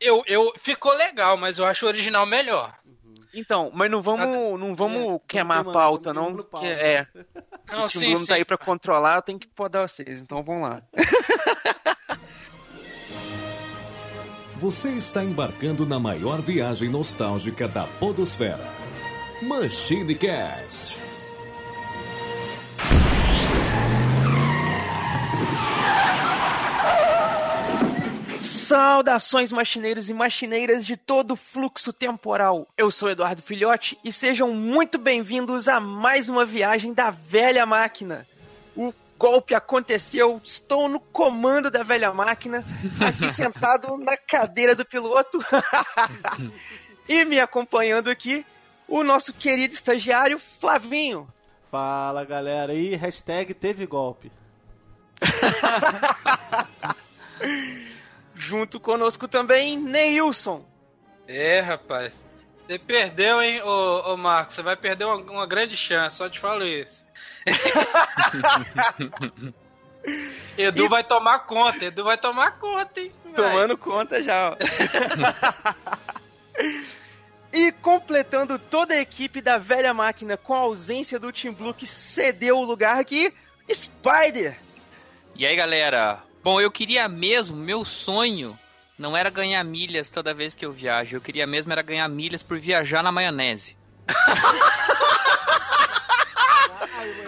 Eu, 0.00 0.22
eu, 0.26 0.52
ficou 0.58 0.92
legal, 0.94 1.36
mas 1.36 1.58
eu 1.58 1.66
acho 1.66 1.84
o 1.84 1.88
original 1.88 2.24
melhor. 2.24 2.74
Então, 3.32 3.70
mas 3.72 3.90
não 3.90 4.02
vamos, 4.02 4.58
não 4.58 4.74
vamos 4.74 5.16
É, 5.16 5.20
queimar 5.28 5.58
a 5.60 5.64
pauta, 5.64 6.12
não. 6.12 6.34
porque, 6.34 6.50
pauta. 6.50 6.66
é, 6.66 7.06
Não, 7.70 7.84
o 7.84 7.88
sim, 7.88 7.98
Tim 8.00 8.06
Blue 8.10 8.18
sim. 8.20 8.26
tá 8.26 8.34
aí 8.34 8.44
pra 8.44 8.58
controlar, 8.58 9.16
eu 9.16 9.22
tenho 9.22 9.38
que 9.38 9.46
podar 9.46 9.88
vocês, 9.88 10.20
então 10.20 10.42
vamos 10.42 10.62
lá. 10.62 10.82
Você 14.56 14.90
está 14.90 15.24
embarcando 15.24 15.86
na 15.86 15.98
maior 15.98 16.40
viagem 16.42 16.90
nostálgica 16.90 17.66
da 17.66 17.84
Podosfera. 17.98 18.58
Machine 19.42 20.14
Cast. 20.14 20.98
Saudações 28.70 29.50
machineiros 29.50 30.08
e 30.08 30.14
machineiras 30.14 30.86
de 30.86 30.96
todo 30.96 31.32
o 31.32 31.36
fluxo 31.36 31.92
temporal. 31.92 32.68
Eu 32.78 32.88
sou 32.92 33.10
Eduardo 33.10 33.42
Filhote 33.42 33.98
e 34.04 34.12
sejam 34.12 34.54
muito 34.54 34.96
bem-vindos 34.96 35.66
a 35.66 35.80
mais 35.80 36.28
uma 36.28 36.46
viagem 36.46 36.94
da 36.94 37.10
velha 37.10 37.66
máquina. 37.66 38.24
O 38.76 38.94
golpe 39.18 39.56
aconteceu, 39.56 40.40
estou 40.44 40.88
no 40.88 41.00
comando 41.00 41.68
da 41.68 41.82
velha 41.82 42.14
máquina, 42.14 42.64
aqui 43.00 43.28
sentado 43.34 43.98
na 43.98 44.16
cadeira 44.16 44.72
do 44.72 44.84
piloto. 44.84 45.44
e 47.08 47.24
me 47.24 47.40
acompanhando 47.40 48.08
aqui, 48.08 48.46
o 48.86 49.02
nosso 49.02 49.32
querido 49.32 49.74
estagiário 49.74 50.38
Flavinho. 50.38 51.26
Fala 51.72 52.24
galera, 52.24 52.72
e 52.72 52.94
hashtag 52.94 53.52
teve 53.52 53.84
golpe. 53.84 54.30
Junto 58.40 58.80
conosco 58.80 59.28
também, 59.28 59.76
Neilson. 59.76 60.64
É, 61.28 61.60
rapaz. 61.60 62.14
Você 62.66 62.78
perdeu, 62.78 63.42
hein, 63.42 63.60
ô, 63.62 64.14
ô 64.14 64.16
Marcos? 64.16 64.54
Você 64.54 64.62
vai 64.62 64.74
perder 64.76 65.04
uma, 65.04 65.16
uma 65.16 65.46
grande 65.46 65.76
chance, 65.76 66.16
só 66.16 66.26
te 66.26 66.40
falo 66.40 66.66
isso. 66.66 67.06
Edu 70.56 70.86
E- 70.86 70.88
vai 70.88 71.04
tomar 71.04 71.40
conta, 71.40 71.84
Edu 71.84 72.02
vai 72.04 72.16
tomar 72.16 72.52
conta, 72.58 73.00
hein? 73.00 73.12
velho. 73.24 73.36
Tomando 73.36 73.76
conta 73.76 74.22
já, 74.22 74.52
ó. 74.52 74.56
e 77.52 77.70
completando 77.72 78.58
toda 78.58 78.94
a 78.94 79.00
equipe 79.02 79.42
da 79.42 79.58
velha 79.58 79.92
máquina 79.92 80.38
com 80.38 80.54
a 80.54 80.60
ausência 80.60 81.18
do 81.18 81.30
Team 81.30 81.52
Blue 81.52 81.74
que 81.74 81.86
cedeu 81.86 82.56
o 82.56 82.64
lugar 82.64 82.98
aqui, 82.98 83.34
Spider. 83.70 84.56
E 85.36 85.46
aí, 85.46 85.54
galera? 85.54 86.22
Bom, 86.42 86.60
eu 86.60 86.70
queria 86.70 87.08
mesmo, 87.08 87.56
meu 87.56 87.84
sonho 87.84 88.58
não 88.98 89.16
era 89.16 89.30
ganhar 89.30 89.62
milhas 89.64 90.10
toda 90.10 90.34
vez 90.34 90.54
que 90.54 90.64
eu 90.64 90.72
viajo. 90.72 91.16
Eu 91.16 91.20
queria 91.20 91.46
mesmo 91.46 91.72
era 91.72 91.82
ganhar 91.82 92.08
milhas 92.08 92.42
por 92.42 92.58
viajar 92.58 93.02
na 93.02 93.12
maionese. 93.12 93.76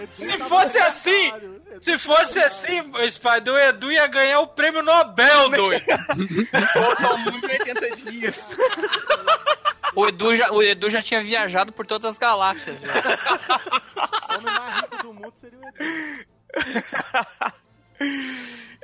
Se 0.09 0.37
fosse 0.37 0.77
assim, 0.77 1.31
se 1.81 1.97
fosse 1.97 2.39
assim, 2.39 2.81
o 2.91 3.57
Edu 3.57 3.91
ia 3.91 4.07
ganhar 4.07 4.39
o 4.39 4.47
prêmio 4.47 4.83
Nobel, 4.83 5.49
doido. 5.49 5.85
Volta 6.75 7.07
ao 7.07 7.17
mundo 7.17 7.49
em 7.49 7.51
80 7.51 7.95
dias. 7.95 8.49
O 9.95 10.07
Edu 10.07 10.35
já, 10.35 10.51
o 10.51 10.61
Edu 10.61 10.89
já 10.89 11.01
tinha 11.01 11.23
viajado 11.23 11.71
por 11.71 11.85
todas 11.85 12.05
as 12.05 12.17
galáxias. 12.17 12.77
O 12.81 14.35
homem 14.35 14.53
mais 14.53 14.81
rico 14.81 14.97
do 15.03 15.13
mundo 15.13 15.33
seria 15.35 15.59
o 15.59 15.63
Edu. 15.67 16.23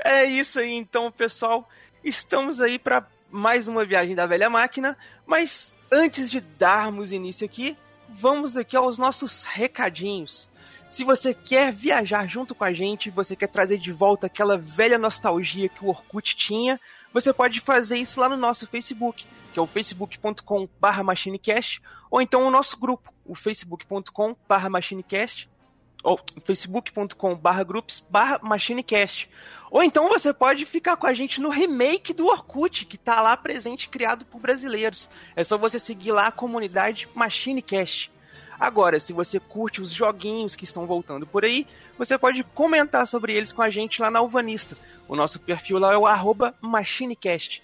É 0.03 0.25
isso 0.25 0.59
aí, 0.59 0.73
então, 0.73 1.11
pessoal. 1.11 1.67
Estamos 2.03 2.61
aí 2.61 2.79
para 2.79 3.05
mais 3.29 3.67
uma 3.67 3.85
viagem 3.85 4.15
da 4.15 4.25
velha 4.25 4.49
máquina, 4.49 4.97
mas 5.25 5.75
antes 5.91 6.31
de 6.31 6.39
darmos 6.39 7.11
início 7.11 7.45
aqui, 7.45 7.77
vamos 8.07 8.57
aqui 8.57 8.75
aos 8.75 8.97
nossos 8.97 9.43
recadinhos. 9.43 10.49
Se 10.89 11.03
você 11.03 11.33
quer 11.33 11.71
viajar 11.71 12.25
junto 12.27 12.55
com 12.55 12.63
a 12.63 12.73
gente, 12.73 13.11
você 13.11 13.35
quer 13.35 13.47
trazer 13.47 13.77
de 13.77 13.91
volta 13.91 14.25
aquela 14.25 14.57
velha 14.57 14.97
nostalgia 14.97 15.69
que 15.69 15.85
o 15.85 15.89
Orkut 15.89 16.35
tinha, 16.35 16.79
você 17.13 17.31
pode 17.31 17.59
fazer 17.59 17.97
isso 17.97 18.19
lá 18.19 18.27
no 18.27 18.37
nosso 18.37 18.65
Facebook, 18.65 19.25
que 19.53 19.59
é 19.59 19.61
o 19.61 19.67
facebook.com/barra 19.67 21.03
machinecast, 21.03 21.81
ou 22.09 22.21
então 22.21 22.47
o 22.47 22.51
nosso 22.51 22.77
grupo, 22.77 23.13
o 23.23 23.35
ou 26.03 26.19
facebook.com/barra 26.43 27.63
groups/barra 27.63 28.39
machinecast. 28.41 29.29
Ou 29.71 29.83
então 29.83 30.09
você 30.09 30.33
pode 30.33 30.65
ficar 30.65 30.97
com 30.97 31.05
a 31.05 31.13
gente 31.13 31.39
no 31.39 31.49
remake 31.49 32.13
do 32.13 32.27
Orkut, 32.27 32.85
que 32.85 32.97
tá 32.97 33.21
lá 33.21 33.37
presente, 33.37 33.87
criado 33.87 34.25
por 34.25 34.41
brasileiros. 34.41 35.09
É 35.35 35.43
só 35.43 35.57
você 35.57 35.79
seguir 35.79 36.11
lá 36.11 36.27
a 36.27 36.31
comunidade 36.31 37.07
MachineCast. 37.13 38.11
Agora, 38.59 38.99
se 38.99 39.13
você 39.13 39.39
curte 39.39 39.79
os 39.79 39.91
joguinhos 39.91 40.55
que 40.55 40.65
estão 40.65 40.85
voltando 40.85 41.25
por 41.25 41.45
aí, 41.45 41.65
você 41.97 42.17
pode 42.17 42.43
comentar 42.43 43.07
sobre 43.07 43.33
eles 43.33 43.53
com 43.53 43.61
a 43.61 43.69
gente 43.69 44.01
lá 44.01 44.11
na 44.11 44.19
Alvanista. 44.19 44.75
O 45.07 45.15
nosso 45.15 45.39
perfil 45.39 45.79
lá 45.79 45.93
é 45.93 45.97
o 45.97 46.05
arroba 46.05 46.53
MachineCast. 46.59 47.61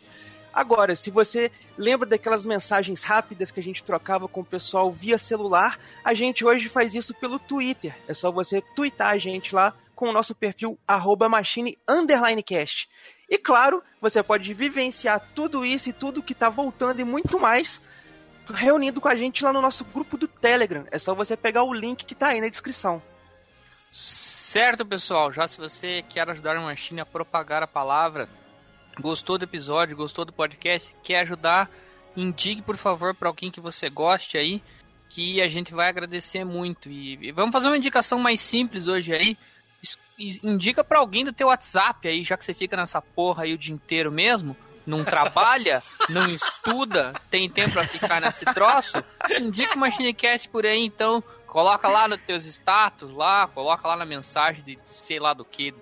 Agora, 0.55 0.95
se 0.95 1.11
você 1.11 1.51
lembra 1.77 2.07
daquelas 2.07 2.45
mensagens 2.45 3.03
rápidas 3.03 3.51
que 3.51 3.59
a 3.59 3.63
gente 3.63 3.83
trocava 3.83 4.25
com 4.25 4.39
o 4.39 4.45
pessoal 4.45 4.89
via 4.89 5.17
celular, 5.17 5.77
a 6.01 6.13
gente 6.13 6.45
hoje 6.45 6.69
faz 6.69 6.95
isso 6.95 7.13
pelo 7.13 7.38
Twitter. 7.38 7.93
É 8.07 8.13
só 8.13 8.31
você 8.31 8.61
twittar 8.73 9.09
a 9.09 9.17
gente 9.17 9.53
lá 9.53 9.73
com 9.93 10.07
o 10.07 10.13
nosso 10.13 10.33
perfil 10.33 10.79
arroba 10.88 11.27
machine 11.27 11.77
underline 11.85 12.41
cast. 12.41 12.88
E 13.29 13.38
claro, 13.38 13.83
você 13.99 14.23
pode 14.23 14.53
vivenciar 14.53 15.21
tudo 15.35 15.66
isso 15.66 15.89
e 15.89 15.93
tudo 15.93 16.23
que 16.23 16.33
tá 16.33 16.47
voltando 16.47 17.01
e 17.01 17.03
muito 17.03 17.37
mais 17.37 17.81
reunido 18.49 19.01
com 19.01 19.09
a 19.09 19.16
gente 19.16 19.43
lá 19.43 19.51
no 19.51 19.61
nosso 19.61 19.83
grupo 19.83 20.17
do 20.17 20.27
Telegram. 20.27 20.85
É 20.89 20.97
só 20.97 21.13
você 21.13 21.35
pegar 21.35 21.63
o 21.63 21.73
link 21.73 22.05
que 22.05 22.16
tá 22.16 22.27
aí 22.27 22.39
na 22.39 22.47
descrição. 22.47 23.01
Certo, 23.91 24.85
pessoal? 24.85 25.33
Já 25.33 25.47
se 25.49 25.57
você 25.57 26.01
quer 26.07 26.29
ajudar 26.29 26.55
a 26.55 26.61
Machine 26.61 27.01
a 27.01 27.05
propagar 27.05 27.61
a 27.61 27.67
palavra, 27.67 28.29
gostou 29.00 29.38
do 29.38 29.44
episódio, 29.44 29.95
gostou 29.95 30.25
do 30.25 30.33
podcast, 30.33 30.94
quer 31.03 31.19
ajudar, 31.22 31.69
indique 32.16 32.61
por 32.61 32.78
favor 32.78 33.13
para 33.13 33.29
alguém 33.29 33.51
que 33.51 33.59
você 33.59 33.89
goste 33.89 34.38
aí, 34.38 34.61
que 35.09 35.41
a 35.41 35.47
gente 35.47 35.73
vai 35.73 35.89
agradecer 35.89 36.44
muito. 36.44 36.89
E, 36.89 37.31
vamos 37.31 37.51
fazer 37.51 37.67
uma 37.67 37.78
indicação 37.78 38.19
mais 38.19 38.41
simples 38.41 38.88
hoje 38.88 39.13
aí. 39.13 39.38
Indica 40.44 40.84
para 40.84 41.00
alguém 41.00 41.25
do 41.25 41.34
teu 41.34 41.47
WhatsApp 41.47 42.07
aí, 42.07 42.23
já 42.23 42.38
que 42.38 42.44
você 42.44 42.53
fica 42.53 42.78
nessa 42.78 43.01
porra 43.01 43.44
aí 43.44 43.53
o 43.53 43.57
dia 43.57 43.73
inteiro 43.73 44.11
mesmo. 44.11 44.55
Não 44.85 45.03
trabalha, 45.05 45.84
não 46.09 46.29
estuda, 46.29 47.13
tem 47.29 47.50
tempo 47.50 47.73
pra 47.73 47.88
ficar 47.88 48.22
nesse 48.22 48.45
troço. 48.45 49.03
Indica 49.39 49.75
o 49.75 49.79
Machinecast 49.79 50.50
por 50.50 50.66
aí, 50.66 50.85
então. 50.85 51.23
Coloca 51.47 51.88
lá 51.88 52.05
nos 52.05 52.19
teus 52.19 52.45
status 52.45 53.13
lá, 53.13 53.47
coloca 53.47 53.88
lá 53.88 53.95
na 53.95 54.03
mensagem 54.03 54.61
de 54.61 54.78
sei 54.84 55.22
lá 55.22 55.34
do 55.34 55.45
que, 55.45 55.73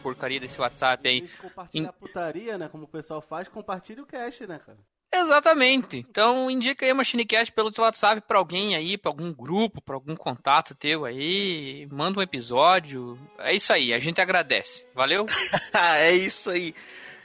porcaria 0.00 0.40
desse 0.40 0.60
WhatsApp 0.60 1.08
aí. 1.08 1.20
vez 1.20 1.30
de 1.30 1.36
compartilhar 1.36 1.92
putaria, 1.92 2.58
né? 2.58 2.68
Como 2.68 2.84
o 2.84 2.88
pessoal 2.88 3.20
faz, 3.20 3.48
compartilha 3.48 4.02
o 4.02 4.06
cast, 4.06 4.46
né, 4.46 4.58
cara? 4.58 4.78
Exatamente. 5.12 5.98
Então 5.98 6.50
indica 6.50 6.86
aí 6.86 6.92
o 6.92 6.96
Machinecast 6.96 7.52
pelo 7.52 7.72
teu 7.72 7.82
WhatsApp 7.82 8.20
pra 8.20 8.38
alguém 8.38 8.76
aí, 8.76 8.96
pra 8.96 9.10
algum 9.10 9.32
grupo, 9.32 9.80
pra 9.80 9.96
algum 9.96 10.14
contato 10.14 10.74
teu 10.74 11.04
aí. 11.04 11.88
Manda 11.90 12.20
um 12.20 12.22
episódio. 12.22 13.18
É 13.38 13.54
isso 13.54 13.72
aí, 13.72 13.92
a 13.92 13.98
gente 13.98 14.20
agradece. 14.20 14.86
Valeu? 14.94 15.26
é 15.74 16.12
isso 16.12 16.50
aí. 16.50 16.74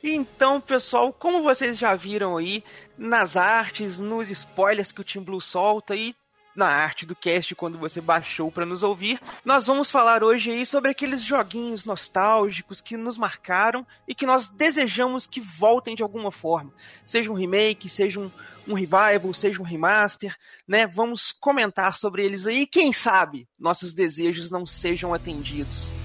Então, 0.04 0.62
pessoal, 0.62 1.12
como 1.14 1.44
vocês 1.44 1.78
já 1.78 1.96
viram 1.96 2.38
aí 2.38 2.64
nas 2.98 3.36
artes, 3.36 4.00
nos 4.00 4.30
spoilers 4.30 4.92
que 4.92 5.02
o 5.02 5.04
Team 5.04 5.24
Blue 5.24 5.42
solta 5.42 5.96
e 5.96 6.16
na 6.56 6.68
arte 6.68 7.06
do 7.06 7.16
cast 7.16 7.54
quando 7.56 7.78
você 7.78 8.00
baixou 8.00 8.52
para 8.52 8.66
nos 8.66 8.84
ouvir, 8.84 9.20
nós 9.44 9.68
vamos 9.68 9.92
falar 9.92 10.24
hoje 10.24 10.52
aí 10.52 10.66
sobre 10.66 10.92
aqueles 10.92 11.22
joguinhos 11.22 11.86
nostálgicos 11.86 12.82
que 12.82 12.96
nos 12.96 13.18
marcaram 13.18 13.86
e 14.08 14.16
que 14.16 14.26
nós 14.26 14.48
desejamos 14.48 15.28
que 15.28 15.42
voltem 15.42 15.96
de 15.96 16.04
alguma 16.04 16.32
forma. 16.32 16.74
Seja 17.06 17.32
um 17.32 17.36
remake, 17.36 17.90
seja 17.90 18.20
um, 18.20 18.32
um 18.68 18.74
revival, 18.74 19.34
seja 19.34 19.62
um 19.62 19.66
remaster, 19.66 20.36
né? 20.68 20.88
Vamos 20.88 21.32
comentar 21.32 21.98
sobre 21.98 22.24
eles 22.24 22.48
aí 22.48 22.66
quem 22.66 22.94
sabe 22.94 23.48
nossos 23.60 23.94
desejos 23.94 24.52
não 24.52 24.66
sejam 24.66 25.14
atendidos. 25.14 26.05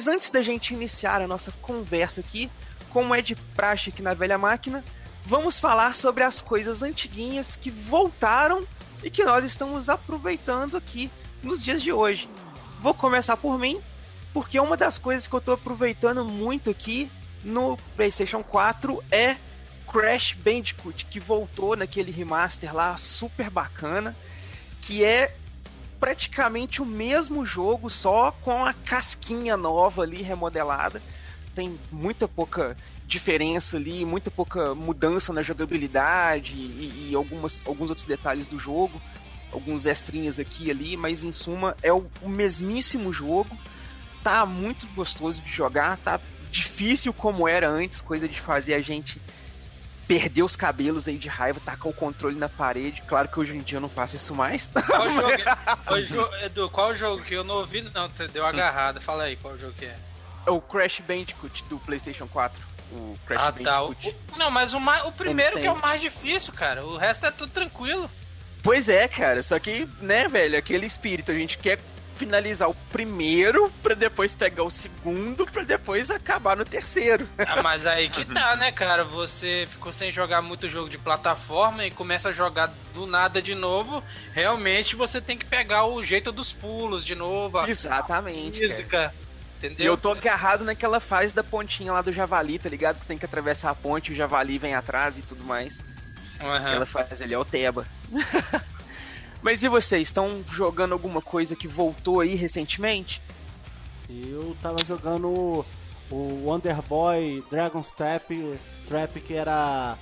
Mas 0.00 0.08
antes 0.08 0.30
da 0.30 0.40
gente 0.40 0.72
iniciar 0.72 1.20
a 1.20 1.28
nossa 1.28 1.52
conversa 1.60 2.22
aqui, 2.22 2.50
como 2.88 3.14
é 3.14 3.20
de 3.20 3.36
praxe 3.36 3.90
aqui 3.90 4.00
na 4.00 4.14
Velha 4.14 4.38
Máquina, 4.38 4.82
vamos 5.26 5.60
falar 5.60 5.94
sobre 5.94 6.24
as 6.24 6.40
coisas 6.40 6.82
antiguinhas 6.82 7.54
que 7.54 7.70
voltaram 7.70 8.66
e 9.04 9.10
que 9.10 9.22
nós 9.22 9.44
estamos 9.44 9.90
aproveitando 9.90 10.78
aqui 10.78 11.10
nos 11.42 11.62
dias 11.62 11.82
de 11.82 11.92
hoje. 11.92 12.30
Vou 12.80 12.94
começar 12.94 13.36
por 13.36 13.58
mim, 13.58 13.78
porque 14.32 14.58
uma 14.58 14.74
das 14.74 14.96
coisas 14.96 15.26
que 15.26 15.34
eu 15.34 15.38
estou 15.38 15.52
aproveitando 15.52 16.24
muito 16.24 16.70
aqui 16.70 17.10
no 17.44 17.76
PlayStation 17.94 18.42
4 18.42 19.04
é 19.10 19.36
Crash 19.86 20.32
Bandicoot, 20.32 21.04
que 21.10 21.20
voltou 21.20 21.76
naquele 21.76 22.10
remaster 22.10 22.74
lá 22.74 22.96
super 22.96 23.50
bacana, 23.50 24.16
que 24.80 25.04
é 25.04 25.36
praticamente 26.00 26.80
o 26.80 26.86
mesmo 26.86 27.44
jogo, 27.44 27.90
só 27.90 28.32
com 28.32 28.64
a 28.64 28.72
casquinha 28.72 29.56
nova 29.56 30.02
ali 30.02 30.22
remodelada. 30.22 31.02
Tem 31.54 31.78
muita 31.92 32.26
pouca 32.26 32.74
diferença 33.06 33.76
ali, 33.76 34.04
muita 34.04 34.30
pouca 34.30 34.74
mudança 34.74 35.32
na 35.32 35.42
jogabilidade 35.42 36.54
e, 36.54 37.10
e 37.10 37.14
algumas, 37.14 37.60
alguns 37.66 37.90
outros 37.90 38.06
detalhes 38.06 38.46
do 38.46 38.58
jogo, 38.58 39.00
alguns 39.52 39.84
extrinhas 39.84 40.38
aqui 40.38 40.66
e 40.66 40.70
ali, 40.70 40.96
mas 40.96 41.22
em 41.22 41.32
suma 41.32 41.76
é 41.82 41.92
o, 41.92 42.06
o 42.22 42.28
mesmíssimo 42.28 43.12
jogo. 43.12 43.56
Tá 44.22 44.46
muito 44.46 44.86
gostoso 44.94 45.42
de 45.42 45.50
jogar, 45.50 45.98
tá 45.98 46.20
difícil 46.50 47.12
como 47.12 47.46
era 47.46 47.68
antes, 47.68 48.00
coisa 48.00 48.28
de 48.28 48.40
fazer 48.40 48.74
a 48.74 48.80
gente 48.80 49.20
perder 50.10 50.42
os 50.42 50.56
cabelos 50.56 51.06
aí 51.06 51.16
de 51.16 51.28
raiva, 51.28 51.60
tacar 51.64 51.86
o 51.86 51.94
controle 51.94 52.34
na 52.34 52.48
parede. 52.48 53.00
Claro 53.06 53.28
que 53.28 53.38
hoje 53.38 53.56
em 53.56 53.60
dia 53.60 53.76
eu 53.76 53.80
não 53.80 53.88
faço 53.88 54.16
isso 54.16 54.34
mais. 54.34 54.68
Qual 54.84 55.08
jogo, 55.08 55.30
é? 55.30 56.02
jo 56.02 56.28
Edu, 56.44 56.68
qual 56.68 56.96
jogo 56.96 57.22
que 57.22 57.34
eu 57.34 57.44
não 57.44 57.54
ouvi? 57.58 57.88
Não, 57.94 58.08
deu 58.32 58.44
agarrada. 58.44 59.00
Fala 59.00 59.22
aí 59.22 59.36
qual 59.36 59.56
jogo 59.56 59.72
que 59.74 59.84
é. 59.84 59.96
É 60.44 60.50
o 60.50 60.60
Crash 60.60 61.00
Bandicoot 61.06 61.62
do 61.68 61.78
PlayStation 61.78 62.26
4. 62.26 62.60
O 62.90 63.16
Crash 63.24 63.40
ah, 63.40 63.52
Bandicoot. 63.52 64.10
Tá. 64.10 64.34
O, 64.34 64.36
não, 64.36 64.50
mas 64.50 64.72
o, 64.72 64.80
mais, 64.80 65.04
o 65.04 65.12
primeiro 65.12 65.60
que 65.60 65.66
é 65.66 65.70
o 65.70 65.80
mais 65.80 66.00
difícil, 66.00 66.52
cara. 66.54 66.84
O 66.84 66.96
resto 66.96 67.26
é 67.26 67.30
tudo 67.30 67.52
tranquilo. 67.52 68.10
Pois 68.64 68.88
é, 68.88 69.06
cara. 69.06 69.44
Só 69.44 69.60
que, 69.60 69.88
né, 70.00 70.26
velho, 70.26 70.58
aquele 70.58 70.86
espírito. 70.86 71.30
A 71.30 71.34
gente 71.36 71.56
quer 71.56 71.78
finalizar 72.20 72.68
o 72.68 72.74
primeiro 72.92 73.72
para 73.82 73.94
depois 73.94 74.34
pegar 74.34 74.62
o 74.62 74.70
segundo 74.70 75.46
para 75.46 75.64
depois 75.64 76.10
acabar 76.10 76.54
no 76.54 76.64
terceiro. 76.64 77.26
Ah, 77.50 77.62
mas 77.62 77.84
aí 77.84 78.08
que 78.08 78.24
tá, 78.24 78.54
né, 78.54 78.70
cara? 78.70 79.02
Você 79.02 79.66
ficou 79.68 79.92
sem 79.92 80.12
jogar 80.12 80.40
muito 80.40 80.68
jogo 80.68 80.88
de 80.88 80.98
plataforma 80.98 81.84
e 81.84 81.90
começa 81.90 82.28
a 82.28 82.32
jogar 82.32 82.72
do 82.94 83.06
nada 83.06 83.42
de 83.42 83.54
novo. 83.54 84.04
Realmente 84.32 84.94
você 84.94 85.20
tem 85.20 85.36
que 85.36 85.44
pegar 85.44 85.86
o 85.86 86.04
jeito 86.04 86.30
dos 86.30 86.52
pulos 86.52 87.04
de 87.04 87.16
novo. 87.16 87.58
Exatamente. 87.66 88.60
Física. 88.60 88.88
Cara. 88.88 89.14
Entendeu? 89.58 89.84
E 89.84 89.86
eu 89.86 89.96
tô 89.96 90.12
agarrado 90.12 90.64
naquela 90.64 91.00
fase 91.00 91.34
da 91.34 91.42
pontinha 91.42 91.92
lá 91.92 92.02
do 92.02 92.12
javali, 92.12 92.58
tá 92.58 92.68
ligado? 92.68 92.96
Que 92.96 93.02
você 93.02 93.08
tem 93.08 93.18
que 93.18 93.24
atravessar 93.24 93.70
a 93.70 93.74
ponte, 93.74 94.12
o 94.12 94.14
javali 94.14 94.58
vem 94.58 94.74
atrás 94.74 95.18
e 95.18 95.22
tudo 95.22 95.42
mais. 95.42 95.76
Uhum. 96.40 96.52
Aquela 96.54 96.86
fase 96.86 97.24
ali 97.24 97.34
é 97.34 97.38
o 97.38 97.44
Teba. 97.44 97.84
Mas 99.42 99.62
e 99.62 99.68
vocês, 99.68 100.08
estão 100.08 100.44
jogando 100.52 100.92
alguma 100.92 101.22
coisa 101.22 101.56
que 101.56 101.66
voltou 101.66 102.20
aí 102.20 102.34
recentemente? 102.34 103.22
Eu 104.08 104.56
tava 104.60 104.84
jogando 104.84 105.64
o 106.10 106.44
Wonder 106.44 106.82
Boy 106.82 107.42
Dragon's 107.50 107.92
Trap, 107.92 108.58
Trap 108.88 109.20
que 109.20 109.34
era 109.34 109.96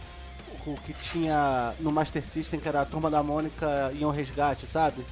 o 0.67 0.75
que 0.81 0.93
tinha 0.95 1.75
no 1.79 1.93
Master 1.93 2.25
System, 2.25 2.59
que 2.59 2.69
era 2.69 2.81
a 2.81 2.85
Turma 2.85 3.11
da 3.11 3.23
Mônica 3.23 3.93
e 3.95 4.05
um 4.05 4.11
resgate, 4.11 4.67
sabe? 4.67 5.05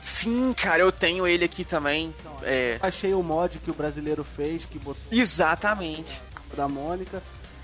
Sim, 0.00 0.52
cara, 0.52 0.80
eu 0.80 0.92
tenho 0.92 1.26
ele 1.26 1.44
aqui 1.44 1.64
também. 1.64 2.14
Então, 2.20 2.38
é... 2.42 2.78
Achei 2.80 3.12
o 3.12 3.22
mod 3.22 3.58
que 3.58 3.70
o 3.70 3.74
brasileiro 3.74 4.24
fez, 4.24 4.64
que 4.64 4.78
botou. 4.78 5.02
Exatamente. 5.10 6.20
Da 6.56 6.68
Mônica. 6.68 7.22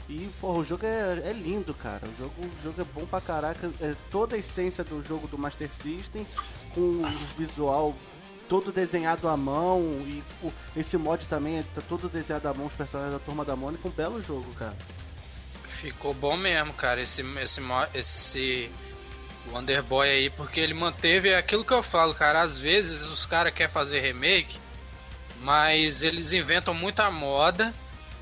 E, 0.09 0.29
porra, 0.41 0.59
o 0.59 0.65
jogo 0.65 0.85
é, 0.85 1.31
é 1.31 1.33
lindo, 1.33 1.73
cara. 1.73 2.03
O 2.07 2.23
jogo, 2.23 2.35
o 2.39 2.63
jogo 2.63 2.81
é 2.81 2.85
bom 2.85 3.07
pra 3.07 3.21
caraca. 3.21 3.71
É 3.81 3.95
toda 4.11 4.37
a 4.37 4.39
essência 4.39 4.85
do 4.85 5.03
jogo 5.03 5.27
do 5.27 5.39
Master 5.39 5.71
System, 5.71 6.27
com 6.75 6.81
o 6.81 7.07
visual 7.39 7.95
todo 8.49 8.71
desenhado 8.71 9.29
à 9.29 9.37
mão. 9.37 9.81
E 10.07 10.23
esse 10.77 10.99
mod 10.99 11.27
também 11.27 11.63
tá 11.75 11.83
todo 11.89 12.09
desenhado 12.09 12.47
à 12.49 12.53
mão, 12.53 12.67
os 12.67 12.75
personagens 12.75 13.15
da 13.15 13.19
Turma 13.19 13.45
da 13.45 13.57
Mônica. 13.57 13.89
Um 13.89 13.91
belo 13.91 14.23
jogo, 14.23 14.53
cara. 14.55 14.77
Ficou 15.81 16.13
bom 16.13 16.37
mesmo, 16.37 16.73
cara, 16.75 17.03
esse, 17.03 17.23
esse, 17.41 17.61
esse 17.95 18.71
Wonder 19.51 19.83
Boy 19.83 20.09
aí, 20.09 20.31
porque 20.31 20.61
ele 20.61 20.73
manteve 20.75 21.35
aquilo 21.35 21.65
que 21.65 21.73
eu 21.73 21.83
falo, 21.83 22.15
cara. 22.15 22.43
Às 22.43 22.59
vezes 22.59 23.03
os 23.03 23.25
caras 23.25 23.55
querem 23.55 23.73
fazer 23.73 24.01
remake, 24.01 24.59
mas 25.41 26.03
eles 26.03 26.33
inventam 26.35 26.75
muita 26.75 27.11
moda 27.11 27.73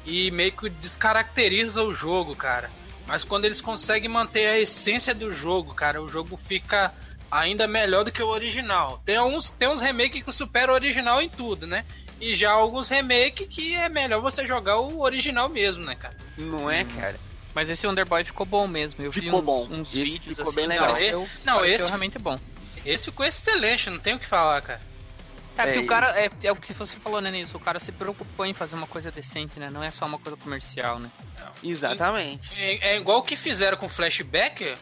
e 0.04 0.30
meio 0.30 0.52
que 0.52 0.68
descaracteriza 0.68 1.82
o 1.82 1.94
jogo, 1.94 2.34
cara. 2.34 2.70
Mas 3.06 3.24
quando 3.24 3.44
eles 3.44 3.60
conseguem 3.60 4.08
manter 4.08 4.46
a 4.46 4.58
essência 4.58 5.14
do 5.14 5.32
jogo, 5.32 5.74
cara, 5.74 6.02
o 6.02 6.08
jogo 6.08 6.36
fica 6.36 6.92
ainda 7.30 7.66
melhor 7.66 8.04
do 8.04 8.12
que 8.12 8.22
o 8.22 8.28
original. 8.28 9.02
Tem 9.04 9.20
uns, 9.20 9.50
tem 9.50 9.68
uns 9.68 9.80
remakes 9.80 10.22
que 10.22 10.32
superam 10.32 10.74
o 10.74 10.76
original 10.76 11.20
em 11.20 11.28
tudo, 11.28 11.66
né? 11.66 11.84
E 12.20 12.34
já 12.34 12.52
alguns 12.52 12.88
remakes 12.88 13.48
que 13.48 13.74
é 13.74 13.88
melhor 13.88 14.20
você 14.20 14.46
jogar 14.46 14.78
o 14.78 15.00
original 15.00 15.48
mesmo, 15.48 15.84
né, 15.84 15.96
cara? 15.96 16.16
Não 16.38 16.70
é, 16.70 16.84
cara? 16.84 17.18
Mas 17.54 17.68
esse 17.68 17.86
Wonderboy 17.86 18.24
ficou 18.24 18.46
bom 18.46 18.66
mesmo. 18.66 19.04
Eu 19.04 19.12
ficou 19.12 19.30
vi 19.30 19.36
uns, 19.36 19.44
bom. 19.44 19.68
uns 19.70 19.88
esse 19.88 20.04
vídeos 20.04 20.24
ficou 20.24 20.44
assim, 20.44 20.56
bem 20.56 20.66
legal. 20.68 20.92
Pareceu, 20.92 21.28
não, 21.44 21.56
pareceu 21.56 21.76
esse 21.76 21.86
realmente 21.88 22.18
bom. 22.18 22.38
Esse 22.84 23.04
ficou 23.06 23.26
excelente, 23.26 23.90
não 23.90 23.98
tem 23.98 24.14
o 24.14 24.18
que 24.18 24.26
falar, 24.26 24.60
cara. 24.62 24.80
É, 25.56 25.64
porque 25.64 25.78
é, 25.78 25.82
o 25.82 25.86
cara, 25.86 26.20
é, 26.20 26.30
é, 26.42 26.52
o 26.52 26.56
que 26.56 26.72
você 26.72 26.96
falou, 26.96 27.20
né, 27.20 27.30
Nilson? 27.30 27.58
O 27.58 27.60
cara 27.60 27.78
se 27.78 27.92
preocupou 27.92 28.46
em 28.46 28.54
fazer 28.54 28.76
uma 28.76 28.86
coisa 28.86 29.10
decente, 29.10 29.60
né? 29.60 29.68
Não 29.70 29.82
é 29.82 29.90
só 29.90 30.06
uma 30.06 30.18
coisa 30.18 30.36
comercial, 30.36 30.98
né? 30.98 31.10
Não. 31.38 31.70
Exatamente. 31.70 32.48
É, 32.56 32.92
é, 32.92 32.96
igual 32.96 33.18
o 33.18 33.22
que 33.22 33.36
fizeram 33.36 33.76
com 33.76 33.88
Flashback. 33.88 34.74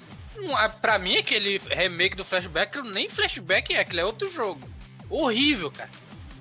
Pra 0.80 0.98
mim, 0.98 1.18
aquele 1.18 1.58
remake 1.58 2.16
do 2.16 2.24
Flashback, 2.24 2.80
nem 2.82 3.10
Flashback 3.10 3.74
é, 3.74 3.80
aquele 3.80 4.00
é 4.00 4.04
outro 4.04 4.30
jogo. 4.30 4.68
Horrível, 5.08 5.70
cara. 5.70 5.90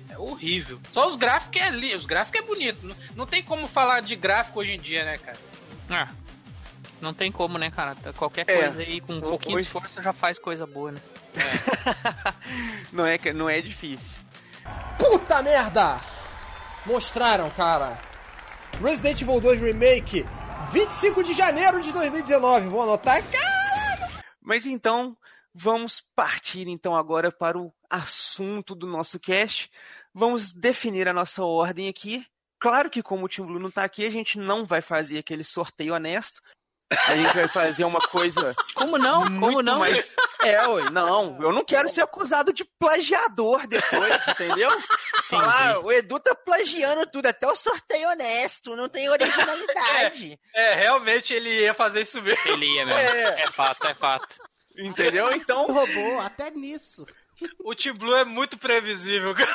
É 0.08 0.16
horrível. 0.16 0.80
Só 0.90 1.06
os 1.06 1.16
gráficos 1.16 1.60
é 1.60 1.64
ali, 1.64 1.94
os 1.94 2.06
gráficos 2.06 2.40
é 2.40 2.44
bonito. 2.44 2.86
Não, 2.86 2.96
não 3.16 3.26
tem 3.26 3.42
como 3.42 3.68
falar 3.68 4.00
de 4.00 4.16
gráfico 4.16 4.60
hoje 4.60 4.72
em 4.72 4.80
dia, 4.80 5.04
né, 5.04 5.18
cara? 5.18 5.38
Ah, 5.90 6.08
não 7.00 7.14
tem 7.14 7.32
como, 7.32 7.58
né, 7.58 7.70
cara? 7.70 7.96
Qualquer 8.16 8.44
é. 8.48 8.58
coisa 8.58 8.82
aí 8.82 9.00
com 9.00 9.14
um 9.14 9.20
pouquinho 9.20 9.56
de 9.56 9.62
esforço 9.62 10.00
já 10.02 10.12
faz 10.12 10.38
coisa 10.38 10.66
boa, 10.66 10.92
né? 10.92 11.00
É. 11.34 12.34
não, 12.92 13.06
é, 13.06 13.18
não 13.32 13.48
é 13.48 13.60
difícil. 13.60 14.19
Puta 14.98 15.42
merda! 15.42 16.00
Mostraram, 16.86 17.50
cara. 17.50 18.00
Resident 18.82 19.20
Evil 19.20 19.40
2 19.40 19.60
Remake, 19.60 20.24
25 20.72 21.22
de 21.22 21.34
janeiro 21.34 21.80
de 21.80 21.92
2019. 21.92 22.68
Vou 22.68 22.82
anotar, 22.82 23.22
caralho! 23.22 24.24
Mas 24.40 24.64
então, 24.66 25.16
vamos 25.54 26.02
partir 26.14 26.66
então 26.68 26.96
agora 26.96 27.30
para 27.30 27.58
o 27.58 27.72
assunto 27.88 28.74
do 28.74 28.86
nosso 28.86 29.18
cast. 29.20 29.70
Vamos 30.14 30.52
definir 30.52 31.08
a 31.08 31.12
nossa 31.12 31.44
ordem 31.44 31.88
aqui. 31.88 32.24
Claro 32.58 32.90
que 32.90 33.02
como 33.02 33.24
o 33.24 33.28
Tim 33.28 33.42
Blue 33.42 33.58
não 33.58 33.70
tá 33.70 33.84
aqui, 33.84 34.04
a 34.04 34.10
gente 34.10 34.38
não 34.38 34.66
vai 34.66 34.82
fazer 34.82 35.18
aquele 35.18 35.42
sorteio 35.44 35.94
honesto. 35.94 36.40
A 36.90 37.16
gente 37.16 37.34
vai 37.34 37.46
fazer 37.46 37.84
uma 37.84 38.00
coisa. 38.00 38.54
Como 38.74 38.98
não? 38.98 39.22
Como 39.38 39.62
não? 39.62 39.78
Mais... 39.78 40.16
É, 40.42 40.66
ué, 40.66 40.90
não. 40.90 41.40
Eu 41.40 41.52
não 41.52 41.64
quero 41.64 41.88
ser 41.88 42.02
acusado 42.02 42.52
de 42.52 42.64
plagiador 42.64 43.66
depois, 43.68 44.26
entendeu? 44.26 44.70
Falar, 45.28 45.78
o 45.84 45.92
Edu 45.92 46.18
tá 46.18 46.34
plagiando 46.34 47.06
tudo, 47.06 47.26
até 47.26 47.46
o 47.46 47.54
sorteio 47.54 48.08
honesto, 48.08 48.74
não 48.74 48.88
tem 48.88 49.08
originalidade. 49.08 50.38
É, 50.52 50.72
é 50.72 50.74
realmente 50.74 51.32
ele 51.32 51.60
ia 51.60 51.72
fazer 51.72 52.02
isso 52.02 52.20
mesmo. 52.20 52.40
Ele 52.44 52.66
ia 52.66 52.84
mesmo. 52.84 53.00
É, 53.00 53.42
é 53.42 53.46
fato, 53.46 53.86
é 53.86 53.94
fato. 53.94 54.36
Entendeu? 54.76 55.30
Então. 55.32 55.66
Roubou, 55.66 56.20
até 56.20 56.50
nisso. 56.50 57.06
O 57.64 57.74
Team 57.74 57.96
Blue 57.96 58.16
é 58.16 58.24
muito 58.24 58.58
previsível, 58.58 59.34
cara. 59.34 59.54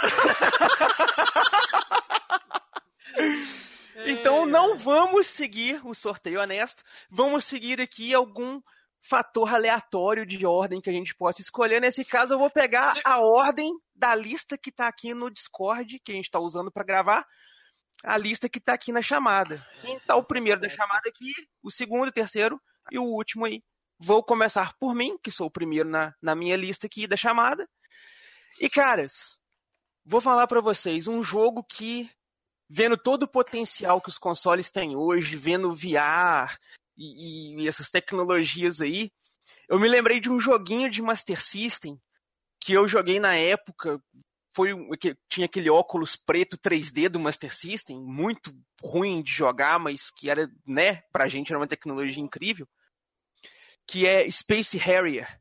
Então 4.06 4.46
não 4.46 4.78
vamos 4.78 5.28
seguir 5.28 5.80
o 5.86 5.94
sorteio 5.94 6.42
honesto, 6.42 6.84
vamos 7.10 7.46
seguir 7.46 7.80
aqui 7.80 8.14
algum 8.14 8.62
fator 9.08 9.54
aleatório 9.54 10.26
de 10.26 10.46
ordem 10.46 10.82
que 10.82 10.90
a 10.90 10.94
gente 10.94 11.16
possa 11.16 11.42
escolher. 11.42 11.80
Nesse 11.80 12.04
caso, 12.04 12.34
eu 12.34 12.40
vou 12.40 12.50
pegar 12.50 13.00
a 13.06 13.20
ordem 13.20 13.72
da 13.96 14.14
lista 14.16 14.58
que 14.58 14.70
está 14.70 14.88
aqui 14.88 15.14
no 15.14 15.30
Discord, 15.30 16.00
que 16.04 16.12
a 16.12 16.16
gente 16.16 16.26
está 16.26 16.40
usando 16.40 16.72
para 16.72 16.84
gravar, 16.84 17.26
a 18.04 18.18
lista 18.18 18.50
que 18.50 18.58
está 18.58 18.74
aqui 18.74 18.92
na 18.92 19.02
chamada. 19.02 19.66
Quem 19.82 19.98
está 19.98 20.16
o 20.16 20.24
primeiro 20.24 20.60
da 20.60 20.70
chamada 20.70 21.08
aqui, 21.08 21.32
o 21.64 21.72
segundo, 21.72 22.10
o 22.10 22.12
terceiro 22.12 22.60
e 22.92 23.00
o 23.00 23.04
último 23.04 23.46
aí. 23.46 23.64
Vou 23.98 24.24
começar 24.24 24.74
por 24.80 24.94
mim, 24.94 25.18
que 25.24 25.32
sou 25.32 25.48
o 25.48 25.52
primeiro 25.52 25.88
na, 25.88 26.14
na 26.22 26.36
minha 26.36 26.58
lista 26.58 26.88
aqui 26.88 27.08
da 27.08 27.16
chamada. 27.16 27.68
E, 28.60 28.70
caras, 28.70 29.40
vou 30.04 30.20
falar 30.20 30.48
para 30.48 30.62
vocês 30.62 31.08
um 31.08 31.24
jogo 31.24 31.64
que 31.64 32.10
vendo 32.70 32.98
todo 32.98 33.24
o 33.24 33.28
potencial 33.28 34.02
que 34.02 34.10
os 34.10 34.18
consoles 34.18 34.72
têm 34.72 34.96
hoje, 34.96 35.36
vendo 35.36 35.70
o 35.70 35.76
VR 35.76 36.58
e, 36.98 37.62
e, 37.62 37.68
essas 37.68 37.90
tecnologias 37.90 38.82
aí, 38.82 39.12
eu 39.68 39.80
me 39.80 39.88
lembrei 39.88 40.20
de 40.20 40.30
um 40.30 40.40
joguinho 40.40 40.90
de 40.90 41.02
Master 41.02 41.42
System 41.42 42.00
que 42.60 42.74
eu 42.74 42.88
joguei 42.88 43.20
na 43.20 43.36
época, 43.36 44.02
foi 44.56 44.74
que 44.98 45.16
tinha 45.30 45.46
aquele 45.46 45.70
óculos 45.70 46.16
preto 46.16 46.58
3D 46.58 47.10
do 47.10 47.20
Master 47.20 47.54
System, 47.54 48.02
muito 48.02 48.56
ruim 48.82 49.22
de 49.22 49.32
jogar, 49.32 49.78
mas 49.78 50.10
que 50.10 50.30
era, 50.30 50.50
né, 50.66 51.04
pra 51.12 51.28
gente 51.28 51.52
era 51.52 51.60
uma 51.60 51.68
tecnologia 51.68 52.24
incrível, 52.24 52.68
que 53.86 54.08
é 54.08 54.30
Space 54.32 54.78
Harrier. 54.78 55.40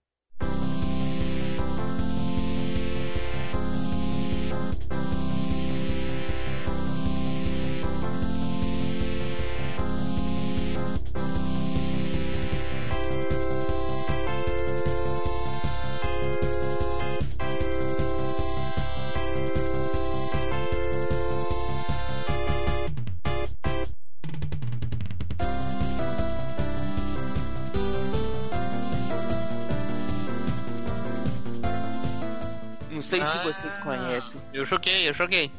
Não 33.18 33.24
sei 33.24 33.40
se 33.42 33.48
Ah. 33.48 33.52
vocês 33.52 33.78
conhecem. 33.78 34.40
Eu 34.52 34.64
joguei, 34.64 35.08
eu 35.08 35.12
joguei. 35.12 35.50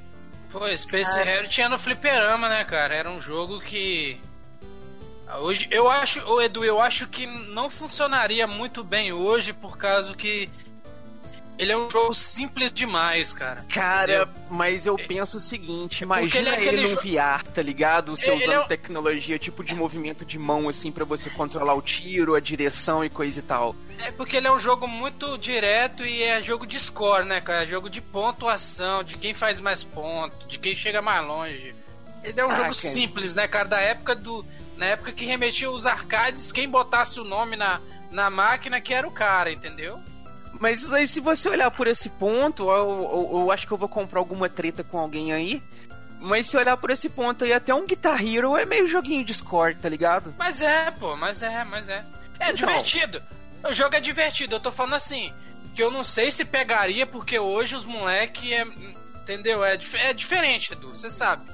Pô, 0.52 0.60
Space 0.78 1.16
Harrier 1.18 1.48
tinha 1.50 1.68
no 1.68 1.78
fliperama, 1.78 2.48
né, 2.48 2.64
cara? 2.64 2.96
Era 2.96 3.10
um 3.10 3.22
jogo 3.22 3.60
que. 3.60 4.20
Hoje, 5.40 5.68
eu 5.72 5.90
acho, 5.90 6.20
ô 6.30 6.42
Edu, 6.42 6.64
eu 6.64 6.80
acho 6.80 7.08
que 7.08 7.26
não 7.26 7.70
funcionaria 7.70 8.46
muito 8.48 8.84
bem 8.84 9.12
hoje 9.12 9.52
por 9.54 9.78
causa 9.78 10.14
que. 10.16 10.50
Ele 11.58 11.72
é 11.72 11.78
um 11.78 11.90
jogo 11.90 12.14
simples 12.14 12.72
demais, 12.74 13.32
cara. 13.32 13.66
Cara, 13.70 14.28
mas 14.50 14.86
eu 14.86 14.98
penso 14.98 15.38
o 15.38 15.40
seguinte, 15.40 16.06
porque 16.06 16.38
ele 16.38 16.50
imagina 16.50 16.56
é 16.56 16.66
ele, 16.66 16.82
num 16.90 16.96
VR, 16.96 17.44
tá 17.54 17.62
ligado? 17.62 18.16
Você 18.18 18.30
Ele 18.30 18.44
usando 18.44 18.54
é 18.56 18.60
um- 18.60 18.68
tecnologia, 18.68 19.40
tipo 19.40 19.64
de 19.64 19.74
movimento 19.74 20.26
de 20.26 20.38
mão, 20.38 20.68
assim, 20.68 20.92
pra 20.92 21.06
você 21.06 21.30
controlar 21.30 21.74
o 21.74 21.82
tiro, 21.82 22.36
a 22.36 22.40
direção 22.42 23.06
e 23.06 23.10
coisa 23.10 23.40
e 23.40 23.42
tal. 23.42 23.74
É 24.00 24.12
porque 24.12 24.36
ele 24.36 24.48
é 24.48 24.52
um 24.52 24.60
jogo 24.60 24.86
muito 24.88 25.38
direto 25.38 26.06
e 26.06 26.22
é 26.24 26.42
jogo 26.42 26.68
de 26.68 26.78
score, 26.80 27.24
né, 27.26 27.40
cara? 27.40 27.64
É 27.64 27.66
jogo 27.66 27.90
de 27.90 28.02
pontuação, 28.02 29.04
de 29.04 29.18
quem 29.18 29.34
faz 29.34 29.62
mais 29.62 29.84
ponto, 29.84 30.36
de 30.48 30.58
quem 30.58 30.76
chega 30.76 31.02
mais 31.02 31.26
longe. 31.26 31.74
Ele 32.24 32.40
é 32.40 32.46
um 32.46 32.50
Ah, 32.52 32.56
jogo 32.56 32.76
cara. 32.76 32.94
simples, 32.94 33.34
né, 33.36 33.48
cara? 33.48 33.68
Da 33.68 33.80
época 33.80 34.14
do. 34.16 34.46
Na 34.78 34.88
época 34.88 35.14
que 35.14 35.24
remetia 35.24 35.72
os 35.72 35.86
arcades, 35.86 36.52
quem 36.52 36.68
botasse 36.68 37.18
o 37.20 37.24
nome 37.24 37.56
na, 37.56 37.80
na 38.12 38.30
máquina 38.30 38.82
que 38.82 38.94
era 38.94 39.08
o 39.08 39.12
cara, 39.12 39.52
entendeu? 39.52 39.98
Mas 40.60 40.92
aí, 40.94 41.08
se 41.08 41.20
você 41.20 41.50
olhar 41.50 41.70
por 41.72 41.88
esse 41.88 42.10
ponto, 42.10 42.70
eu, 42.70 43.30
eu- 43.34 43.40
eu 43.42 43.52
acho 43.52 43.68
que 43.68 43.74
eu 43.74 43.78
vou 43.78 43.90
comprar 43.90 44.20
alguma 44.20 44.50
treta 44.50 44.84
com 44.84 44.98
alguém 44.98 45.34
aí. 45.34 45.62
Mas 46.20 46.48
se 46.48 46.58
olhar 46.58 46.76
por 46.78 46.90
esse 46.90 47.10
ponto 47.10 47.44
aí, 47.44 47.54
até 47.54 47.74
um 47.76 47.86
Guitar 47.86 48.26
Hero 48.26 48.58
é 48.58 48.66
meio 48.66 48.88
joguinho 48.88 49.24
de 49.24 49.34
score, 49.34 49.76
tá 49.76 49.88
ligado? 49.90 50.34
Mas 50.38 50.62
é, 50.62 50.90
pô, 50.92 51.16
mas 51.16 51.42
é, 51.44 51.64
mas 51.64 51.88
é. 51.90 52.04
É 52.40 52.46
Então. 52.52 52.56
divertido. 52.56 53.22
O 53.68 53.74
jogo 53.74 53.96
é 53.96 54.00
divertido. 54.00 54.56
Eu 54.56 54.60
tô 54.60 54.72
falando 54.72 54.96
assim, 54.96 55.32
que 55.76 55.84
eu 55.84 55.92
não 55.92 56.04
sei 56.04 56.32
se 56.32 56.44
pegaria, 56.46 57.06
porque 57.06 57.38
hoje 57.38 57.76
os 57.76 57.86
moleque 57.86 58.54
é. 58.54 58.64
Entendeu? 59.22 59.64
É, 59.64 59.78
é 59.96 60.14
diferente, 60.14 60.72
Edu, 60.74 60.90
você 60.96 61.10
sabe. 61.12 61.48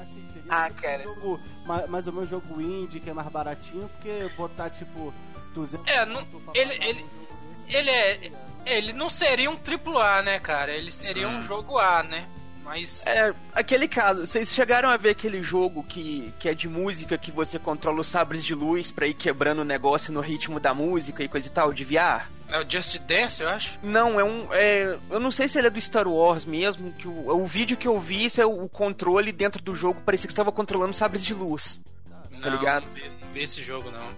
Assim, 0.00 0.26
seria 0.32 0.48
Ah, 0.50 0.68
um 0.70 0.74
cara. 0.74 1.02
jogo, 1.02 1.40
ma- 1.66 1.86
mais 1.86 2.06
ou 2.06 2.12
menos 2.12 2.28
jogo 2.28 2.60
indie, 2.60 3.00
que 3.00 3.10
é 3.10 3.12
mais 3.14 3.28
baratinho, 3.28 3.88
porque 3.96 4.30
botar 4.36 4.70
tipo 4.70 5.12
200 5.54 5.86
É, 5.86 6.04
não- 6.06 6.26
ele- 6.54 6.74
ele- 6.84 7.02
um 7.02 7.06
jogo 7.06 7.18
Ele 7.68 7.90
é. 7.90 8.32
Ele 8.66 8.92
não 8.92 9.08
seria 9.08 9.50
um 9.50 9.56
triplo 9.56 9.98
A, 9.98 10.22
né, 10.22 10.38
cara? 10.38 10.72
Ele 10.72 10.90
seria 10.90 11.28
um 11.28 11.42
jogo 11.42 11.78
A, 11.78 12.02
né? 12.02 12.24
Mas. 12.68 13.06
É, 13.06 13.34
aquele 13.54 13.88
caso, 13.88 14.26
vocês 14.26 14.52
chegaram 14.52 14.90
a 14.90 14.96
ver 14.98 15.10
aquele 15.10 15.42
jogo 15.42 15.82
que, 15.82 16.32
que 16.38 16.50
é 16.50 16.54
de 16.54 16.68
música, 16.68 17.16
que 17.16 17.30
você 17.30 17.58
controla 17.58 18.02
os 18.02 18.08
sabres 18.08 18.44
de 18.44 18.54
luz 18.54 18.90
pra 18.92 19.06
ir 19.06 19.14
quebrando 19.14 19.62
o 19.62 19.64
negócio 19.64 20.12
no 20.12 20.20
ritmo 20.20 20.60
da 20.60 20.74
música 20.74 21.24
e 21.24 21.28
coisa 21.28 21.46
e 21.46 21.50
tal, 21.50 21.72
de 21.72 21.82
VR? 21.84 22.28
É 22.50 22.60
o 22.60 22.70
Just 22.70 22.98
Dance, 23.00 23.42
eu 23.42 23.48
acho. 23.48 23.78
Não, 23.82 24.20
é 24.20 24.24
um. 24.24 24.52
É, 24.52 24.98
eu 25.10 25.18
não 25.18 25.30
sei 25.30 25.48
se 25.48 25.58
ele 25.58 25.68
é 25.68 25.70
do 25.70 25.80
Star 25.80 26.06
Wars 26.06 26.44
mesmo, 26.44 26.92
que 26.92 27.08
o, 27.08 27.34
o 27.34 27.46
vídeo 27.46 27.76
que 27.76 27.88
eu 27.88 27.98
vi, 27.98 28.26
isso 28.26 28.40
é 28.40 28.44
o, 28.44 28.64
o 28.64 28.68
controle 28.68 29.32
dentro 29.32 29.62
do 29.62 29.74
jogo, 29.74 30.02
parecia 30.02 30.26
que 30.26 30.32
você 30.32 30.34
estava 30.34 30.52
controlando 30.52 30.92
sabres 30.92 31.24
de 31.24 31.32
luz. 31.32 31.80
Tá 32.42 32.50
não, 32.50 32.58
ligado? 32.58 32.84
Não 32.84 33.17
vi 33.32 33.42
esse 33.42 33.62
jogo, 33.62 33.90
não. 33.90 34.08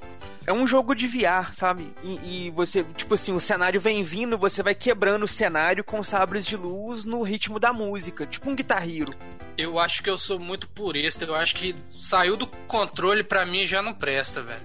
É 0.46 0.52
um 0.52 0.66
jogo 0.66 0.94
de 0.94 1.06
VR, 1.06 1.54
sabe? 1.54 1.92
E, 2.02 2.46
e 2.46 2.50
você, 2.50 2.82
tipo 2.96 3.14
assim, 3.14 3.32
o 3.32 3.40
cenário 3.40 3.80
vem 3.80 4.02
vindo, 4.02 4.38
você 4.38 4.62
vai 4.62 4.74
quebrando 4.74 5.24
o 5.24 5.28
cenário 5.28 5.84
com 5.84 6.02
sabres 6.02 6.44
de 6.46 6.56
luz 6.56 7.04
no 7.04 7.22
ritmo 7.22 7.60
da 7.60 7.72
música, 7.72 8.26
tipo 8.26 8.50
um 8.50 8.56
Guitar 8.56 8.88
Hero. 8.88 9.14
Eu 9.56 9.78
acho 9.78 10.02
que 10.02 10.08
eu 10.08 10.16
sou 10.16 10.38
muito 10.38 10.66
purista. 10.68 11.24
Eu 11.24 11.34
acho 11.34 11.54
que 11.54 11.74
saiu 11.94 12.36
do 12.36 12.46
controle 12.46 13.22
pra 13.22 13.44
mim 13.44 13.66
já 13.66 13.82
não 13.82 13.92
presta, 13.92 14.42
velho. 14.42 14.62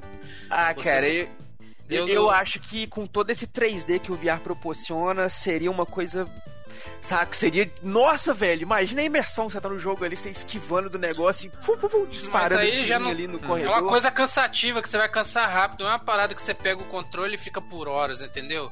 Ah, 0.49 0.73
Você- 0.73 0.83
cara, 0.83 1.07
eu, 1.09 1.27
eu, 1.89 2.07
eu 2.07 2.29
acho 2.29 2.59
que 2.61 2.87
com 2.87 3.05
todo 3.05 3.29
esse 3.29 3.45
3D 3.45 3.99
que 3.99 4.11
o 4.11 4.15
VR 4.15 4.39
proporciona, 4.41 5.27
seria 5.27 5.69
uma 5.69 5.85
coisa. 5.85 6.27
Saca? 7.01 7.33
Seria. 7.35 7.71
Nossa, 7.81 8.33
velho, 8.33 8.61
imagina 8.63 9.01
a 9.01 9.05
imersão, 9.05 9.49
você 9.49 9.59
tá 9.61 9.69
no 9.69 9.79
jogo 9.79 10.03
ali, 10.03 10.15
você 10.15 10.29
esquivando 10.29 10.89
do 10.89 10.97
negócio 10.99 11.47
e 11.47 11.65
pum, 11.65 11.77
pum, 11.77 11.87
pum, 11.89 12.05
disparando 12.05 12.61
aí 12.61 12.69
tirinho 12.69 12.85
já 12.87 12.99
não- 12.99 13.09
ali 13.09 13.27
no 13.27 13.37
É 13.37 13.41
corredor. 13.41 13.73
uma 13.73 13.89
coisa 13.89 14.09
cansativa 14.11 14.81
que 14.81 14.89
você 14.89 14.97
vai 14.97 15.09
cansar 15.09 15.49
rápido. 15.49 15.81
Não 15.83 15.87
é 15.89 15.93
uma 15.93 15.99
parada 15.99 16.33
que 16.33 16.41
você 16.41 16.53
pega 16.53 16.81
o 16.81 16.85
controle 16.85 17.35
e 17.35 17.37
fica 17.37 17.61
por 17.61 17.87
horas, 17.87 18.21
entendeu? 18.21 18.71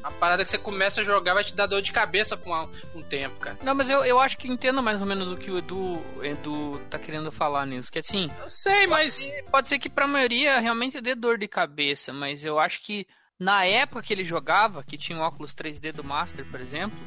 Uma 0.00 0.10
parada 0.10 0.42
que 0.42 0.50
você 0.50 0.58
começa 0.58 1.00
a 1.00 1.04
jogar 1.04 1.32
vai 1.34 1.44
te 1.44 1.54
dar 1.54 1.66
dor 1.66 1.80
de 1.80 1.92
cabeça 1.92 2.36
com 2.36 2.52
um, 2.52 2.68
um 2.96 3.02
tempo, 3.02 3.36
cara. 3.36 3.56
Não, 3.62 3.72
mas 3.72 3.88
eu, 3.88 4.04
eu 4.04 4.18
acho 4.18 4.36
que 4.36 4.48
entendo 4.48 4.82
mais 4.82 5.00
ou 5.00 5.06
menos 5.06 5.28
o 5.28 5.36
que 5.36 5.48
o 5.48 5.58
Edu, 5.58 6.02
Edu 6.22 6.80
tá 6.90 6.98
querendo 6.98 7.30
falar 7.30 7.64
nisso. 7.66 7.90
Que 7.92 8.00
assim, 8.00 8.28
Eu 8.42 8.50
sei, 8.50 8.84
mas. 8.88 9.30
pode 9.50 9.68
ser 9.68 9.78
que 9.78 9.88
pra 9.88 10.08
maioria 10.08 10.58
realmente 10.58 11.00
dê 11.00 11.14
dor 11.14 11.38
de 11.38 11.46
cabeça, 11.46 12.12
mas 12.12 12.44
eu 12.44 12.58
acho 12.58 12.82
que 12.82 13.06
na 13.38 13.64
época 13.64 14.02
que 14.02 14.12
ele 14.12 14.24
jogava, 14.24 14.82
que 14.82 14.98
tinha 14.98 15.16
o 15.18 15.22
óculos 15.22 15.54
3D 15.54 15.92
do 15.92 16.02
Master, 16.02 16.44
por 16.50 16.60
exemplo, 16.60 16.98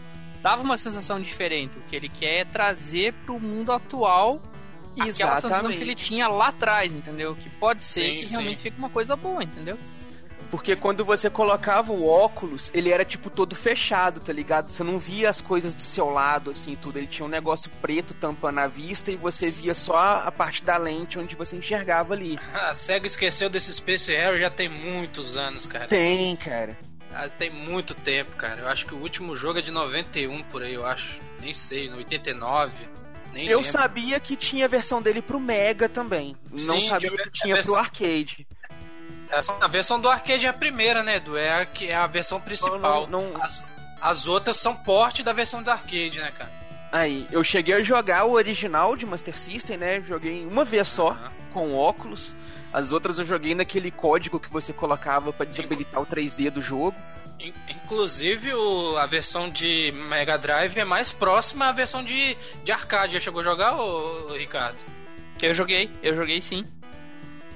dava 0.46 0.62
uma 0.62 0.78
sensação 0.78 1.20
diferente. 1.20 1.76
O 1.76 1.82
que 1.82 1.96
ele 1.96 2.08
quer 2.08 2.42
é 2.42 2.46
trazer 2.46 3.16
pro 3.26 3.40
mundo 3.40 3.72
atual 3.72 4.40
aquela 4.94 5.12
sensação 5.12 5.50
Exatamente. 5.50 5.78
que 5.78 5.84
ele 5.84 5.96
tinha 5.96 6.28
lá 6.28 6.50
atrás, 6.50 6.94
entendeu? 6.94 7.36
Que 7.36 7.50
pode 7.50 7.82
ser 7.82 8.06
Sim, 8.06 8.16
que 8.18 8.26
sim. 8.28 8.32
realmente 8.34 8.62
fique 8.62 8.78
uma 8.78 8.90
coisa 8.92 9.16
boa, 9.16 9.44
entendeu? 9.44 9.76
Porque 10.52 10.76
quando 10.76 11.04
você 11.04 11.32
colocava 11.32 11.92
o 11.92 12.08
óculos, 12.08 12.70
ele 12.76 12.92
era 12.92 13.04
tipo 13.04 13.32
todo 13.32 13.56
fechado, 13.56 14.20
tá 14.20 14.32
ligado? 14.32 14.70
Você 14.70 14.84
não 14.84 15.00
via 15.00 15.32
as 15.32 15.42
coisas 15.42 15.76
do 15.76 15.82
seu 15.82 16.12
lado, 16.12 16.52
assim, 16.52 16.74
e 16.74 16.76
tudo. 16.76 16.98
Ele 16.98 17.08
tinha 17.08 17.26
um 17.26 17.30
negócio 17.30 17.70
preto 17.82 18.14
tampando 18.14 18.60
a 18.60 18.68
vista 18.68 19.12
e 19.12 19.16
você 19.16 19.50
via 19.50 19.74
só 19.74 20.22
a 20.24 20.32
parte 20.32 20.64
da 20.64 20.78
lente 20.78 21.18
onde 21.18 21.36
você 21.36 21.56
enxergava 21.56 22.14
ali. 22.14 22.38
A 22.54 22.72
SEGA 22.72 23.08
esqueceu 23.08 23.50
desse 23.50 23.74
Space 23.74 24.14
Harrier 24.14 24.42
já 24.42 24.52
tem 24.52 24.70
muitos 24.70 25.36
anos, 25.36 25.66
cara. 25.66 25.88
Tem, 25.88 26.36
cara. 26.36 26.78
Ah, 27.16 27.30
Tem 27.30 27.50
muito 27.50 27.96
tempo, 27.96 28.36
cara. 28.36 28.62
Eu 28.62 28.68
acho 28.68 28.86
que 28.86 28.94
o 28.94 28.98
último 29.00 29.36
jogo 29.36 29.60
é 29.60 29.62
de 29.62 29.72
91 29.72 30.44
por 30.44 30.62
aí, 30.62 30.74
eu 30.74 30.86
acho. 30.86 31.20
Nem 31.40 31.54
sei, 31.54 31.90
no 31.90 31.98
89. 31.98 32.74
Nem 33.32 33.48
Eu 33.48 33.58
lembro. 33.60 33.72
sabia 33.72 34.20
que 34.20 34.36
tinha 34.36 34.66
a 34.66 34.68
versão 34.68 35.02
dele 35.02 35.22
pro 35.22 35.40
Mega 35.40 35.88
também. 35.90 36.36
Não 36.52 36.58
Sim, 36.58 36.88
sabia 36.88 37.10
tinha 37.12 37.24
que 37.24 37.30
tinha 37.32 37.56
versão- 37.56 37.74
pro 37.74 37.82
arcade. 37.84 38.48
Essa- 39.30 39.58
A 39.60 39.68
versão 39.68 40.00
do 40.00 40.10
arcade 40.10 40.46
é 40.46 40.50
a 40.50 40.54
primeira, 40.54 41.02
né, 41.04 41.16
Edu? 41.18 41.36
É 41.38 41.62
a, 41.62 41.66
que 41.66 41.88
é 41.88 41.96
a 41.96 42.06
versão 42.08 42.40
principal. 42.40 43.08
Não- 43.08 43.30
não- 43.32 43.42
As, 43.44 43.64
as 44.02 44.28
outras 44.28 44.58
são 44.58 44.76
porte 44.76 45.24
da 45.24 45.34
versão 45.34 45.64
do 45.64 45.72
arcade, 45.72 46.20
né, 46.20 46.32
cara? 46.38 46.52
Aí, 46.96 47.28
eu 47.30 47.44
cheguei 47.44 47.74
a 47.76 47.84
jogar 47.84 48.24
o 48.26 48.32
original 48.32 48.96
de 48.96 49.06
Master 49.06 49.38
System, 49.38 49.76
né? 49.76 50.02
Joguei 50.08 50.46
uma 50.46 50.64
vez 50.64 50.88
só, 50.88 51.10
Aham. 51.12 51.32
com 51.54 51.74
óculos. 51.76 52.34
As 52.72 52.92
outras 52.94 53.20
eu 53.20 53.26
joguei 53.26 53.54
naquele 53.54 53.92
código 53.92 54.40
que 54.40 54.50
você 54.50 54.72
colocava 54.72 55.34
pra 55.34 55.46
desabilitar 55.46 56.02
o 56.02 56.06
3D 56.06 56.50
do 56.50 56.62
jogo. 56.62 56.96
In- 57.40 57.54
Inclusive, 57.70 58.54
o- 58.54 58.98
a 58.98 59.06
versão 59.08 59.50
de 59.50 59.92
Mega 60.10 60.38
Drive 60.38 60.78
é 60.78 60.86
mais 60.86 61.12
próxima 61.12 61.66
à 61.68 61.72
versão 61.74 62.02
de, 62.02 62.38
de 62.64 62.72
arcade. 62.72 63.14
Já 63.16 63.20
chegou 63.20 63.42
a 63.42 63.44
jogar, 63.44 63.76
ô, 63.76 64.34
Ricardo? 64.34 64.78
Eu 65.42 65.54
joguei, 65.54 65.90
eu 66.02 66.16
joguei 66.16 66.40
sim. 66.40 66.66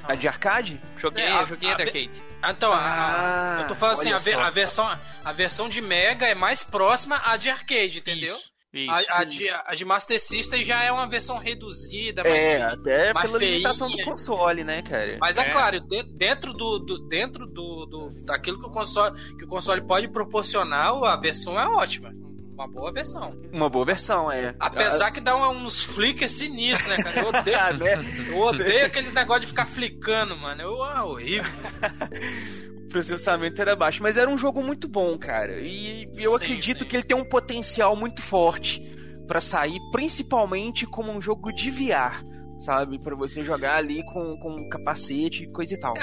A 0.03 0.15
de 0.15 0.27
arcade? 0.27 0.81
Joguei, 0.97 1.23
É, 1.23 1.31
a- 1.31 1.41
eu 1.41 1.47
joguei 1.47 1.69
a 1.69 1.73
a 1.73 1.77
da 1.77 1.83
ve- 1.85 1.89
arcade. 1.89 2.23
Ah, 2.41 2.51
Então, 2.51 2.71
a- 2.73 2.77
Ah, 2.77 3.61
eu 3.61 3.67
tô 3.67 3.75
falando 3.75 3.93
assim, 3.99 4.11
a, 4.11 4.47
a 4.47 4.49
versão, 4.49 4.99
a 5.25 5.31
versão 5.33 5.67
de 5.69 5.81
Mega 5.81 6.25
é 6.27 6.35
mais 6.35 6.61
próxima 6.63 7.21
à 7.23 7.35
de 7.37 7.49
arcade, 7.49 7.99
entendeu? 7.99 8.35
Isso. 8.35 8.48
A, 8.87 9.21
a 9.21 9.23
de, 9.23 9.49
a 9.49 9.73
de 9.73 9.83
Master 9.83 10.19
System 10.21 10.63
já 10.63 10.83
é 10.83 10.91
uma 10.91 11.07
versão 11.09 11.39
reduzida, 11.39 12.21
mais 12.23 12.35
É, 12.35 12.51
feinha. 12.51 12.67
até 12.67 13.13
mais 13.13 13.25
pela 13.31 13.39
limitação 13.43 13.87
do 13.87 13.93
feinha. 13.95 14.05
console, 14.09 14.63
né, 14.63 14.81
cara? 14.83 15.17
Mas 15.19 15.37
é, 15.39 15.41
É. 15.41 15.51
claro, 15.51 15.79
de- 15.81 16.03
dentro 16.03 16.53
do, 16.53 16.77
do- 16.77 17.07
dentro 17.07 17.47
do, 17.47 17.85
do- 17.87 18.09
daquilo 18.25 18.59
que 18.59 18.67
o 18.67 18.71
console 18.71 19.17
que 19.37 19.43
o 19.43 19.47
console 19.47 19.81
pode 19.81 20.07
proporcionar, 20.09 20.93
a 21.03 21.15
versão 21.15 21.59
é 21.59 21.65
ótima, 21.67 22.11
uma 22.53 22.67
boa 22.67 22.91
versão. 22.93 23.35
Uma 23.51 23.69
boa 23.71 23.85
versão, 23.85 24.31
é. 24.31 24.53
Apesar 24.59 25.09
que 25.09 25.19
dá 25.19 25.35
um- 25.35 25.63
uns 25.65 25.81
flickers 25.83 26.33
sinistros, 26.33 26.87
né, 26.95 27.01
cara? 27.01 27.21
Eu 27.21 27.29
odeio, 27.33 27.59
Ah, 27.59 27.73
né? 27.73 28.29
eu 28.29 28.37
odeio 28.37 28.85
aqueles 28.85 29.13
negócios 29.13 29.45
de 29.45 29.47
ficar 29.47 29.65
flicando, 29.65 30.37
mano. 30.37 30.61
Eu, 30.61 30.83
ah, 30.83 31.05
horrível. 31.05 31.49
processamento 32.89 33.61
era 33.61 33.75
baixo, 33.75 34.03
mas 34.03 34.17
era 34.17 34.29
um 34.29 34.37
jogo 34.37 34.61
muito 34.61 34.87
bom, 34.87 35.17
cara. 35.17 35.59
E 35.61 36.09
eu 36.17 36.37
Sim, 36.37 36.45
acredito 36.45 36.79
sim. 36.79 36.85
que 36.85 36.95
ele 36.97 37.03
tem 37.03 37.15
um 37.17 37.27
potencial 37.27 37.95
muito 37.95 38.21
forte 38.21 38.81
pra 39.27 39.39
sair, 39.39 39.79
principalmente 39.91 40.85
como 40.87 41.11
um 41.11 41.21
jogo 41.21 41.51
de 41.51 41.69
VR, 41.69 42.23
sabe? 42.59 42.99
Pra 42.99 43.15
você 43.15 43.43
jogar 43.43 43.77
ali 43.77 44.03
com, 44.03 44.37
com 44.39 44.67
capacete 44.69 45.43
e 45.43 45.51
coisa 45.51 45.73
e 45.73 45.79
tal. 45.79 45.93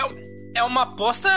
É 0.54 0.62
uma 0.62 0.82
aposta 0.82 1.28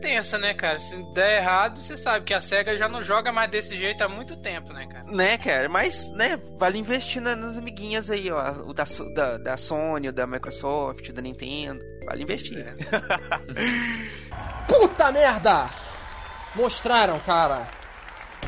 tensa, 0.00 0.38
né, 0.38 0.54
cara? 0.54 0.78
Se 0.78 0.96
der 1.12 1.38
errado, 1.38 1.82
você 1.82 1.96
sabe 1.96 2.24
que 2.24 2.34
a 2.34 2.40
SEGA 2.40 2.76
já 2.76 2.88
não 2.88 3.02
joga 3.02 3.32
mais 3.32 3.50
desse 3.50 3.74
jeito 3.76 4.02
há 4.02 4.08
muito 4.08 4.36
tempo, 4.36 4.72
né, 4.72 4.86
cara? 4.86 5.04
Né, 5.04 5.38
cara? 5.38 5.68
Mas, 5.68 6.08
né, 6.12 6.36
vale 6.58 6.78
investir 6.78 7.20
na- 7.22 7.36
nas 7.36 7.56
amiguinhas 7.56 8.10
aí, 8.10 8.30
ó. 8.30 8.52
O 8.66 8.72
da, 8.74 8.84
da, 9.14 9.38
da 9.38 9.56
Sony, 9.56 10.08
o 10.08 10.12
da 10.12 10.26
Microsoft, 10.26 11.08
o 11.08 11.12
da 11.12 11.22
Nintendo. 11.22 11.80
Vale 12.06 12.22
investir. 12.22 12.58
É. 12.58 12.74
Puta 14.68 15.10
merda! 15.12 15.68
Mostraram, 16.54 17.18
cara. 17.20 17.68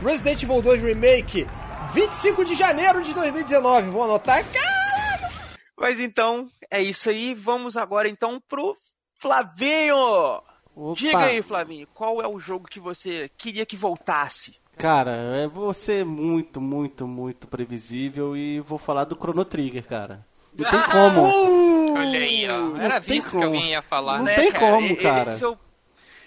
Resident 0.02 0.42
Evil 0.42 0.62
2 0.62 0.82
Remake, 0.82 1.46
25 1.92 2.44
de 2.44 2.54
janeiro 2.54 3.02
de 3.02 3.12
2019. 3.14 3.90
Vou 3.90 4.04
anotar. 4.04 4.44
Cara, 4.44 5.30
Mas 5.78 6.00
então, 6.00 6.48
é 6.70 6.80
isso 6.82 7.10
aí. 7.10 7.34
Vamos 7.34 7.76
agora 7.76 8.08
então 8.08 8.40
pro 8.48 8.76
Flavinho! 9.20 10.40
Opa. 10.80 10.94
Diga 10.94 11.18
aí, 11.18 11.42
Flavinho, 11.42 11.88
qual 11.92 12.22
é 12.22 12.28
o 12.28 12.38
jogo 12.38 12.68
que 12.68 12.78
você 12.78 13.28
queria 13.36 13.66
que 13.66 13.76
voltasse? 13.76 14.54
Cara, 14.76 15.10
eu 15.42 15.50
vou 15.50 15.74
ser 15.74 16.04
muito, 16.04 16.60
muito, 16.60 17.04
muito 17.06 17.48
previsível 17.48 18.36
e 18.36 18.60
vou 18.60 18.78
falar 18.78 19.04
do 19.04 19.16
Chrono 19.16 19.44
Trigger, 19.44 19.84
cara. 19.84 20.24
Não 20.56 20.70
tem 20.70 20.80
como. 20.82 21.94
Olha 21.98 22.20
aí, 22.20 22.46
ó. 22.48 22.76
Era 22.76 22.94
Não 22.94 23.00
tem 23.02 23.14
visto 23.14 23.26
que 23.30 23.32
como. 23.32 23.44
alguém 23.46 23.70
ia 23.70 23.82
falar. 23.82 24.18
Não 24.18 24.24
né? 24.26 24.34
tem 24.36 24.52
como, 24.52 24.80
E- 24.86 24.92
e- 24.92 24.96
cara. 24.96 25.32
esse 25.34 25.44
é 25.44 25.48
o- 25.48 25.58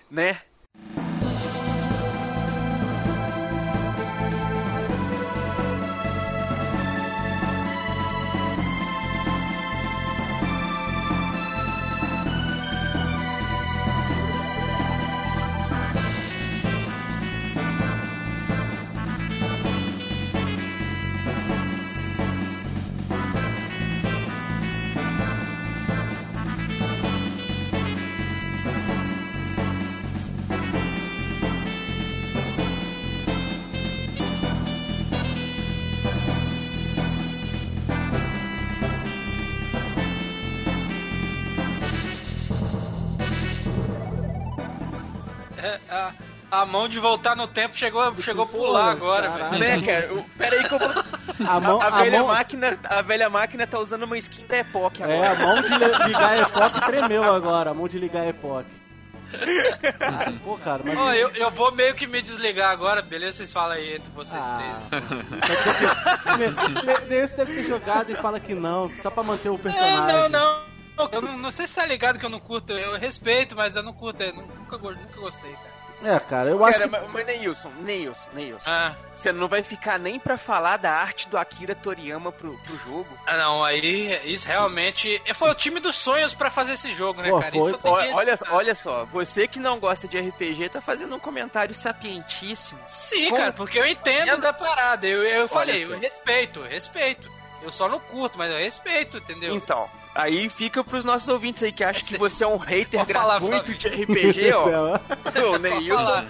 Né? 0.09 0.37
A, 45.89 46.11
a 46.51 46.65
mão 46.65 46.87
de 46.87 46.99
voltar 46.99 47.35
no 47.35 47.47
tempo 47.47 47.75
chegou, 47.77 48.13
chegou 48.21 48.43
a 48.43 48.47
pular 48.47 48.91
agora, 48.91 49.29
velho. 49.31 49.59
Né, 49.59 49.81
cara? 49.85 50.13
O- 50.13 50.23
Pera 50.37 50.55
aí 50.55 50.63
que 50.67 50.73
eu 50.73 50.79
vou... 50.79 50.89
A 51.47 51.59
mão, 51.59 51.81
a, 51.81 51.87
a 51.87 51.89
velha 52.03 52.19
mão, 52.19 52.27
máquina, 52.27 52.79
a 52.83 53.01
velha 53.01 53.29
máquina 53.29 53.65
tá 53.67 53.79
usando 53.79 54.03
uma 54.03 54.17
skin 54.17 54.45
da 54.47 54.57
Epoch 54.59 55.01
é, 55.01 55.05
agora. 55.05 55.31
a 55.31 55.35
mão 55.35 55.61
de 55.61 55.69
li- 55.69 56.07
ligar 56.07 56.29
a 56.29 56.37
Epoch 56.39 56.81
tremeu 56.85 57.23
agora, 57.23 57.71
a 57.71 57.73
mão 57.73 57.87
de 57.87 57.97
ligar 57.97 58.21
a 58.23 58.27
Epoch. 58.29 58.65
Ah, 60.01 60.29
Pô, 60.43 60.57
cara, 60.57 60.81
mas... 60.85 60.97
Ó, 60.97 61.13
eu, 61.13 61.29
eu 61.29 61.49
vou 61.51 61.71
meio 61.71 61.95
que 61.95 62.05
me 62.05 62.21
desligar 62.21 62.69
agora, 62.69 63.01
beleza? 63.01 63.37
Vocês 63.37 63.53
falam 63.53 63.77
aí 63.77 63.95
entre 63.95 64.09
vocês 64.11 64.37
Ah, 64.43 64.59
três. 66.37 67.07
Nesse 67.07 67.37
deve 67.37 67.53
ter 67.55 67.63
jogado 67.63 68.11
e 68.11 68.15
fala 68.15 68.39
que 68.41 68.53
não, 68.53 68.91
só 68.97 69.09
pra 69.09 69.23
manter 69.23 69.47
o 69.49 69.57
personagem. 69.57 70.15
É, 70.15 70.27
não, 70.27 70.29
não. 70.29 70.70
Eu 71.11 71.21
não, 71.21 71.37
não 71.37 71.51
sei 71.51 71.67
se 71.67 71.75
tá 71.75 71.85
ligado 71.85 72.19
que 72.19 72.25
eu 72.25 72.29
não 72.29 72.39
curto, 72.39 72.73
eu 72.73 72.97
respeito, 72.97 73.55
mas 73.55 73.75
eu 73.75 73.83
não 73.83 73.93
curto, 73.93 74.21
eu 74.23 74.33
nunca, 74.33 74.77
nunca 74.77 75.19
gostei, 75.19 75.51
cara. 75.51 75.71
É, 76.03 76.19
cara, 76.19 76.49
eu 76.49 76.65
acho 76.65 76.79
Cara, 76.79 76.89
que... 76.89 76.97
mas, 76.99 77.11
mas 77.13 77.25
Neilson, 77.27 77.69
Neilson, 77.81 78.29
Neilson. 78.33 78.63
Ah, 78.67 78.95
Você 79.13 79.31
não 79.31 79.47
vai 79.47 79.61
ficar 79.61 79.99
nem 79.99 80.19
pra 80.19 80.35
falar 80.35 80.77
da 80.77 80.91
arte 80.91 81.29
do 81.29 81.37
Akira 81.37 81.75
Toriyama 81.75 82.31
pro, 82.31 82.57
pro 82.57 82.75
jogo? 82.79 83.07
ah, 83.27 83.37
não, 83.37 83.63
aí 83.63 84.19
isso 84.25 84.47
realmente. 84.47 85.21
Foi 85.35 85.51
o 85.51 85.53
time 85.53 85.79
dos 85.79 85.95
sonhos 85.95 86.33
pra 86.33 86.49
fazer 86.49 86.73
esse 86.73 86.91
jogo, 86.95 87.21
né, 87.21 87.29
Pô, 87.29 87.39
cara? 87.39 87.51
foi. 87.51 87.59
Isso 87.59 87.69
eu 87.69 87.77
tenho 87.77 87.95
que 87.95 88.01
Olha, 88.01 88.15
olha, 88.15 88.37
olha 88.49 88.73
só, 88.75 89.05
você 89.05 89.47
que 89.47 89.59
não 89.59 89.79
gosta 89.79 90.07
de 90.07 90.17
RPG 90.19 90.69
tá 90.69 90.81
fazendo 90.81 91.15
um 91.15 91.19
comentário 91.19 91.75
sapientíssimo. 91.75 92.79
Sim, 92.87 93.29
Com- 93.29 93.35
cara, 93.37 93.53
porque 93.53 93.77
eu 93.79 93.85
entendo 93.85 94.37
da 94.41 94.51
parada. 94.51 95.05
Eu, 95.07 95.23
eu 95.23 95.47
falei, 95.47 95.83
eu 95.83 95.99
respeito, 95.99 96.61
respeito. 96.63 97.29
Eu 97.61 97.71
só 97.71 97.87
não 97.87 97.99
curto, 97.99 98.39
mas 98.39 98.49
eu 98.49 98.57
respeito, 98.57 99.17
entendeu? 99.19 99.53
Então, 99.55 99.87
aí 100.13 100.49
fica 100.49 100.83
pros 100.83 101.05
nossos 101.05 101.27
ouvintes 101.29 101.63
aí 101.63 101.71
que 101.71 101.83
acham 101.83 102.01
que 102.03 102.09
Cê- 102.09 102.17
você 102.17 102.43
é 102.43 102.47
um 102.47 102.57
hater 102.57 103.05
gratuito 103.05 103.73
de 103.75 103.87
RPG, 103.87 104.51
ó. 104.53 104.99
Não, 105.33 105.51
o 105.53 105.57
Neilson, 105.57 106.25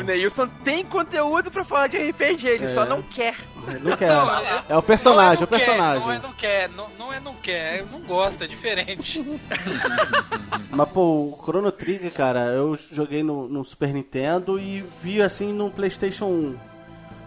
o 0.00 0.02
Neilson 0.04 0.48
tem 0.64 0.84
conteúdo 0.84 1.50
pra 1.50 1.64
falar 1.64 1.88
de 1.88 1.96
RPG, 2.10 2.46
ele 2.48 2.64
É. 2.64 2.68
só 2.68 2.84
não 2.84 3.02
quer. 3.02 3.36
não 3.82 3.96
quer. 3.96 4.08
Não, 4.08 4.62
É 4.68 4.76
o 4.76 4.82
personagem, 4.82 5.38
não 5.38 5.44
o 5.44 5.46
personagem. 5.48 6.00
Quer, 6.02 6.06
não 6.06 6.12
é 6.12 6.18
não 6.18 6.32
quer, 6.32 6.68
não, 6.68 6.88
não 6.98 7.12
é 7.12 7.20
não 7.20 7.34
quer, 7.34 7.80
eu 7.80 7.86
não 7.86 8.00
gosto, 8.00 8.44
é 8.44 8.46
diferente. 8.46 9.24
Mas, 10.70 10.88
pô, 10.90 11.00
o 11.00 11.40
Chrono 11.44 11.70
Trigger, 11.72 12.12
cara, 12.12 12.46
eu 12.46 12.76
joguei 12.90 13.22
no, 13.22 13.48
no 13.48 13.64
Super 13.64 13.92
Nintendo 13.92 14.58
e 14.58 14.84
vi 15.02 15.22
assim 15.22 15.52
no 15.52 15.70
PlayStation 15.70 16.26
1. 16.26 16.58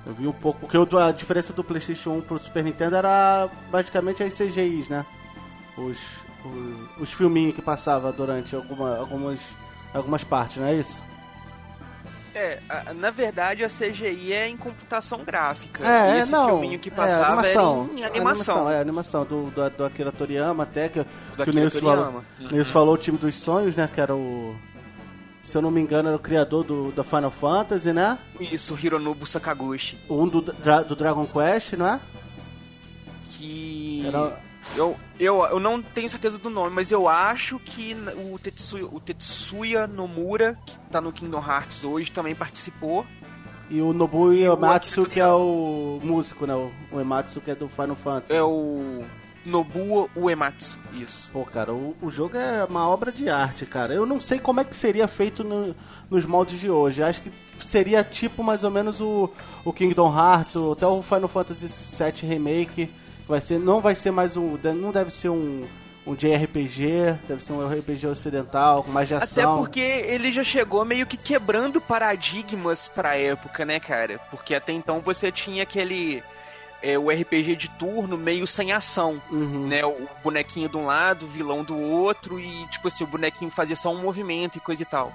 Eu 0.06 0.14
vi 0.14 0.28
um 0.28 0.32
pouco, 0.32 0.62
porque 0.62 0.78
a 0.98 1.12
diferença 1.12 1.52
do 1.52 1.64
PlayStation 1.64 2.12
1 2.12 2.22
pro 2.22 2.40
Super 2.40 2.64
Nintendo 2.64 2.96
era 2.96 3.50
basicamente 3.70 4.24
as 4.24 4.34
CGIs, 4.38 4.88
né? 4.90 5.06
Os, 5.78 5.98
os, 6.44 7.02
os 7.02 7.14
filminhos 7.14 7.54
que 7.56 7.62
passava 7.62 8.12
durante 8.12 8.56
alguma, 8.56 8.98
algumas, 8.98 9.40
algumas 9.94 10.24
partes, 10.24 10.58
não 10.58 10.66
é 10.68 10.74
isso? 10.76 11.06
É, 12.34 12.60
a- 12.70 12.94
na 12.94 13.10
verdade 13.10 13.64
a 13.64 13.68
CGI 13.70 14.32
é 14.32 14.48
em 14.48 14.58
computação 14.58 15.24
gráfica. 15.24 15.84
É, 15.84 16.16
e 16.16 16.18
é, 16.18 16.20
esse 16.22 16.32
não. 16.32 16.50
filminho 16.60 16.78
que 16.80 16.90
é, 16.90 16.92
passava 16.92 17.26
animação. 17.34 17.90
era 17.98 18.00
em 18.00 18.04
animação. 18.06 18.70
É, 18.70 18.80
animação 18.80 19.26
do, 19.26 19.50
do, 19.50 19.70
do 19.72 19.86
Akira 19.86 20.12
Toriyama 20.12 20.64
até, 20.64 20.88
que, 20.90 21.04
que 21.04 21.50
o 21.50 21.54
Nilson 21.54 21.80
falou. 21.80 22.24
Nilson 22.40 22.72
falou 22.72 22.94
o 22.94 22.98
time 22.98 23.18
dos 23.18 23.36
sonhos, 23.36 23.76
né? 23.76 23.90
Que 23.92 24.00
era 24.00 24.16
o. 24.16 24.56
Se 25.42 25.58
eu 25.58 25.62
não 25.62 25.72
me 25.72 25.80
engano, 25.82 26.10
era 26.10 26.18
o 26.18 26.20
criador 26.20 26.64
do, 26.64 26.92
da 26.92 27.04
Final 27.04 27.32
Fantasy, 27.32 27.92
né? 27.94 28.20
Isso, 28.40 28.78
Hironobu 28.80 29.26
Sakaguchi. 29.26 29.98
Um 30.10 30.28
do, 30.28 30.42
do 30.42 30.96
Dragon 30.96 31.26
Quest, 31.26 31.74
não 31.74 31.88
é? 31.88 32.00
Que. 33.32 34.04
Era- 34.06 34.40
Eu, 34.76 34.96
eu, 35.20 35.44
eu 35.46 35.60
não 35.60 35.82
tenho 35.82 36.10
certeza 36.10 36.38
do 36.38 36.50
nome, 36.50 36.70
mas 36.76 36.92
eu 36.92 37.08
acho 37.08 37.58
que 37.60 37.96
o 38.32 38.38
Tetsuya, 38.38 38.86
o 38.86 39.00
Tetsuya 39.00 39.88
Nomura, 39.88 40.58
que 40.66 40.78
tá 40.92 41.02
no 41.02 41.12
Kingdom 41.12 41.44
Hearts 41.44 41.84
hoje, 41.84 42.12
também 42.12 42.36
participou. 42.36 43.06
E 43.70 43.82
o 43.82 43.92
Nobuo 43.92 44.28
Uematsu, 44.30 45.02
Akira 45.02 45.14
que 45.14 45.20
é 45.20 45.28
o 45.28 46.00
músico, 46.04 46.46
né? 46.46 46.54
O 46.56 46.72
Uematsu, 46.96 47.42
que 47.42 47.52
é 47.52 47.56
do 47.56 47.68
Final 47.68 47.96
Fantasy. 47.96 48.34
É 48.36 48.44
o 48.44 49.04
Nobuo 49.46 50.10
Uematsu, 50.16 50.78
isso. 50.94 51.30
Pô, 51.34 51.44
cara, 51.44 51.74
o, 51.74 51.96
o 52.02 52.10
jogo 52.10 52.38
é 52.38 52.64
uma 52.64 52.88
obra 52.88 53.12
de 53.12 53.30
arte, 53.30 53.66
cara. 53.66 53.94
Eu 53.94 54.06
não 54.06 54.22
sei 54.22 54.40
como 54.40 54.60
é 54.60 54.64
que 54.64 54.76
seria 54.76 55.08
feito 55.08 55.44
no- 55.44 55.76
nos 56.10 56.26
moldes 56.26 56.60
de 56.60 56.70
hoje. 56.70 57.02
Acho 57.04 57.22
que 57.22 57.32
seria 57.66 58.04
tipo 58.04 58.44
mais 58.44 58.64
ou 58.64 58.70
menos 58.72 59.02
o, 59.02 59.30
o 59.66 59.74
Kingdom 59.74 60.16
Hearts, 60.16 60.56
ou 60.56 60.74
até 60.74 60.86
o 60.88 61.02
Final 61.02 61.28
Fantasy 61.28 61.68
VII 61.68 62.30
Remake. 62.30 62.90
Vai 63.28 63.42
ser, 63.42 63.60
não 63.60 63.82
vai 63.82 63.94
ser 63.96 64.12
mais 64.12 64.38
um. 64.38 64.58
Não 64.76 64.92
deve 64.92 65.12
ser 65.12 65.30
um, 65.30 65.68
um 66.06 66.16
JRPG, 66.16 67.18
deve 67.28 67.44
ser 67.44 67.54
um 67.54 67.68
RPG 67.68 68.08
ocidental, 68.08 68.84
com 68.84 68.92
mais 68.92 69.08
de 69.08 69.16
Até 69.16 69.26
ação. 69.26 69.58
porque 69.58 69.80
ele 69.82 70.32
já 70.32 70.44
chegou 70.44 70.86
meio 70.86 71.06
que 71.06 71.18
quebrando 71.18 71.82
paradigmas 71.82 72.88
pra 72.88 73.18
época, 73.18 73.66
né, 73.66 73.80
cara? 73.80 74.20
Porque 74.32 74.56
até 74.56 74.72
então 74.72 75.02
você 75.02 75.30
tinha 75.32 75.64
aquele. 75.64 76.24
é, 76.82 76.98
o 76.98 77.10
RPG 77.10 77.56
de 77.58 77.70
turno 77.72 78.18
meio 78.18 78.48
sem 78.48 78.72
ação. 78.72 79.22
Uhum. 79.30 79.68
né, 79.68 79.84
o 79.84 80.08
bonequinho 80.24 80.70
de 80.70 80.78
um 80.78 80.86
lado, 80.86 81.26
o 81.26 81.30
vilão 81.30 81.64
do 81.64 81.78
outro, 81.78 82.40
e 82.40 82.66
tipo 82.68 82.88
assim, 82.88 83.04
o 83.04 83.08
bonequinho 83.08 83.52
fazia 83.52 83.76
só 83.76 83.92
um 83.92 84.02
movimento 84.02 84.58
e 84.58 84.62
coisa 84.62 84.84
e 84.84 84.86
tal. 84.86 85.12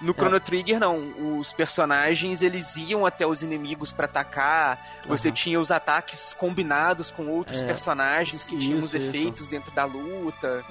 No 0.00 0.12
Chrono 0.12 0.38
Trigger, 0.38 0.78
não. 0.78 0.98
Os 1.38 1.52
personagens, 1.52 2.42
eles 2.42 2.76
iam 2.76 3.06
até 3.06 3.26
os 3.26 3.42
inimigos 3.42 3.90
pra 3.92 4.04
atacar. 4.04 4.78
Você 5.08 5.32
tinha 5.32 5.58
os 5.60 5.70
ataques 5.70 6.34
combinados 6.38 7.10
com 7.10 7.26
outros 7.28 7.62
É. 7.62 7.66
personagens 7.66 8.44
que 8.44 8.56
tinham 8.58 8.78
os 8.78 8.86
Isso, 8.86 8.96
isso. 8.98 9.06
efeitos 9.08 9.48
dentro 9.48 9.70
da 9.72 9.84
luta. 9.84 10.62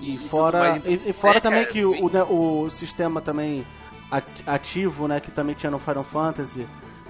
E 0.00 0.16
tudo 0.18 0.28
fora, 0.28 0.82
e, 0.84 1.00
e 1.06 1.12
fora 1.12 1.38
É, 1.38 1.40
também 1.40 1.60
cara, 1.62 1.72
que 1.72 1.84
o, 1.84 1.92
bem- 1.92 2.04
o, 2.04 2.10
né, 2.10 2.22
o 2.24 2.68
sistema 2.70 3.20
também 3.20 3.64
at- 4.10 4.42
ativo, 4.46 5.06
né, 5.06 5.20
que 5.20 5.30
também 5.30 5.54
tinha 5.54 5.70
no 5.70 5.78
Final 5.78 6.02
Fantasy, 6.04 6.66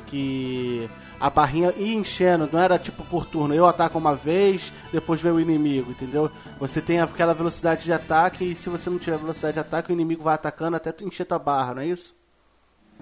que 0.06 0.88
a 1.18 1.30
barrinha 1.30 1.72
ia 1.76 1.94
enchendo, 1.94 2.48
não 2.52 2.60
era 2.60 2.78
tipo 2.78 3.04
por 3.04 3.26
turno, 3.26 3.54
eu 3.54 3.66
ataco 3.66 3.98
uma 3.98 4.14
vez, 4.14 4.72
depois 4.92 5.20
vem 5.20 5.32
o 5.32 5.40
inimigo, 5.40 5.90
entendeu? 5.90 6.30
Você 6.58 6.80
tem 6.80 7.00
aquela 7.00 7.34
velocidade 7.34 7.84
de 7.84 7.92
ataque 7.92 8.44
e 8.44 8.54
se 8.54 8.68
você 8.68 8.90
não 8.90 8.98
tiver 8.98 9.18
velocidade 9.18 9.54
de 9.54 9.60
ataque, 9.60 9.90
o 9.90 9.94
inimigo 9.94 10.22
vai 10.22 10.34
atacando 10.34 10.76
até 10.76 10.92
tu 10.92 11.04
encher 11.04 11.24
tua 11.24 11.38
barra, 11.38 11.74
não 11.74 11.82
é 11.82 11.86
isso? 11.86 12.14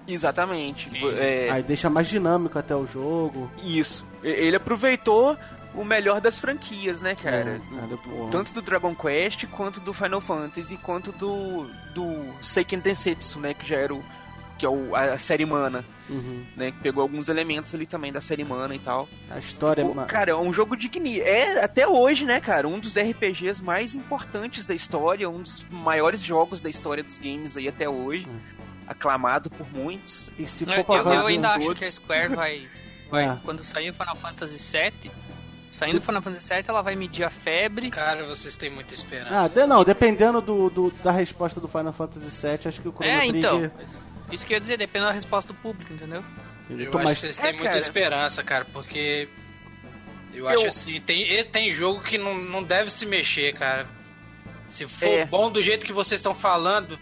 Exatamente. 0.07 0.89
É, 1.17 1.49
Aí 1.49 1.63
deixa 1.63 1.89
mais 1.89 2.07
dinâmico 2.07 2.59
até 2.59 2.75
o 2.75 2.85
jogo. 2.85 3.49
isso. 3.63 4.05
Ele 4.23 4.55
aproveitou 4.55 5.37
o 5.73 5.83
melhor 5.83 6.21
das 6.21 6.39
franquias, 6.39 7.01
né, 7.01 7.15
cara? 7.15 7.37
É, 7.51 7.55
é. 7.55 8.29
Tanto 8.31 8.53
do 8.53 8.61
Dragon 8.61 8.95
Quest, 8.95 9.45
quanto 9.47 9.79
do 9.79 9.93
Final 9.93 10.21
Fantasy, 10.21 10.77
quanto 10.77 11.11
do, 11.11 11.65
do 11.93 12.33
Seiken 12.41 12.79
Densetsu, 12.79 13.39
né, 13.39 13.53
que 13.53 13.67
já 13.67 13.77
era 13.77 13.93
o 13.93 14.03
que 14.57 14.65
é 14.65 14.69
o, 14.69 14.95
a 14.95 15.17
série 15.17 15.45
Mana, 15.45 15.83
Uhum. 16.07 16.45
né, 16.55 16.71
que 16.71 16.77
pegou 16.81 17.01
alguns 17.01 17.29
elementos 17.29 17.73
ali 17.73 17.85
também 17.87 18.11
da 18.11 18.21
série 18.21 18.43
Mana 18.45 18.75
e 18.75 18.79
tal. 18.79 19.09
A 19.29 19.39
história 19.39 19.81
é 19.81 19.85
Pô, 19.85 19.93
ma- 19.93 20.05
cara, 20.05 20.31
é 20.31 20.35
um 20.35 20.53
jogo 20.53 20.75
digni. 20.77 21.19
É 21.19 21.63
até 21.63 21.87
hoje, 21.87 22.25
né, 22.25 22.39
cara, 22.39 22.67
um 22.67 22.79
dos 22.79 22.95
RPGs 22.95 23.63
mais 23.63 23.95
importantes 23.95 24.65
da 24.67 24.73
história, 24.75 25.27
um 25.29 25.41
dos 25.41 25.65
maiores 25.71 26.21
jogos 26.21 26.61
da 26.61 26.69
história 26.69 27.03
dos 27.03 27.17
games 27.17 27.57
aí 27.57 27.67
até 27.67 27.89
hoje, 27.89 28.27
aclamado 28.87 29.49
por 29.49 29.67
muitos. 29.73 30.31
E 30.37 30.45
se 30.47 30.63
Eu, 30.63 30.73
for 30.75 30.83
pra 30.85 30.97
eu 30.97 31.03
fazer 31.03 31.31
ainda 31.33 31.49
acho 31.49 31.59
todos. 31.65 31.79
que 31.79 31.85
a 31.85 31.91
Square 31.91 32.35
vai. 32.35 32.67
vai 33.09 33.25
É. 33.25 33.37
Quando 33.43 33.63
sair 33.63 33.89
o 33.89 33.93
Final 33.93 34.15
Fantasy 34.15 34.57
VII, 34.77 35.11
saindo 35.71 35.97
o 35.97 36.01
Final 36.01 36.21
Fantasy 36.21 36.47
VII, 36.53 36.63
ela 36.67 36.81
vai 36.83 36.95
medir 36.95 37.23
a 37.23 37.29
febre. 37.31 37.89
Cara, 37.89 38.25
vocês 38.27 38.55
têm 38.55 38.69
muita 38.69 38.93
esperança. 38.93 39.41
Ah, 39.41 39.47
de- 39.47 39.65
não, 39.65 39.83
dependendo 39.83 40.39
do, 40.39 40.69
do- 40.69 40.91
da 41.03 41.11
resposta 41.11 41.59
do 41.59 41.67
Final 41.67 41.93
Fantasy 41.93 42.27
VII, 42.29 42.67
acho 42.67 42.81
que 42.81 42.87
o 42.87 42.91
Chrono 42.91 43.09
É, 43.11 43.25
então. 43.25 43.71
Isso 44.31 44.45
que 44.45 44.53
eu 44.53 44.55
ia 44.55 44.61
dizer, 44.61 44.77
dependendo 44.77 45.09
da 45.09 45.13
resposta 45.15 45.53
do 45.53 45.59
público, 45.59 45.93
entendeu? 45.93 46.23
Eu 46.69 46.97
acho 46.99 47.09
que 47.09 47.15
vocês 47.15 47.37
têm 47.37 47.49
É, 47.49 47.53
muita 47.53 47.65
cara. 47.67 47.77
esperança, 47.77 48.43
cara, 48.43 48.65
porque 48.65 49.29
eu, 50.33 50.39
Eu- 50.39 50.49
acho 50.49 50.67
assim, 50.67 50.99
tem, 50.99 51.43
tem 51.45 51.71
jogo 51.71 52.01
que 52.01 52.17
não, 52.17 52.33
não 52.35 52.63
deve 52.63 52.89
se 52.89 53.05
mexer, 53.05 53.53
cara. 53.53 53.87
Se 54.67 54.87
for 54.87 55.07
É. 55.07 55.25
bom 55.25 55.51
do 55.51 55.61
jeito 55.61 55.85
que 55.85 55.93
vocês 55.93 56.19
estão 56.19 56.33
falando, 56.33 56.97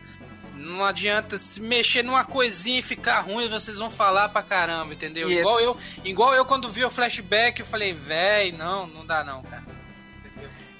não 0.54 0.84
adianta 0.84 1.38
se 1.38 1.62
mexer 1.62 2.04
numa 2.04 2.26
coisinha 2.26 2.80
e 2.80 2.84
ficar 2.84 3.22
ruim, 3.22 3.48
vocês 3.50 3.78
vão 3.78 3.90
falar 3.90 4.30
pra 4.30 4.44
caramba, 4.44 4.94
entendeu? 4.94 5.32
E 5.32 5.38
é- 5.38 5.40
Igual 5.40 5.60
eu, 5.62 5.78
igual 6.04 6.34
eu 6.36 6.44
quando 6.46 6.70
vi 6.70 6.84
o 6.84 6.90
flashback, 6.90 7.62
eu 7.62 7.66
falei, 7.66 7.94
véi, 7.94 8.52
não, 8.52 8.86
não 8.86 9.06
dá 9.06 9.24
não, 9.24 9.42
cara. 9.44 9.64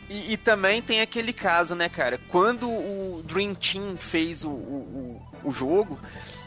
E, 0.10 0.34
e 0.34 0.38
também 0.38 0.82
tem 0.82 1.00
aquele 1.00 1.32
caso, 1.32 1.74
né, 1.74 1.88
cara? 1.88 2.20
Quando 2.28 2.68
o 2.70 3.24
Dream 3.26 3.56
Team 3.56 3.96
fez 3.98 4.44
o, 4.44 4.50
o, 4.50 5.22
o- 5.42 5.48
o 5.50 5.52
jogo, 5.52 5.98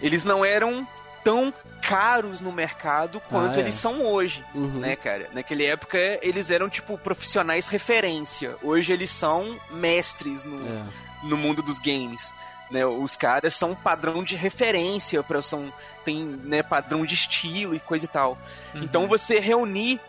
eles 0.00 0.24
não 0.24 0.44
eram 0.44 0.86
tão 1.24 1.52
caros 1.82 2.40
no 2.40 2.52
mercado 2.52 3.20
quanto 3.28 3.54
Ah, 3.54 3.58
é. 3.58 3.60
eles 3.60 3.74
são 3.74 4.04
hoje, 4.06 4.44
Uhum. 4.54 4.80
né, 4.80 4.94
cara? 4.96 5.28
Naquela 5.32 5.62
época 5.64 5.98
eles 6.22 6.50
eram 6.50 6.68
tipo 6.68 6.96
profissionais 6.98 7.66
referência. 7.68 8.54
Hoje 8.62 8.92
eles 8.92 9.10
são 9.10 9.58
mestres 9.70 10.44
no, 10.44 10.56
É. 10.66 10.82
no 11.24 11.36
mundo 11.36 11.62
dos 11.62 11.78
games. 11.78 12.32
Né, 12.68 12.84
os 12.84 13.14
caras 13.16 13.54
são 13.54 13.76
padrão 13.76 14.24
de 14.24 14.34
referência 14.34 15.22
para 15.22 15.40
são 15.40 15.72
tem 16.04 16.24
né, 16.24 16.64
padrão 16.64 17.06
de 17.06 17.14
estilo 17.14 17.76
e 17.76 17.80
coisa 17.80 18.04
e 18.06 18.08
tal. 18.08 18.36
Uhum. 18.74 18.82
Então 18.82 19.06
você 19.06 19.38
reunir 19.38 20.00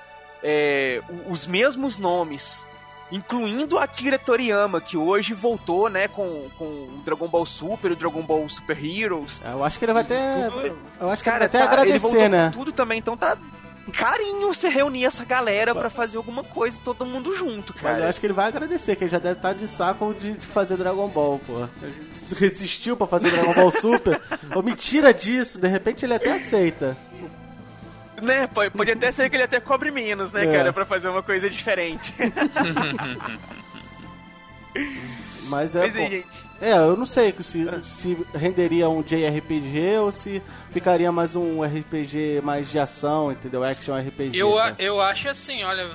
é, 0.44 1.02
os 1.28 1.46
mesmos 1.46 1.98
nomes, 2.00 2.66
incluindo 3.12 3.78
a 3.78 3.84
Akira 3.84 4.20
Toriyama, 4.20 4.82
que 4.82 4.98
hoje 4.98 5.34
voltou 5.34 5.90
né, 5.90 6.08
com, 6.08 6.48
com 6.58 6.66
o 6.66 7.02
Dragon 7.06 7.28
Ball 7.28 7.46
Super, 7.46 7.92
o 7.92 7.96
Dragon 7.96 8.22
Ball 8.22 8.48
Super 8.50 8.78
Heroes. 8.84 9.42
Eu 9.46 9.64
acho 9.64 9.80
que 9.80 9.86
ele 9.86 9.94
vai 9.94 10.04
até... 10.04 10.50
Tudo- 10.50 10.78
Eu 11.00 11.10
acho 11.10 11.24
que 11.24 11.30
Cara, 11.30 11.46
ele 11.46 11.52
vai 11.52 11.62
até 11.62 11.76
tá- 11.76 11.82
agradecer, 11.82 12.30
né? 12.30 12.50
tudo 12.54 12.72
também, 12.72 13.00
então 13.00 13.16
tá 13.16 13.38
carinho 13.94 14.54
você 14.54 14.68
reunir 14.68 15.06
essa 15.06 15.24
galera 15.24 15.74
pra 15.74 15.90
fazer 15.90 16.18
alguma 16.18 16.44
coisa, 16.44 16.78
todo 16.84 17.06
mundo 17.06 17.34
junto, 17.34 17.74
Mas 17.76 17.84
eu 17.84 17.90
cara. 18.00 18.10
acho 18.10 18.20
que 18.20 18.26
ele 18.28 18.34
vai 18.34 18.48
agradecer, 18.48 18.98
que 18.98 19.06
ele 19.06 19.12
já 19.12 19.20
deve 19.20 19.38
estar 19.38 19.54
de 19.54 19.66
saco 19.66 20.14
de 20.14 20.34
fazer 20.34 20.76
Dragon 20.76 21.08
Ball, 21.08 21.40
pô. 21.48 21.66
Ele 21.82 22.18
Resistiu 22.36 22.98
pra 22.98 23.08
fazer 23.08 23.32
Dragon 23.32 23.54
Ball 23.54 23.72
Super. 23.72 24.20
Pô, 24.52 24.62
me 24.62 24.76
tira 24.76 25.14
disso, 25.14 25.58
de 25.62 25.68
repente 25.70 26.04
ele 26.06 26.14
até 26.14 26.34
aceita. 26.34 26.98
Né, 28.22 28.48
pode, 28.48 28.92
até 28.92 29.12
ser 29.12 29.30
que 29.30 29.36
ele 29.36 29.44
até 29.44 29.60
cobre 29.60 29.92
menos, 29.92 30.34
né, 30.34 30.46
É. 30.46 30.52
cara, 30.52 30.74
pra 30.74 30.86
fazer 30.86 31.08
uma 31.10 31.22
coisa 31.22 31.50
diferente. 31.50 32.14
Mas 35.50 35.76
é, 35.76 35.80
Mas 35.82 35.94
pô, 35.94 36.00
aí, 36.00 36.10
gente, 36.10 36.28
é, 36.62 36.78
eu 36.78 36.98
não 36.98 37.06
sei 37.06 37.34
se, 37.40 37.66
se 37.84 38.18
renderia 38.36 38.90
um 38.90 39.02
JRPG 39.02 39.98
ou 40.00 40.12
se 40.12 40.42
ficaria 40.72 41.10
mais 41.12 41.36
um 41.36 41.64
RPG 41.64 42.42
mais 42.44 42.70
de 42.70 42.78
ação, 42.78 43.32
entendeu? 43.32 43.64
Action 43.64 43.96
RPG. 43.98 44.38
Eu, 44.38 44.60
a- 44.60 44.72
né? 44.72 44.76
eu 44.80 45.00
acho 45.00 45.30
assim, 45.30 45.64
olha, 45.64 45.90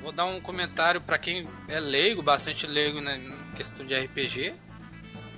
vou 0.00 0.10
dar 0.10 0.24
um 0.24 0.40
comentário 0.40 1.00
pra 1.02 1.18
quem 1.18 1.46
é 1.68 1.78
leigo, 1.78 2.22
bastante 2.22 2.66
leigo 2.66 3.00
na 3.00 3.18
questão 3.56 3.84
de 3.84 3.94
RPG. 3.94 4.54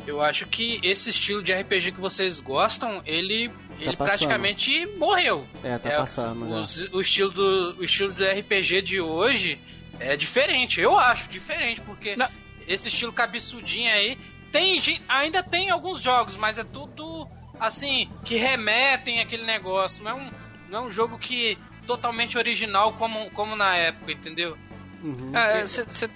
Eu 0.07 0.23
acho 0.23 0.47
que 0.47 0.81
esse 0.83 1.11
estilo 1.11 1.43
de 1.43 1.53
RPG 1.53 1.93
que 1.93 2.01
vocês 2.01 2.39
gostam, 2.41 3.03
ele, 3.05 3.51
ele 3.81 3.97
passando. 3.97 3.97
praticamente 3.97 4.87
morreu. 4.99 5.47
É, 5.65 5.77
tá 5.79 5.91
passando 5.97 6.49
já. 6.49 6.57
os- 6.57 6.93
o 6.93 7.01
estilo 7.01 7.31
do 7.33 7.77
o 7.79 7.85
estilo 7.85 8.13
do 8.13 8.25
RPG 8.25 8.83
de 8.83 9.01
hoje 9.01 9.59
é 9.99 10.17
diferente. 10.17 10.81
Eu 10.81 10.97
acho 10.99 11.29
diferente 11.29 11.81
porque 11.81 12.15
Não. 12.17 12.29
esse 12.69 12.89
estilo 12.89 13.13
cabeçudinho 13.13 13.91
aí 13.93 14.17
tem 14.53 14.81
ainda 15.09 15.43
tem 15.43 15.71
alguns 15.71 16.01
jogos, 16.01 16.37
mas 16.37 16.57
é 16.59 16.65
tudo 16.65 17.29
assim 17.59 18.09
que 18.25 18.37
remetem 18.37 19.21
aquele 19.21 19.45
negócio. 19.45 20.05
Não 20.05 20.11
é 20.11 20.15
um 20.15 20.31
não 20.69 20.79
é 20.79 20.83
um 20.87 20.91
jogo 20.91 21.19
que 21.19 21.57
totalmente 21.87 22.37
original 22.39 22.93
como 22.95 23.31
como 23.33 23.55
na 23.57 23.77
época, 23.77 24.13
entendeu? 24.13 24.57
Uhum. 25.03 25.31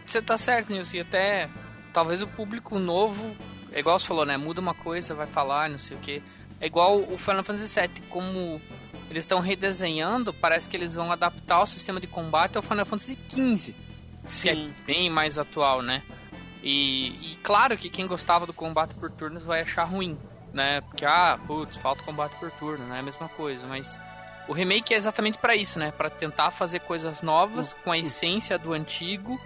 Você 0.06 0.22
tá 0.22 0.36
certo 0.38 0.72
nisso, 0.72 0.96
e 0.96 1.00
até 1.00 1.48
talvez 1.92 2.22
o 2.22 2.26
público 2.26 2.78
novo, 2.78 3.36
é 3.72 3.80
igual 3.80 3.98
você 3.98 4.06
falou, 4.06 4.24
né? 4.24 4.36
Muda 4.36 4.60
uma 4.60 4.74
coisa, 4.74 5.14
vai 5.14 5.26
falar, 5.26 5.68
não 5.68 5.78
sei 5.78 5.96
o 5.96 6.00
que. 6.00 6.22
É 6.60 6.66
igual 6.66 6.98
o 6.98 7.16
Final 7.16 7.42
Fantasy 7.42 7.80
VII, 7.80 8.02
como 8.08 8.60
eles 9.10 9.24
estão 9.24 9.40
redesenhando, 9.40 10.32
parece 10.32 10.68
que 10.68 10.76
eles 10.76 10.94
vão 10.94 11.10
adaptar 11.10 11.62
o 11.62 11.66
sistema 11.66 11.98
de 12.00 12.06
combate 12.06 12.56
ao 12.56 12.62
Final 12.62 12.84
Fantasy 12.84 13.18
XV, 13.28 13.74
que 14.42 14.48
é 14.48 14.54
sim. 14.54 14.72
bem 14.86 15.10
mais 15.10 15.38
atual, 15.38 15.82
né? 15.82 16.02
E, 16.62 17.32
e 17.32 17.38
claro 17.42 17.76
que 17.78 17.88
quem 17.88 18.06
gostava 18.06 18.46
do 18.46 18.52
combate 18.52 18.94
por 18.94 19.10
turnos 19.10 19.44
vai 19.44 19.62
achar 19.62 19.84
ruim, 19.84 20.18
né? 20.52 20.80
Porque, 20.82 21.04
ah, 21.04 21.38
putz, 21.46 21.76
falta 21.76 22.02
combate 22.02 22.36
por 22.38 22.50
turno, 22.52 22.86
não 22.86 22.94
é 22.94 22.98
a 22.98 23.02
mesma 23.02 23.28
coisa, 23.30 23.66
mas 23.66 23.98
o 24.46 24.52
remake 24.52 24.92
é 24.92 24.96
exatamente 24.96 25.38
pra 25.38 25.56
isso, 25.56 25.78
né? 25.78 25.90
Pra 25.92 26.10
tentar 26.10 26.50
fazer 26.50 26.80
coisas 26.80 27.22
novas 27.22 27.72
com 27.82 27.90
a 27.90 27.98
essência 27.98 28.58
do 28.58 28.72
antigo 28.72 29.40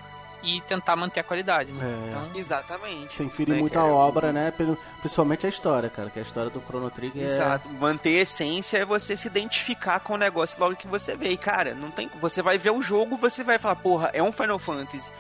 e 0.45 0.61
tentar 0.63 0.95
manter 0.97 1.21
a 1.21 1.25
qualidade, 1.25 1.73
né? 1.73 1.85
É. 1.85 2.09
Então, 2.11 2.31
Exatamente. 2.39 3.15
Sem 3.15 3.29
ferir 3.31 3.55
Né, 3.55 3.61
muito 3.61 3.79
a 3.79 3.83
cara? 3.83 3.93
obra, 3.93 4.33
né? 4.33 4.53
Principalmente 5.01 5.47
a 5.47 5.49
história, 5.49 5.89
cara. 5.89 6.11
Que 6.11 6.19
a 6.19 6.23
história 6.23 6.51
do 6.51 6.61
Chrono 6.61 6.91
Trigger 6.91 7.23
é. 7.27 7.31
Exato. 7.31 7.69
Manter 7.71 8.19
a 8.19 8.23
essência 8.23 8.79
é 8.79 8.85
você 8.85 9.17
se 9.17 9.27
identificar 9.27 10.01
com 10.01 10.15
o 10.15 10.19
negócio 10.19 10.59
logo 10.61 10.77
que 10.77 10.87
você 10.87 11.17
vê. 11.17 11.31
E, 11.31 11.37
cara, 11.37 11.75
não 11.75 11.91
tem. 11.91 12.11
Você 12.21 12.43
vai 12.43 12.59
ver 12.59 12.71
o 12.71 12.83
jogo, 12.83 13.17
você 13.17 13.43
vai 13.43 13.59
falar, 13.59 13.77
porra, 13.77 14.11
é 14.13 14.23
um 14.23 14.33
Final 14.33 14.59
Fantasy. 14.59 15.11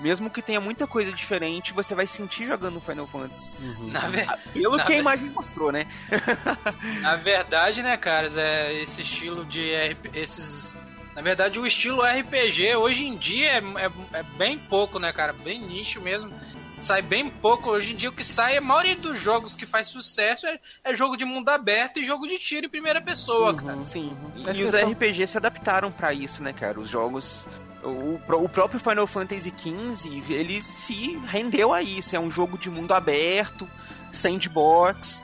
Mesmo 0.00 0.28
que 0.28 0.42
tenha 0.42 0.60
muita 0.60 0.88
coisa 0.88 1.12
diferente, 1.12 1.72
você 1.72 1.94
vai 1.94 2.04
sentir 2.06 2.46
jogando 2.46 2.80
Final 2.80 3.06
Fantasy. 3.06 3.52
Uhum. 3.62 3.90
Na, 3.92 4.00
ver- 4.08 4.26
Pelo 4.52 4.76
Na 4.76 4.84
que 4.84 4.92
a 4.92 4.96
ver- 4.96 5.00
imagem 5.00 5.30
mostrou, 5.30 5.70
né? 5.70 5.86
na 7.00 7.16
verdade, 7.16 7.82
né, 7.82 7.96
caras, 7.96 8.36
é 8.36 8.74
esse 8.82 9.02
estilo 9.02 9.44
de 9.44 9.62
RP, 9.92 10.10
esses 10.14 10.74
na 11.14 11.22
verdade, 11.22 11.58
o 11.60 11.66
estilo 11.66 12.02
RPG 12.02 12.76
hoje 12.76 13.04
em 13.06 13.16
dia 13.16 13.52
é, 13.52 13.58
é, 13.58 14.18
é 14.18 14.22
bem 14.36 14.58
pouco, 14.58 14.98
né, 14.98 15.12
cara? 15.12 15.32
Bem 15.32 15.60
nicho 15.60 16.00
mesmo. 16.00 16.32
Sai 16.78 17.00
bem 17.00 17.30
pouco. 17.30 17.70
Hoje 17.70 17.92
em 17.92 17.96
dia 17.96 18.08
o 18.08 18.12
que 18.12 18.24
sai, 18.24 18.56
a 18.56 18.60
maioria 18.60 18.96
dos 18.96 19.18
jogos 19.20 19.54
que 19.54 19.64
faz 19.64 19.88
sucesso 19.88 20.46
é, 20.46 20.58
é 20.82 20.94
jogo 20.94 21.16
de 21.16 21.24
mundo 21.24 21.48
aberto 21.48 21.98
e 22.00 22.04
jogo 22.04 22.26
de 22.26 22.38
tiro 22.38 22.66
em 22.66 22.68
primeira 22.68 23.00
pessoa, 23.00 23.54
cara. 23.54 23.76
Sim. 23.84 24.14
Acho 24.46 24.60
E 24.60 24.64
os 24.64 24.70
só- 24.72 24.78
RPGs 24.86 25.28
se 25.32 25.36
adaptaram 25.38 25.90
pra 25.92 26.12
isso, 26.12 26.42
né, 26.42 26.52
cara? 26.52 26.78
Os 26.80 26.88
jogos. 26.90 27.46
O, 27.82 28.18
o 28.42 28.48
próprio 28.48 28.80
Final 28.80 29.06
Fantasy 29.06 29.52
XV, 29.56 30.32
ele 30.32 30.62
se 30.62 31.16
rendeu 31.26 31.72
a 31.72 31.80
isso. 31.82 32.16
É 32.16 32.18
um 32.20 32.30
jogo 32.30 32.58
de 32.58 32.68
mundo 32.68 32.92
aberto, 32.92 33.68
sandbox. 34.10 35.22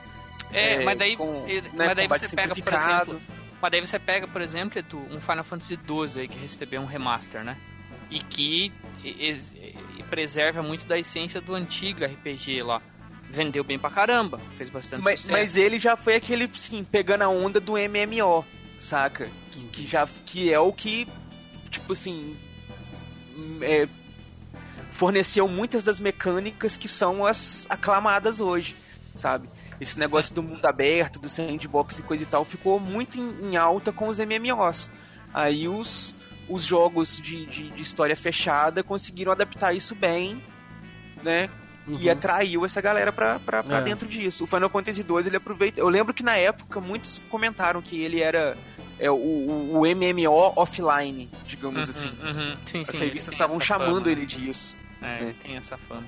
é, 0.53 0.75
é, 0.75 0.85
mas 0.85 0.97
daí, 0.97 1.17
com, 1.17 1.45
e- 1.47 1.61
né, 1.61 1.69
mas 1.73 1.95
daí 1.95 2.07
você 2.07 2.29
pega, 2.35 2.55
por 2.55 2.73
exemplo, 2.73 3.21
mas 3.61 3.71
daí 3.71 3.79
você 3.85 3.99
pega, 3.99 4.27
por 4.27 4.41
exemplo, 4.41 4.79
Edu, 4.79 4.97
um 5.11 5.19
Final 5.21 5.43
Fantasy 5.43 5.77
XII 5.77 6.21
aí 6.21 6.27
que 6.27 6.37
recebeu 6.37 6.81
um 6.81 6.85
remaster, 6.85 7.43
né? 7.43 7.57
E 8.09 8.19
que 8.19 8.71
e- 9.03 9.09
e- 9.09 10.03
preserva 10.09 10.61
muito 10.61 10.85
da 10.85 10.99
essência 10.99 11.39
do 11.39 11.55
antigo 11.55 12.03
RPG 12.03 12.61
lá. 12.63 12.81
Vendeu 13.29 13.63
bem 13.63 13.79
pra 13.79 13.89
caramba, 13.89 14.39
fez 14.57 14.69
bastante 14.69 15.01
Mas, 15.03 15.21
sucesso. 15.21 15.31
mas 15.39 15.55
ele 15.55 15.79
já 15.79 15.95
foi 15.95 16.15
aquele, 16.15 16.49
sim, 16.53 16.83
pegando 16.83 17.21
a 17.21 17.29
onda 17.29 17.61
do 17.61 17.77
MMO, 17.77 18.43
saca? 18.77 19.29
Que, 19.51 19.63
que 19.67 19.87
já, 19.87 20.05
que 20.25 20.51
é 20.53 20.59
o 20.59 20.73
que, 20.73 21.07
tipo 21.69 21.93
assim, 21.93 22.35
hum, 23.37 23.59
é, 23.61 23.87
forneceu 24.91 25.47
muitas 25.47 25.83
das 25.85 25.99
mecânicas 25.99 26.75
que 26.75 26.89
são 26.89 27.25
as 27.25 27.65
aclamadas 27.69 28.41
hoje, 28.41 28.75
sabe? 29.15 29.47
Esse 29.81 29.97
negócio 29.99 30.33
do 30.35 30.43
mundo 30.43 30.63
aberto, 30.65 31.19
do 31.19 31.27
sandbox 31.27 31.99
e 31.99 32.03
coisa 32.03 32.21
e 32.23 32.25
tal, 32.27 32.45
ficou 32.45 32.79
muito 32.79 33.17
em, 33.19 33.49
em 33.49 33.57
alta 33.57 33.91
com 33.91 34.07
os 34.07 34.19
MMOs. 34.19 34.89
Aí 35.33 35.67
os, 35.67 36.15
os 36.47 36.63
jogos 36.63 37.17
de, 37.17 37.45
de, 37.47 37.69
de 37.71 37.81
história 37.81 38.15
fechada 38.15 38.83
conseguiram 38.83 39.31
adaptar 39.31 39.73
isso 39.75 39.95
bem, 39.95 40.41
né? 41.23 41.49
E 41.87 42.05
Uhum. 42.05 42.11
atraiu 42.11 42.63
essa 42.63 42.79
galera 42.79 43.11
pra, 43.11 43.39
pra, 43.39 43.63
pra 43.63 43.79
É. 43.79 43.81
dentro 43.81 44.07
disso. 44.07 44.43
O 44.43 44.47
Final 44.47 44.69
Fantasy 44.69 45.01
II, 45.01 45.25
ele 45.25 45.37
aproveita. 45.37 45.81
Eu 45.81 45.89
lembro 45.89 46.13
que 46.13 46.21
na 46.21 46.37
época 46.37 46.79
muitos 46.79 47.19
comentaram 47.27 47.81
que 47.81 47.99
ele 47.99 48.21
era 48.21 48.55
é, 48.99 49.09
o, 49.09 49.15
o, 49.15 49.79
o 49.79 49.81
MMO 49.83 50.53
offline, 50.55 51.27
digamos 51.47 51.89
assim. 51.89 52.07
Uhum, 52.21 52.55
sim, 52.67 52.81
As 52.87 52.89
sim, 52.89 52.97
revistas 52.99 53.33
estavam 53.33 53.59
chamando 53.59 54.03
fama. 54.03 54.11
ele 54.11 54.27
disso. 54.27 54.75
É, 55.01 55.21
ele 55.23 55.33
tem 55.33 55.57
essa 55.57 55.75
fama. 55.75 56.05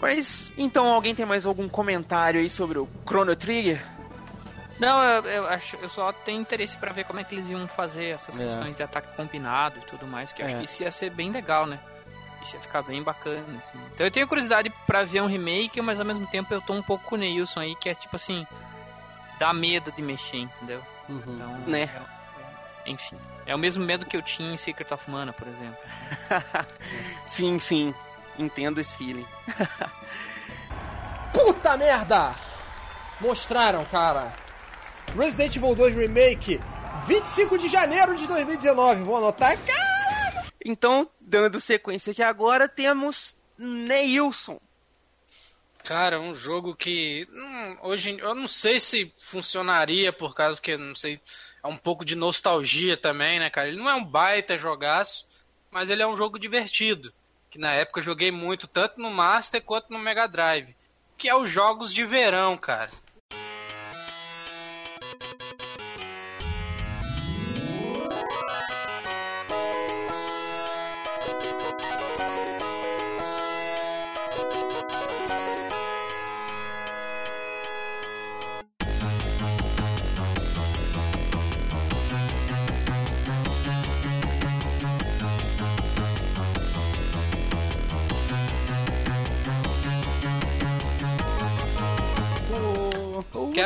Mas, 0.00 0.52
então, 0.56 0.86
alguém 0.86 1.14
tem 1.14 1.26
mais 1.26 1.44
algum 1.46 1.68
comentário 1.68 2.40
aí 2.40 2.48
sobre 2.48 2.78
o 2.78 2.88
Chrono 3.06 3.34
Trigger? 3.36 3.84
Não, 4.78 5.02
eu, 5.04 5.22
eu 5.24 5.48
acho, 5.48 5.76
eu 5.76 5.88
só 5.88 6.12
tenho 6.12 6.40
interesse 6.40 6.76
pra 6.76 6.92
ver 6.92 7.04
como 7.04 7.18
é 7.18 7.24
que 7.24 7.34
eles 7.34 7.48
iam 7.48 7.66
fazer 7.68 8.10
essas 8.10 8.38
É. 8.38 8.44
questões 8.44 8.76
de 8.76 8.82
ataque 8.82 9.08
combinado 9.16 9.78
e 9.78 9.80
tudo 9.82 10.06
mais, 10.06 10.30
que 10.32 10.40
eu 10.40 10.46
acho 10.46 10.54
É. 10.54 10.58
que 10.58 10.64
isso 10.66 10.82
ia 10.82 10.92
ser 10.92 11.10
bem 11.10 11.32
legal, 11.32 11.66
né? 11.66 11.80
Isso 12.42 12.54
ia 12.54 12.60
ficar 12.62 12.82
bem 12.82 13.02
bacana, 13.02 13.44
assim. 13.58 13.76
Então 13.92 14.06
eu 14.06 14.10
tenho 14.12 14.28
curiosidade 14.28 14.70
pra 14.86 15.02
ver 15.02 15.20
um 15.20 15.26
remake, 15.26 15.80
mas 15.82 15.98
ao 15.98 16.06
mesmo 16.06 16.24
tempo 16.28 16.54
eu 16.54 16.60
tô 16.62 16.72
um 16.74 16.82
pouco 16.82 17.04
com 17.04 17.16
o 17.16 17.18
Neilson 17.18 17.58
aí, 17.60 17.74
que 17.74 17.88
é 17.88 17.94
tipo 17.96 18.14
assim, 18.14 18.46
dá 19.40 19.52
medo 19.52 19.90
de 19.90 20.00
mexer, 20.00 20.36
entendeu? 20.38 20.80
Uhum. 21.08 21.22
Então, 21.26 21.58
Né. 21.66 21.82
é- 21.82 22.88
é- 22.88 22.90
enfim, 22.92 23.16
é 23.46 23.54
o 23.56 23.58
mesmo 23.58 23.84
medo 23.84 24.06
que 24.06 24.16
eu 24.16 24.22
tinha 24.22 24.52
em 24.52 24.56
Secret 24.56 24.92
of 24.94 25.10
Mana, 25.10 25.32
por 25.32 25.48
exemplo. 25.48 25.76
Sim, 27.26 27.58
sim. 27.58 27.92
Entendo 28.38 28.80
esse 28.80 28.96
feeling. 28.96 29.26
Puta 31.32 31.76
merda! 31.76 32.34
Mostraram, 33.20 33.84
cara. 33.84 34.32
Resident 35.16 35.56
Evil 35.56 35.74
2 35.74 35.96
Remake, 35.96 36.60
25 37.06 37.58
de 37.58 37.68
janeiro 37.68 38.14
de 38.14 38.26
2019. 38.26 39.02
Vou 39.02 39.16
anotar. 39.16 39.58
Cara, 39.58 40.46
Então, 40.64 41.08
dando 41.20 41.58
sequência 41.58 42.12
aqui 42.12 42.22
agora, 42.22 42.68
temos 42.68 43.36
Neilson. 43.58 44.60
Cara, 45.84 46.20
um 46.20 46.34
jogo 46.34 46.76
que 46.76 47.26
hum, 47.32 47.78
hoje 47.82 48.18
eu 48.18 48.34
não 48.34 48.46
sei 48.46 48.78
se 48.78 49.12
funcionaria 49.18 50.12
por 50.12 50.34
causa 50.34 50.60
que 50.60 50.76
não 50.76 50.94
sei 50.94 51.20
é 51.62 51.66
um 51.66 51.76
pouco 51.76 52.04
de 52.04 52.14
nostalgia 52.14 52.96
também, 52.96 53.38
né, 53.38 53.50
cara? 53.50 53.68
Ele 53.68 53.78
não 53.78 53.88
é 53.88 53.94
um 53.94 54.04
baita 54.04 54.58
jogaço, 54.58 55.26
mas 55.70 55.90
ele 55.90 56.02
é 56.02 56.06
um 56.06 56.16
jogo 56.16 56.38
divertido, 56.38 57.12
que 57.58 57.60
na 57.60 57.72
época 57.72 57.98
eu 57.98 58.04
joguei 58.04 58.30
muito 58.30 58.68
tanto 58.68 59.00
no 59.00 59.10
Master 59.10 59.60
quanto 59.60 59.92
no 59.92 59.98
Mega 59.98 60.28
Drive, 60.28 60.76
que 61.18 61.28
é 61.28 61.34
os 61.34 61.50
jogos 61.50 61.92
de 61.92 62.04
verão, 62.04 62.56
cara. 62.56 62.92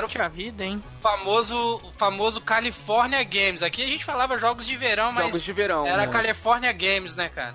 Quero- 0.09 0.25
Puxa 0.25 0.29
vida, 0.29 0.65
hein? 0.65 0.83
famoso, 1.01 1.57
o 1.85 1.93
famoso 1.93 2.41
California 2.41 3.23
Games. 3.25 3.63
Aqui 3.63 3.83
a 3.83 3.87
gente 3.87 4.05
falava 4.05 4.39
jogos 4.39 4.67
de 4.67 4.77
verão, 4.77 5.13
mas 5.13 5.27
Jogos 5.27 5.43
de 5.43 5.53
verão. 5.53 5.87
era 5.87 6.07
né? 6.07 6.13
California 6.13 6.73
Games, 6.73 7.15
né, 7.17 7.29
cara? 7.29 7.55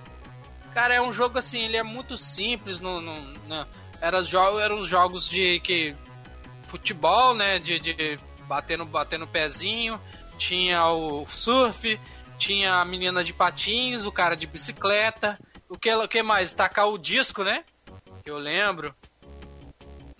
Cara, 0.73 0.93
é 0.93 1.01
um 1.01 1.11
jogo 1.11 1.37
assim, 1.39 1.59
ele 1.65 1.77
é 1.77 1.83
muito 1.83 2.15
simples. 2.17 2.79
No, 2.79 3.01
no, 3.01 3.15
no- 3.19 3.67
era 3.99 4.19
os 4.19 4.27
jo 4.27 4.59
eram 4.59 4.77
os 4.77 4.87
jogos 4.87 5.27
de 5.27 5.59
que 5.61 5.95
futebol, 6.67 7.33
né? 7.33 7.57
De, 7.59 7.79
de 7.79 8.19
bater, 8.47 8.77
no, 8.77 8.85
bater 8.85 9.17
no 9.17 9.25
pezinho. 9.27 9.99
Tinha 10.37 10.85
o 10.87 11.25
surf, 11.25 11.99
tinha 12.37 12.75
a 12.75 12.85
menina 12.85 13.23
de 13.23 13.33
patins, 13.33 14.05
o 14.05 14.11
cara 14.11 14.35
de 14.35 14.45
bicicleta. 14.45 15.37
O 15.67 15.77
que, 15.77 15.91
o 15.93 16.07
que 16.07 16.21
mais? 16.21 16.53
Tacar 16.53 16.87
o 16.87 16.97
disco, 16.97 17.43
né? 17.43 17.63
Que 18.23 18.29
eu 18.29 18.37
lembro. 18.37 18.93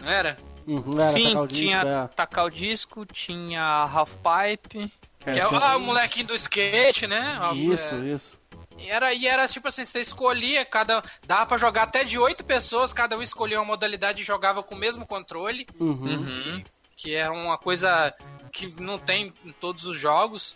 Não 0.02 0.10
era? 0.10 0.36
Uhum, 0.68 1.00
era 1.00 1.12
Sim, 1.12 1.24
tacar 1.30 1.44
o 1.44 1.48
disco, 1.48 1.66
tinha 1.66 1.78
é. 1.82 2.08
tacar 2.08 2.46
o 2.46 2.50
disco, 2.50 3.06
tinha 3.06 3.64
half 3.64 4.12
pipe. 4.18 4.92
Que 5.20 5.30
é, 5.30 5.46
o- 5.46 5.50
tinha- 5.50 5.62
ah, 5.62 5.78
o 5.78 5.80
molequinho 5.82 6.28
do 6.28 6.36
skate, 6.36 7.08
né? 7.08 7.40
Isso, 7.56 7.96
É, 7.96 8.00
isso. 8.00 8.40
E 8.78 8.90
era, 8.90 9.12
e 9.14 9.26
era 9.26 9.48
tipo 9.48 9.68
assim, 9.70 9.84
você 9.86 10.02
escolhia, 10.02 10.64
cada. 10.66 11.02
Dava 11.26 11.46
pra 11.48 11.58
jogar 11.58 11.84
até 11.84 12.04
de 12.04 12.20
oito 12.20 12.44
pessoas, 12.46 12.94
cada 12.94 13.18
um 13.18 13.22
escolhia 13.24 13.58
uma 13.60 13.66
modalidade 13.66 14.22
e 14.22 14.26
jogava 14.26 14.62
com 14.62 14.76
o 14.76 14.78
mesmo 14.78 15.06
controle, 15.08 15.66
Uhum. 15.80 16.06
Uhum. 16.06 16.64
que 16.96 17.16
era 17.16 17.32
uma 17.34 17.58
coisa 17.58 18.14
que 18.52 18.68
não 18.80 19.00
tem 19.00 19.34
em 19.46 19.52
todos 19.54 19.86
os 19.86 19.98
jogos. 19.98 20.56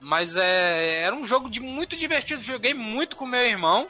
Mas 0.00 0.36
é, 0.36 1.00
era 1.02 1.14
um 1.14 1.24
jogo 1.24 1.48
de 1.48 1.60
muito 1.60 1.96
divertido, 1.96 2.42
joguei 2.42 2.74
muito 2.74 3.14
com 3.16 3.24
meu 3.24 3.46
irmão. 3.46 3.86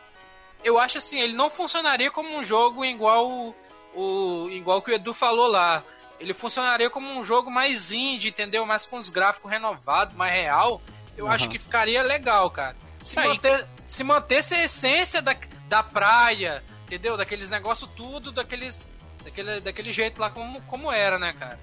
Eu 0.62 0.78
acho 0.78 0.98
assim, 0.98 1.18
ele 1.20 1.32
não 1.32 1.50
funcionaria 1.50 2.10
como 2.10 2.36
um 2.36 2.44
jogo 2.44 2.84
igual 2.84 3.52
o, 3.94 4.48
igual 4.50 4.82
que 4.82 4.90
o 4.90 4.94
Edu 4.94 5.12
falou 5.14 5.46
lá. 5.46 5.82
Ele 6.18 6.32
funcionaria 6.32 6.88
como 6.88 7.08
um 7.18 7.24
jogo 7.24 7.50
mais 7.50 7.90
indie, 7.90 8.28
entendeu? 8.28 8.64
Mais 8.64 8.86
com 8.86 8.96
os 8.96 9.10
gráficos 9.10 9.50
renovados, 9.50 10.14
mais 10.14 10.32
real. 10.32 10.80
Eu 11.16 11.26
acho 11.28 11.48
que 11.48 11.58
ficaria 11.58 12.02
legal, 12.02 12.50
cara. 12.50 12.76
Se, 13.02 13.18
Aí. 13.18 13.28
manter, 13.28 13.66
se 13.86 14.04
mantesse 14.04 14.54
a 14.54 14.64
essência 14.64 15.20
da, 15.20 15.36
da 15.68 15.82
praia, 15.82 16.62
entendeu? 16.86 17.16
Daqueles 17.16 17.50
negócios 17.50 17.90
tudo, 17.96 18.30
daqueles. 18.32 18.88
Daquele, 19.24 19.60
daquele 19.60 19.92
jeito 19.92 20.20
lá 20.20 20.30
como, 20.30 20.60
como 20.62 20.90
era, 20.90 21.18
né, 21.18 21.32
cara? 21.32 21.58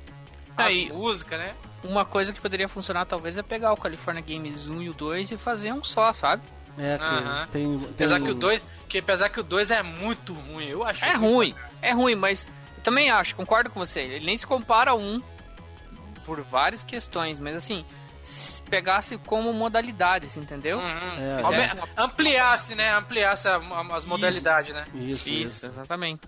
As 0.56 0.68
Aí. 0.68 0.92
músicas, 0.92 1.40
né? 1.40 1.56
Uma 1.84 2.06
coisa 2.06 2.34
que 2.34 2.42
poderia 2.42 2.68
funcionar 2.68 3.06
talvez 3.06 3.38
é 3.38 3.44
pegar 3.44 3.74
o 3.74 3.78
California 3.78 4.22
Games 4.22 4.68
1 4.68 4.82
e 4.82 4.90
o 4.90 4.94
2 4.94 5.32
e 5.32 5.38
fazer 5.38 5.74
um 5.74 5.84
só, 5.84 6.12
sabe? 6.14 6.44
É, 6.80 6.98
tem, 7.52 7.80
tem... 7.80 7.90
Apesar 7.92 8.20
que 8.22 8.30
o 8.30 8.34
2, 8.36 8.62
que 8.88 8.98
apesar 9.00 9.30
que 9.30 9.40
o 9.40 9.44
2 9.44 9.70
é 9.72 9.84
muito 9.84 10.34
ruim, 10.34 10.66
eu 10.68 10.84
acho. 10.84 11.04
É 11.04 11.14
ruim, 11.16 11.54
é 11.82 11.92
ruim, 11.94 12.16
mas 12.16 12.48
eu 12.78 12.84
também 12.84 13.10
acho, 13.12 13.36
concordo 13.36 13.70
com 13.70 13.80
você. 13.80 14.00
Ele 14.00 14.26
nem 14.26 14.38
se 14.38 14.48
compara 14.48 14.92
a 14.92 14.96
um 14.96 15.22
por 16.26 16.42
várias 16.42 16.84
questões, 16.84 17.40
mas 17.40 17.56
assim, 17.56 17.84
se 18.24 18.62
pegasse 18.64 19.18
como 19.18 19.52
modalidades, 19.52 20.38
entendeu? 20.38 20.78
Uhum. 20.78 20.84
É, 21.18 21.62
é. 21.66 22.02
Ampliasse, 22.02 22.76
né? 22.76 22.94
Ampliasse 22.94 23.48
a- 23.48 23.56
a- 23.58 23.96
as 23.96 24.06
modalidades, 24.06 24.74
né? 24.74 24.86
Isso, 24.94 25.28
Isso, 25.28 25.30
isso. 25.30 25.66
exatamente. 25.66 26.22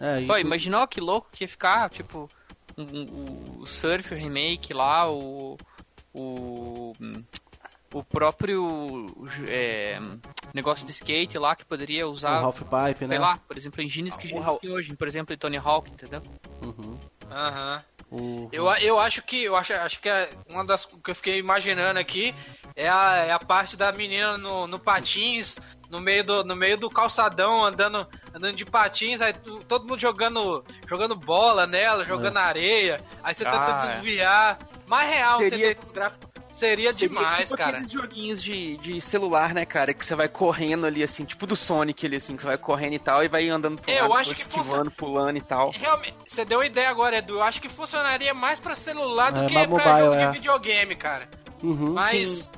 É, 0.00 0.20
e- 0.20 0.26
Pô, 0.26 0.36
imaginou 0.36 0.86
que 0.86 1.00
louco 1.00 1.28
que 1.32 1.44
ia 1.44 1.48
ficar, 1.48 1.88
tipo, 1.88 2.28
um- 2.76 2.82
um- 2.82 3.60
o 3.62 3.66
Surf 3.66 4.14
Remake 4.14 4.74
lá, 4.74 5.10
o. 5.10 5.56
O. 6.12 6.92
O 7.94 8.02
próprio 8.02 9.06
é, 9.48 9.98
negócio 10.52 10.84
de 10.84 10.90
skate 10.92 11.38
lá 11.38 11.54
que 11.56 11.64
poderia 11.64 12.06
o 12.06 12.10
usar, 12.10 12.38
Half 12.42 12.60
Pipe, 12.62 13.06
né? 13.06 13.16
sei 13.16 13.18
lá, 13.18 13.38
por 13.46 13.56
exemplo, 13.56 13.80
engines 13.82 14.16
que 14.16 14.26
já 14.26 14.36
O 14.36 14.40
Hal- 14.42 14.48
existem 14.50 14.70
hoje, 14.72 14.94
por 14.96 15.06
exemplo, 15.08 15.34
em 15.34 15.38
Tony 15.38 15.56
Hawk, 15.56 15.90
entendeu? 15.90 16.20
Uhum. 16.62 16.98
Aham. 17.30 17.82
O- 18.10 18.48
Eu, 18.52 18.66
eu 18.76 18.98
acho 19.00 19.22
que 19.22 19.44
eu 19.44 19.56
acho, 19.56 19.72
acho 19.72 20.00
que 20.00 20.08
é 20.08 20.28
uma 20.48 20.64
das 20.64 20.84
que 20.84 21.10
eu 21.10 21.14
fiquei 21.14 21.38
imaginando 21.38 21.98
aqui 21.98 22.34
é 22.76 22.88
a, 22.88 23.16
é 23.16 23.32
a 23.32 23.38
parte 23.38 23.76
da 23.76 23.90
menina 23.92 24.36
no, 24.38 24.66
no 24.66 24.78
patins, 24.78 25.56
no 25.90 26.00
meio 26.00 26.22
do, 26.22 26.44
no 26.44 26.54
meio 26.54 26.76
do 26.76 26.88
calçadão, 26.90 27.64
andando, 27.64 28.06
andando 28.34 28.54
de 28.56 28.64
patins, 28.64 29.20
aí 29.20 29.32
tu- 29.32 29.58
todo 29.64 29.86
mundo 29.88 29.98
jogando, 29.98 30.64
jogando 30.86 31.16
bola 31.16 31.66
nela, 31.66 32.04
jogando 32.04 32.36
areia, 32.36 33.00
aí 33.24 33.34
você 33.34 33.44
tenta 33.44 33.76
Ah, 33.76 33.84
é. 33.84 33.86
desviar. 33.94 34.58
Mais 34.86 35.08
real, 35.10 35.38
Seria- 35.38 35.56
entendeu? 35.70 35.82
Os 35.82 35.90
gráficos. 35.90 36.35
Seria, 36.56 36.90
Seria 36.90 37.08
demais, 37.08 37.50
tipo 37.50 37.58
cara. 37.58 37.82
joguinhos 37.86 38.42
de, 38.42 38.78
de 38.78 38.98
celular, 38.98 39.52
né, 39.52 39.66
cara? 39.66 39.92
Que 39.92 40.04
você 40.04 40.14
vai 40.14 40.26
correndo 40.26 40.86
ali, 40.86 41.02
assim, 41.02 41.22
tipo 41.22 41.46
do 41.46 41.54
Sonic 41.54 42.06
ali, 42.06 42.16
assim, 42.16 42.34
que 42.34 42.40
você 42.40 42.48
vai 42.48 42.56
correndo 42.56 42.94
e 42.94 42.98
tal, 42.98 43.22
e 43.22 43.28
vai 43.28 43.46
andando 43.50 43.78
pro 43.78 43.90
Eu 43.90 44.08
lado, 44.08 44.20
acho 44.20 44.34
que 44.34 44.40
esquivando, 44.40 44.90
pulando 44.90 45.36
e 45.36 45.42
tal. 45.42 45.70
Realmente, 45.72 46.16
você 46.26 46.46
deu 46.46 46.60
uma 46.60 46.66
ideia 46.66 46.88
agora, 46.88 47.18
Edu. 47.18 47.34
Eu 47.34 47.42
acho 47.42 47.60
que 47.60 47.68
funcionaria 47.68 48.32
mais 48.32 48.58
pra 48.58 48.74
celular 48.74 49.32
do 49.32 49.42
É, 49.42 49.46
que 49.48 49.52
mais 49.52 49.66
pra 49.66 49.76
mobile, 49.76 50.04
jogo 50.06 50.14
é. 50.14 50.26
de 50.26 50.32
videogame, 50.32 50.94
cara. 50.94 51.28
Uhum. 51.62 51.92
Mas, 51.92 52.50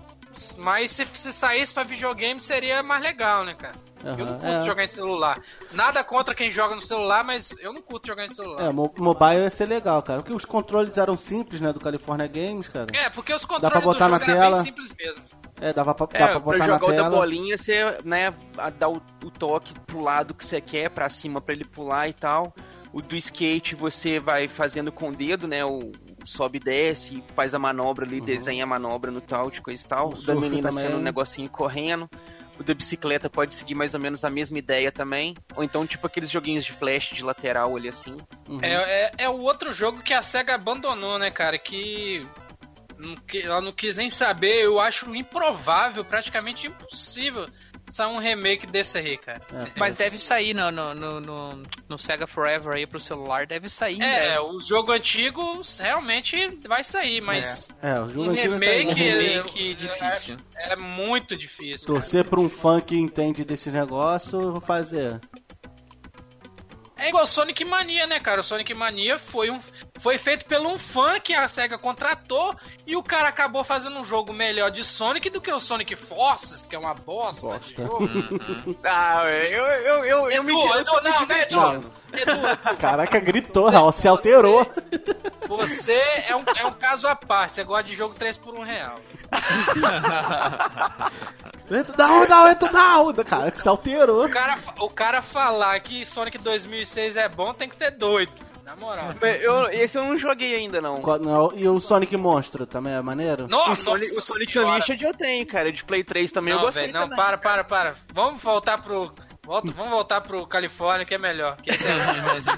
mas 0.59 0.90
se, 0.92 1.05
se 1.07 1.33
saísse 1.33 1.72
pra 1.74 1.83
videogame 1.83 2.40
seria 2.40 2.83
mais 2.83 3.03
legal, 3.03 3.44
né, 3.44 3.55
cara? 3.55 3.74
Eu 4.05 4.16
não 4.16 4.27
curto 4.38 4.46
é. 4.46 4.64
jogar 4.64 4.85
em 4.85 4.87
celular. 4.87 5.40
Nada 5.72 6.05
contra 6.05 6.35
quem 6.35 6.53
joga 6.53 6.74
no 6.74 6.81
celular, 6.81 7.24
mas 7.24 7.51
eu 7.61 7.72
não 7.72 7.83
curto 7.83 8.07
jogar 8.07 8.24
em 8.24 8.29
celular. 8.29 8.62
É, 8.68 8.72
mo- 8.72 8.92
mobile 8.96 9.42
ia 9.42 9.51
ser 9.51 9.66
legal, 9.66 10.01
cara. 10.03 10.20
Porque 10.20 10.33
os 10.33 10.44
controles 10.44 10.96
eram 10.96 11.16
simples, 11.16 11.61
né, 11.61 11.72
do 11.72 11.81
California 11.81 12.27
Games, 12.29 12.68
cara. 12.68 12.87
É, 12.92 13.11
porque 13.11 13.35
os 13.35 13.44
pra 13.44 13.57
controles 13.57 13.85
botar 13.85 14.07
do 14.07 14.11
na 14.12 14.18
jogo 14.18 14.31
eram 14.31 14.40
tela? 14.40 14.57
bem 14.57 14.64
simples 14.66 14.94
mesmo. 14.96 15.24
É, 15.61 15.72
dava 15.72 15.94
pra, 15.94 16.07
É, 16.12 16.18
dá 16.18 16.27
pra 16.27 16.29
pra 16.35 16.40
botar 16.40 16.59
na 16.59 16.74
jogar 16.79 16.87
o 16.87 16.96
da 16.96 17.11
bolinha, 17.11 17.59
você, 17.59 17.98
né, 18.05 18.33
dá 18.79 18.88
o, 18.88 19.03
o 19.24 19.31
toque 19.31 19.74
pro 19.81 20.01
lado 20.01 20.33
que 20.33 20.46
você 20.46 20.61
quer, 20.61 20.90
pra 20.90 21.09
cima 21.09 21.40
pra 21.40 21.55
ele 21.55 21.64
pular 21.64 22.09
e 22.09 22.12
tal. 22.12 22.55
O 22.92 23.03
do 23.03 23.16
skate 23.16 23.74
você 23.74 24.18
vai 24.20 24.46
fazendo 24.46 24.90
com 24.92 25.09
o 25.09 25.12
dedo, 25.14 25.48
né, 25.48 25.64
o, 25.64 25.79
sobe 26.29 26.59
e 26.59 26.61
desce, 26.61 27.23
faz 27.35 27.55
a 27.55 27.59
manobra 27.59 28.05
ali, 28.07 28.21
desenha 28.21 28.64
a 28.64 28.67
manobra 28.67 29.11
no 29.11 29.21
touch, 29.21 29.61
coisa 29.61 29.85
e 29.85 29.88
tal. 29.88 30.09
O 30.11 30.14
O 30.14 30.23
da 30.23 30.35
menina 30.35 30.69
também. 30.69 30.85
sendo 30.85 30.99
um 30.99 31.03
negocinho 31.03 31.49
correndo. 31.49 32.09
O 32.59 32.62
da 32.64 32.75
bicicleta 32.75 33.31
pode 33.31 33.55
seguir 33.55 33.75
mais 33.75 33.95
ou 33.95 34.01
menos 34.01 34.25
a 34.25 34.31
mesma 34.31 34.59
ideia 34.59 34.91
também. 34.91 35.35
Ou 35.55 35.62
então, 35.62 35.87
tipo 35.87 36.07
aqueles 36.07 36.29
joguinhos 36.29 36.64
de 36.64 36.73
flash 36.73 37.11
de 37.12 37.23
lateral 37.23 37.77
ali 37.77 37.88
assim. 37.88 38.17
Uhum. 38.49 38.59
É, 38.62 38.73
é, 38.75 39.12
é 39.19 39.29
o 39.29 39.38
outro 39.43 39.73
jogo 39.73 40.03
que 40.03 40.12
a 40.12 40.23
SEGA 40.23 40.57
abandonou, 40.57 41.19
né, 41.19 41.31
cara? 41.31 41.57
Que 41.57 42.27
ela 43.45 43.61
não 43.61 43.71
quis 43.71 43.95
nem 43.95 44.11
saber. 44.11 44.64
Eu 44.64 44.81
acho 44.81 45.14
improvável, 45.14 46.05
praticamente 46.05 46.67
impossível, 46.67 47.47
sair 47.90 48.07
um 48.09 48.18
remake 48.18 48.66
desse 48.66 48.98
aí, 48.98 49.16
cara. 49.18 49.40
É, 49.53 49.66
Mas 49.77 49.94
deve 49.94 50.18
sair 50.18 50.55
no, 50.55 50.70
no, 50.70 50.94
no, 50.94 51.20
no, 51.20 51.62
no 51.88 51.98
Sega 51.98 52.27
Forever 52.27 52.74
aí 52.74 52.87
pro 52.87 53.01
celular, 53.01 53.46
deve 53.46 53.68
sair 53.70 54.01
É, 54.01 54.27
breve. 54.27 54.38
o 54.40 54.61
jogo 54.61 54.92
antigo 54.92 55.61
realmente 55.79 56.59
vai 56.66 56.85
sair, 56.85 57.20
mas 57.20 57.68
É, 57.83 57.98
o 58.01 58.07
jogo 58.09 58.29
um 58.29 58.31
antigo 58.33 58.55
remake, 58.55 58.87
Um 58.88 58.94
saiu. 58.94 59.42
remake 59.42 59.70
é- 59.70 59.74
difícil. 59.74 60.37
é 60.57 60.77
muito 60.77 61.37
difícil. 61.37 61.87
cara. 61.87 61.98
Torcer 62.01 62.24
pra 62.24 62.40
um 62.40 62.48
fã 62.48 62.81
que 62.81 62.96
entende 62.96 63.44
desse 63.44 63.70
negócio, 63.70 64.53
vou 64.53 64.61
fazer. 64.61 65.20
É 66.99 67.09
igual 67.09 67.27
Sonic 67.27 67.65
Mania, 67.65 68.07
né, 68.07 68.19
cara? 68.19 68.41
O 68.41 68.45
Sonic 68.45 68.75
Mania 68.75 69.19
foi, 69.19 69.51
um, 69.51 69.61
foi 70.01 70.19
feito 70.19 70.45
por 70.45 70.59
um 70.59 70.79
fã 70.79 71.21
que 71.21 71.33
a 71.33 71.49
SEGA 71.49 71.79
contratou 71.79 72.55
e 72.87 72.97
o 72.97 73.03
cara 73.03 73.29
acabou 73.29 73.63
fazendo 73.63 73.97
um 73.99 74.05
jogo 74.05 74.33
melhor 74.33 74.71
de 74.71 74.83
Sonic 74.83 75.31
do 75.31 75.41
que 75.41 75.53
o 75.53 75.61
Sonic 75.61 75.95
Forces, 75.95 76.67
que 76.67 76.75
é 76.75 76.79
uma 76.79 76.95
bosta, 76.95 77.59
de 77.61 77.75
Bosta. 77.75 77.83
jogo. 77.87 78.79
Ah, 78.85 79.23
eu, 79.27 79.65
eu, 79.65 80.05
eu, 80.05 80.31
eu 80.31 80.43
me 80.43 80.53
Edu, 80.53 80.67
eu 80.75 80.81
Edu, 80.81 80.93
não, 81.03 81.27
né. 81.27 81.43
Edu? 81.43 81.93
Edu, 82.13 82.33
Edu, 82.33 82.77
Caraca, 82.81 83.21
gritou, 83.21 83.69
Raul, 83.69 83.93
se 83.93 84.09
alterou. 84.09 84.67
você 85.49 86.03
é 86.27 86.35
um, 86.35 86.43
é 86.57 86.67
um 86.67 86.73
caso 86.73 87.07
à 87.07 87.15
parte, 87.15 87.55
você 87.55 87.65
gosta 87.65 87.85
de 87.85 87.95
jogo 87.95 88.15
3 88.15 88.37
por 88.39 88.59
1 88.59 88.63
real. 88.63 88.97
Da 91.97 92.07
onda, 92.12 92.51
entra 92.51 92.69
da 92.71 92.99
onda. 93.01 93.25
Cara, 93.25 93.51
que 93.51 93.61
se 93.61 93.69
alterou. 93.69 94.25
O 94.27 94.31
cara, 94.31 94.59
o 94.81 94.88
cara 94.88 95.21
falar 95.23 95.79
que 95.81 96.05
Sonic 96.07 96.38
2006 96.38 97.17
é 97.17 97.29
bom 97.29 97.53
tem 97.53 97.69
que 97.69 97.77
ter 97.77 97.91
doido, 97.91 98.33
na 98.64 98.75
moral. 98.77 99.09
Eu, 99.41 99.67
esse 99.71 99.99
eu 99.99 100.05
não 100.05 100.17
joguei 100.17 100.55
ainda, 100.55 100.81
não. 100.81 100.97
Qual- 101.03 101.19
não, 101.19 101.53
E 101.55 101.69
o 101.69 101.79
Sonic 101.79 102.17
Monstro 102.17 102.67
também 102.67 102.95
é 102.95 103.03
maneiro? 103.03 103.45
O 103.45 103.49
Nossa, 103.49 103.83
Sonic, 103.83 104.17
o 104.17 104.23
Sonic. 104.23 104.59
Unleashed 104.59 105.03
eu 105.05 105.12
tenho, 105.14 105.47
cara. 105.47 105.71
De 105.71 105.85
Play 105.85 106.03
3 106.03 106.33
também 106.33 106.53
eu 106.53 106.59
Não, 106.59 106.64
gostei 106.67 106.85
velho, 106.85 106.95
não, 106.95 107.03
também. 107.03 107.17
para, 107.17 107.37
para, 107.38 107.64
para. 107.64 107.95
Vamos 108.14 108.43
voltar 108.43 108.79
pro. 108.79 109.12
Volta, 109.45 109.71
vamos 109.73 109.91
voltar 109.91 110.21
pro 110.21 110.47
Califórnia, 110.47 111.07
que 111.07 111.14
é 111.14 111.19
melhor. 111.19 111.57
Que 111.57 111.71
esse 111.71 111.87
é 111.87 111.93
ruim 111.93 112.21
mesmo. 112.35 112.53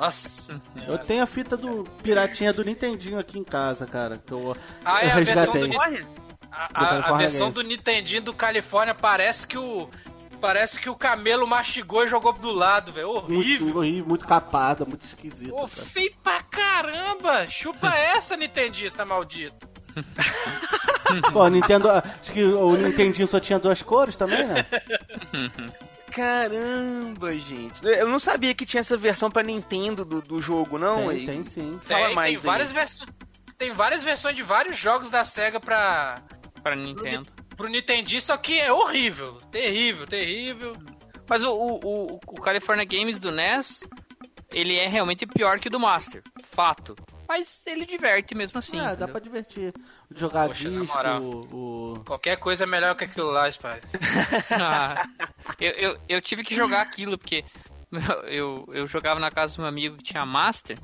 Nossa. 0.00 0.60
Eu 0.88 0.98
tenho 0.98 1.22
a 1.22 1.26
fita 1.26 1.56
do 1.56 1.84
Piratinha 2.02 2.52
do 2.52 2.64
Nintendinho 2.64 3.18
aqui 3.18 3.38
em 3.38 3.44
casa, 3.44 3.84
cara. 3.86 4.16
Que 4.16 4.32
eu, 4.32 4.56
Ah, 4.84 5.00
é 5.04 5.06
eu 5.06 5.10
a 5.10 5.14
versão 5.16 5.52
do 5.52 5.66
resgatei. 5.66 6.04
A, 6.50 6.66
Do 6.68 6.74
a- 6.74 7.08
a 7.08 7.12
versão 7.18 7.50
do 7.50 7.62
Nintendinho 7.62 8.22
do 8.22 8.32
Califórnia 8.34 8.94
parece 8.94 9.46
que 9.46 9.58
o. 9.58 9.88
Parece 10.40 10.80
que 10.80 10.88
o 10.88 10.96
camelo 10.96 11.46
mastigou 11.46 12.02
e 12.02 12.08
jogou 12.08 12.32
do 12.32 12.50
lado, 12.50 12.92
velho. 12.94 13.10
Horrível. 13.10 13.66
Muito, 13.66 13.78
horrível, 13.78 14.06
muito 14.06 14.26
capada, 14.26 14.86
muito 14.86 15.04
esquisito. 15.04 15.54
Ô, 15.54 15.68
cara. 15.68 15.86
feio 15.86 16.14
pra 16.24 16.42
caramba! 16.42 17.46
Chupa 17.46 17.88
essa, 17.94 18.38
Nintendista 18.38 19.04
maldito. 19.04 19.68
Pô, 21.30 21.46
Nintendo. 21.48 21.90
Acho 21.90 22.32
que 22.32 22.42
o 22.42 22.74
Nintendinho 22.74 23.28
só 23.28 23.38
tinha 23.38 23.58
duas 23.58 23.82
cores 23.82 24.16
também, 24.16 24.46
né? 24.46 24.64
Caramba, 26.10 27.34
gente. 27.38 27.84
Eu 27.84 28.08
não 28.08 28.18
sabia 28.18 28.54
que 28.54 28.66
tinha 28.66 28.80
essa 28.80 28.96
versão 28.96 29.30
pra 29.30 29.42
Nintendo 29.42 30.04
do, 30.04 30.20
do 30.20 30.40
jogo, 30.40 30.78
não. 30.78 31.08
tem, 31.08 31.10
aí. 31.10 31.26
tem 31.26 31.44
sim. 31.44 31.80
Fala 31.84 32.06
tem, 32.06 32.14
mais 32.14 32.28
tem 32.28 32.36
aí. 32.36 32.46
várias 32.46 32.72
versões. 32.72 33.10
Tem 33.56 33.70
várias 33.72 34.02
versões 34.02 34.34
de 34.34 34.42
vários 34.42 34.76
jogos 34.76 35.10
da 35.10 35.24
SEGA 35.24 35.60
pra. 35.60 36.22
Pra 36.62 36.76
Nintendo. 36.76 37.26
pro 37.56 37.68
Nintendista, 37.68 38.34
só 38.34 38.36
que 38.38 38.58
é 38.58 38.72
horrível. 38.72 39.38
Terrível, 39.50 40.06
terrível. 40.06 40.72
Mas 41.28 41.42
o, 41.42 41.52
o, 41.52 41.78
o, 41.84 42.20
o 42.26 42.40
California 42.40 42.84
Games 42.84 43.18
do 43.18 43.30
NES, 43.30 43.82
ele 44.52 44.76
é 44.76 44.88
realmente 44.88 45.26
pior 45.26 45.60
que 45.60 45.68
o 45.68 45.70
do 45.70 45.78
Master. 45.78 46.22
Fato. 46.50 46.96
Mas 47.30 47.62
ele 47.64 47.86
diverte 47.86 48.34
mesmo 48.34 48.58
assim. 48.58 48.76
é, 48.76 48.82
dá 48.82 48.88
entendeu? 48.88 49.08
pra 49.10 49.20
divertir. 49.20 49.72
Jogar 50.12 50.48
Poxa, 50.48 50.68
disco, 50.68 50.96
moral. 50.96 51.22
o. 51.22 52.02
Qualquer 52.04 52.36
coisa 52.36 52.64
é 52.64 52.66
melhor 52.66 52.96
que 52.96 53.04
aquilo 53.04 53.30
lá, 53.30 53.48
Spider. 53.48 53.84
Ah, 54.50 55.06
eu, 55.60 55.70
eu, 55.70 56.00
eu 56.08 56.20
tive 56.20 56.42
que 56.42 56.56
jogar 56.56 56.80
aquilo, 56.82 57.16
porque 57.16 57.44
eu, 58.26 58.68
eu 58.72 58.84
jogava 58.88 59.20
na 59.20 59.30
casa 59.30 59.54
de 59.54 59.60
um 59.60 59.64
amigo 59.64 59.96
que 59.98 60.02
tinha 60.02 60.26
Master, 60.26 60.76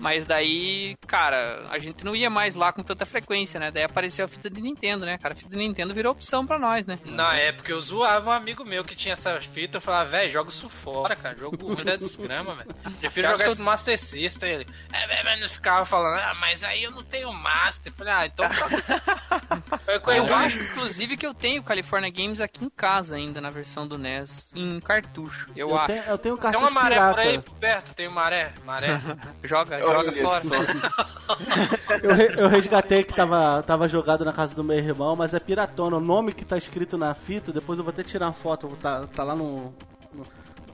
mas 0.00 0.24
daí, 0.26 0.96
cara, 1.06 1.66
a 1.70 1.78
gente 1.78 2.04
não 2.04 2.16
ia 2.16 2.28
mais 2.30 2.54
lá 2.54 2.72
com 2.72 2.82
tanta 2.82 3.04
frequência, 3.06 3.60
né? 3.60 3.70
Daí 3.70 3.84
apareceu 3.84 4.24
a 4.24 4.28
fita 4.28 4.48
de 4.50 4.60
Nintendo, 4.60 5.04
né? 5.04 5.18
Cara, 5.18 5.34
a 5.34 5.36
fita 5.36 5.50
de 5.50 5.56
Nintendo 5.56 5.94
virou 5.94 6.12
opção 6.12 6.46
pra 6.46 6.58
nós, 6.58 6.86
né? 6.86 6.96
Na 7.06 7.36
época 7.36 7.70
eu 7.70 7.80
zoava 7.80 8.30
um 8.30 8.32
amigo 8.32 8.64
meu 8.64 8.82
que 8.84 8.96
tinha 8.96 9.12
essa 9.12 9.38
fita, 9.40 9.76
eu 9.76 9.80
falava, 9.80 10.10
velho, 10.10 10.30
joga 10.32 10.48
isso 10.50 10.68
fora, 10.68 11.14
cara. 11.14 11.36
Jogo 11.36 11.56
ruim 11.74 11.84
da 11.84 11.96
desgrama, 11.96 12.54
velho. 12.54 12.74
Prefiro 12.98 13.28
jogar 13.28 13.46
isso 13.46 13.58
no 13.58 13.64
Master 13.64 13.98
System. 13.98 14.50
Ele, 14.50 14.66
é, 14.92 15.06
velho, 15.06 15.24
mas 15.24 15.40
não 15.40 15.48
ficava 15.48 15.84
falando, 15.84 16.18
ah, 16.20 16.34
mas 16.40 16.64
aí 16.64 16.82
eu 16.82 16.90
não 16.90 17.02
tenho 17.02 17.32
Master. 17.32 17.92
Eu 17.92 17.96
falei, 17.96 18.12
ah, 18.14 18.26
então 18.26 18.46
Eu 19.86 20.24
ele, 20.24 20.32
acho, 20.32 20.58
inclusive, 20.60 21.16
que 21.16 21.26
eu 21.26 21.34
tenho 21.34 21.62
California 21.62 22.10
Games 22.10 22.40
aqui 22.40 22.64
em 22.64 22.70
casa 22.70 23.16
ainda, 23.16 23.40
na 23.40 23.50
versão 23.50 23.86
do 23.86 23.98
NES, 23.98 24.52
em 24.56 24.80
cartucho. 24.80 25.46
Eu, 25.56 25.70
Eu 25.70 25.76
acho. 25.78 25.86
tenho, 25.88 26.02
eu 26.04 26.18
tenho 26.18 26.34
um 26.34 26.38
Tem 26.38 26.50
cartucho 26.52 26.64
uma 26.64 26.70
maré 26.70 26.94
pirata. 26.94 27.14
por 27.14 27.20
aí, 27.20 27.38
por 27.38 27.54
perto? 27.56 27.94
Tem 27.94 28.08
maré? 28.08 28.52
Maré? 28.64 29.00
Joga, 29.44 29.76
Olha 29.76 29.89
joga 29.94 30.12
fora. 30.12 30.42
Eu, 32.02 32.14
re- 32.14 32.34
eu 32.36 32.48
resgatei 32.48 33.04
que 33.04 33.14
tava, 33.14 33.62
tava 33.64 33.88
jogado 33.88 34.24
na 34.24 34.32
casa 34.32 34.54
do 34.54 34.64
meu 34.64 34.78
irmão, 34.78 35.14
mas 35.14 35.32
é 35.34 35.38
piratona. 35.40 35.96
O 35.96 36.00
nome 36.00 36.32
que 36.32 36.44
tá 36.44 36.56
escrito 36.58 36.96
na 36.98 37.14
fita, 37.14 37.52
depois 37.52 37.78
eu 37.78 37.84
vou 37.84 37.90
até 37.92 38.02
tirar 38.02 38.26
uma 38.26 38.32
foto. 38.32 38.66
Tá, 38.82 39.06
tá 39.14 39.22
lá 39.22 39.34
no. 39.36 39.72
no- 40.12 40.26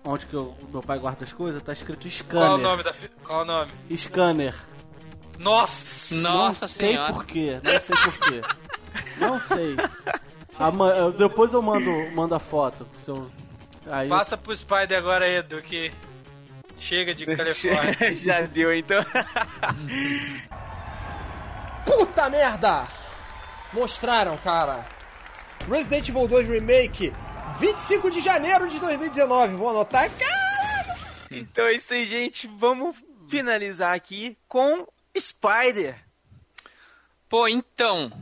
onde 0.05 0.25
que 0.27 0.35
eu- 0.35 0.55
o 0.63 0.69
meu 0.73 0.81
pai 0.83 0.99
guarda 0.99 1.25
as 1.25 1.33
coisas, 1.33 1.63
tá 1.63 1.73
escrito 1.73 2.09
scanner. 2.09 2.47
Qual 2.49 2.55
o 2.59 2.59
nome 2.63 2.83
da 2.83 2.93
fi... 2.93 3.09
Qual 3.25 3.43
o 3.43 3.45
nome? 3.45 3.71
Scanner. 3.97 4.55
Nossa! 5.39 6.15
Nossa 6.15 6.61
não 6.63 6.69
sei 6.69 6.89
senhora. 6.93 7.13
porquê, 7.13 7.61
não 7.63 7.81
sei 7.81 7.97
porquê. 8.05 8.43
não 9.19 9.41
sei. 9.41 9.77
Eu- 10.99 11.13
depois 11.13 11.53
eu 11.53 11.61
mando, 11.61 11.91
mando 12.15 12.35
a 12.35 12.39
foto. 12.39 12.87
Se 12.97 13.11
eu, 13.11 13.31
aí, 13.91 14.09
Passa 14.09 14.37
pro 14.39 14.57
Spider 14.57 14.97
agora, 14.97 15.29
Edu, 15.29 15.61
que 15.61 15.93
chega 16.79 17.15
de 17.15 17.27
Califórnia. 17.35 18.15
Já 18.23 18.41
deu, 18.43 18.75
então. 18.77 19.05
Puta 21.85 22.29
merda! 22.31 22.87
Mostraram, 23.73 24.37
cara. 24.39 24.87
Resident 25.69 26.09
Evil 26.09 26.29
2 26.29 26.49
Remake, 26.49 27.13
25 27.59 28.11
de 28.11 28.21
janeiro 28.21 28.69
de 28.69 28.79
2019. 28.79 29.55
Vou 29.55 29.71
anotar. 29.71 30.11
Caralho! 30.11 31.01
Então 31.31 31.65
é 31.67 31.75
isso 31.75 31.93
aí, 31.93 32.07
gente. 32.07 32.47
Vamos 32.47 32.97
finalizar 33.29 33.95
aqui 33.95 34.37
com 34.49 34.87
Spider. 35.19 35.97
Pô, 37.29 37.49
então, 37.49 38.13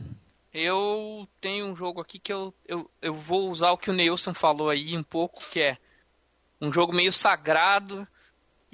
eu 0.51 1.27
tenho 1.39 1.67
um 1.67 1.75
jogo 1.75 2.01
aqui 2.01 2.17
que 2.17 2.33
eu, 2.33 2.53
eu, 2.67 2.89
eu 3.01 3.13
vou 3.13 3.49
usar 3.49 3.71
o 3.71 3.77
que 3.77 3.91
o 3.91 3.93
Neilson 3.93 4.33
falou 4.33 4.69
aí 4.69 4.97
um 4.97 5.03
pouco, 5.03 5.43
que 5.51 5.61
é 5.61 5.77
um 6.59 6.71
jogo 6.71 6.93
meio 6.93 7.11
sagrado 7.11 8.07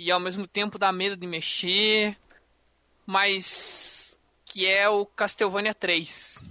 e 0.01 0.11
ao 0.11 0.19
mesmo 0.19 0.47
tempo 0.47 0.79
dá 0.79 0.91
medo 0.91 1.15
de 1.15 1.27
mexer, 1.27 2.17
mas 3.05 4.17
que 4.43 4.65
é 4.65 4.89
o 4.89 5.05
Castlevania 5.05 5.75
3. 5.75 6.50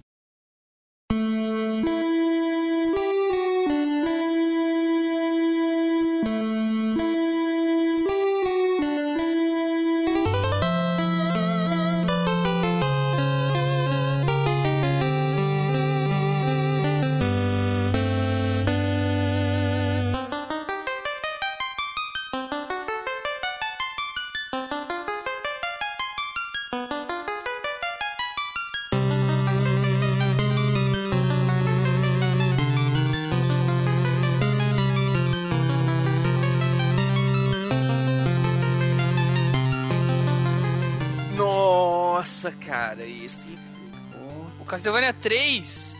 Cara, 42.90 43.06
esse. 43.06 43.56
O 44.58 44.64
Castlevania 44.64 45.12
3, 45.12 45.94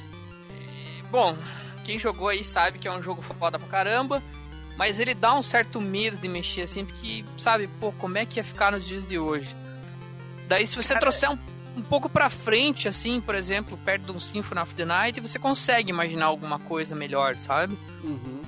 é, 0.51 1.03
bom, 1.09 1.37
quem 1.85 2.01
jogou 2.01 2.27
aí 2.27 2.43
sabe 2.43 2.81
que 2.81 2.89
é 2.89 2.93
um 2.93 3.01
jogo 3.01 3.23
foda 3.23 3.61
pra 3.61 3.69
caramba, 3.69 4.21
mas 4.77 4.99
ele 4.99 5.15
dá 5.15 5.33
um 5.37 5.43
certo 5.43 5.81
medo 5.81 6.17
de 6.17 6.27
mexer 6.27 6.63
assim, 6.63 6.85
porque 6.85 7.25
sabe, 7.39 7.69
pô, 7.79 7.93
como 7.93 8.19
é 8.19 8.27
que 8.27 8.41
ia 8.41 8.45
ficar 8.45 8.73
nos 8.73 8.85
dias 8.85 9.09
de 9.09 9.21
hoje? 9.21 9.55
Daí 10.49 10.67
se 10.67 10.75
você 10.75 10.99
trouxer 10.99 11.31
um, 11.31 11.39
um 11.77 11.83
pouco 11.83 12.09
pra 12.09 12.29
frente, 12.29 12.89
assim, 12.89 13.21
por 13.21 13.37
exemplo, 13.37 13.79
perto 13.85 14.07
de 14.07 14.11
um 14.11 14.19
Symphony 14.19 14.61
of 14.61 14.75
the 14.75 14.85
Night, 14.85 15.21
você 15.21 15.39
consegue 15.39 15.91
imaginar 15.91 16.27
alguma 16.27 16.59
coisa 16.59 16.97
melhor, 16.97 17.37
sabe? 17.37 17.79
Uhum. 18.03 18.43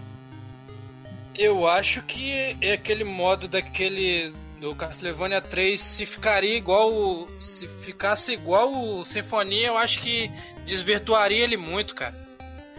Eu 1.32 1.68
acho 1.68 2.02
que 2.02 2.56
é 2.60 2.72
aquele 2.72 3.04
modo 3.04 3.46
daquele 3.46 4.34
do 4.62 4.76
Castlevania 4.76 5.40
3 5.42 5.78
se 5.80 6.06
ficaria 6.06 6.56
igual 6.56 7.26
se 7.40 7.66
ficasse 7.66 8.32
igual 8.32 8.72
o 8.72 9.04
Sinfonia, 9.04 9.66
eu 9.66 9.76
acho 9.76 10.00
que 10.00 10.30
desvirtuaria 10.64 11.42
ele 11.42 11.56
muito, 11.56 11.96
cara. 11.96 12.14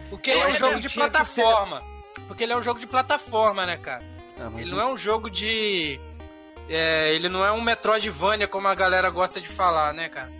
Porque 0.10 0.32
ele 0.32 0.40
é 0.40 0.48
um 0.48 0.56
jogo 0.56 0.80
de 0.80 0.90
plataforma. 0.90 1.84
Porque 2.26 2.44
ele 2.46 2.54
é 2.54 2.56
um 2.56 2.64
jogo 2.64 2.80
de 2.80 2.88
plataforma, 2.88 3.66
né, 3.66 3.76
cara? 3.76 4.02
Ah, 4.40 4.50
Ele 4.58 4.72
não 4.72 4.80
é 4.80 4.86
um 4.86 4.96
jogo 4.96 5.30
de 5.30 6.00
é, 6.70 7.14
ele 7.14 7.28
não 7.28 7.46
é 7.46 7.52
um 7.52 7.60
Metroidvania 7.60 8.48
como 8.48 8.70
a 8.70 8.74
galera 8.74 9.10
gosta 9.10 9.42
de 9.42 9.50
falar, 9.50 9.94
né, 9.94 10.08
cara? 10.08 10.32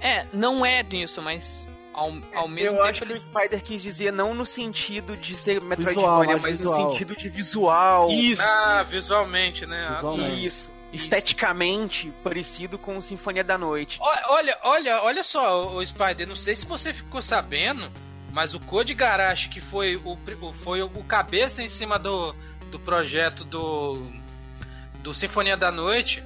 É, 0.00 0.26
não 0.32 0.64
é 0.64 0.82
nisso, 0.82 1.20
mas 1.20 1.68
ao, 1.92 2.12
ao 2.34 2.48
mesmo 2.48 2.70
eu 2.70 2.72
tempo 2.76 2.88
acho 2.88 3.00
que 3.02 3.06
ele 3.06 3.18
o 3.18 3.20
Spider 3.20 3.62
quis 3.62 3.82
dizer 3.82 4.12
não 4.12 4.34
no 4.34 4.46
sentido 4.46 5.16
de 5.16 5.36
ser 5.36 5.60
Visual, 5.60 5.68
Metroidvania, 5.68 6.32
mas 6.34 6.42
mas 6.42 6.60
no 6.60 6.70
visual. 6.70 6.92
sentido 6.92 7.16
de 7.16 7.28
visual. 7.28 8.08
Ah, 8.40 8.82
visualmente, 8.82 9.66
né? 9.66 9.90
Visualmente. 9.94 10.46
Isso. 10.46 10.70
Esteticamente 10.92 12.12
parecido 12.22 12.78
com 12.78 12.98
o 12.98 13.02
Sinfonia 13.02 13.42
da 13.42 13.56
Noite. 13.56 13.98
Olha, 14.00 14.58
olha, 14.62 15.02
olha 15.02 15.22
só, 15.22 15.74
o 15.74 15.86
Spider, 15.86 16.28
não 16.28 16.36
sei 16.36 16.54
se 16.54 16.66
você 16.66 16.92
ficou 16.92 17.22
sabendo, 17.22 17.90
mas 18.30 18.54
o 18.54 18.60
Code 18.60 18.94
Garage, 18.94 19.48
que 19.48 19.60
foi 19.60 19.96
o, 19.96 20.18
foi 20.52 20.82
o 20.82 20.90
cabeça 21.04 21.62
em 21.62 21.68
cima 21.68 21.98
do, 21.98 22.34
do 22.70 22.78
projeto 22.78 23.42
do, 23.44 24.06
do 25.02 25.14
Sinfonia 25.14 25.56
da 25.56 25.70
Noite, 25.70 26.22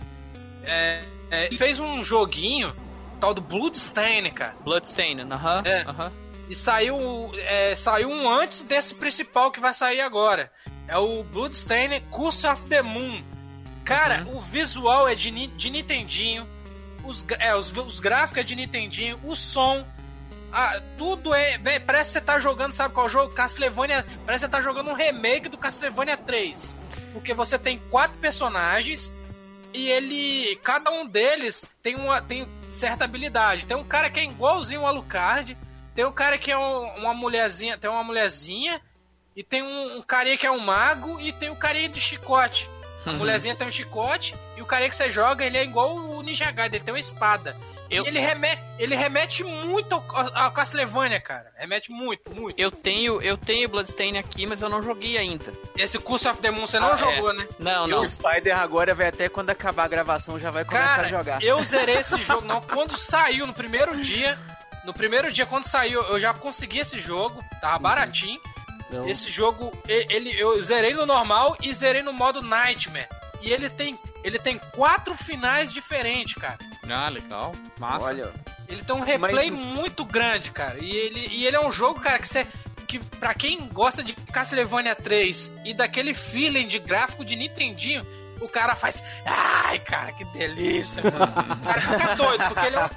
é, 0.64 1.02
é, 1.30 1.56
fez 1.56 1.78
um 1.78 2.02
joguinho 2.02 2.74
tal 3.16 3.34
do 3.34 3.40
Bloodstain, 3.40 4.30
cara. 4.30 4.54
Bloodstained, 4.64 5.30
aham, 5.32 5.62
É. 5.64 5.82
aham. 5.82 6.12
E 6.48 6.54
saiu, 6.54 6.96
é, 7.38 7.74
saiu 7.74 8.08
um 8.08 8.28
antes 8.30 8.62
desse 8.62 8.94
principal 8.94 9.50
que 9.50 9.58
vai 9.58 9.74
sair 9.74 10.00
agora. 10.00 10.52
É 10.86 10.96
o 10.96 11.24
Bloodstain 11.24 12.00
Curse 12.10 12.46
of 12.46 12.64
the 12.66 12.82
Moon. 12.82 13.22
Cara, 13.84 14.24
o 14.28 14.40
visual 14.40 15.08
é 15.08 15.14
de, 15.14 15.30
de 15.48 15.70
Nintendinho. 15.70 16.46
Os, 17.04 17.24
é, 17.38 17.54
os, 17.56 17.72
os 17.76 17.98
gráficos 18.00 18.38
é 18.38 18.44
de 18.44 18.54
Nintendinho. 18.54 19.18
O 19.24 19.34
som. 19.34 19.84
ah, 20.52 20.80
tudo 20.96 21.34
é. 21.34 21.58
véi, 21.58 21.80
parece 21.80 22.10
que 22.10 22.12
você 22.14 22.20
tá 22.20 22.38
jogando, 22.38 22.72
sabe 22.72 22.94
qual 22.94 23.08
jogo? 23.08 23.34
Castlevania. 23.34 24.04
Parece 24.24 24.44
que 24.44 24.50
você 24.50 24.56
tá 24.56 24.60
jogando 24.60 24.90
um 24.90 24.94
remake 24.94 25.48
do 25.48 25.58
Castlevania 25.58 26.16
3. 26.16 26.76
Porque 27.12 27.34
você 27.34 27.58
tem 27.58 27.78
quatro 27.90 28.16
personagens. 28.18 29.12
E 29.76 29.88
ele. 29.90 30.56
Cada 30.62 30.90
um 30.90 31.06
deles 31.06 31.64
tem 31.82 31.94
uma 31.96 32.20
tem 32.22 32.48
certa 32.70 33.04
habilidade. 33.04 33.66
Tem 33.66 33.76
um 33.76 33.84
cara 33.84 34.08
que 34.08 34.18
é 34.20 34.24
igualzinho 34.24 34.80
o 34.82 34.86
Alucard. 34.86 35.56
Tem 35.94 36.04
um 36.04 36.12
cara 36.12 36.38
que 36.38 36.50
é 36.50 36.56
um- 36.58 36.94
uma 36.96 37.12
mulherzinha. 37.14 37.76
Tem 37.76 37.90
uma 37.90 38.02
mulherzinha. 38.02 38.80
E 39.34 39.42
tem 39.42 39.62
um, 39.62 39.98
um 39.98 40.02
carinha 40.02 40.38
que 40.38 40.46
é 40.46 40.50
um 40.50 40.58
mago. 40.60 41.20
E 41.20 41.30
tem 41.32 41.50
o 41.50 41.56
carinha 41.56 41.88
de 41.90 42.00
chicote. 42.00 42.68
A 43.04 43.10
Uhum. 43.10 43.16
mulherzinha 43.18 43.54
tem 43.54 43.68
um 43.68 43.70
chicote. 43.70 44.34
E 44.56 44.62
o 44.62 44.66
carinha 44.66 44.88
que 44.88 44.96
você 44.96 45.10
joga, 45.10 45.44
ele 45.44 45.58
é 45.58 45.62
igual 45.62 45.94
o 45.94 46.22
Ninja 46.22 46.50
Gaiden. 46.50 46.78
Ele 46.78 46.84
tem 46.84 46.94
uma 46.94 46.98
espada. 47.00 47.54
Eu- 47.90 48.04
E 48.04 48.08
ele 48.08 48.18
remete, 48.18 48.62
ele 48.78 48.94
remete 48.96 49.44
muito 49.44 49.92
ao, 49.94 50.04
ao 50.36 50.50
Castlevania, 50.52 51.20
cara. 51.20 51.50
Remete 51.56 51.90
muito, 51.90 52.34
muito. 52.34 52.58
Eu 52.58 52.70
tenho, 52.70 53.20
eu 53.22 53.36
tenho 53.36 53.68
Bloodstained 53.68 54.18
aqui, 54.18 54.46
mas 54.46 54.60
eu 54.62 54.68
não 54.68 54.82
joguei 54.82 55.16
ainda. 55.16 55.44
Esse 55.76 55.98
Curse 55.98 56.28
of 56.28 56.40
the 56.40 56.50
Moon 56.50 56.66
você 56.66 56.78
não 56.80 56.92
Ah, 56.92 56.96
jogou, 56.96 57.30
é. 57.30 57.34
né? 57.34 57.48
Não, 57.58 57.86
E 57.86 57.90
não. 57.90 58.00
o 58.00 58.04
Spider 58.08 58.58
agora 58.58 58.94
vai 58.94 59.08
até 59.08 59.28
quando 59.28 59.50
acabar 59.50 59.84
a 59.84 59.88
gravação 59.88 60.38
já 60.40 60.50
vai 60.50 60.64
começar 60.64 60.86
Cara, 60.96 61.06
a 61.06 61.10
jogar. 61.10 61.42
eu 61.42 61.62
zerei 61.64 61.96
esse 61.98 62.20
jogo. 62.22 62.46
Não, 62.46 62.60
quando 62.60 62.96
saiu, 62.96 63.46
no 63.46 63.54
primeiro 63.54 63.96
dia. 64.00 64.38
No 64.84 64.94
primeiro 64.94 65.32
dia, 65.32 65.44
quando 65.46 65.64
saiu, 65.64 66.00
eu 66.02 66.20
já 66.20 66.32
consegui 66.32 66.78
esse 66.80 67.00
jogo. 67.00 67.42
Tava 67.60 67.78
baratinho. 67.78 68.40
Não. 68.88 69.08
Esse 69.08 69.28
jogo, 69.30 69.72
e- 69.88 70.06
ele, 70.10 70.30
eu 70.40 70.62
zerei 70.62 70.94
no 70.94 71.04
normal 71.04 71.56
e 71.60 71.74
zerei 71.74 72.02
no 72.02 72.12
modo 72.12 72.40
Nightmare. 72.40 73.08
E 73.42 73.52
ele 73.52 73.68
tem, 73.70 73.98
ele 74.24 74.38
tem 74.38 74.58
quatro 74.72 75.14
finais 75.14 75.72
diferentes, 75.72 76.34
cara. 76.34 76.58
Ah, 76.88 77.08
legal. 77.08 77.54
Massa. 77.78 78.06
Olha, 78.06 78.32
Ele 78.68 78.82
tem 78.82 78.96
um 78.96 79.00
replay 79.00 79.50
Mas- 79.50 79.60
muito 79.66 80.04
grande, 80.04 80.50
cara. 80.50 80.78
E 80.82 80.90
ele, 80.90 81.28
e 81.30 81.46
ele 81.46 81.54
é 81.56 81.60
um 81.60 81.70
jogo, 81.70 82.00
cara, 82.00 82.18
que 82.18 82.26
você. 82.28 82.46
Que 82.86 82.98
pra 83.00 83.34
quem 83.34 83.66
gosta 83.68 84.02
de 84.02 84.12
Castlevania 84.12 84.94
3 84.94 85.50
e 85.64 85.74
daquele 85.74 86.14
feeling 86.14 86.66
de 86.68 86.78
gráfico 86.78 87.24
de 87.24 87.34
Nintendinho, 87.34 88.06
o 88.40 88.48
cara 88.48 88.74
faz. 88.74 89.02
Ai, 89.24 89.78
cara, 89.80 90.12
que 90.12 90.24
delícia, 90.26 91.02
mano. 91.02 91.54
O 91.54 91.64
cara 91.64 91.80
fica 91.80 92.14
doido, 92.14 92.44
porque 92.48 92.66
ele, 92.66 92.76
é 92.76 92.84
um, 92.84 92.88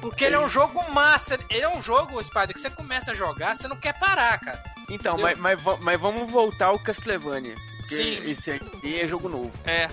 porque 0.00 0.24
ele 0.24 0.34
é 0.34 0.38
um 0.38 0.48
jogo 0.48 0.92
massa. 0.92 1.38
Ele 1.50 1.64
é 1.64 1.68
um 1.68 1.82
jogo, 1.82 2.22
Spider, 2.22 2.54
que 2.54 2.60
você 2.60 2.70
começa 2.70 3.12
a 3.12 3.14
jogar, 3.14 3.56
você 3.56 3.68
não 3.68 3.76
quer 3.76 3.98
parar, 3.98 4.38
cara. 4.40 4.62
então, 4.88 5.18
mas, 5.18 5.38
mas, 5.38 5.60
mas 5.82 6.00
vamos 6.00 6.30
voltar 6.30 6.66
ao 6.66 6.78
Castlevania. 6.78 7.54
Porque 7.78 7.96
Sim. 7.96 8.30
esse 8.30 8.50
aqui 8.52 9.00
é 9.00 9.06
jogo 9.06 9.28
novo. 9.28 9.52
É. 9.64 9.88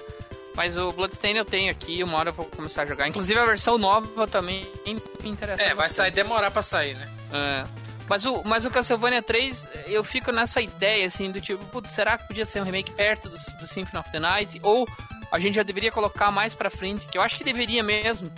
Mas 0.56 0.78
o 0.78 0.92
Bloodstained 0.92 1.38
eu 1.40 1.46
tenho 1.46 1.72
aqui, 1.72 2.04
uma 2.04 2.18
hora 2.18 2.30
eu 2.30 2.34
vou 2.34 2.46
começar 2.46 2.84
a 2.84 2.86
jogar. 2.86 3.08
Inclusive 3.08 3.40
a 3.40 3.46
versão 3.46 3.78
nova 3.78 4.28
também 4.28 4.68
me 4.86 5.30
interessa. 5.30 5.64
É, 5.64 5.74
vai 5.74 5.90
sair, 5.90 6.12
demorar 6.12 6.52
pra 6.52 6.62
sair, 6.62 6.96
né? 6.96 7.10
É. 7.32 7.64
Mas 8.10 8.26
o, 8.26 8.44
mas 8.44 8.66
o 8.66 8.70
Castlevania 8.70 9.22
3, 9.24 9.70
eu 9.88 10.04
fico 10.04 10.32
nessa 10.32 10.62
ideia, 10.62 11.08
assim, 11.08 11.32
do 11.32 11.40
tipo, 11.40 11.64
putz, 11.66 11.92
será 11.94 12.18
que 12.18 12.28
podia 12.28 12.46
ser 12.46 12.62
um 12.62 12.66
remake 12.66 12.92
perto 12.94 13.30
do, 13.30 13.36
do 13.60 13.68
Symphony 13.68 14.00
of 14.00 14.12
the 14.12 14.20
Night? 14.20 14.60
Ou 14.62 14.88
a 15.32 15.40
gente 15.40 15.56
já 15.56 15.64
deveria 15.64 15.92
colocar 15.92 16.30
mais 16.30 16.54
pra 16.54 16.70
frente, 16.70 17.08
que 17.08 17.18
eu 17.18 17.22
acho 17.22 17.38
que 17.38 17.44
deveria 17.44 17.82
mesmo, 17.82 18.30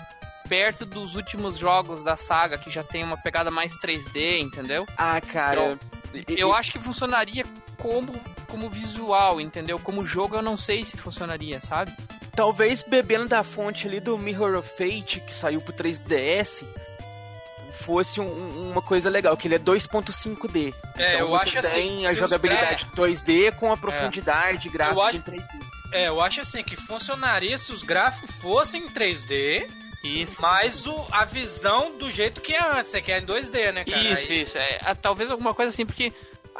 perto 0.48 0.86
dos 0.86 1.16
últimos 1.16 1.58
jogos 1.58 2.04
da 2.04 2.16
saga, 2.16 2.58
que 2.58 2.70
já 2.70 2.84
tem 2.84 3.04
uma 3.04 3.18
pegada 3.18 3.50
mais 3.50 3.74
3D, 3.80 4.40
entendeu? 4.40 4.86
Ah, 4.96 5.20
cara. 5.20 5.78
e- 6.14 6.26
Eu 6.40 6.54
acho 6.54 6.72
que 6.72 6.80
funcionaria 6.80 7.44
como, 7.80 8.14
como 8.48 8.70
visual, 8.70 9.42
entendeu? 9.42 9.80
Como 9.80 10.06
jogo 10.06 10.36
eu 10.36 10.42
não 10.44 10.56
sei 10.56 10.86
se 10.86 10.96
funcionaria, 10.96 11.60
sabe? 11.62 11.92
Talvez 12.36 12.82
bebendo 12.84 13.28
da 13.28 13.44
fonte 13.44 13.88
ali 13.88 14.00
do 14.00 14.18
Mirror 14.18 14.58
of 14.60 14.70
Fate, 14.78 15.20
que 15.22 15.34
saiu 15.34 15.60
pro 15.60 15.74
3DS, 15.74 16.64
fosse 17.86 18.20
um- 18.20 18.26
um- 18.26 18.72
uma 18.72 18.82
coisa 18.82 19.10
legal, 19.10 19.36
que 19.38 19.48
ele 19.48 19.56
é 19.56 19.60
2.5D. 19.60 20.74
É, 20.98 21.16
então 21.16 21.20
eu 21.20 21.28
você 21.30 21.50
acho 21.50 21.60
assim. 21.60 21.70
tem 21.76 22.00
se 22.06 22.08
a 22.08 22.14
jogabilidade 22.14 22.86
2D 22.96 23.52
com 23.54 23.72
a 23.72 23.78
profundidade 23.78 24.68
gráfica 24.70 25.02
acho- 25.04 25.18
em 25.18 25.22
3D. 25.22 25.60
É, 25.92 26.08
eu 26.08 26.20
acho 26.20 26.42
assim 26.42 26.64
que 26.64 26.76
funcionaria 26.76 27.58
se 27.58 27.72
os 27.72 27.84
gráficos 27.84 28.30
fossem 28.42 28.84
em 28.86 28.90
3D. 28.90 29.68
Isso. 30.04 30.36
Mas 30.40 30.86
o, 30.86 31.08
a 31.12 31.26
visão 31.26 31.98
do 31.98 32.12
jeito 32.12 32.40
que 32.42 32.54
é 32.54 32.62
antes, 32.78 32.94
é 32.94 33.02
que 33.02 33.12
é 33.12 33.20
em 33.20 33.26
2D, 33.26 33.72
né, 33.72 33.84
cara? 33.86 34.02
Isso, 34.14 34.32
Aí- 34.32 34.42
isso. 34.44 34.58
É, 34.58 34.80
ah, 34.84 34.96
talvez 34.96 35.32
alguma 35.32 35.54
coisa 35.54 35.70
assim, 35.70 35.86
porque 35.86 36.14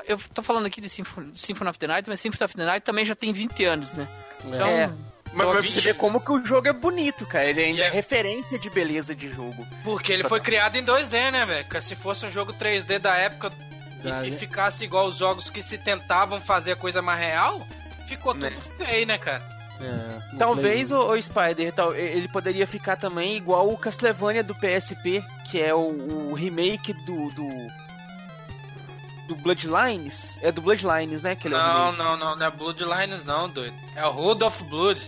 eu 0.08 0.18
tô 0.34 0.42
falando 0.42 0.66
aqui 0.66 0.82
de 0.82 0.90
Symphony, 0.90 1.32
Symphony 1.36 1.70
of 1.70 1.78
the 1.80 1.86
Night, 1.88 2.10
mas 2.10 2.20
Symphony 2.20 2.44
of 2.46 2.56
the 2.56 2.66
Night 2.66 2.84
também 2.84 3.06
já 3.06 3.14
tem 3.16 3.32
20 3.32 3.64
anos, 3.66 3.92
né? 3.94 4.08
Então, 4.44 4.68
É. 4.68 4.92
Mas, 5.36 5.48
mas 5.48 5.74
você 5.74 5.82
vê 5.82 5.94
como 5.94 6.20
que 6.22 6.32
o 6.32 6.44
jogo 6.46 6.68
é 6.68 6.74
bonito, 6.74 7.26
cara. 7.26 7.46
Ele 7.46 7.62
ainda 7.64 7.84
é 7.84 7.88
é- 7.88 7.90
referência 7.92 8.58
de 8.58 8.70
beleza 8.70 9.14
de 9.14 9.32
jogo. 9.32 9.68
Porque 9.84 10.12
ele 10.14 10.24
foi 10.24 10.40
criado 10.40 10.78
em 10.78 10.84
2D, 10.84 11.32
né, 11.32 11.46
velho? 11.46 11.82
Se 11.82 11.96
fosse 11.96 12.26
um 12.26 12.32
jogo 12.32 12.54
3D 12.54 12.98
da 13.00 13.16
época 13.16 13.52
Da- 14.04 14.26
e, 14.26 14.30
e 14.30 14.38
ficasse 14.38 14.84
igual 14.86 15.08
os 15.08 15.18
jogos 15.18 15.50
que 15.50 15.62
se 15.62 15.78
tentavam 15.78 16.40
fazer 16.42 16.72
a 16.72 16.76
coisa 16.76 17.02
mais 17.02 17.20
real, 17.20 17.68
ficou 18.08 18.34
tudo 18.34 18.50
Né. 18.50 18.58
feio, 18.78 19.06
né, 19.06 19.18
cara? 19.18 19.44
É, 19.82 20.38
Talvez 20.38 20.90
o, 20.90 20.98
o 21.12 21.22
Spider, 21.22 21.74
tal, 21.74 21.94
ele 21.94 22.30
poderia 22.30 22.66
ficar 22.66 22.96
também 22.96 23.36
igual 23.36 23.70
o 23.70 23.78
Castlevania 23.78 24.42
do 24.42 24.56
PSP, 24.56 25.22
que 25.52 25.60
é 25.62 25.74
o, 25.74 26.30
o 26.30 26.34
remake 26.34 26.94
do, 27.06 27.30
do. 27.32 27.50
do 29.28 29.36
Bloodlines. 29.36 30.40
É 30.42 30.52
do 30.52 30.62
Bloodlines, 30.62 31.22
né? 31.22 31.36
Que 31.36 31.48
ele 31.50 31.56
é 31.56 31.58
Não, 31.58 31.92
remake. 31.92 31.98
não, 31.98 32.18
não, 32.18 32.36
não 32.38 32.46
é 32.46 32.50
Bloodlines 32.52 33.24
não, 33.26 33.50
doido. 33.50 33.76
É 33.96 34.06
o 34.06 34.12
Road 34.12 34.44
of 34.46 34.64
Blood. 34.64 35.02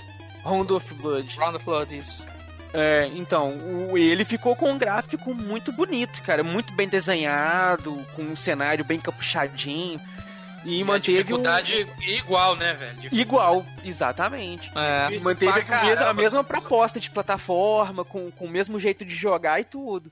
Round 0.49 0.71
of 0.73 0.93
Blood. 0.95 1.35
Round 1.37 1.55
of 1.57 1.65
Blood, 1.65 1.97
isso. 1.97 2.25
É, 2.73 3.07
então, 3.15 3.51
o, 3.91 3.97
ele 3.97 4.25
ficou 4.25 4.55
com 4.55 4.71
um 4.71 4.77
gráfico 4.77 5.33
muito 5.33 5.71
bonito, 5.71 6.21
cara. 6.21 6.43
Muito 6.43 6.73
bem 6.73 6.87
desenhado, 6.87 8.05
com 8.15 8.21
um 8.23 8.35
cenário 8.35 8.83
bem 8.85 8.99
capuchadinho. 8.99 9.99
E, 10.65 10.79
E 10.79 10.81
a 10.81 10.85
manteve 10.85 11.19
o- 11.19 11.23
dificuldade 11.23 11.87
igual, 12.01 12.55
né, 12.57 12.73
velho? 12.73 13.09
Igual, 13.11 13.65
exatamente. 13.85 14.69
É. 14.75 15.17
Manteve 15.19 15.61
a 15.61 15.83
mesma, 15.85 16.05
a 16.07 16.13
mesma 16.13 16.43
proposta 16.43 16.99
de 16.99 17.09
plataforma, 17.09 18.03
com, 18.03 18.29
com 18.31 18.45
o 18.45 18.49
mesmo 18.49 18.77
jeito 18.79 19.05
de 19.05 19.15
jogar 19.15 19.61
e 19.61 19.63
tudo. 19.63 20.11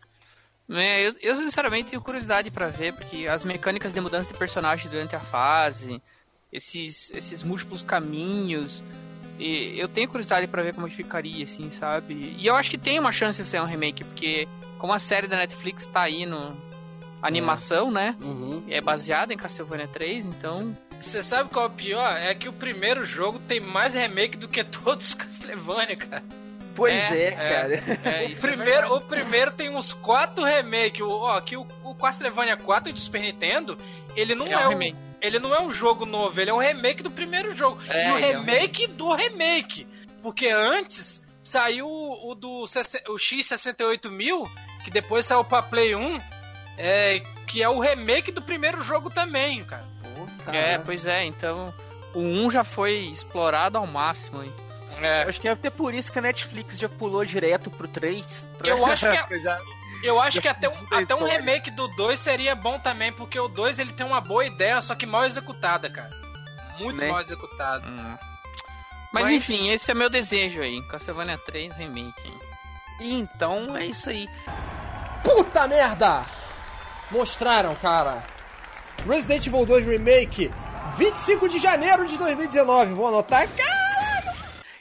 É, 0.70 1.08
eu, 1.08 1.14
eu 1.22 1.36
sinceramente 1.36 1.90
tenho 1.90 2.02
curiosidade 2.02 2.50
pra 2.52 2.68
ver, 2.70 2.94
porque 2.94 3.28
as 3.28 3.44
mecânicas 3.44 3.94
de 3.94 4.00
mudança 4.02 4.32
de 4.32 4.38
personagem 4.40 4.90
durante 4.90 5.16
a 5.16 5.20
fase, 5.20 6.02
esses, 6.54 7.12
esses 7.12 7.44
múltiplos 7.44 7.84
caminhos, 7.84 8.82
e 9.40 9.80
eu 9.80 9.88
tenho 9.88 10.08
curiosidade 10.08 10.48
pra 10.48 10.62
ver 10.64 10.74
como 10.74 10.88
que 10.88 10.96
ficaria, 10.96 11.44
assim, 11.44 11.70
sabe? 11.72 12.36
E 12.38 12.46
eu 12.46 12.56
acho 12.56 12.70
que 12.70 12.78
tem 12.78 13.00
uma 13.00 13.12
chance 13.12 13.42
de 13.42 13.48
ser 13.48 13.62
um 13.62 13.66
remake, 13.66 14.04
porque 14.04 14.48
como 14.78 14.94
a 14.94 15.00
série 15.00 15.28
da 15.28 15.38
Netflix 15.38 15.88
tá 15.88 16.04
aí 16.04 16.26
no 16.26 16.56
animação, 17.22 17.90
né? 17.92 18.16
Uhum. 18.22 18.64
É 18.70 18.80
baseada 18.82 19.34
em 19.34 19.38
Castlevania 19.38 19.88
3, 19.88 20.26
então. 20.26 20.72
Você 21.00 21.24
sabe 21.24 21.50
qual 21.50 21.66
é 21.66 21.68
o 21.68 21.72
pior? 21.72 22.18
É 22.18 22.34
que 22.36 22.48
o 22.48 22.54
primeiro 22.54 23.06
jogo 23.06 23.40
tem 23.48 23.60
mais 23.60 23.94
remake 23.94 24.38
do 24.38 24.48
que 24.48 24.64
todos 24.64 25.08
os 25.10 25.14
Castlevania, 25.16 25.96
cara. 25.98 26.24
Pois 26.76 26.94
é, 26.94 27.32
cara. 27.32 27.84
É, 28.04 28.26
O 28.26 28.30
isso 28.30 28.46
é 28.46 28.50
primeiro, 28.50 28.82
verdade. 28.90 28.94
o 28.94 29.02
primeiro 29.02 29.52
tem 29.54 29.70
uns 29.70 29.94
quatro 29.94 30.44
remakes. 30.44 31.02
O, 31.02 31.10
ó, 31.10 31.38
aqui 31.38 31.56
o, 31.56 31.66
o 31.84 31.96
Castlevania 31.96 32.58
4 32.58 32.92
de 32.92 33.00
Super 33.00 33.22
Nintendo, 33.22 33.78
ele 34.16 34.36
não 34.36 34.46
Ele 34.46 34.56
é, 34.56 34.58
é 34.58 34.62
um 34.62 34.66
um 34.66 34.70
remake. 34.72 34.98
Ele 35.26 35.40
não 35.40 35.54
é 35.54 35.62
um 35.62 35.72
jogo 35.72 36.06
novo, 36.06 36.40
ele 36.40 36.50
é 36.50 36.54
um 36.54 36.60
remake 36.60 37.02
do 37.04 37.12
primeiro 37.12 37.56
jogo. 37.56 37.82
É, 37.90 38.08
e 38.10 38.12
o 38.12 38.18
ele 38.18 38.26
é 38.26 38.38
um 38.38 38.42
remake 38.44 38.88
do 38.88 39.14
remake. 39.14 39.88
Porque 40.22 40.48
antes 40.50 41.22
saiu 41.44 41.88
o 41.88 42.34
do 42.36 42.64
o 42.64 43.18
X68000, 43.18 44.50
que 44.84 44.92
depois 44.92 45.26
saiu 45.26 45.44
pra 45.44 45.62
Play 45.62 45.96
1, 45.96 46.20
é, 46.78 47.22
que 47.48 47.62
é 47.62 47.70
o 47.70 47.80
remake 47.80 48.32
do 48.32 48.42
primeiro 48.42 48.82
jogo 48.84 49.10
também, 49.10 49.64
cara. 49.64 49.86
Pô, 50.04 50.52
É, 50.52 50.62
caralho. 50.62 50.84
pois 50.86 51.06
é, 51.08 51.24
então 51.26 51.74
o 52.14 52.20
1 52.20 52.50
já 52.52 52.64
foi 52.64 52.96
explorado 53.08 53.78
ao 53.78 53.86
máximo. 53.88 54.44
hein? 54.44 54.52
É, 55.02 55.24
Acho 55.24 55.42
que 55.42 55.48
é 55.48 55.52
até 55.52 55.70
por 55.70 55.94
isso 55.94 56.10
que 56.12 56.20
a 56.20 56.22
Netflix 56.22 56.78
já 56.80 56.88
pulou 56.88 57.26
direto 57.26 57.70
pro 57.70 57.88
3. 57.88 58.48
pra- 58.58 58.70
Eu 58.70 58.86
acho 58.86 59.06
que 59.10 59.18
é- 59.18 59.60
Eu 60.06 60.22
acho 60.22 60.40
que 60.42 60.48
até 60.48 60.70
um, 60.70 60.74
até 60.92 61.16
um 61.16 61.24
remake 61.26 61.72
do 61.72 61.88
2 61.90 62.20
seria 62.20 62.54
bom 62.56 62.78
também, 62.80 63.12
porque 63.12 63.40
o 63.40 63.48
2 63.48 63.80
ele 63.80 63.92
tem 63.94 64.06
uma 64.06 64.22
boa 64.22 64.46
ideia, 64.46 64.80
só 64.82 64.94
que 64.96 65.06
mal 65.06 65.26
executada, 65.26 65.90
cara. 65.90 66.12
Muito 66.80 66.98
Né? 67.00 67.08
mal 67.10 67.22
executada. 67.22 67.86
Mas, 69.12 69.24
Mas- 69.26 69.32
enfim, 69.32 69.70
esse 69.70 69.90
é 69.90 69.94
meu 69.94 70.10
desejo 70.10 70.62
aí. 70.62 70.82
Castlevania 70.90 71.38
3 71.40 71.74
Remake. 71.76 72.34
Então 73.00 73.76
é 73.76 73.86
isso 73.86 74.10
aí. 74.10 74.28
Puta 75.24 75.68
merda! 75.68 76.24
Mostraram, 77.12 77.76
cara. 77.76 78.24
Resident 79.08 79.46
Evil 79.48 79.66
2 79.66 79.86
Remake, 79.86 80.52
25 80.98 81.48
de 81.50 81.60
janeiro 81.60 82.06
de 82.06 82.18
2019. 82.18 82.94
Vou 82.94 83.08
anotar. 83.08 83.48
Caralho! 83.48 84.05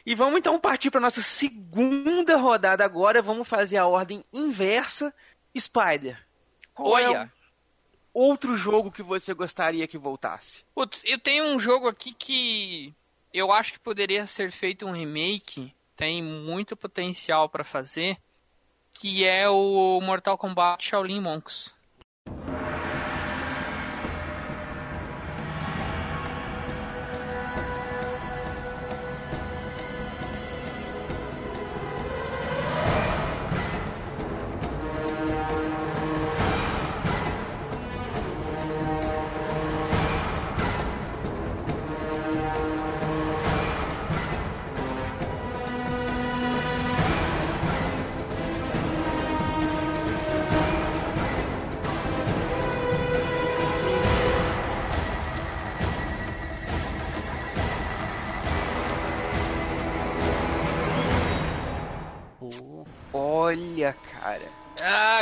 E 0.07 0.15
vamos 0.15 0.39
então 0.39 0.61
partir 0.61 0.91
para 0.91 1.01
nossa 1.01 1.23
segunda 1.23 2.37
rodada 2.37 2.85
agora. 2.85 3.23
Vamos 3.23 3.49
fazer 3.49 3.79
a 3.79 3.87
ordem 3.87 4.25
inversa. 4.33 5.15
Spider, 5.57 6.19
qual 6.75 6.99
é 6.99 7.09
Olha, 7.09 7.33
o 8.13 8.21
outro 8.21 8.57
jogo 8.57 8.91
que 8.91 9.03
você 9.03 9.33
gostaria 9.33 9.87
que 9.87 9.97
voltasse? 9.97 10.65
putz, 10.75 11.01
eu 11.05 11.19
tenho 11.19 11.45
um 11.45 11.61
jogo 11.61 11.89
aqui 11.89 12.13
que 12.13 12.93
eu 13.33 13.53
acho 13.53 13.73
que 13.73 13.79
poderia 13.79 14.27
ser 14.27 14.51
feito 14.51 14.87
um 14.87 14.93
remake. 14.93 15.73
Tem 15.97 16.23
muito 16.23 16.77
potencial 16.77 17.49
pra 17.49 17.65
fazer. 17.65 18.19
Que 18.93 19.25
é 19.25 19.49
o 19.49 20.01
Mortal 20.01 20.39
Kombat 20.39 20.85
Shaolin 20.85 21.21
Monks. 21.21 21.75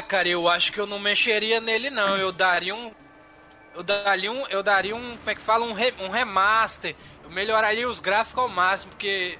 Ah, 0.02 0.06
cara, 0.08 0.28
eu 0.28 0.48
acho 0.48 0.72
que 0.72 0.80
eu 0.80 0.86
não 0.86 0.98
mexeria 0.98 1.60
nele 1.60 1.88
não. 1.90 2.16
Eu 2.16 2.32
daria 2.32 2.74
um 2.74 2.90
eu 3.74 3.82
daria 3.82 4.30
um, 4.30 4.46
eu 4.48 4.62
daria 4.62 4.94
um, 4.94 5.16
como 5.16 5.30
é 5.30 5.34
que 5.34 5.40
fala, 5.40 5.64
um, 5.64 5.72
re- 5.72 5.94
um 5.98 6.08
remaster. 6.08 6.94
Eu 7.24 7.30
melhoraria 7.30 7.88
os 7.88 8.00
gráficos 8.00 8.42
ao 8.42 8.48
máximo, 8.48 8.90
porque 8.90 9.38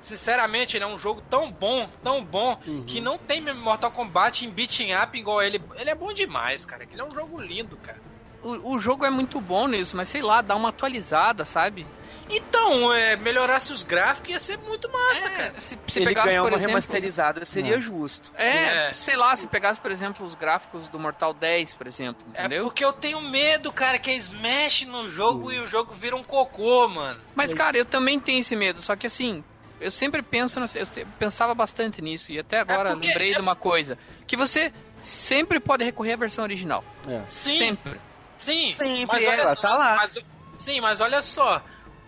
sinceramente 0.00 0.76
ele 0.76 0.84
é 0.84 0.86
um 0.86 0.96
jogo 0.98 1.20
tão 1.28 1.50
bom, 1.50 1.86
tão 2.02 2.24
bom, 2.24 2.56
que 2.86 3.00
não 3.00 3.18
tem 3.18 3.40
mesmo 3.42 3.60
Mortal 3.60 3.90
Kombat 3.90 4.46
em 4.46 4.50
beating 4.50 4.94
up 4.94 5.18
igual 5.18 5.42
ele. 5.42 5.60
Ele 5.76 5.90
é 5.90 5.94
bom 5.94 6.12
demais, 6.14 6.64
cara. 6.64 6.84
Ele 6.90 7.00
é 7.00 7.04
um 7.04 7.12
jogo 7.14 7.38
lindo, 7.40 7.76
cara. 7.76 8.00
O, 8.42 8.74
o 8.74 8.78
jogo 8.78 9.04
é 9.04 9.10
muito 9.10 9.40
bom 9.40 9.66
nisso, 9.68 9.96
mas 9.96 10.08
sei 10.08 10.22
lá, 10.22 10.40
dá 10.40 10.54
uma 10.56 10.68
atualizada, 10.70 11.44
sabe? 11.44 11.86
Então, 12.28 12.92
é, 12.92 13.16
melhorasse 13.16 13.72
os 13.72 13.82
gráficos 13.82 14.30
ia 14.30 14.40
ser 14.40 14.58
muito 14.58 14.90
massa, 14.90 15.28
cara. 15.30 15.52
É, 15.56 15.60
se, 15.60 15.78
se 15.86 15.98
Ele 15.98 16.06
pegasse, 16.06 16.26
ganhar 16.28 16.42
uma 16.42 16.48
exemplo, 16.50 16.66
remasterizada 16.68 17.44
seria 17.44 17.76
É. 17.76 17.80
justo. 17.80 18.32
É, 18.36 18.88
É. 18.90 18.92
sei 18.94 19.16
lá, 19.16 19.34
se 19.36 19.46
pegasse, 19.46 19.78
por 19.80 19.90
exemplo, 19.90 20.24
os 20.24 20.34
gráficos 20.34 20.88
do 20.88 20.98
Mortal 20.98 21.34
10, 21.34 21.74
por 21.74 21.86
exemplo, 21.86 22.24
É 22.34 22.40
entendeu? 22.40 22.64
porque 22.64 22.84
eu 22.84 22.92
tenho 22.92 23.20
medo, 23.20 23.70
cara, 23.70 23.98
que 23.98 24.10
é 24.10 24.14
smash 24.16 24.86
no 24.86 25.06
jogo 25.08 25.52
e 25.52 25.60
o 25.60 25.66
jogo 25.66 25.92
vira 25.92 26.16
um 26.16 26.24
cocô, 26.24 26.88
mano. 26.88 27.20
Mas, 27.34 27.52
cara, 27.52 27.76
eu 27.76 27.84
também 27.84 28.18
tenho 28.18 28.40
esse 28.40 28.56
medo, 28.56 28.80
só 28.80 28.96
que 28.96 29.06
assim, 29.06 29.44
eu 29.80 29.90
sempre 29.90 30.22
penso, 30.22 30.58
eu 30.58 30.86
pensava 31.18 31.54
bastante 31.54 32.00
nisso, 32.00 32.32
e 32.32 32.38
até 32.38 32.58
agora 32.60 32.92
porque- 32.92 33.08
lembrei 33.08 33.30
é- 33.32 33.34
de 33.34 33.40
uma 33.40 33.54
coisa, 33.56 33.98
que 34.26 34.36
você 34.36 34.72
sempre 35.02 35.60
pode 35.60 35.84
recorrer 35.84 36.14
à 36.14 36.16
versão 36.16 36.42
original. 36.42 36.82
É. 37.06 37.20
Sim, 37.28 37.58
Sempre. 37.58 38.00
Sim, 38.36 38.72
Sempre 38.72 39.06
mas 39.06 39.24
ela 39.24 39.46
olha, 39.50 39.56
tá 39.56 39.76
lá. 39.76 39.94
mas- 39.96 40.18
sim, 40.58 40.80
mas 40.80 41.00
olha 41.00 41.22
só. 41.22 41.62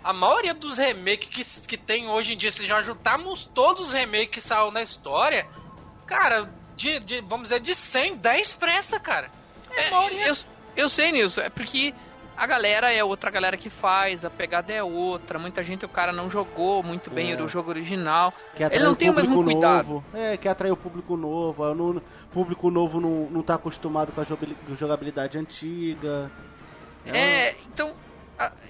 A 0.08 0.12
maioria 0.12 0.54
dos 0.54 0.78
remakes 0.78 1.60
que, 1.60 1.66
que 1.68 1.76
tem 1.76 2.08
hoje 2.08 2.34
em 2.34 2.36
dia, 2.36 2.52
se 2.52 2.64
já 2.64 2.80
juntarmos 2.82 3.44
todos 3.52 3.86
os 3.88 3.92
remakes 3.92 4.28
que 4.30 4.40
saíram 4.40 4.70
na 4.70 4.82
história, 4.82 5.46
cara, 6.06 6.48
de, 6.76 7.00
de- 7.00 7.20
vamos 7.22 7.48
dizer, 7.48 7.60
de 7.60 7.74
100, 7.74 8.16
10 8.16 8.52
presta, 8.54 9.00
cara. 9.00 9.30
É, 9.72 9.88
a 9.88 9.90
maioria. 9.90 10.28
eu, 10.28 10.36
eu 10.76 10.88
sei 10.88 11.10
nisso, 11.10 11.40
é 11.40 11.50
porque 11.50 11.92
a 12.36 12.46
galera 12.46 12.92
é 12.92 13.02
outra 13.02 13.30
galera 13.30 13.56
que 13.56 13.68
faz, 13.68 14.24
a 14.24 14.30
pegada 14.30 14.72
é 14.72 14.82
outra, 14.82 15.38
muita 15.38 15.62
gente 15.64 15.84
o 15.84 15.88
cara 15.88 16.12
não 16.12 16.30
jogou 16.30 16.82
muito 16.82 17.10
bem 17.10 17.32
É. 17.32 17.42
o 17.42 17.48
jogo 17.48 17.70
original. 17.70 18.32
Ele 18.70 18.84
não 18.84 18.92
o 18.92 18.96
tem 18.96 19.10
o 19.10 19.14
mesmo 19.14 19.34
público 19.34 19.60
cuidado. 19.60 19.88
Novo. 19.88 20.04
É, 20.14 20.36
quer 20.36 20.50
atrair 20.50 20.70
o 20.70 20.76
público 20.76 21.16
novo. 21.16 21.64
O 21.64 22.02
público 22.30 22.70
novo 22.70 23.00
não, 23.00 23.28
não 23.30 23.42
tá 23.42 23.54
acostumado 23.54 24.12
com 24.12 24.20
a 24.20 24.24
jogabil- 24.24 24.56
jogabilidade 24.78 25.36
antiga. 25.38 26.30
É, 27.06 27.54
então, 27.72 27.88
a- 27.90 28.05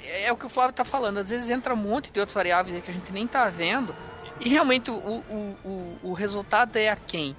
é 0.08 0.32
o 0.32 0.36
que 0.36 0.46
o 0.46 0.48
Flávio 0.48 0.72
tá 0.74 0.84
falando. 0.84 1.18
Às 1.18 1.30
vezes 1.30 1.50
entra 1.50 1.74
um 1.74 1.76
monte 1.76 2.10
de 2.10 2.20
outras 2.20 2.34
variáveis 2.34 2.74
aí 2.76 2.82
que 2.82 2.90
a 2.90 2.94
gente 2.94 3.12
nem 3.12 3.26
tá 3.26 3.48
vendo. 3.48 3.94
E 4.40 4.48
realmente 4.48 4.90
o, 4.90 4.94
o, 4.94 5.56
o, 5.64 5.98
o 6.10 6.12
resultado 6.12 6.76
é 6.76 6.88
a 6.90 6.96
quem. 6.96 7.34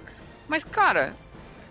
Mas, 0.48 0.64
cara, 0.64 1.16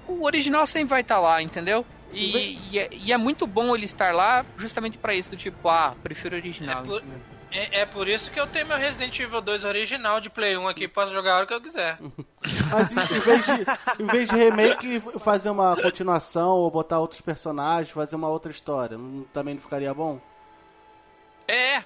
o 0.06 0.24
original 0.24 0.66
sempre 0.66 0.88
vai 0.90 1.00
estar 1.00 1.18
lá, 1.18 1.42
entendeu? 1.42 1.84
E, 2.12 2.58
e, 2.70 2.78
é, 2.78 2.88
e 2.92 3.12
é 3.12 3.16
muito 3.16 3.46
bom 3.46 3.74
ele 3.74 3.84
estar 3.84 4.14
lá 4.14 4.44
justamente 4.56 4.96
pra 4.96 5.14
isso, 5.14 5.30
do 5.30 5.36
tipo, 5.36 5.68
ah, 5.68 5.94
prefiro 6.02 6.36
o 6.36 6.38
original. 6.38 6.82
É 6.82 6.86
por- 6.86 7.02
É, 7.50 7.80
é 7.80 7.86
por 7.86 8.06
isso 8.06 8.30
que 8.30 8.38
eu 8.38 8.46
tenho 8.46 8.66
meu 8.66 8.76
Resident 8.76 9.18
Evil 9.18 9.40
2 9.40 9.64
original 9.64 10.20
de 10.20 10.28
Play 10.30 10.56
1 10.56 10.68
aqui, 10.68 10.86
posso 10.86 11.12
jogar 11.12 11.32
a 11.32 11.36
hora 11.38 11.46
que 11.46 11.54
eu 11.54 11.60
quiser. 11.60 11.98
Mas 12.70 12.92
em 12.92 13.20
vez, 13.20 13.46
de, 13.46 14.02
em 14.02 14.06
vez 14.06 14.28
de 14.28 14.36
remake, 14.36 15.00
fazer 15.18 15.50
uma 15.50 15.74
continuação 15.76 16.50
ou 16.50 16.70
botar 16.70 16.98
outros 17.00 17.20
personagens, 17.20 17.90
fazer 17.90 18.14
uma 18.16 18.28
outra 18.28 18.50
história, 18.52 18.96
não- 18.96 19.24
também 19.32 19.54
não 19.54 19.60
ficaria 19.60 19.92
bom? 19.92 20.20
É. 21.48 21.82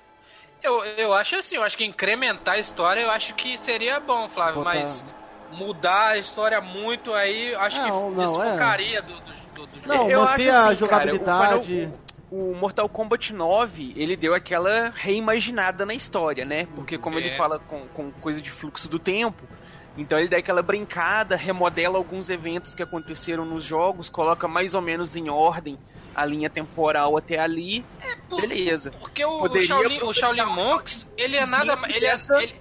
Eu, 0.63 0.85
eu 0.85 1.13
acho 1.15 1.37
assim, 1.37 1.57
eu 1.57 1.63
acho 1.63 1.77
que 1.77 1.85
incrementar 1.85 2.55
a 2.55 2.59
história 2.59 3.01
eu 3.01 3.11
acho 3.11 3.35
que 3.35 3.57
seria 3.57 3.99
bom, 3.99 4.29
Flávio, 4.29 4.57
Botar- 4.57 4.75
mas 4.75 5.07
mudar 5.53 6.09
a 6.09 6.19
história 6.19 6.61
muito 6.61 7.13
aí, 7.15 7.53
eu 7.53 7.61
acho 7.61 7.79
Não, 7.79 7.85
que 8.11 8.17
não, 8.17 8.25
desfocaria 8.27 9.01
do, 9.03 9.15
do, 9.15 9.33
do, 9.55 9.67
do 9.67 9.89
Não, 9.89 9.97
jogo. 9.97 10.11
Eu 10.11 10.21
manter 10.21 10.49
acho 10.51 10.59
a 10.59 10.65
assim, 10.67 10.75
jogabilidade. 10.77 11.87
cara, 11.87 11.95
o, 12.31 12.53
o 12.53 12.57
Mortal 12.57 12.89
Kombat 12.91 13.33
9, 13.33 13.95
ele 13.97 14.17
deu 14.17 14.35
aquela 14.35 14.93
reimaginada 14.95 15.87
na 15.87 15.95
história, 15.95 16.45
né? 16.45 16.69
Porque 16.75 16.99
como 16.99 17.19
É. 17.19 17.23
ele 17.23 17.31
fala 17.37 17.59
com, 17.59 17.89
com 17.89 18.11
coisa 18.13 18.41
de 18.41 18.51
fluxo 18.51 18.87
do 18.87 18.99
tempo, 18.99 19.43
então 19.97 20.19
ele 20.19 20.29
dá 20.29 20.37
aquela 20.37 20.63
brincada, 20.63 21.37
remodela 21.37 21.97
alguns 21.97 22.29
eventos 22.29 22.75
que 22.75 22.83
aconteceram 22.83 23.47
nos 23.47 23.65
jogos, 23.65 24.11
coloca 24.11 24.47
mais 24.47 24.75
ou 24.75 24.83
menos 24.83 25.17
em 25.17 25.31
ordem 25.31 25.79
a 26.15 26.25
linha 26.25 26.51
temporal 26.51 27.17
até 27.17 27.39
ali. 27.39 27.85
por- 28.29 28.41
beleza. 28.41 28.91
Porque 29.01 29.25
o, 29.25 29.37
o 29.37 29.39
Poderia 29.41 29.67
Shaolin, 29.69 30.01
o 30.03 30.13
Shaolin 30.13 30.45
Monks, 30.47 31.09
ele 31.17 31.37
é 31.37 31.47
nada 31.47 31.77
mais. 31.77 31.95
Ele 31.95 32.07
é, 32.07 32.15
ele- 32.43 32.55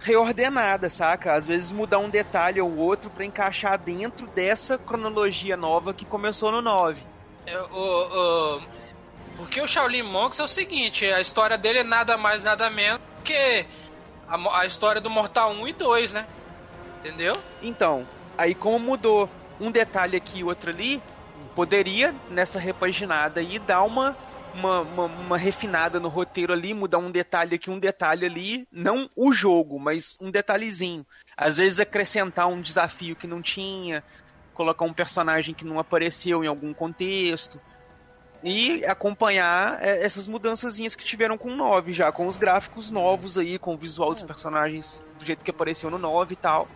Reordenada, 0.00 0.88
saca? 0.90 1.34
Às 1.34 1.46
vezes 1.46 1.72
mudar 1.72 1.98
um 1.98 2.08
detalhe 2.08 2.60
ou 2.60 2.76
outro 2.76 3.10
pra 3.10 3.24
encaixar 3.24 3.78
dentro 3.78 4.26
dessa 4.28 4.78
cronologia 4.78 5.56
nova 5.56 5.92
que 5.92 6.04
começou 6.04 6.52
no 6.52 6.60
9. 6.62 7.02
é, 7.46 7.58
o, 7.58 8.60
porque 9.36 9.60
o 9.60 9.66
Shaolin 9.66 10.02
Monks 10.02 10.38
é 10.38 10.44
o 10.44 10.48
seguinte, 10.48 11.04
a 11.06 11.20
história 11.20 11.58
dele 11.58 11.80
é 11.80 11.84
nada 11.84 12.16
mais, 12.16 12.42
nada 12.42 12.70
menos 12.70 13.00
que 13.24 13.66
a, 14.28 14.60
a 14.60 14.66
história 14.66 15.00
do 15.00 15.10
Mortal 15.10 15.50
1 15.52 15.68
e 15.68 15.72
2, 15.72 16.12
né? 16.12 16.26
Entendeu? 17.00 17.36
Então, 17.62 18.06
aí 18.38 18.54
como 18.54 18.78
mudou 18.78 19.28
um 19.60 19.70
detalhe 19.70 20.16
aqui 20.16 20.38
e 20.40 20.44
outro 20.44 20.70
ali, 20.70 21.02
poderia, 21.56 22.14
nessa 22.30 22.60
repaginada 22.60 23.40
aí, 23.40 23.58
dar 23.58 23.82
uma 23.82 24.14
uma, 24.54 24.80
uma, 24.80 25.04
uma 25.04 25.36
refinada 25.36 26.00
no 26.00 26.08
roteiro 26.08 26.52
ali, 26.52 26.72
mudar 26.72 26.96
um 26.96 27.10
detalhe 27.10 27.56
aqui, 27.56 27.70
um 27.70 27.78
detalhe 27.78 28.24
ali, 28.24 28.66
não 28.72 29.10
o 29.14 29.30
jogo, 29.30 29.78
mas 29.78 30.16
um 30.18 30.30
detalhezinho. 30.30 31.04
Às 31.36 31.58
vezes 31.58 31.78
acrescentar 31.78 32.48
um 32.48 32.62
desafio 32.62 33.14
que 33.14 33.26
não 33.26 33.42
tinha, 33.42 34.02
colocar 34.54 34.86
um 34.86 34.94
personagem 34.94 35.54
que 35.54 35.64
não 35.64 35.78
apareceu 35.78 36.42
em 36.42 36.46
algum 36.46 36.72
contexto. 36.72 37.60
E 38.42 38.84
acompanhar 38.86 39.82
é, 39.82 40.02
essas 40.02 40.26
mudançazinhas 40.26 40.94
que 40.94 41.04
tiveram 41.04 41.36
com 41.36 41.50
o 41.50 41.56
9 41.56 41.92
já, 41.92 42.10
com 42.10 42.26
os 42.26 42.36
gráficos 42.38 42.90
novos 42.90 43.36
aí, 43.36 43.58
com 43.58 43.74
o 43.74 43.76
visual 43.76 44.14
dos 44.14 44.22
personagens 44.22 45.02
do 45.18 45.24
jeito 45.24 45.44
que 45.44 45.50
apareceu 45.50 45.90
no 45.90 45.98
9 45.98 46.32
e 46.32 46.36
tal. 46.36 46.68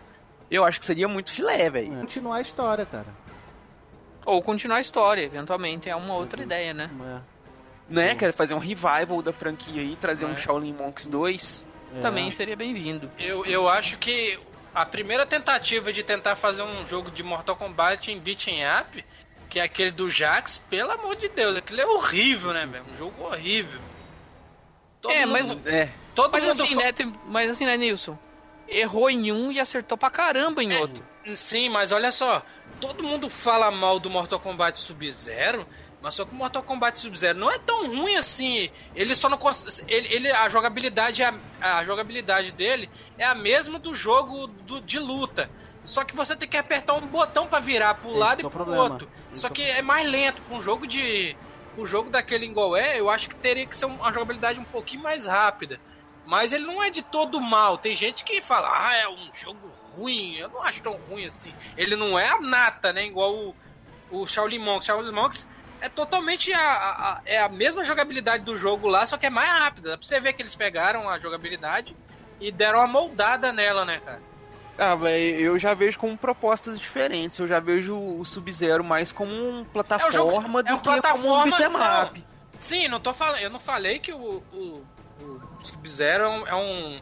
Eu 0.51 0.65
acho 0.65 0.79
que 0.79 0.85
seria 0.85 1.07
muito 1.07 1.31
filé, 1.31 1.69
velho. 1.69 1.99
Continuar 2.01 2.37
a 2.37 2.41
história, 2.41 2.85
cara. 2.85 3.07
Ou 4.31 4.41
continuar 4.41 4.77
a 4.77 4.79
história, 4.81 5.23
eventualmente, 5.23 5.89
é 5.89 5.95
uma 5.95 6.15
outra 6.15 6.41
ideia, 6.41 6.73
né? 6.73 6.89
É. 7.03 7.19
Né? 7.93 8.15
Quer 8.15 8.31
fazer 8.31 8.53
um 8.53 8.59
revival 8.59 9.21
da 9.21 9.33
franquia 9.33 9.81
aí, 9.81 9.97
trazer 9.99 10.25
um 10.25 10.31
É. 10.31 10.37
Shaolin 10.37 10.71
Monks 10.73 11.05
2. 11.07 11.67
É. 11.97 12.01
Também 12.01 12.31
seria 12.31 12.55
bem-vindo. 12.55 13.11
Eu, 13.19 13.45
eu 13.45 13.67
acho 13.67 13.97
que 13.97 14.39
a 14.73 14.85
primeira 14.85 15.25
tentativa 15.25 15.91
de 15.91 16.01
tentar 16.01 16.37
fazer 16.37 16.61
um 16.61 16.87
jogo 16.87 17.11
de 17.11 17.21
Mortal 17.23 17.57
Kombat 17.57 18.09
em 18.09 18.17
beat'em 18.19 18.59
up, 18.79 19.03
que 19.49 19.59
é 19.59 19.63
aquele 19.63 19.91
do 19.91 20.09
Jax, 20.09 20.59
pelo 20.69 20.91
amor 20.91 21.17
de 21.17 21.27
Deus, 21.27 21.57
aquilo 21.57 21.81
é 21.81 21.85
horrível, 21.85 22.53
né, 22.53 22.65
velho? 22.65 22.85
Um 22.93 22.97
jogo 22.97 23.23
horrível. 23.25 23.81
Todo 25.01 25.11
É, 25.13 25.25
mundo- 25.25 25.31
mas- 25.33 25.65
É. 25.65 25.89
todo 26.15 26.31
Mas 26.31 26.43
mundo 26.45 26.51
assim, 26.63 26.75
né, 26.75 26.93
tem- 26.93 27.13
mas 27.27 27.49
assim, 27.51 27.65
né, 27.65 27.75
Nilson? 27.75 28.17
Errou 28.69 29.09
em 29.09 29.29
um 29.33 29.51
e 29.51 29.59
acertou 29.59 29.97
pra 29.97 30.09
caramba 30.09 30.63
em 30.63 30.71
É, 30.71 30.79
outro. 30.79 31.03
Sim, 31.35 31.67
mas 31.67 31.91
olha 31.91 32.09
só, 32.13 32.41
todo 32.81 33.03
mundo 33.03 33.29
fala 33.29 33.71
mal 33.71 33.99
do 33.99 34.09
Mortal 34.09 34.39
Kombat 34.39 34.77
Sub-Zero, 34.79 35.65
mas 36.01 36.15
só 36.15 36.25
que 36.25 36.31
o 36.31 36.35
Mortal 36.35 36.63
Kombat 36.63 36.99
Sub-Zero 36.99 37.37
não 37.37 37.49
é 37.49 37.57
tão 37.59 37.87
ruim 37.87 38.15
assim. 38.17 38.69
Ele 38.95 39.15
só 39.15 39.29
não 39.29 39.37
cons- 39.37 39.83
ele, 39.87 40.13
ele 40.13 40.31
a 40.31 40.49
jogabilidade 40.49 41.21
é 41.21 41.33
a, 41.61 41.77
a 41.77 41.85
jogabilidade 41.85 42.51
dele 42.51 42.89
é 43.17 43.23
a 43.25 43.35
mesma 43.35 43.77
do 43.79 43.93
jogo 43.95 44.47
do, 44.47 44.81
de 44.81 44.99
luta. 44.99 45.49
Só 45.83 46.03
que 46.03 46.15
você 46.15 46.35
tem 46.35 46.47
que 46.49 46.57
apertar 46.57 46.93
um 46.93 47.01
botão 47.07 47.47
pra 47.47 47.59
virar 47.59 47.95
pro 47.95 48.09
Esse 48.09 48.19
lado 48.19 48.39
e 48.41 48.43
é 48.43 48.47
o 48.47 48.49
pro 48.49 48.59
problema. 48.65 48.83
outro. 48.83 49.09
Esse 49.31 49.41
Só 49.41 49.49
que 49.49 49.63
que 49.63 49.71
é 49.71 49.81
mais 49.81 50.07
lento 50.09 50.41
com 50.43 50.57
um 50.57 50.61
jogo 50.61 50.85
de 50.85 51.35
o 51.77 51.85
jogo 51.87 52.09
daquele 52.09 52.45
igual 52.45 52.75
é, 52.75 52.99
eu 52.99 53.09
acho 53.09 53.29
que 53.29 53.35
teria 53.35 53.65
que 53.65 53.77
ser 53.77 53.85
uma 53.85 54.11
jogabilidade 54.11 54.59
um 54.59 54.63
pouquinho 54.65 55.01
mais 55.03 55.25
rápida. 55.25 55.79
Mas 56.25 56.51
ele 56.53 56.65
não 56.65 56.83
é 56.83 56.89
de 56.89 57.01
todo 57.01 57.39
mal. 57.41 57.77
Tem 57.77 57.95
gente 57.95 58.23
que 58.23 58.41
fala, 58.41 58.69
ah, 58.89 58.95
é 58.95 59.07
um 59.07 59.29
jogo 59.33 59.71
ruim. 59.95 60.35
Eu 60.37 60.49
não 60.49 60.61
acho 60.63 60.81
tão 60.81 60.93
ruim 60.93 61.25
assim. 61.25 61.53
Ele 61.77 61.95
não 61.95 62.17
é 62.17 62.27
a 62.29 62.39
nata, 62.39 62.91
né? 62.93 63.05
Igual 63.05 63.33
o, 63.35 63.55
o 64.11 64.25
Shaolin 64.25 64.59
Monks. 64.59 64.85
Shaolin 64.85 65.11
Monks 65.11 65.47
é 65.81 65.89
totalmente 65.89 66.53
a, 66.53 66.59
a- 66.61 67.21
é 67.25 67.39
a 67.41 67.49
mesma 67.49 67.83
jogabilidade 67.83 68.43
do 68.43 68.55
jogo 68.57 68.87
lá, 68.87 69.05
só 69.05 69.17
que 69.17 69.25
é 69.25 69.29
mais 69.29 69.49
rápida. 69.49 69.89
Dá 69.91 69.97
pra 69.97 70.05
você 70.07 70.19
ver 70.19 70.33
que 70.33 70.41
eles 70.41 70.55
pegaram 70.55 71.09
a 71.09 71.17
jogabilidade 71.19 71.95
e 72.39 72.51
deram 72.51 72.79
uma 72.79 72.87
moldada 72.87 73.51
nela, 73.53 73.83
né, 73.85 73.99
cara? 74.03 74.21
Ah, 74.77 74.95
velho, 74.95 75.35
eu 75.39 75.59
já 75.59 75.73
vejo 75.73 75.99
como 75.99 76.17
propostas 76.17 76.79
diferentes. 76.79 77.37
Eu 77.37 77.47
já 77.47 77.59
vejo 77.59 77.95
o 77.95 78.23
Sub-Zero 78.25 78.83
mais 78.83 79.11
como 79.11 79.31
um 79.31 79.63
plataforma 79.65 80.11
jogo- 80.11 80.63
do 80.63 80.69
é 80.69 80.73
um 80.73 80.77
que 80.79 80.83
como 80.83 80.97
um 80.97 81.01
plataforma, 81.01 81.57
beat'em 81.57 82.07
up. 82.07 82.25
Sim, 82.59 82.87
não 82.87 82.99
tô 82.99 83.13
falando. 83.13 83.41
Eu 83.41 83.49
não 83.49 83.59
falei 83.59 83.99
que 83.99 84.11
o, 84.13 84.41
o, 84.53 84.83
o 85.19 85.41
Sub-Zero 85.63 86.23
é 86.23 86.27
um, 86.29 86.47
é 86.47 86.55
um- 86.55 87.01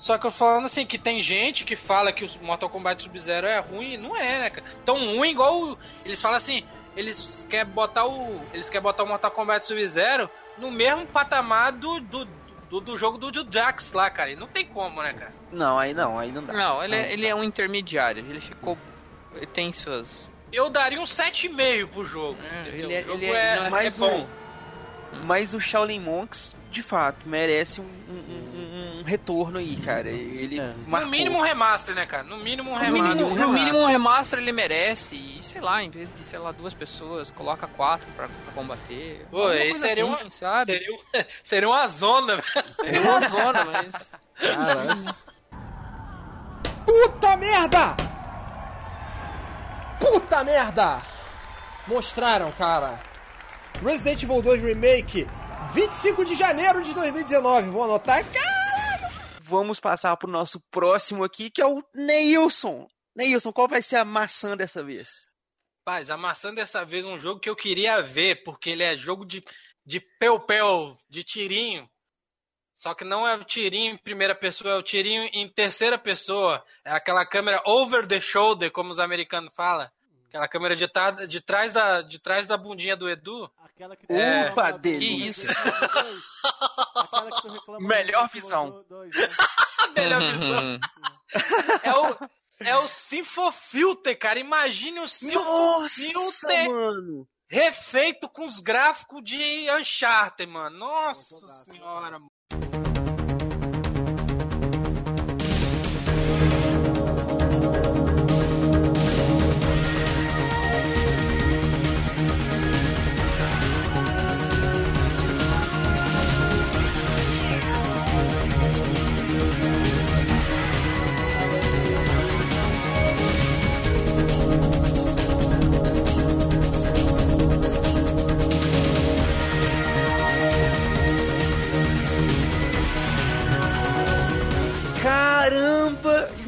Só 0.00 0.16
que 0.16 0.26
eu 0.26 0.30
falando 0.30 0.64
assim, 0.64 0.86
que 0.86 0.96
tem 0.96 1.20
gente 1.20 1.62
que 1.62 1.76
fala 1.76 2.10
que 2.10 2.24
o 2.24 2.30
Mortal 2.42 2.70
Kombat 2.70 3.02
Sub-Zero 3.02 3.46
é 3.46 3.58
ruim, 3.58 3.98
não 3.98 4.16
é, 4.16 4.38
né, 4.38 4.48
cara? 4.50 4.66
Tão 4.82 4.96
ruim 5.14 5.30
igual. 5.32 5.60
o- 5.62 5.78
Eles 6.06 6.22
falam 6.22 6.38
assim, 6.38 6.64
eles 6.96 7.46
querem 7.50 7.70
botar 7.70 8.06
o. 8.06 8.40
Eles 8.54 8.70
querem 8.70 8.82
botar 8.82 9.02
o 9.02 9.06
Mortal 9.06 9.30
Kombat 9.30 9.66
Sub-Zero 9.66 10.30
no 10.56 10.70
mesmo 10.70 11.06
patamar 11.06 11.72
do, 11.72 12.00
do, 12.00 12.26
do, 12.70 12.80
do 12.80 12.96
jogo 12.96 13.18
do, 13.18 13.30
do 13.30 13.52
Jax 13.52 13.92
lá, 13.92 14.08
cara. 14.08 14.30
E 14.30 14.36
não 14.36 14.46
tem 14.46 14.64
como, 14.64 15.02
né, 15.02 15.12
cara? 15.12 15.34
Não, 15.52 15.78
aí 15.78 15.92
não, 15.92 16.18
aí 16.18 16.32
não 16.32 16.44
dá. 16.44 16.52
Não, 16.54 16.82
ele, 16.82 16.96
é, 16.96 17.12
ele 17.12 17.26
é 17.26 17.34
um 17.34 17.44
intermediário. 17.44 18.24
Ele 18.26 18.40
ficou. 18.40 18.78
Ele 19.34 19.46
tem 19.46 19.70
suas. 19.70 20.32
Eu 20.50 20.70
daria 20.70 20.98
um 20.98 21.04
7,5 21.04 21.86
pro 21.88 22.04
jogo. 22.06 22.38
É, 22.42 22.68
ele 22.70 22.94
é- 22.94 23.00
o 23.00 23.02
jogo 23.04 23.18
ele 23.22 23.26
é- 23.32 23.46
é, 23.52 23.56
não 23.56 23.66
é 23.66 23.70
mais 23.70 23.96
é 23.96 23.98
bom. 24.00 24.26
Mas 25.24 25.52
o 25.52 25.60
Shaolin 25.60 26.00
Monks, 26.00 26.56
de 26.70 26.82
fato, 26.82 27.28
merece 27.28 27.80
um, 27.80 27.84
um- 27.84 28.14
um- 28.14 29.00
um 29.00 29.02
retorno 29.02 29.58
aí, 29.58 29.76
cara. 29.76 30.08
Ele 30.08 30.60
É. 30.60 30.74
No 30.86 31.06
mínimo 31.08 31.38
um 31.38 31.42
remaster, 31.42 31.94
né, 31.94 32.06
cara? 32.06 32.22
No 32.22 32.36
mínimo 32.36 32.70
um 32.70 32.74
No 32.74 32.78
remaster. 32.80 33.08
mínimo, 33.16 33.26
um 33.26 33.30
no 33.30 33.34
remaster. 33.40 33.64
mínimo 33.64 33.78
um 33.82 33.86
remaster 33.86 34.38
ele 34.38 34.52
merece. 34.52 35.16
E 35.16 35.42
sei 35.42 35.60
lá, 35.60 35.82
em 35.82 35.90
vez 35.90 36.08
de, 36.14 36.22
sei 36.24 36.38
lá, 36.38 36.52
duas 36.52 36.72
pessoas, 36.74 37.30
coloca 37.30 37.66
quatro 37.66 38.06
pra, 38.16 38.28
pra 38.28 38.52
combater. 38.54 39.26
Pô, 39.30 39.46
aí 39.48 39.74
seria 39.74 40.04
assim, 40.04 40.12
uma- 40.22 40.30
sabe? 40.30 40.72
Seria, 40.72 40.94
um- 40.94 40.98
seria 41.42 41.68
uma 41.68 41.88
zona, 41.88 42.36
velho. 42.36 42.96
É 42.96 43.00
uma 43.00 43.28
zona, 43.28 43.64
mas. 43.64 44.10
Caralho. 44.38 45.14
Puta 46.86 47.36
merda! 47.36 47.96
Puta 49.98 50.44
merda! 50.44 51.00
Mostraram, 51.86 52.50
cara. 52.52 53.00
Resident 53.84 54.22
Evil 54.22 54.42
2 54.42 54.62
Remake, 54.62 55.26
25 55.72 56.24
de 56.24 56.34
janeiro 56.34 56.82
de 56.82 56.92
2019. 56.92 57.70
Vou 57.70 57.84
anotar. 57.84 58.24
Caralho! 58.24 59.14
Vamos 59.42 59.78
passar 59.78 60.16
pro 60.16 60.30
nosso 60.30 60.60
próximo 60.70 61.22
aqui, 61.22 61.50
que 61.50 61.62
é 61.62 61.66
o 61.66 61.82
Neilson. 61.94 62.88
Neilson, 63.14 63.52
qual 63.52 63.68
vai 63.68 63.80
ser 63.80 63.96
a 63.96 64.04
maçã 64.04 64.56
dessa 64.56 64.82
vez? 64.82 65.26
Paz, 65.84 66.10
amassando 66.10 66.56
dessa 66.56 66.84
vez 66.84 67.04
um 67.06 67.18
jogo 67.18 67.40
que 67.40 67.48
eu 67.48 67.56
queria 67.56 68.00
ver, 68.00 68.42
porque 68.44 68.70
ele 68.70 68.82
é 68.82 68.96
jogo 68.96 69.24
de, 69.24 69.44
de 69.86 70.00
peu-peu, 70.18 70.94
de 71.08 71.22
tirinho. 71.22 71.88
Só 72.74 72.94
que 72.94 73.04
não 73.04 73.26
é 73.26 73.36
o 73.36 73.44
tirinho 73.44 73.94
em 73.94 73.98
primeira 73.98 74.34
pessoa, 74.34 74.74
é 74.74 74.78
o 74.78 74.82
tirinho 74.82 75.28
em 75.32 75.48
terceira 75.48 75.98
pessoa. 75.98 76.64
É 76.84 76.92
aquela 76.92 77.26
câmera 77.26 77.62
over 77.66 78.06
the 78.06 78.18
shoulder, 78.18 78.72
como 78.72 78.90
os 78.90 78.98
americanos 78.98 79.54
falam. 79.54 79.88
Aquela 80.30 80.46
câmera 80.46 80.76
de, 80.76 80.86
ta- 80.86 81.10
de, 81.10 81.40
trás, 81.40 81.72
da, 81.72 82.02
de 82.02 82.20
trás 82.20 82.46
da 82.46 82.56
bundinha 82.56 82.96
do 82.96 83.10
Edu. 83.10 83.50
Aquela 83.64 83.96
que 83.96 84.06
É. 84.08 84.44
reclama 84.44 84.52
Opa, 84.52 84.78
delícia. 84.78 85.48
Do 87.66 87.80
Melhor 87.80 88.28
visão. 88.32 88.84
2, 88.88 89.12
né? 89.12 89.28
Melhor 89.96 90.20
visão. 90.20 90.78
É 91.82 91.92
o, 91.92 92.16
é 92.60 92.76
o 92.76 92.86
Sinfofilter, 92.86 94.16
cara. 94.16 94.38
Imagine 94.38 95.00
o 95.00 95.08
Sinfofilter 95.08 96.70
mano. 96.70 97.26
refeito 97.48 98.28
com 98.28 98.46
os 98.46 98.60
gráficos 98.60 99.24
de 99.24 99.66
Uncharted, 99.72 100.48
mano. 100.48 100.78
Nossa 100.78 101.46
senhora, 101.64 102.20
mano. 102.20 102.30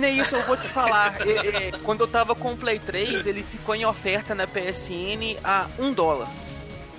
Caramba! 0.03 0.17
Neilson, 0.17 0.37
eu 0.37 0.43
vou 0.47 0.57
te 0.57 0.69
falar. 0.69 1.15
é, 1.27 1.69
é, 1.69 1.73
quando 1.83 2.01
eu 2.01 2.09
tava 2.09 2.35
com 2.35 2.53
o 2.53 2.57
Play 2.57 2.79
3, 2.79 3.27
ele 3.27 3.43
ficou 3.43 3.75
em 3.75 3.85
oferta 3.85 4.35
na 4.35 4.47
PSN 4.47 5.39
a 5.45 5.67
um 5.79 5.93
dólar. 5.93 6.29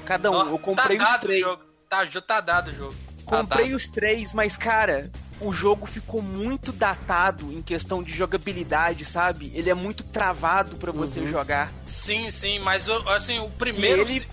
Cada 0.05 0.31
um. 0.31 0.49
Eu 0.49 0.57
comprei 0.59 0.97
tá 0.97 1.03
os 1.03 1.09
dado 1.11 1.23
o 1.23 1.25
três. 1.27 1.41
jogo. 1.41 1.63
Tá, 1.89 2.05
já 2.05 2.21
tá 2.21 2.41
dado 2.41 2.69
o 2.69 2.73
jogo. 2.73 2.95
Comprei 3.25 3.67
dado. 3.67 3.77
os 3.77 3.87
três, 3.87 4.33
mas 4.33 4.57
cara, 4.57 5.09
o 5.39 5.53
jogo 5.53 5.85
ficou 5.85 6.21
muito 6.21 6.71
datado 6.73 7.51
em 7.53 7.61
questão 7.61 8.03
de 8.03 8.11
jogabilidade, 8.13 9.05
sabe? 9.05 9.51
Ele 9.55 9.69
é 9.69 9.73
muito 9.73 10.03
travado 10.03 10.75
pra 10.75 10.91
você 10.91 11.19
Uhum. 11.21 11.27
jogar. 11.31 11.71
Sim, 11.85 12.29
sim, 12.31 12.59
mas 12.59 12.89
assim, 13.07 13.39
o 13.39 13.49
primeiro. 13.49 14.01
Ele- 14.01 14.27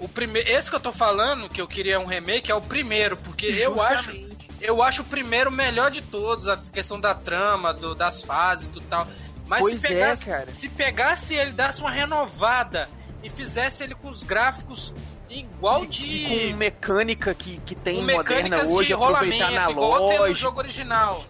O 0.00 0.08
primeiro. 0.08 0.48
Esse 0.48 0.70
que 0.70 0.76
eu 0.76 0.80
tô 0.80 0.92
falando, 0.92 1.48
que 1.48 1.60
eu 1.60 1.66
queria 1.66 1.98
um 1.98 2.04
remake, 2.04 2.52
é 2.52 2.54
o 2.54 2.60
primeiro, 2.60 3.16
porque 3.16 3.46
eu 3.46 3.82
acho. 3.82 4.12
Eu 4.60 4.82
acho 4.82 5.02
o 5.02 5.04
primeiro 5.04 5.50
o 5.50 5.52
melhor 5.52 5.90
de 5.90 6.02
todos, 6.02 6.48
a 6.48 6.56
questão 6.72 6.98
da 7.00 7.14
trama, 7.14 7.72
do, 7.72 7.94
das 7.94 8.22
fases 8.22 8.66
e 8.66 8.70
tudo 8.70 8.86
tal. 8.88 9.06
Mas 9.46 9.60
Pois 9.60 9.80
se 9.80 9.86
é, 9.86 9.90
pegasse, 9.90 10.24
cara. 10.24 10.54
se 10.54 10.68
pegasse 10.68 11.34
ele, 11.34 11.52
desse 11.52 11.80
uma 11.80 11.90
renovada 11.90 12.88
e 13.22 13.30
fizesse 13.30 13.82
ele 13.82 13.94
com 13.94 14.08
os 14.08 14.22
gráficos 14.22 14.92
igual 15.30 15.84
E 15.84 15.86
de. 15.88 16.50
com 16.50 16.56
mecânica 16.56 17.34
que, 17.34 17.58
que 17.64 17.74
tem 17.74 17.96
com 17.96 18.02
moderna 18.02 18.18
mecânicas 18.42 18.70
hoje, 18.70 18.88
de 18.88 18.92
aproveitar 18.94 19.46
rolamento, 19.46 19.70
igual 19.72 19.90
no 20.00 20.06
analógico. 20.10 20.34
jogo 20.38 20.58
original. 20.58 21.24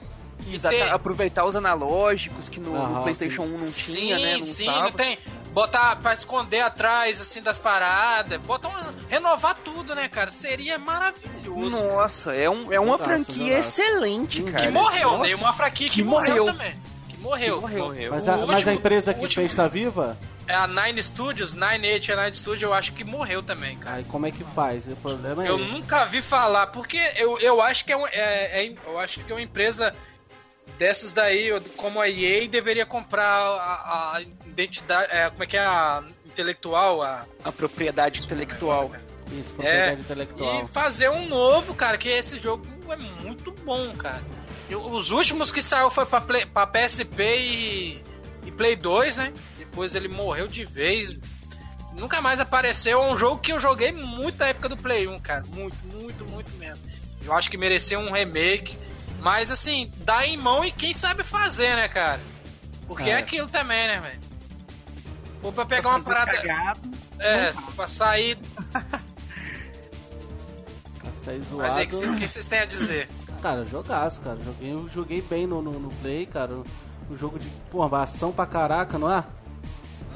Exata- 0.51 0.75
ter- 0.75 0.89
aproveitar 0.91 1.45
os 1.45 1.55
analógicos 1.55 2.49
que 2.49 2.59
no, 2.59 2.71
no 2.73 2.77
Aham, 2.83 3.03
PlayStation 3.03 3.43
1 3.43 3.59
não 3.59 3.71
tinha, 3.73 4.17
sim, 4.17 4.23
né? 4.25 4.37
Não 4.39 4.47
sim, 4.47 4.67
não 4.67 4.93
tem. 4.93 5.19
Botar 5.59 5.97
pra 5.97 6.15
esconder 6.15 6.61
atrás, 6.61 7.21
assim, 7.21 7.43
das 7.43 7.59
paradas. 7.59 8.41
Botar 8.43 8.69
uma, 8.69 8.95
renovar 9.09 9.57
tudo, 9.57 9.93
né, 9.95 10.09
cara? 10.09 10.31
Seria 10.31 10.79
maravilhoso. 10.79 11.71
Nossa, 11.71 12.33
é, 12.35 12.49
um, 12.49 12.73
é 12.73 12.79
uma 12.79 12.97
franquia 12.97 13.59
excelente, 13.59 14.43
cara. 14.45 14.65
que 14.67 14.69
morreu, 14.71 15.11
Nossa, 15.13 15.25
né? 15.25 15.35
Uma 15.35 15.53
franquia 15.53 15.89
que, 15.89 15.95
que 15.97 16.03
morreu, 16.05 16.47
morreu. 16.47 16.47
também. 16.47 16.75
Que 17.09 17.17
morreu. 17.19 17.61
Que 17.63 17.77
morreu. 17.77 18.11
Mas 18.13 18.29
a, 18.29 18.37
mas 18.37 18.41
a 18.49 18.53
último- 18.55 18.73
empresa 18.73 19.13
que 19.15 19.21
último- 19.21 19.43
fez 19.43 19.55
tá 19.55 19.67
viva? 19.67 20.17
É 20.47 20.55
a 20.55 20.67
Nine 20.67 21.03
Studios, 21.03 21.53
Nine 21.53 21.87
Eight 21.87 22.09
Nine 22.15 22.33
Studios, 22.35 22.63
eu 22.63 22.73
acho 22.73 22.93
que 22.93 23.03
morreu 23.05 23.43
também, 23.43 23.77
cara. 23.77 23.97
Aí 23.97 24.05
como 24.05 24.27
é 24.27 24.31
que 24.31 24.43
faz? 24.45 24.87
O 24.87 24.97
problema 24.97 25.45
é 25.45 25.51
Eu 25.51 25.61
esse. 25.61 25.71
nunca 25.73 26.05
vi 26.07 26.23
falar, 26.23 26.69
porque 26.69 26.97
eu, 27.17 27.39
eu 27.41 27.61
acho 27.61 27.85
que 27.85 27.93
é, 27.93 27.97
um- 27.97 28.07
é- 28.07 28.65
é- 28.65 28.75
eu 28.87 28.99
acho 28.99 29.21
que 29.25 29.31
é 29.31 29.35
uma 29.35 29.43
empresa 29.43 29.95
dessas 30.79 31.13
daí, 31.13 31.51
como 31.77 32.01
a 32.01 32.09
EA, 32.09 32.49
deveria 32.49 32.87
comprar 32.87 33.25
a, 33.27 34.17
a 34.17 34.23
identidade, 34.47 35.09
é, 35.13 35.29
como 35.31 35.43
é 35.43 35.47
que 35.47 35.57
é 35.57 35.61
a 35.61 36.03
intelectual, 36.27 37.03
a, 37.03 37.27
A 37.45 37.53
propriedade 37.53 38.21
intelectual. 38.23 38.93
Isso, 39.33 39.53
propriedade 39.53 39.97
É, 39.97 40.01
intelectual. 40.01 40.65
e 40.65 40.69
fazer 40.69 41.11
um 41.11 41.27
novo, 41.29 41.75
cara, 41.75 41.99
que 41.99 42.09
esse 42.09 42.39
jogo 42.39 42.65
é 42.91 42.97
muito 42.97 43.51
bom, 43.51 43.93
cara. 43.97 44.23
Os 44.71 45.11
últimos 45.11 45.51
que 45.51 45.61
saiu 45.63 45.91
foi 45.91 46.07
pra, 46.07 46.21
Play, 46.21 46.47
pra 46.47 46.67
PSP 46.67 47.23
e, 47.23 48.03
e 48.47 48.51
Play 48.53 48.77
2, 48.77 49.17
né? 49.17 49.33
Depois 49.59 49.95
ele 49.95 50.09
morreu 50.09 50.47
de 50.47 50.65
vez. 50.65 51.19
Nunca 51.95 52.21
mais 52.21 52.39
apareceu. 52.39 53.03
É 53.03 53.07
um 53.13 53.19
jogo 53.19 53.41
que 53.41 53.51
eu 53.53 53.59
joguei 53.59 53.93
muito 53.93 54.39
na 54.39 54.49
época 54.49 54.69
do 54.69 54.77
Play 54.77 55.09
1, 55.09 55.19
cara. 55.21 55.43
Muito, 55.49 55.77
muito, 55.87 56.25
muito 56.27 56.51
mesmo. 56.59 56.85
Eu 57.25 57.33
acho 57.35 57.51
que 57.51 57.57
mereceu 57.57 57.99
um 57.99 58.13
remake. 58.13 58.77
Mas 59.19 59.51
assim, 59.51 59.91
dá 59.99 60.25
em 60.27 60.37
mão 60.37 60.65
e 60.65 60.71
quem 60.73 60.95
sabe 60.95 61.25
fazer, 61.25 61.75
né, 61.77 61.89
cara? 61.89 62.21
Porque 62.87 63.05
é, 63.11 63.15
É. 63.15 63.17
aquilo 63.19 63.49
também, 63.49 63.87
né, 63.89 64.01
velho? 64.01 64.21
Ou 65.43 65.53
pra 65.53 65.65
pegar 65.67 65.91
uma 65.91 66.01
parada. 66.01 66.33
Cagado. 66.33 66.81
É, 67.19 67.53
pra 67.77 67.87
sair. 67.87 68.39
Pra 70.99 71.13
sair 71.25 71.41
Mas 71.53 71.77
aí, 71.77 71.85
o 71.85 71.89
que 71.89 71.97
zoado. 71.97 72.19
vocês 72.29 72.47
têm 72.47 72.59
a 72.61 72.65
dizer? 72.65 73.09
Cara, 73.43 73.65
jogaço, 73.65 74.21
cara. 74.21 74.39
Joguei, 74.45 74.73
eu 74.73 74.89
joguei 74.89 75.23
bem 75.23 75.47
no, 75.47 75.63
no, 75.63 75.73
no 75.79 75.91
Play, 75.97 76.27
cara. 76.27 76.55
Um 77.11 77.17
jogo 77.17 77.39
de, 77.39 77.49
pô, 77.71 77.83
ação 77.95 78.33
pra 78.33 78.47
caraca, 78.47 78.99
não 78.99 79.11
é? 79.11 79.25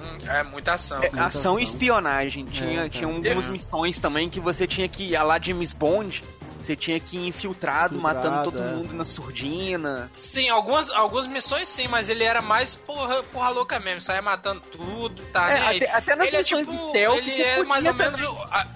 Hum, 0.01 0.19
é 0.29 0.43
muita 0.43 0.75
ação. 0.75 0.99
É, 0.99 1.11
Muita 1.11 1.27
ação 1.27 1.59
e 1.59 1.63
ação. 1.63 1.75
espionagem. 1.75 2.45
Tinha, 2.45 2.87
É, 2.87 2.89
tinha 2.89 3.07
algumas 3.07 3.47
missões 3.49 3.99
também 3.99 4.29
que 4.29 4.41
você 4.41 4.67
tinha 4.67 4.89
que 4.89 5.05
ir 5.11 5.17
a 5.17 5.23
lá 5.23 5.39
James 5.41 5.73
Bond. 5.73 6.23
Você 6.63 6.77
tinha 6.77 6.99
que 7.01 7.17
ir 7.17 7.27
infiltrado, 7.29 7.99
matando 8.01 8.45
todo 8.51 8.63
é. 8.63 8.67
mundo 8.75 8.95
na 8.95 9.05
surdina. 9.05 10.11
Sim, 10.17 10.49
algumas, 10.49 10.91
algumas 10.91 11.27
missões 11.27 11.69
sim, 11.69 11.89
mas 11.89 12.09
ele 12.09 12.23
era 12.25 12.41
mais 12.41 12.75
porra, 12.75 13.23
porra 13.25 13.49
louca 13.51 13.79
mesmo, 13.81 14.01
saia 14.01 14.23
matando 14.23 14.61
tudo, 14.61 15.23
tá? 15.33 15.51
É, 15.51 15.77
até- 15.77 15.91
até 15.93 16.17
nas 16.17 16.29
ele 16.29 16.37
é 16.37 16.39
missões 16.41 16.67
tipo, 16.69 16.81
de 16.83 16.89
stealth 16.91 17.19
ele 17.19 17.31
você 17.33 17.43
é 17.43 17.57
podia 17.57 17.69
mais 17.69 17.87
ou 17.87 17.95
também. 17.95 18.21
menos. 18.21 18.41
a- 18.53 18.67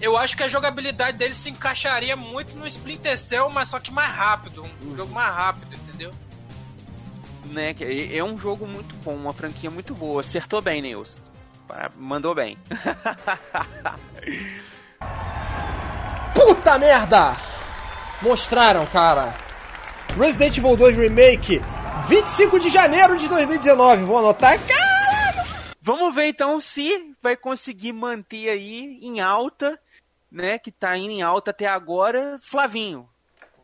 Eu 0.00 0.16
acho 0.18 0.36
que 0.36 0.42
a 0.42 0.48
jogabilidade 0.48 1.16
dele 1.16 1.34
se 1.34 1.48
encaixaria 1.48 2.14
muito 2.16 2.54
no 2.56 2.66
Splinter 2.66 3.16
Cell, 3.18 3.48
mas 3.48 3.68
só 3.70 3.80
que 3.80 3.90
mais 3.90 4.14
rápido. 4.14 4.62
Um 4.82 4.88
Uhum. 4.90 4.96
jogo 4.96 5.14
mais 5.14 5.32
rápido, 5.34 5.74
entendeu? 5.74 6.10
Né? 7.46 7.74
É 7.80 8.18
é 8.18 8.24
um 8.24 8.36
jogo 8.36 8.66
muito 8.66 8.94
bom, 8.96 9.14
uma 9.14 9.32
franquia 9.32 9.70
muito 9.70 9.94
boa. 9.94 10.20
Acertou 10.20 10.60
bem, 10.60 10.82
Nilson. 10.82 11.18
Mandou 11.96 12.34
bem. 12.34 12.58
Puta 16.46 16.78
merda! 16.78 17.36
Mostraram, 18.22 18.86
cara. 18.86 19.34
Resident 20.16 20.56
Evil 20.56 20.76
2 20.76 20.96
Remake, 20.96 21.60
25 22.06 22.60
de 22.60 22.68
janeiro 22.68 23.16
de 23.16 23.28
2019. 23.28 24.04
Vou 24.04 24.16
anotar. 24.16 24.56
Caralho! 24.64 25.48
Vamos 25.82 26.14
ver 26.14 26.28
então 26.28 26.60
se 26.60 27.16
vai 27.20 27.36
conseguir 27.36 27.92
manter 27.92 28.48
aí 28.48 28.96
em 29.02 29.18
alta, 29.18 29.76
né? 30.30 30.56
Que 30.56 30.70
tá 30.70 30.96
indo 30.96 31.10
em 31.10 31.20
alta 31.20 31.50
até 31.50 31.66
agora. 31.66 32.38
Flavinho, 32.40 33.08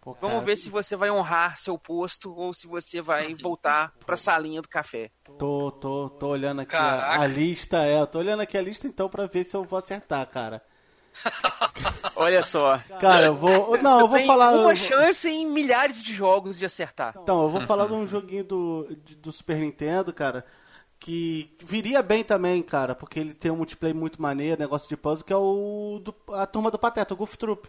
Pô, 0.00 0.16
vamos 0.20 0.44
ver 0.44 0.56
se 0.56 0.68
você 0.68 0.96
vai 0.96 1.08
honrar 1.08 1.58
seu 1.58 1.78
posto 1.78 2.34
ou 2.34 2.52
se 2.52 2.66
você 2.66 3.00
vai 3.00 3.32
voltar 3.36 3.94
pra 4.04 4.16
salinha 4.16 4.60
do 4.60 4.68
café. 4.68 5.12
Tô, 5.38 5.70
tô, 5.70 6.10
tô 6.10 6.26
olhando 6.30 6.62
aqui 6.62 6.74
a, 6.74 7.20
a 7.20 7.26
lista, 7.28 7.84
é. 7.84 8.04
Tô 8.06 8.18
olhando 8.18 8.40
aqui 8.40 8.58
a 8.58 8.62
lista 8.62 8.88
então 8.88 9.08
pra 9.08 9.26
ver 9.26 9.44
se 9.44 9.56
eu 9.56 9.62
vou 9.62 9.78
acertar, 9.78 10.26
cara. 10.26 10.60
Olha 12.16 12.42
só. 12.42 12.78
Cara, 13.00 13.26
eu 13.26 13.34
vou. 13.34 13.76
Não, 13.78 14.00
eu 14.00 14.08
vou 14.08 14.16
Tem 14.18 14.26
falar. 14.26 14.52
uma 14.52 14.74
chance 14.76 15.28
em 15.28 15.46
milhares 15.46 16.02
de 16.02 16.12
jogos 16.14 16.58
de 16.58 16.64
acertar. 16.64 17.14
Então, 17.20 17.42
eu 17.44 17.50
vou 17.50 17.60
falar 17.62 17.86
de 17.86 17.92
um 17.94 18.06
joguinho 18.06 18.44
do, 18.44 18.88
de- 19.04 19.16
do 19.16 19.32
Super 19.32 19.56
Nintendo, 19.58 20.12
cara, 20.12 20.44
que 20.98 21.54
viria 21.62 22.02
bem 22.02 22.22
também, 22.24 22.62
cara, 22.62 22.94
porque 22.94 23.18
ele 23.18 23.34
tem 23.34 23.50
um 23.50 23.56
multiplayer 23.56 23.96
muito 23.96 24.20
maneiro, 24.22 24.60
negócio 24.60 24.88
de 24.88 24.96
puzzle, 24.96 25.26
que 25.26 25.32
é 25.32 25.36
o 25.36 26.00
do- 26.02 26.14
a 26.34 26.46
turma 26.46 26.70
do 26.70 26.78
Pateta, 26.78 27.14
o 27.14 27.16
Goof 27.16 27.36
Troop. 27.36 27.68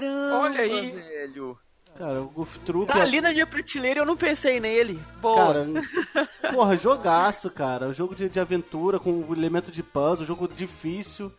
Caramba, 0.00 0.38
Olha 0.38 0.60
aí. 0.60 0.90
velho. 0.90 1.58
Cara, 1.96 2.20
o 2.22 2.28
Goof 2.28 2.58
Troop. 2.60 2.90
Tá 2.90 3.00
é- 3.00 3.02
ali 3.02 3.20
na 3.20 3.32
minha 3.32 3.46
prateleira 3.46 4.00
eu 4.00 4.06
não 4.06 4.16
pensei 4.16 4.60
nele. 4.60 4.98
Boa. 5.20 5.36
Cara, 5.36 5.66
porra, 6.54 6.76
jogaço, 6.76 7.50
cara. 7.50 7.86
Um 7.88 7.92
jogo 7.92 8.14
de, 8.14 8.28
de 8.28 8.40
aventura 8.40 8.98
com 8.98 9.10
um 9.12 9.32
elemento 9.34 9.70
de 9.70 9.82
puzzle, 9.82 10.24
jogo 10.26 10.48
difícil. 10.48 11.30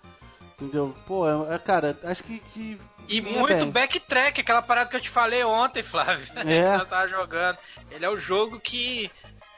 Entendeu? 0.60 0.96
Pô, 1.08 1.28
é, 1.28 1.56
é, 1.56 1.58
cara, 1.58 1.98
acho 2.04 2.24
que. 2.24 2.40
que 2.54 2.78
E 3.10 3.20
muito 3.20 3.48
bem. 3.58 3.72
backtrack, 3.72 4.42
aquela 4.42 4.62
parada 4.62 4.90
que 4.92 4.96
eu 4.96 5.02
te 5.02 5.10
falei 5.10 5.44
ontem, 5.44 5.82
Flávio. 5.82 6.28
É. 6.46 6.76
eu 6.80 6.86
tava 6.86 7.08
jogando. 7.08 7.58
Ele 7.90 8.06
é 8.06 8.10
o 8.10 8.20
jogo 8.20 8.60
que. 8.60 9.10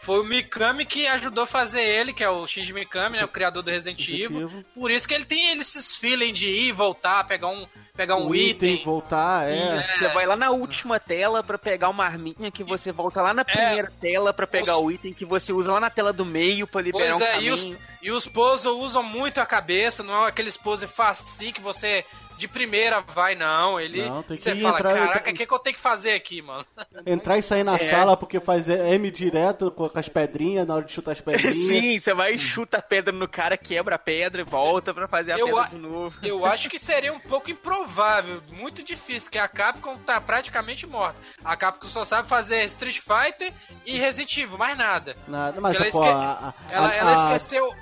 Foi 0.03 0.19
o 0.19 0.23
Mikami 0.23 0.85
que 0.85 1.07
ajudou 1.07 1.45
a 1.45 1.47
fazer 1.47 1.81
ele, 1.81 2.11
que 2.13 2.23
é 2.23 2.29
o 2.29 2.45
Shinji 2.45 2.73
Mikami, 2.73 3.17
né, 3.17 3.23
o 3.23 3.27
criador 3.27 3.63
do 3.63 3.71
Resident 3.71 4.07
Evil. 4.07 4.51
Por 4.75 4.91
isso 4.91 5.07
que 5.07 5.13
ele 5.13 5.25
tem 5.25 5.57
esses 5.59 5.95
feeling 5.95 6.33
de 6.33 6.47
ir, 6.47 6.71
voltar, 6.73 7.23
pegar 7.25 7.47
um, 7.47 7.65
pegar 7.95 8.17
um, 8.17 8.27
Um 8.27 8.35
item. 8.35 8.83
voltar, 8.83 9.47
é. 9.49 9.81
Você 9.83 10.07
vai 10.09 10.25
lá 10.25 10.35
na 10.35 10.49
última 10.51 10.99
tela 10.99 11.41
pra 11.41 11.57
pegar 11.57 11.87
uma 11.89 12.03
arminha 12.05 12.51
que 12.51 12.63
você 12.63 12.91
volta 12.91 13.21
lá 13.21 13.33
na 13.33 13.45
primeira 13.45 13.91
tela 14.01 14.33
pra 14.33 14.45
pegar 14.45 14.73
É. 14.73 14.75
Os- 14.75 14.81
o 14.81 14.91
item 14.91 15.13
que 15.13 15.23
você 15.25 15.53
usa 15.53 15.71
lá 15.71 15.79
na 15.79 15.89
tela 15.89 16.11
do 16.11 16.25
meio 16.25 16.67
pra 16.67 16.81
liberar 16.81 17.17
Pois 17.17 17.21
um 17.21 17.23
é, 17.25 17.29
e 17.29 17.33
caminho. 17.35 17.53
os, 17.53 17.77
e 18.01 18.11
os 18.11 18.27
puzzles 18.27 18.75
usam 18.75 19.03
muito 19.03 19.39
a 19.39 19.45
cabeça, 19.45 20.03
não 20.03 20.25
é 20.25 20.27
aqueles 20.27 20.57
puzzles 20.57 20.91
faci 20.91 21.53
que 21.53 21.61
você 21.61 22.03
de 22.37 22.47
primeira 22.47 23.01
vai, 23.01 23.35
não. 23.35 23.79
Ele. 23.79 24.05
Não, 24.07 24.23
tem 24.23 24.35
que 24.37 24.43
você 24.43 24.55
fala, 24.55 24.77
entrar- 24.77 24.93
caraca, 24.95 25.29
o 25.31 25.33
que, 25.33 25.45
que 25.45 25.53
eu 25.53 25.59
tenho 25.59 25.75
que 25.75 25.81
fazer 25.81 26.11
aqui, 26.13 26.41
mano? 26.41 26.65
Entrar 27.05 27.37
e 27.37 27.41
sair 27.41 27.63
na 27.63 27.77
sala 27.77 28.15
porque 28.17 28.39
faz 28.39 28.67
M 28.67 29.09
direto 29.11 29.71
com 29.71 29.89
as 29.93 30.09
pedrinhas 30.09 30.65
na 30.67 30.75
hora 30.75 30.83
de 30.85 30.91
chutar 30.91 31.11
as 31.11 31.21
pedrinhas. 31.21 31.55
Sim, 31.67 31.99
você 31.99 32.13
vai 32.13 32.33
e 32.33 32.39
chuta 32.39 32.77
a 32.77 32.81
pedra 32.81 33.13
no 33.13 33.27
cara, 33.27 33.57
quebra 33.57 33.95
a 33.95 33.99
pedra 33.99 34.41
e 34.41 34.45
volta 34.45 34.93
pra 34.93 35.07
fazer 35.07 35.33
a 35.33 35.37
Eu 35.37 35.45
pedra 35.47 35.61
a- 35.61 35.67
de 35.67 35.77
novo. 35.77 36.17
Eu 36.21 36.45
acho 36.45 36.69
que 36.69 36.79
seria 36.79 37.13
um 37.13 37.19
pouco 37.19 37.49
improvável, 37.51 38.41
muito 38.51 38.83
difícil, 38.83 39.29
que 39.31 39.37
a 39.37 39.47
Capcom 39.47 39.97
tá 39.97 40.19
praticamente 40.21 40.85
morta. 40.87 41.17
A 41.43 41.55
Capcom 41.55 41.87
só 41.87 42.05
sabe 42.05 42.27
fazer 42.27 42.63
Street 42.65 42.99
Fighter 42.99 43.51
e 43.85 43.97
Resident 43.97 44.37
Evil, 44.37 44.57
mais 44.57 44.77
nada. 44.77 45.15
Nada, 45.27 45.59
mas 45.61 45.75
Ela 45.75 45.91
pô, 45.91 46.03
esque- 46.03 46.13
a, 46.13 46.21
a- 46.49 46.53
Ela, 46.69 46.87
a- 46.89 46.95
ela 46.95 47.11
a- 47.11 47.35
esqueceu. 47.35 47.73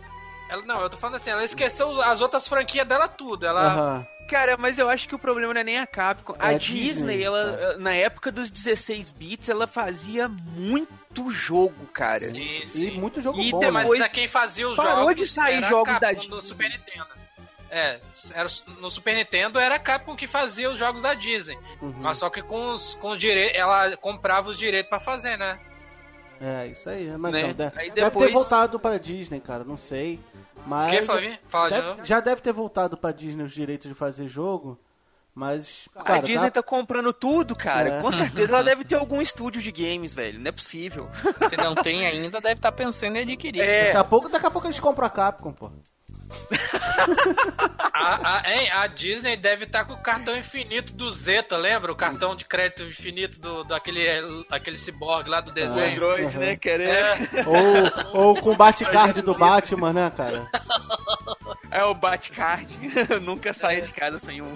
Ela, 0.51 0.61
não, 0.63 0.81
eu 0.81 0.89
tô 0.89 0.97
falando 0.97 1.15
assim, 1.15 1.29
ela 1.29 1.43
esqueceu 1.45 2.01
as 2.01 2.19
outras 2.21 2.47
franquias 2.47 2.85
dela 2.85 3.07
tudo. 3.07 3.45
Ela. 3.45 3.61
Aham. 3.73 4.07
Cara, 4.27 4.55
mas 4.57 4.77
eu 4.79 4.89
acho 4.89 5.07
que 5.09 5.15
o 5.15 5.19
problema 5.19 5.53
não 5.53 5.59
é 5.61 5.63
nem 5.63 5.77
a 5.79 5.85
Capcom. 5.87 6.33
É 6.39 6.55
a 6.55 6.57
Disney, 6.57 6.83
Disney, 6.93 7.23
ela, 7.23 7.77
na 7.77 7.93
época 7.93 8.31
dos 8.31 8.49
16 8.49 9.11
bits, 9.11 9.49
ela 9.49 9.67
fazia 9.67 10.27
muito 10.29 11.29
jogo, 11.31 11.85
cara. 11.87 12.19
Sim, 12.21 12.61
E 12.63 12.67
sim. 12.67 12.91
muito 12.99 13.19
jogo 13.21 13.39
E 13.41 13.51
bom, 13.51 13.59
depois- 13.59 13.73
né? 13.73 13.89
Mas 13.89 13.97
pra 13.99 14.09
quem 14.09 14.27
fazia 14.29 14.69
os 14.69 14.75
parou 14.77 15.01
jogos. 15.01 15.15
de 15.15 15.27
sair 15.27 15.55
era 15.55 15.67
a 15.67 15.69
jogos 15.69 15.99
da 15.99 16.13
Capcom 16.13 16.23
no 16.29 16.35
Disney. 16.35 16.47
Super 16.47 16.69
Nintendo. 16.69 17.07
É, 17.69 17.99
era, 18.33 18.49
no 18.79 18.89
Super 18.91 19.15
Nintendo 19.15 19.57
era 19.59 19.75
a 19.75 19.79
Capcom 19.79 20.15
que 20.15 20.27
fazia 20.27 20.69
os 20.69 20.77
jogos 20.77 21.01
da 21.01 21.13
Disney. 21.13 21.57
Uhum. 21.81 21.93
Mas 21.99 22.17
só 22.17 22.29
que 22.29 22.41
com 22.41 22.71
os, 22.71 22.93
com 22.95 23.11
os 23.11 23.19
direitos. 23.19 23.57
Ela 23.57 23.95
comprava 23.97 24.49
os 24.49 24.57
direitos 24.57 24.89
pra 24.89 24.99
fazer, 24.99 25.37
né? 25.37 25.57
É, 26.41 26.67
isso 26.67 26.89
aí. 26.89 27.07
Mas 27.17 27.31
Né? 27.31 27.43
não, 27.43 27.53
deve, 27.53 27.79
Aí 27.79 27.89
deve 27.91 28.01
depois- 28.09 28.27
ter 28.27 28.33
voltado 28.33 28.79
pra 28.79 28.97
Disney, 28.97 29.39
cara, 29.39 29.63
não 29.63 29.77
sei. 29.77 30.19
Mas 30.65 30.93
O 30.93 30.97
que, 30.97 31.01
Flavinho? 31.03 31.37
Fala 31.47 31.69
de 31.69 31.75
deve- 31.75 31.87
novo. 31.87 32.05
já 32.05 32.19
deve 32.19 32.41
ter 32.41 32.51
voltado 32.53 32.97
pra 32.97 33.11
Disney 33.11 33.43
os 33.43 33.51
direitos 33.51 33.87
de 33.87 33.93
fazer 33.95 34.27
jogo, 34.27 34.79
mas, 35.33 35.87
a 35.95 36.03
cara, 36.03 36.21
Disney 36.21 36.51
tá 36.51 36.61
comprando 36.61 37.13
tudo, 37.13 37.55
cara. 37.55 37.89
É. 37.95 38.01
Com 38.01 38.11
certeza 38.11 38.53
ela 38.53 38.63
deve 38.63 38.83
ter 38.83 38.95
algum 38.95 39.21
estúdio 39.21 39.61
de 39.61 39.71
games, 39.71 40.13
velho. 40.13 40.39
Não 40.39 40.49
é 40.49 40.51
possível. 40.51 41.09
Se 41.49 41.57
não 41.57 41.73
tem 41.75 42.05
ainda, 42.05 42.41
deve 42.41 42.55
estar 42.55 42.71
pensando 42.71 43.15
em 43.17 43.21
adquirir. 43.21 43.61
É. 43.61 43.85
daqui, 43.85 43.97
a 43.97 44.03
pouco, 44.03 44.29
daqui 44.29 44.45
a 44.45 44.51
pouco 44.51 44.67
eles 44.67 44.79
compram 44.79 45.07
a 45.07 45.09
Capcom, 45.09 45.53
pô. 45.53 45.71
A, 47.93 48.37
a, 48.37 48.53
hein, 48.53 48.69
a 48.71 48.87
Disney 48.87 49.37
deve 49.37 49.65
estar 49.65 49.85
com 49.85 49.93
o 49.93 50.01
cartão 50.01 50.35
infinito 50.35 50.93
do 50.93 51.09
Zeta, 51.09 51.57
lembra? 51.57 51.91
O 51.91 51.95
cartão 51.95 52.35
de 52.35 52.45
crédito 52.45 52.83
infinito 52.83 53.39
do, 53.39 53.63
daquele 53.63 54.45
aquele 54.49 54.77
ciborgue 54.77 55.29
lá 55.29 55.41
do 55.41 55.51
desenho. 55.51 55.93
Android, 55.93 56.37
né, 56.37 56.55
querer. 56.55 56.89
É, 56.89 57.17
Ou, 58.13 58.27
ou 58.27 58.35
com 58.35 58.51
o 58.51 58.55
Batcard 58.55 59.21
do 59.21 59.33
Batman, 59.33 59.93
né, 59.93 60.11
cara? 60.15 60.47
É 61.71 61.85
o 61.85 61.93
Batcard. 61.93 62.77
Nunca 63.23 63.53
saí 63.53 63.81
de 63.81 63.93
casa 63.93 64.19
sem 64.19 64.41
um. 64.41 64.53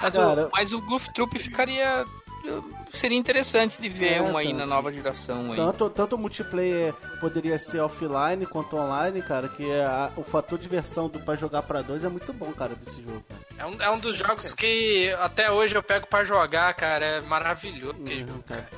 Mas, 0.00 0.14
Cara, 0.14 0.46
o, 0.46 0.50
mas 0.52 0.72
o 0.72 0.80
Goof 0.80 1.12
Troop 1.12 1.36
ficaria. 1.38 2.04
Seria 2.90 3.18
interessante 3.18 3.80
de 3.80 3.88
ver 3.88 4.14
É, 4.14 4.22
um 4.22 4.36
aí 4.36 4.46
cara. 4.46 4.58
na 4.58 4.66
nova 4.66 4.92
geração 4.92 5.50
aí. 5.52 5.56
Tanto, 5.56 5.90
tanto 5.90 6.16
o 6.16 6.18
multiplayer 6.18 6.94
poderia 7.20 7.58
ser 7.58 7.80
offline 7.80 8.46
quanto 8.46 8.76
online, 8.76 9.20
cara, 9.22 9.48
que 9.48 9.70
a- 9.72 10.10
o 10.16 10.22
fator 10.24 10.58
de 10.58 10.62
diversão 10.64 11.08
do, 11.08 11.20
pra 11.20 11.34
jogar 11.36 11.62
pra 11.62 11.82
dois 11.82 12.04
é 12.04 12.08
muito 12.08 12.32
bom, 12.32 12.52
cara, 12.52 12.74
desse 12.74 13.02
jogo. 13.02 13.22
é, 13.58 13.66
um, 13.66 13.82
é 13.82 13.90
um 13.90 13.98
dos 13.98 14.16
jogos 14.16 14.52
que 14.54 15.14
até 15.20 15.50
hoje 15.50 15.74
eu 15.74 15.82
pego 15.82 16.06
pra 16.06 16.24
jogar, 16.24 16.72
cara. 16.74 17.04
É 17.04 17.20
maravilhoso. 17.20 17.96
aquele 18.00 18.22
Uhum, 18.22 18.28
jogo, 18.28 18.42
cara. 18.44 18.68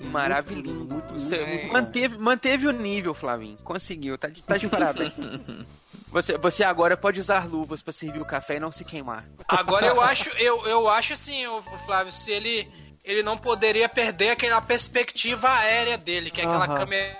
Maravilhoso. 0.00 0.84
Muito, 0.84 1.12
Você 1.14 1.36
é. 1.36 1.66
manteve, 1.70 2.18
manteve 2.18 2.66
o 2.66 2.72
nível, 2.72 3.14
Flavinho. 3.14 3.56
Conseguiu. 3.58 4.18
Tá 4.18 4.28
de, 4.28 4.42
tá 4.42 4.56
de 4.56 4.68
parabéns. 4.68 5.12
Você, 6.08 6.36
você 6.36 6.62
agora 6.62 6.94
pode 6.94 7.18
usar 7.20 7.46
luvas 7.48 7.82
pra 7.82 7.90
servir 7.90 8.20
o 8.20 8.24
café 8.24 8.56
e 8.56 8.60
não 8.60 8.70
se 8.70 8.84
queimar. 8.84 9.24
Agora 9.48 9.86
eu 9.86 9.98
acho, 9.98 10.28
eu, 10.36 10.66
eu 10.66 10.86
acho 10.86 11.14
assim, 11.14 11.46
o 11.46 11.62
Flávio, 11.86 12.12
se 12.12 12.30
ele 12.30 12.70
ele 13.04 13.22
não 13.22 13.36
poderia 13.36 13.88
perder 13.88 14.30
aquela 14.30 14.60
perspectiva 14.60 15.48
aérea 15.50 15.96
dele, 15.98 16.30
que 16.30 16.40
é 16.40 16.44
aquela 16.44 16.64
Aham. 16.66 16.76
câmera 16.76 17.18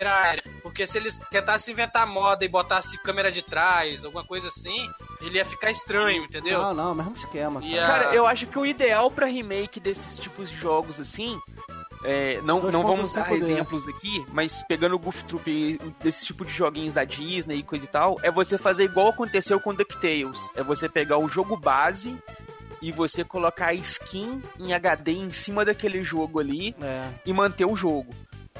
aérea. 0.00 0.42
Porque 0.62 0.86
se 0.86 0.96
eles 0.98 1.18
tentassem 1.30 1.72
inventar 1.72 2.06
moda 2.06 2.44
e 2.44 2.48
botasse 2.48 2.96
câmera 3.02 3.32
de 3.32 3.42
trás, 3.42 4.04
alguma 4.04 4.24
coisa 4.24 4.48
assim, 4.48 4.88
ele 5.20 5.38
ia 5.38 5.44
ficar 5.44 5.70
estranho, 5.70 6.24
entendeu? 6.24 6.60
Não, 6.60 6.74
não, 6.74 6.94
mesmo 6.94 7.16
esquema, 7.16 7.60
E 7.64 7.74
cara. 7.74 7.82
a- 7.82 7.86
Cara, 7.86 8.14
eu 8.14 8.26
acho 8.26 8.46
que 8.46 8.58
o 8.58 8.64
ideal 8.66 9.10
pra 9.10 9.26
remake 9.26 9.80
desses 9.80 10.18
tipos 10.18 10.50
de 10.50 10.56
jogos 10.56 11.00
assim. 11.00 11.38
é, 12.04 12.40
não, 12.42 12.60
não 12.70 12.82
2.5 12.84 12.86
vamos 12.86 13.12
dar 13.12 13.32
exemplos 13.32 13.88
aqui, 13.88 14.24
mas 14.28 14.62
pegando 14.68 14.94
o 14.94 14.98
Goof 15.00 15.24
Troop 15.24 15.50
e 15.50 15.76
desse 16.00 16.24
tipo 16.24 16.44
de 16.44 16.52
joguinhos 16.54 16.94
da 16.94 17.02
Disney 17.02 17.56
e 17.58 17.62
coisa 17.64 17.84
e 17.86 17.88
tal, 17.88 18.16
é 18.22 18.30
você 18.30 18.56
fazer 18.56 18.84
igual 18.84 19.08
aconteceu 19.08 19.58
com 19.58 19.74
DuckTales. 19.74 20.38
É 20.54 20.62
você 20.62 20.88
pegar 20.88 21.18
o 21.18 21.26
jogo 21.28 21.56
base 21.56 22.16
e 22.82 22.92
você 22.92 23.24
colocar 23.24 23.68
a 23.68 23.74
skin 23.74 24.42
em 24.58 24.72
HD 24.72 25.12
em 25.12 25.30
cima 25.32 25.64
daquele 25.64 26.02
jogo 26.04 26.40
ali 26.40 26.74
É. 26.80 27.08
e 27.26 27.32
manter 27.32 27.64
o 27.64 27.76
jogo. 27.76 28.14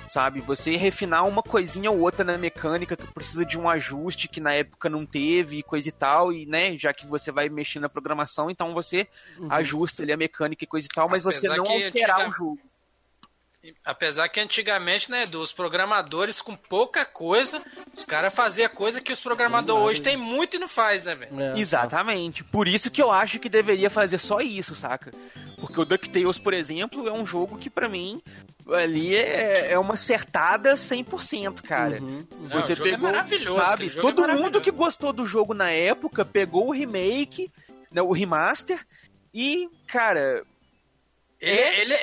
Sabe? 0.07 0.41
Você 0.41 0.75
refinar 0.77 1.27
uma 1.27 1.43
coisinha 1.43 1.91
ou 1.91 2.01
outra 2.01 2.25
na 2.25 2.39
mecânica 2.39 2.97
que 2.97 3.07
precisa 3.13 3.45
de 3.45 3.59
um 3.59 3.69
ajuste 3.69 4.27
que 4.27 4.41
na 4.41 4.55
época 4.55 4.89
não 4.89 5.05
teve 5.05 5.59
e 5.59 5.63
coisa 5.63 5.89
e 5.89 5.93
tal, 5.93 6.33
e 6.33 6.47
né, 6.47 6.79
já 6.79 6.95
que 6.95 7.07
você 7.07 7.31
vai 7.31 7.49
mexer 7.51 7.79
na 7.79 7.91
programação, 7.91 8.51
então 8.51 8.73
você 8.73 9.07
ajusta 9.51 10.03
ali 10.03 10.13
a 10.13 10.17
mecânica 10.17 10.65
e 10.65 10.67
coisa 10.67 10.87
e 10.87 10.95
tal, 10.95 11.09
mas 11.11 11.25
você 11.25 11.47
Apesar 11.47 11.57
não 11.59 11.65
que 11.65 11.85
alterar 11.85 12.17
antiga- 12.21 12.31
o 12.31 12.33
jogo. 12.33 12.61
Apesar 13.85 14.29
que 14.29 14.41
antigamente, 14.41 15.11
né, 15.11 15.27
dos 15.27 15.53
programadores 15.53 16.41
com 16.41 16.55
pouca 16.55 17.05
coisa, 17.05 17.63
os 17.95 18.05
caras 18.05 18.35
faziam 18.35 18.69
coisa 18.69 19.01
que 19.01 19.13
os 19.13 19.21
programadores 19.21 19.85
hoje 19.85 20.03
tem 20.03 20.17
muito 20.17 20.57
e 20.57 20.59
não 20.59 20.69
faz, 20.69 21.03
né, 21.03 21.15
velho? 21.15 21.41
É, 21.41 21.59
Exatamente. 21.59 22.45
Por 22.45 22.69
isso 22.69 22.91
que 22.91 23.03
eu 23.03 23.11
acho 23.11 23.39
que 23.39 23.49
deveria 23.49 23.91
fazer 23.91 24.19
só 24.19 24.41
isso, 24.41 24.75
saca? 24.75 25.11
Porque 25.61 25.81
o 25.81 25.85
DuckTales, 25.85 26.39
por 26.39 26.55
exemplo, 26.55 27.09
é 27.09 27.13
um 27.13 27.27
jogo 27.27 27.59
que 27.59 27.69
pra 27.69 27.89
mim 27.89 28.23
ali 28.73 29.15
é, 29.17 29.73
é 29.73 29.79
uma 29.79 29.95
acertada 29.95 30.75
100%, 30.75 31.63
cara. 31.63 32.01
Uhum. 32.01 32.27
Não, 32.41 32.61
Você 32.61 32.75
o 32.75 32.77
jogo 32.77 32.89
é 32.89 32.93
pegou, 32.93 33.11
maravilhoso, 33.11 33.59
sabe? 33.59 33.87
é 33.89 34.01
Todo 34.01 34.29
mundo 34.29 34.61
que 34.61 34.71
gostou 34.71 35.13
do 35.13 35.27
jogo 35.27 35.55
na 35.55 35.71
época 35.71 36.25
pegou 36.25 36.69
o 36.69 36.73
remake, 36.73 37.51
né, 37.91 38.03
o 38.03 38.13
remaster 38.13 38.87
e, 39.33 39.69
cara, 39.87 40.45
Ele, 41.41 41.61
É 41.61 41.81
ele, 41.81 41.95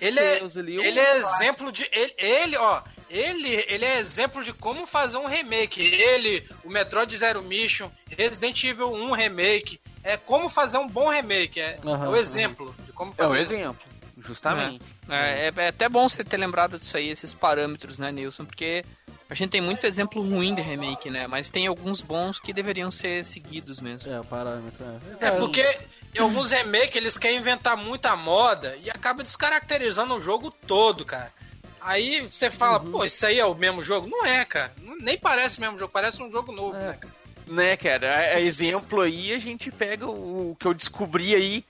ele 0.00 0.20
é, 0.20 0.38
ali. 0.38 0.78
um 0.78 0.82
ele 0.82 1.00
é 1.00 1.20
clássico. 1.20 1.42
exemplo 1.42 1.72
de. 1.72 1.88
Ele, 1.92 2.14
ele, 2.16 2.56
ó. 2.56 2.82
Ele, 3.10 3.64
ele 3.68 3.84
é 3.84 3.98
exemplo 3.98 4.42
de 4.42 4.52
como 4.52 4.86
fazer 4.86 5.16
um 5.18 5.26
remake. 5.26 5.80
Ele, 5.82 6.46
o 6.64 6.70
Metroid 6.70 7.16
Zero 7.16 7.42
Mission, 7.42 7.90
Resident 8.08 8.62
Evil 8.64 8.92
1 8.92 9.12
Remake. 9.12 9.80
É 10.02 10.16
como 10.16 10.48
fazer 10.48 10.78
um 10.78 10.88
bom 10.88 11.08
remake. 11.08 11.60
É, 11.60 11.78
Aham, 11.84 12.06
é 12.06 12.08
o 12.08 12.16
exemplo 12.16 12.74
de 12.86 12.92
como 12.92 13.12
É 13.12 13.16
fazer. 13.16 13.32
um 13.34 13.36
exemplo, 13.36 13.84
justamente. 14.18 14.84
É, 15.08 15.48
é- 15.48 15.52
é 15.56 15.68
até 15.68 15.88
bom 15.88 16.08
você 16.08 16.24
ter 16.24 16.36
lembrado 16.36 16.78
disso 16.78 16.96
aí, 16.96 17.08
esses 17.10 17.32
parâmetros, 17.34 17.98
né, 17.98 18.10
Nilson? 18.12 18.44
Porque 18.44 18.84
a 19.28 19.34
gente 19.34 19.50
tem 19.50 19.60
muito 19.60 19.86
exemplo 19.86 20.22
ruim 20.22 20.54
de 20.54 20.62
remake, 20.62 21.10
né? 21.10 21.26
Mas 21.26 21.50
tem 21.50 21.66
alguns 21.66 22.00
bons 22.00 22.40
que 22.40 22.52
deveriam 22.52 22.90
ser 22.90 23.24
seguidos 23.24 23.80
mesmo. 23.80 24.12
É, 24.12 24.20
o 24.20 24.24
parâmetro. 24.24 24.84
É, 25.20 25.28
É 25.28 25.30
porque 25.32 25.78
em 26.14 26.18
alguns 26.18 26.50
remakes 26.50 26.96
eles 26.96 27.18
querem 27.18 27.38
inventar 27.38 27.76
muita 27.76 28.14
moda 28.16 28.76
e 28.82 28.90
acaba 28.90 29.22
descaracterizando 29.22 30.14
o 30.14 30.20
jogo 30.20 30.50
todo, 30.50 31.04
cara. 31.04 31.32
Aí 31.80 32.20
você 32.22 32.50
fala, 32.50 32.80
Uhum. 32.82 32.92
pô, 32.92 33.04
isso 33.04 33.26
aí 33.26 33.38
é 33.38 33.44
o 33.44 33.54
mesmo 33.54 33.82
jogo? 33.82 34.06
Não 34.08 34.24
é, 34.24 34.44
cara. 34.44 34.72
Nem 35.00 35.18
parece 35.18 35.58
o 35.58 35.60
mesmo 35.60 35.78
jogo, 35.78 35.92
parece 35.92 36.22
um 36.22 36.30
jogo 36.30 36.50
novo, 36.52 36.76
É. 36.76 36.80
né, 36.88 36.98
cara? 37.00 37.14
Né, 37.46 37.76
cara? 37.76 38.14
A, 38.16 38.18
a 38.36 38.40
exemplo 38.40 39.02
aí, 39.02 39.32
a 39.34 39.38
gente 39.38 39.70
pega 39.70 40.06
o, 40.06 40.56
que 40.58 40.66
eu 40.66 40.72
descobri 40.72 41.34
aí 41.34 41.62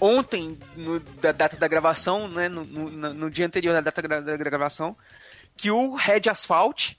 ontem, 0.00 0.58
no, 0.76 0.98
da 0.98 1.30
data 1.32 1.56
da 1.58 1.68
gravação, 1.68 2.26
né? 2.26 2.48
No, 2.48 2.64
no- 2.64 3.12
no 3.14 3.30
dia 3.30 3.44
anterior 3.46 3.74
da 3.74 3.82
data 3.82 4.00
gra- 4.00 4.22
da 4.22 4.36
gravação, 4.38 4.96
que 5.56 5.70
o 5.70 5.94
Red 5.94 6.22
Asphalt 6.30 6.92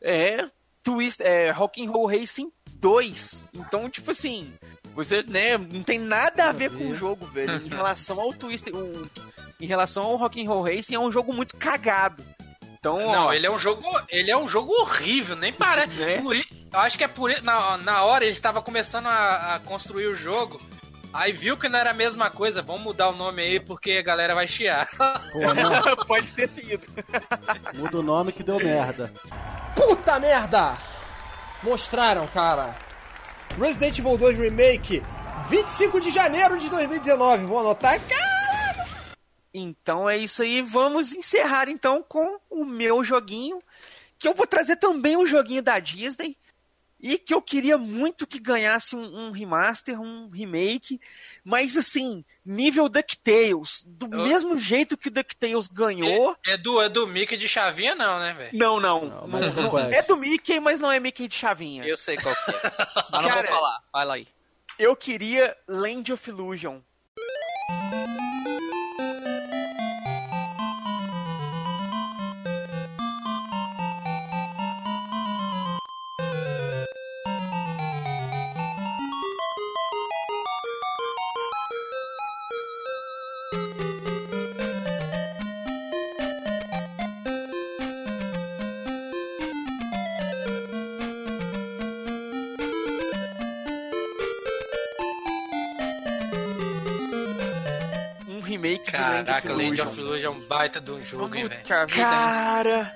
é 0.00 0.48
Twist, 0.84 1.20
é 1.20 1.50
Rock'n'Roll 1.50 2.06
Racing 2.06 2.52
2. 2.70 3.44
Então, 3.52 3.90
tipo 3.90 4.12
assim, 4.12 4.52
você, 4.96 5.22
né, 5.22 5.56
não 5.56 5.82
tem 5.82 5.98
nada 5.98 6.48
a 6.48 6.52
ver 6.52 6.70
com 6.70 6.88
o 6.88 6.96
jogo, 6.96 7.26
velho. 7.26 7.64
Em 7.64 7.68
relação 7.70 8.18
ao 8.20 8.32
Twister, 8.32 8.74
o- 8.74 9.08
em 9.60 9.66
relação 9.66 10.02
ao 10.04 10.16
Rock'n'Roll 10.16 10.62
Racing, 10.64 10.94
é 10.96 10.98
um 10.98 11.12
jogo 11.12 11.32
muito 11.32 11.56
cagado. 11.56 12.24
Então, 12.78 12.98
Não, 12.98 13.26
ó, 13.26 13.32
ele 13.32 13.46
é 13.46 13.50
um 13.50 13.58
jogo, 13.58 13.84
ele 14.08 14.30
é 14.30 14.36
um 14.36 14.48
jogo 14.48 14.72
horrível, 14.80 15.34
nem 15.36 15.52
parece. 15.54 15.92
Né? 15.94 16.20
Por 16.20 16.34
i- 16.34 16.46
eu 16.72 16.78
acho 16.80 16.96
que 16.98 17.04
é 17.04 17.08
por 17.08 17.30
na, 17.42 17.76
na 17.78 18.02
hora 18.04 18.24
ele 18.24 18.32
estava 18.32 18.60
começando 18.62 19.06
a, 19.06 19.54
a 19.56 19.60
construir 19.60 20.06
o 20.08 20.14
jogo. 20.14 20.60
Aí 21.12 21.32
viu 21.32 21.56
que 21.56 21.68
não 21.68 21.78
era 21.78 21.90
a 21.92 21.94
mesma 21.94 22.28
coisa, 22.30 22.60
vamos 22.60 22.82
mudar 22.82 23.08
o 23.08 23.16
nome 23.16 23.40
aí 23.40 23.58
porque 23.60 23.92
a 23.92 24.02
galera 24.02 24.34
vai 24.34 24.46
chiar. 24.46 24.86
Pô, 24.90 26.04
pode 26.06 26.30
ter 26.32 26.46
sido. 26.48 26.86
muda 27.74 27.98
o 27.98 28.02
nome 28.02 28.32
que 28.32 28.42
deu 28.42 28.58
merda. 28.58 29.12
Puta 29.74 30.20
merda! 30.20 30.76
Mostraram, 31.62 32.26
cara. 32.26 32.76
Resident 33.58 33.98
Evil 33.98 34.18
2 34.18 34.38
Remake, 34.38 35.02
25 35.48 35.98
de 35.98 36.10
janeiro 36.10 36.58
de 36.58 36.68
2019. 36.68 37.46
Vou 37.46 37.58
anotar. 37.58 37.98
Caralho! 38.06 39.16
Então 39.54 40.08
é 40.08 40.18
isso 40.18 40.42
aí. 40.42 40.60
Vamos 40.60 41.14
encerrar 41.14 41.66
então 41.66 42.04
com 42.06 42.38
o 42.50 42.66
meu 42.66 43.02
joguinho. 43.02 43.62
Que 44.18 44.28
eu 44.28 44.34
vou 44.34 44.46
trazer 44.46 44.76
também 44.76 45.16
um 45.16 45.26
joguinho 45.26 45.62
da 45.62 45.78
Disney. 45.78 46.36
E 47.00 47.16
que 47.16 47.32
eu 47.32 47.40
queria 47.40 47.78
muito 47.78 48.26
que 48.26 48.38
ganhasse 48.38 48.94
um, 48.94 49.28
um 49.28 49.30
remaster, 49.30 49.98
um 49.98 50.28
remake. 50.28 51.00
Mas 51.48 51.76
assim, 51.76 52.24
nível 52.44 52.88
DuckTales. 52.88 53.84
Do 53.86 54.06
Eu- 54.12 54.24
mesmo 54.24 54.58
jeito 54.58 54.96
que 54.96 55.06
o 55.06 55.10
DuckTales 55.12 55.68
ganhou. 55.68 56.36
É, 56.44 56.54
é 56.54 56.56
do, 56.56 56.82
é 56.82 56.88
do 56.88 57.06
Mickey 57.06 57.36
de 57.36 57.48
chavinha, 57.48 57.94
não, 57.94 58.18
né, 58.18 58.34
velho? 58.34 58.50
Não, 58.52 58.80
não. 58.80 59.00
Não, 59.02 59.28
não- 59.28 59.62
não- 59.72 59.78
é 59.78 60.02
do 60.02 60.16
Mickey, 60.16 60.58
mas 60.58 60.80
não 60.80 60.90
é 60.90 60.98
Mickey 60.98 61.28
de 61.28 61.36
chavinha. 61.36 61.84
Eu 61.84 61.96
sei 61.96 62.16
qual 62.16 62.34
que 62.34 62.50
é. 62.50 62.54
Mas 63.12 63.22
não 63.22 63.30
vou 63.30 63.44
falar. 63.44 63.78
Vai 63.92 64.04
lá 64.04 64.14
aí. 64.14 64.26
Eu 64.76 64.96
queria 64.96 65.56
Land 65.68 66.12
of 66.12 66.28
Illusion. 66.28 66.80
Remake 98.66 98.90
Caraca, 98.92 99.48
Land 99.52 99.62
Land 99.64 99.80
of 99.82 99.90
of 99.90 100.00
Illusion. 100.00 100.26
É 100.26 100.30
um 100.36 100.40
baita 100.40 100.80
de 100.80 100.90
um 100.92 101.04
jogo, 101.04 101.34
hein, 101.34 101.48
velho? 101.48 101.60
Vida. 101.86 101.86
Cara! 101.86 102.92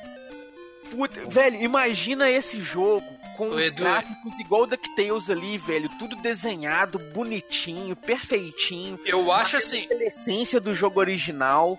Puta, 0.91 1.21
velho, 1.29 1.63
imagina 1.63 2.29
esse 2.31 2.61
jogo 2.61 3.07
com 3.37 3.49
O 3.51 3.55
os 3.57 3.65
Edu- 3.65 3.83
gráficos 3.85 4.39
igual 4.41 4.63
o 4.63 4.67
DuckTales 4.67 5.31
ali, 5.31 5.57
velho. 5.59 5.89
Tudo 5.99 6.17
desenhado, 6.17 6.99
bonitinho, 6.99 7.95
perfeitinho. 7.95 8.99
Eu 9.05 9.33
acho 9.33 9.57
assim, 9.57 9.87
A 9.91 10.05
essência 10.05 10.61
do 10.61 10.75
jogo 10.75 10.99
original. 11.01 11.79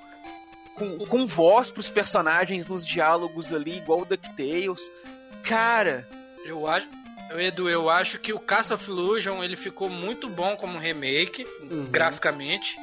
Com, 0.74 0.98
com 1.06 1.28
voz 1.28 1.70
pros 1.70 1.90
personagens 1.90 2.66
nos 2.66 2.86
diálogos 2.86 3.54
ali, 3.54 3.78
igual 3.78 4.00
o 4.02 4.06
DuckTales. 4.06 4.90
Cara, 5.44 6.08
eu 6.46 6.66
acho, 6.66 6.88
Edu, 7.38 7.70
eu 7.70 7.90
acho 7.90 8.18
que 8.20 8.32
o 8.34 8.40
Castle 8.40 8.76
of 8.76 8.90
Illusion 8.90 9.44
ele 9.44 9.58
ficou 9.58 9.90
muito 9.90 10.30
bom 10.30 10.56
como 10.56 10.80
remake, 10.80 11.46
Uhum. 11.70 11.86
graficamente. 11.92 12.78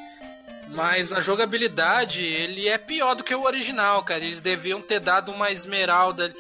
Mas 0.71 1.09
na 1.11 1.21
jogabilidade 1.21 2.23
ele 2.25 2.69
é 2.69 2.77
pior 2.79 3.15
do 3.15 3.25
que 3.25 3.35
o 3.35 3.43
original, 3.45 4.03
cara. 4.03 4.25
Eles 4.25 4.41
deviam 4.41 4.81
ter 4.81 5.01
dado 5.01 5.33
uma 5.33 5.51
esmeralda. 5.51 6.33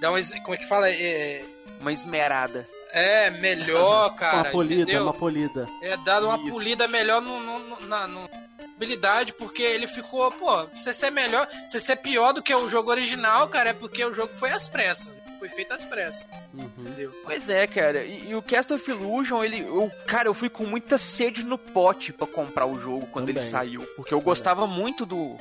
Dar 0.00 0.10
uma, 0.10 0.20
como 0.42 0.54
é 0.54 0.58
que 0.58 0.66
fala? 0.68 0.90
É, 0.90 1.42
Uma 1.80 1.92
esmerada. 1.92 2.68
é 2.92 3.30
melhor, 3.30 4.14
cara. 4.16 4.36
uma 4.36 4.44
polida, 4.50 4.82
entendeu? 4.82 5.02
uma 5.04 5.14
polida. 5.14 5.68
É 5.82 5.96
dado 5.98 6.26
uma 6.26 6.36
Isso. 6.38 6.50
polida 6.50 6.88
melhor 6.88 7.20
no, 7.22 7.40
no, 7.40 7.58
no- 7.60 7.80
na 7.86 8.06
no 8.06 8.28
habilidade, 8.76 9.32
porque 9.32 9.62
ele 9.62 9.86
ficou, 9.86 10.30
pô, 10.32 10.66
se 10.74 10.92
ser 10.92 11.10
melhor, 11.10 11.48
se 11.66 11.80
ser 11.80 11.96
pior 11.96 12.32
do 12.32 12.42
que 12.42 12.54
o 12.54 12.68
jogo 12.68 12.90
original, 12.90 13.48
cara, 13.48 13.70
é 13.70 13.72
porque 13.72 14.04
o 14.04 14.12
jogo 14.12 14.32
foi 14.34 14.50
às 14.50 14.68
pressas. 14.68 15.16
Foi 15.38 15.48
feito 15.48 15.72
às 15.72 15.84
pressas. 15.84 16.28
Uhum. 16.54 16.68
Entendeu? 16.78 17.12
Pois 17.24 17.48
é, 17.48 17.66
cara. 17.66 18.04
E, 18.04 18.30
e 18.30 18.34
o 18.34 18.42
Cast 18.42 18.72
of 18.72 18.90
Illusion, 18.90 19.44
ele. 19.44 19.60
Eu, 19.60 19.90
cara, 20.06 20.28
eu 20.28 20.34
fui 20.34 20.48
com 20.48 20.64
muita 20.64 20.98
sede 20.98 21.44
no 21.44 21.58
pote 21.58 22.12
pra 22.12 22.26
comprar 22.26 22.66
o 22.66 22.80
jogo 22.80 23.06
quando 23.12 23.26
Também. 23.26 23.42
ele 23.42 23.50
saiu. 23.50 23.82
Porque 23.96 24.14
eu 24.14 24.20
gostava 24.20 24.66
muito 24.66 25.04
do, 25.04 25.36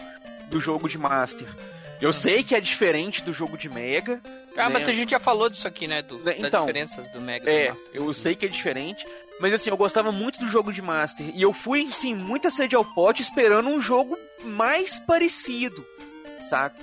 do 0.50 0.60
jogo 0.60 0.90
de 0.90 0.98
Master. 0.98 1.48
Eu 2.02 2.12
sei 2.12 2.44
que 2.44 2.54
é 2.54 2.60
diferente 2.60 3.22
do 3.22 3.32
jogo 3.32 3.58
de 3.58 3.70
Mega. 3.70 4.22
Ah, 4.58 4.70
mas 4.70 4.88
né? 4.88 4.94
a 4.94 4.96
gente 4.96 5.12
já 5.12 5.20
falou 5.20 5.50
disso 5.50 5.68
aqui, 5.68 5.88
né? 5.88 6.02
Do, 6.02 6.18
Né, 6.20 6.36
das 6.36 6.46
então, 6.46 6.62
diferenças 6.66 7.10
do 7.10 7.20
Mega 7.20 7.50
É, 7.50 7.72
do 7.72 7.78
eu 7.94 8.14
sei 8.14 8.36
que 8.36 8.46
é 8.46 8.50
diferente. 8.50 9.06
Mas 9.40 9.54
assim, 9.54 9.70
eu 9.70 9.78
gostava 9.78 10.12
muito 10.12 10.40
do 10.40 10.48
jogo 10.48 10.72
de 10.72 10.82
Master. 10.82 11.26
E 11.34 11.42
eu 11.42 11.52
fui, 11.52 11.90
sim, 11.92 12.16
muita 12.16 12.50
sede 12.50 12.76
ao 12.76 12.86
pote 12.86 13.22
esperando 13.22 13.70
um 13.70 13.82
jogo 13.82 14.18
mais 14.44 14.98
parecido, 15.00 15.86
saca? 16.46 16.76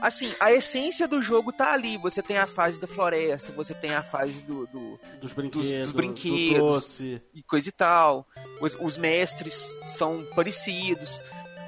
Assim, 0.00 0.32
a 0.40 0.52
essência 0.52 1.06
do 1.06 1.20
jogo 1.20 1.52
tá 1.52 1.72
ali. 1.72 1.96
Você 1.98 2.22
tem 2.22 2.38
a 2.38 2.46
fase 2.46 2.80
da 2.80 2.86
floresta, 2.86 3.52
você 3.52 3.74
tem 3.74 3.92
a 3.94 4.02
fase 4.02 4.42
do, 4.44 4.66
do, 4.68 4.98
Dos 5.20 5.32
brinquedos, 5.32 5.68
dos 5.80 5.88
do 5.88 5.94
brinquedos. 5.94 6.58
doce. 6.58 7.22
e 7.34 7.42
coisa 7.42 7.68
e 7.68 7.72
tal. 7.72 8.26
Os, 8.60 8.74
os 8.80 8.96
mestres 8.96 9.54
são 9.86 10.24
parecidos. 10.34 11.20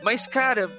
Mas, 0.02 0.26
cara, 0.26 0.70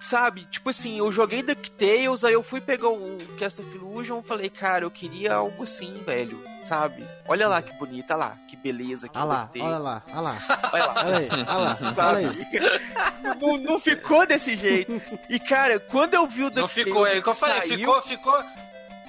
sabe? 0.00 0.46
Tipo 0.46 0.70
assim, 0.70 0.98
eu 0.98 1.12
joguei 1.12 1.42
DuckTales, 1.42 2.24
aí 2.24 2.32
eu 2.32 2.42
fui 2.42 2.60
pegar 2.60 2.88
o 2.88 3.18
Cast 3.38 3.60
of 3.60 3.74
Illusion 3.76 4.20
e 4.20 4.26
falei, 4.26 4.50
cara, 4.50 4.84
eu 4.84 4.90
queria 4.90 5.34
algo 5.34 5.62
assim, 5.62 5.92
velho. 6.04 6.38
Sabe? 6.64 7.04
Olha 7.26 7.48
lá 7.48 7.60
que 7.60 7.72
bonita, 7.74 8.14
olha 8.14 8.24
lá, 8.24 8.36
que 8.48 8.56
beleza 8.56 9.08
que 9.08 9.18
Olha 9.18 9.24
lá, 9.24 9.50
olha 9.54 9.78
lá, 9.78 10.02
olha 10.08 10.20
lá. 10.20 10.38
Olha 10.72 10.86
lá. 10.86 10.94
Olha 11.04 11.18
aí, 11.18 11.28
olha 11.30 11.56
lá, 11.56 11.78
olha 11.80 11.94
Sabe? 11.94 12.24
isso. 12.30 13.38
não, 13.40 13.56
não 13.58 13.78
ficou 13.78 14.26
desse 14.26 14.56
jeito. 14.56 15.02
E, 15.28 15.38
cara, 15.38 15.80
quando 15.80 16.14
eu 16.14 16.26
vi 16.26 16.42
o 16.42 16.50
Não 16.50 16.62
DuckTales 16.62 16.72
ficou, 16.72 17.06
é 17.06 17.20
que 17.20 17.28
eu 17.28 17.34
falei, 17.34 17.60
saiu, 17.60 17.78
ficou, 17.78 18.02
ficou. 18.02 18.44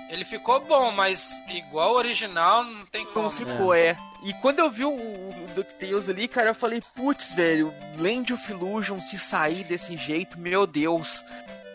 Ele 0.10 0.26
ficou 0.26 0.60
bom, 0.60 0.92
mas 0.92 1.40
igual 1.50 1.94
o 1.94 1.98
original 1.98 2.64
não 2.64 2.86
tem 2.86 3.06
como. 3.06 3.30
Não 3.30 3.32
ficou, 3.32 3.74
é. 3.74 3.98
E 4.24 4.34
quando 4.36 4.60
eu 4.60 4.70
vi 4.70 4.86
o, 4.86 4.94
o 4.94 5.48
DuckTales 5.56 6.08
ali, 6.08 6.28
cara, 6.28 6.52
eu 6.52 6.56
falei, 6.56 6.82
putz, 6.96 7.32
velho, 7.32 7.74
Land 7.98 8.34
of 8.34 8.52
Illusion 8.52 9.00
se 9.00 9.18
sair 9.18 9.64
desse 9.64 9.98
jeito, 9.98 10.40
meu 10.40 10.68
Deus. 10.68 11.24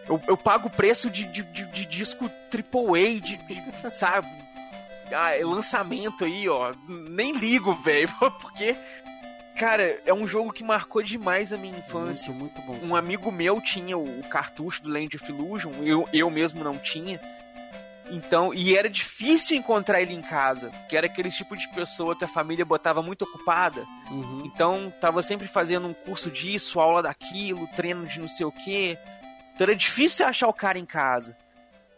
Eu, 0.08 0.20
eu 0.26 0.36
pago 0.36 0.68
o 0.68 0.70
preço 0.70 1.10
de, 1.10 1.24
de, 1.24 1.42
de, 1.42 1.64
de 1.64 1.84
disco 1.84 2.30
AAA, 2.50 3.20
de, 3.20 3.36
de 3.36 3.96
sabe? 3.96 4.26
Ah, 5.12 5.36
é 5.36 5.44
lançamento 5.44 6.24
aí, 6.24 6.48
ó. 6.48 6.72
Nem 6.88 7.32
ligo, 7.32 7.74
velho, 7.74 8.08
porque, 8.40 8.76
cara, 9.58 10.00
é 10.04 10.12
um 10.12 10.26
jogo 10.26 10.52
que 10.52 10.64
marcou 10.64 11.02
demais 11.02 11.52
a 11.52 11.56
minha 11.56 11.78
infância. 11.78 12.32
Muito, 12.32 12.60
muito 12.60 12.80
bom. 12.80 12.86
Um 12.86 12.96
amigo 12.96 13.30
meu 13.30 13.60
tinha 13.60 13.96
o, 13.96 14.20
o 14.20 14.22
cartucho 14.24 14.82
do 14.82 14.90
Land 14.90 15.16
of 15.16 15.30
Illusion, 15.30 15.72
eu, 15.82 16.08
eu 16.12 16.30
mesmo 16.30 16.62
não 16.62 16.78
tinha. 16.78 17.20
Então, 18.10 18.54
e 18.54 18.74
era 18.74 18.88
difícil 18.88 19.56
encontrar 19.56 20.00
ele 20.00 20.14
em 20.14 20.22
casa, 20.22 20.70
que 20.88 20.96
era 20.96 21.06
aquele 21.06 21.30
tipo 21.30 21.56
de 21.56 21.68
pessoa 21.68 22.16
que 22.16 22.24
a 22.24 22.28
família 22.28 22.64
botava 22.64 23.02
muito 23.02 23.22
ocupada. 23.22 23.84
Uhum. 24.10 24.42
Então, 24.46 24.92
tava 25.00 25.22
sempre 25.22 25.46
fazendo 25.46 25.86
um 25.86 25.92
curso 25.92 26.30
disso, 26.30 26.80
aula 26.80 27.02
daquilo, 27.02 27.68
treino 27.76 28.06
de 28.06 28.18
não 28.18 28.28
sei 28.28 28.46
o 28.46 28.52
quê. 28.52 28.96
Então 29.54 29.66
era 29.66 29.74
difícil 29.74 30.24
achar 30.24 30.46
o 30.46 30.52
cara 30.52 30.78
em 30.78 30.86
casa. 30.86 31.36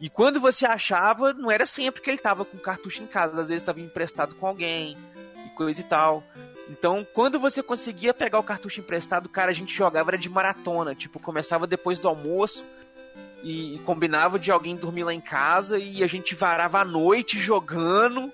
E 0.00 0.08
quando 0.08 0.40
você 0.40 0.64
achava, 0.64 1.34
não 1.34 1.50
era 1.50 1.66
sempre 1.66 2.00
que 2.00 2.08
ele 2.08 2.18
tava 2.18 2.44
com 2.44 2.56
cartucho 2.56 3.02
em 3.02 3.06
casa, 3.06 3.40
às 3.40 3.48
vezes 3.48 3.62
estava 3.62 3.80
emprestado 3.80 4.34
com 4.34 4.46
alguém 4.46 4.96
e 5.44 5.50
coisa 5.50 5.80
e 5.80 5.84
tal. 5.84 6.24
Então, 6.70 7.06
quando 7.12 7.38
você 7.38 7.62
conseguia 7.62 8.14
pegar 8.14 8.38
o 8.38 8.44
cartucho 8.44 8.80
emprestado, 8.80 9.28
cara, 9.28 9.50
a 9.50 9.54
gente 9.54 9.74
jogava 9.74 10.10
era 10.10 10.18
de 10.18 10.30
maratona, 10.30 10.94
tipo, 10.94 11.18
começava 11.18 11.66
depois 11.66 11.98
do 11.98 12.08
almoço 12.08 12.64
e 13.42 13.78
combinava 13.84 14.38
de 14.38 14.50
alguém 14.50 14.76
dormir 14.76 15.04
lá 15.04 15.12
em 15.12 15.20
casa 15.20 15.78
e 15.78 16.02
a 16.02 16.06
gente 16.06 16.34
varava 16.34 16.80
a 16.80 16.84
noite 16.84 17.38
jogando 17.38 18.32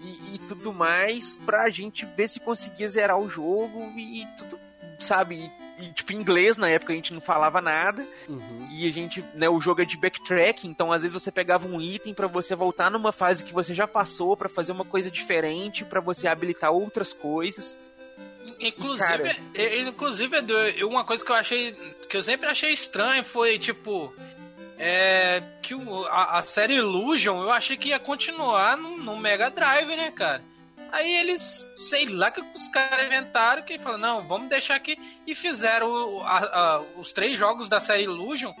e, 0.00 0.34
e 0.34 0.38
tudo 0.46 0.72
mais 0.72 1.36
pra 1.36 1.68
gente 1.68 2.06
ver 2.06 2.28
se 2.28 2.40
conseguia 2.40 2.88
zerar 2.88 3.18
o 3.18 3.28
jogo 3.28 3.92
e 3.98 4.26
tudo, 4.38 4.58
sabe? 5.00 5.50
E, 5.78 5.90
tipo, 5.92 6.12
em 6.12 6.16
inglês 6.16 6.56
na 6.56 6.68
época 6.68 6.92
a 6.92 6.96
gente 6.96 7.12
não 7.12 7.20
falava 7.20 7.60
nada 7.60 8.06
Uhum. 8.28 8.68
e 8.70 8.86
a 8.86 8.92
gente, 8.92 9.24
né, 9.34 9.48
o 9.48 9.60
jogo 9.60 9.82
é 9.82 9.84
de 9.84 9.96
backtrack, 9.96 10.68
então 10.68 10.92
às 10.92 11.02
vezes 11.02 11.12
você 11.12 11.32
pegava 11.32 11.66
um 11.66 11.80
item 11.80 12.14
pra 12.14 12.28
você 12.28 12.54
voltar 12.54 12.90
numa 12.92 13.10
fase 13.10 13.42
que 13.42 13.52
você 13.52 13.74
já 13.74 13.86
passou 13.88 14.36
pra 14.36 14.48
fazer 14.48 14.70
uma 14.70 14.84
coisa 14.84 15.10
diferente, 15.10 15.84
pra 15.84 16.00
você 16.00 16.28
habilitar 16.28 16.70
outras 16.70 17.12
coisas. 17.12 17.76
Inclusive, 18.60 19.08
Cara. 19.08 19.36
é- 19.54 19.80
inclusive 19.80 20.36
Edu, 20.36 20.54
uma 20.86 21.04
coisa 21.04 21.24
que 21.24 21.32
eu 21.32 21.36
achei. 21.36 21.72
que 22.08 22.16
eu 22.16 22.22
sempre 22.22 22.48
achei 22.48 22.72
estranho 22.72 23.24
foi, 23.24 23.58
tipo. 23.58 24.14
É. 24.78 25.42
Que 25.62 25.74
o- 25.74 26.06
a, 26.06 26.38
a 26.38 26.42
série 26.42 26.74
Illusion 26.74 27.42
eu 27.42 27.50
achei 27.50 27.76
que 27.76 27.88
ia 27.90 27.98
continuar 27.98 28.76
no, 28.76 28.96
no 28.98 29.16
Mega 29.18 29.50
Drive, 29.50 29.88
né, 29.96 30.10
cara? 30.10 30.42
Aí 30.94 31.12
eles, 31.16 31.66
sei 31.76 32.06
lá 32.06 32.30
que 32.30 32.40
os 32.40 32.68
caras 32.68 33.06
inventaram 33.06 33.62
que 33.62 33.78
falaram, 33.78 34.00
não, 34.00 34.22
vamos 34.22 34.48
deixar 34.48 34.76
aqui. 34.76 34.96
E 35.26 35.34
fizeram 35.34 35.88
o- 35.90 36.22
a- 36.22 36.38
a- 36.38 36.82
os 36.96 37.10
três 37.12 37.36
jogos 37.38 37.68
da 37.68 37.80
série 37.80 38.04
Illusion 38.04 38.52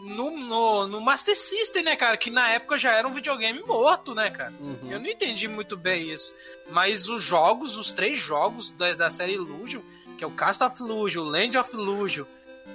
no, 0.00 0.30
no, 0.30 0.86
no 0.88 1.00
Master 1.00 1.36
System, 1.36 1.82
né, 1.82 1.94
cara? 1.94 2.16
Que 2.16 2.30
na 2.30 2.48
época 2.48 2.78
já 2.78 2.92
era 2.92 3.06
um 3.06 3.12
videogame 3.12 3.60
morto, 3.62 4.14
né, 4.14 4.30
cara? 4.30 4.52
Uhum. 4.60 4.90
Eu 4.90 4.98
não 4.98 5.06
entendi 5.08 5.46
muito 5.46 5.76
bem 5.76 6.10
isso. 6.10 6.34
Mas 6.70 7.08
os 7.08 7.22
jogos, 7.22 7.76
os 7.76 7.92
três 7.92 8.18
jogos 8.18 8.70
da, 8.70 8.94
da 8.94 9.10
série 9.10 9.34
Illusion, 9.34 9.82
que 10.16 10.24
é 10.24 10.26
o 10.26 10.30
Cast 10.30 10.62
of 10.64 10.80
Illusion, 10.82 11.24
Land 11.24 11.58
of 11.58 11.74
Illusion 11.74 12.24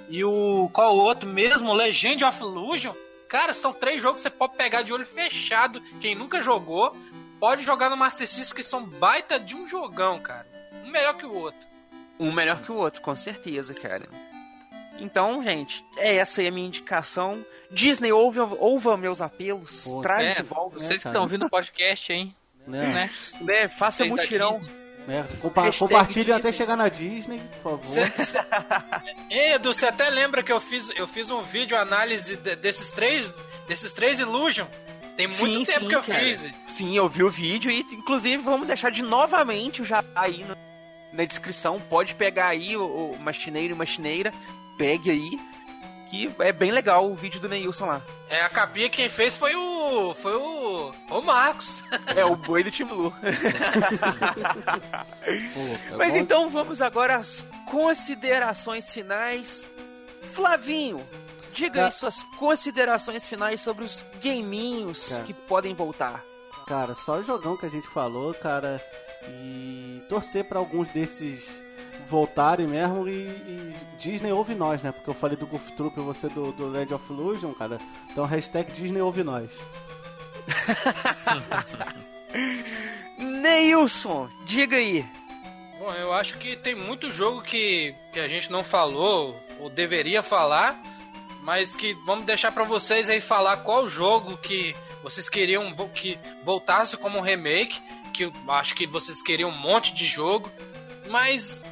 e 0.08 0.22
o. 0.24 0.70
Qual 0.72 0.96
o 0.96 1.00
outro 1.00 1.28
mesmo? 1.28 1.72
Legend 1.74 2.24
of 2.24 2.40
Illusion. 2.40 2.94
Cara, 3.28 3.52
são 3.52 3.72
três 3.72 4.02
jogos 4.02 4.20
que 4.20 4.22
você 4.22 4.30
pode 4.30 4.56
pegar 4.56 4.82
de 4.82 4.92
olho 4.92 5.06
fechado. 5.06 5.80
Quem 6.00 6.16
nunca 6.16 6.42
jogou, 6.42 6.96
pode 7.40 7.64
jogar 7.64 7.88
no 7.90 7.96
Master 7.96 8.28
System, 8.28 8.54
que 8.56 8.62
são 8.62 8.84
baita 8.84 9.40
de 9.40 9.56
um 9.56 9.66
jogão, 9.66 10.20
cara. 10.20 10.46
Um 10.84 10.90
melhor 10.90 11.14
que 11.14 11.26
o 11.26 11.32
outro. 11.34 11.68
Um 12.18 12.30
melhor 12.30 12.60
que 12.62 12.70
o 12.70 12.76
outro, 12.76 13.00
com 13.00 13.16
certeza, 13.16 13.72
cara. 13.74 14.06
Então, 14.98 15.42
gente, 15.42 15.82
é 15.96 16.16
essa 16.16 16.42
aí 16.42 16.48
a 16.48 16.52
minha 16.52 16.66
indicação. 16.68 17.44
Disney, 17.70 18.12
ouve, 18.12 18.40
ouva 18.40 18.96
meus 18.96 19.20
apelos, 19.20 19.84
Pô, 19.84 20.02
traz 20.02 20.32
é, 20.32 20.34
de 20.34 20.42
volta, 20.42 20.78
Vocês 20.78 20.98
que 20.98 21.04
cara. 21.04 21.10
estão 21.14 21.22
ouvindo 21.22 21.46
o 21.46 21.50
podcast, 21.50 22.12
hein? 22.12 22.34
Né? 22.66 22.86
Né? 22.92 23.10
né? 23.40 23.68
Faça 23.68 23.98
Vocês 24.04 24.10
mutirão. 24.10 24.60
Né? 25.06 25.26
Compa 25.40 25.62
Hashtag 25.62 25.78
compartilhem 25.78 26.34
até 26.34 26.52
chegar 26.52 26.76
na 26.76 26.88
Disney, 26.88 27.40
por 27.62 27.78
favor. 27.80 27.86
Cê- 27.86 28.24
cê- 28.24 28.38
Edu, 29.54 29.72
você 29.72 29.86
até 29.86 30.10
lembra 30.10 30.42
que 30.42 30.52
eu 30.52 30.60
fiz, 30.60 30.90
eu 30.94 31.06
fiz 31.08 31.30
um 31.30 31.40
vídeo 31.42 31.76
análise 31.76 32.36
de- 32.36 32.56
desses 32.56 32.90
três. 32.90 33.32
Desses 33.66 33.92
três 33.92 34.18
Illusion? 34.20 34.66
Tem 35.20 35.38
muito 35.38 35.66
Sim, 35.66 35.72
tempo 35.74 35.80
sim, 35.80 35.88
que 35.88 35.94
eu 35.96 36.02
cara. 36.02 36.20
fiz. 36.20 36.50
Sim, 36.68 36.96
eu 36.96 37.08
vi 37.08 37.22
o 37.22 37.30
vídeo 37.30 37.70
e, 37.70 37.80
inclusive, 37.92 38.42
vamos 38.42 38.66
deixar 38.66 38.90
de 38.90 39.02
novamente 39.02 39.82
o 39.82 39.84
já 39.84 40.02
aí 40.14 40.44
no- 40.44 40.56
na 41.12 41.24
descrição. 41.24 41.78
Pode 41.78 42.14
pegar 42.14 42.48
aí 42.48 42.76
o, 42.76 42.84
o 43.12 43.18
machineiro 43.20 43.74
e 43.74 43.76
machineira, 43.76 44.32
pegue 44.78 45.10
aí, 45.10 45.38
que 46.08 46.30
é 46.40 46.52
bem 46.52 46.70
legal 46.72 47.10
o 47.10 47.14
vídeo 47.14 47.38
do 47.40 47.48
Neilson 47.48 47.84
lá. 47.86 48.00
É, 48.28 48.40
a 48.42 48.48
capinha 48.48 48.88
quem 48.88 49.08
fez 49.08 49.36
foi 49.36 49.54
o. 49.54 50.14
Foi 50.22 50.34
o. 50.34 50.92
O 51.10 51.20
Marcos. 51.20 51.82
É 52.16 52.24
o 52.24 52.34
boi 52.36 52.62
do 52.64 52.70
Tim 52.70 52.84
Blue. 52.84 53.12
Tá 54.64 55.04
Mas 55.96 56.14
então 56.16 56.48
vamos 56.48 56.80
agora 56.80 57.16
às 57.16 57.44
considerações 57.70 58.92
finais. 58.92 59.70
Flavinho, 60.32 61.04
diga 61.52 61.86
aí 61.86 61.92
suas 61.92 62.22
considerações 62.38 63.26
finais 63.26 63.60
sobre 63.60 63.84
os 63.84 64.04
gaminhos 64.22 65.08
Tá. 65.08 65.22
que 65.22 65.32
podem 65.32 65.74
voltar. 65.74 66.22
Cara, 66.66 66.94
só 66.94 67.18
o 67.18 67.24
jogão 67.24 67.56
que 67.56 67.66
a 67.66 67.70
gente 67.70 67.86
falou, 67.88 68.32
cara. 68.34 68.80
E 69.28 70.02
torcer 70.08 70.44
pra 70.44 70.58
alguns 70.58 70.88
desses 70.90 71.48
voltarem 72.08 72.66
mesmo. 72.66 73.08
E, 73.08 73.12
e 73.12 73.76
Disney 73.98 74.32
ouve 74.32 74.54
nós, 74.54 74.82
né? 74.82 74.92
Porque 74.92 75.10
eu 75.10 75.14
falei 75.14 75.36
do 75.36 75.46
Goof 75.46 75.70
Troop 75.72 75.98
e 75.98 76.02
você 76.02 76.28
do, 76.28 76.52
do 76.52 76.68
Land 76.68 76.92
of 76.94 77.12
Illusion, 77.12 77.52
cara. 77.54 77.78
Então 78.10 78.24
hashtag 78.24 78.72
Disney 78.72 79.00
ouve 79.00 79.22
nós. 79.22 79.50
Neilson, 83.18 84.28
diga 84.46 84.76
aí. 84.76 85.04
Bom, 85.78 85.92
eu 85.94 86.12
acho 86.12 86.36
que 86.38 86.56
tem 86.56 86.74
muito 86.74 87.10
jogo 87.10 87.42
que, 87.42 87.94
que 88.12 88.20
a 88.20 88.28
gente 88.28 88.50
não 88.50 88.62
falou, 88.62 89.34
ou 89.58 89.70
deveria 89.70 90.22
falar, 90.22 90.76
mas 91.42 91.74
que 91.74 91.94
vamos 92.04 92.24
deixar 92.24 92.52
pra 92.52 92.64
vocês 92.64 93.08
aí 93.08 93.20
falar 93.20 93.58
qual 93.58 93.88
jogo 93.88 94.36
que 94.38 94.74
vocês 95.02 95.28
queriam 95.28 95.72
que 95.94 96.18
voltasse 96.44 96.96
como 96.96 97.18
um 97.18 97.22
remake, 97.22 97.80
que 98.12 98.24
eu 98.24 98.32
acho 98.48 98.74
que 98.74 98.86
vocês 98.86 99.22
queriam 99.22 99.50
um 99.50 99.58
monte 99.58 99.94
de 99.94 100.06
jogo, 100.06 100.50
mas 101.08 101.62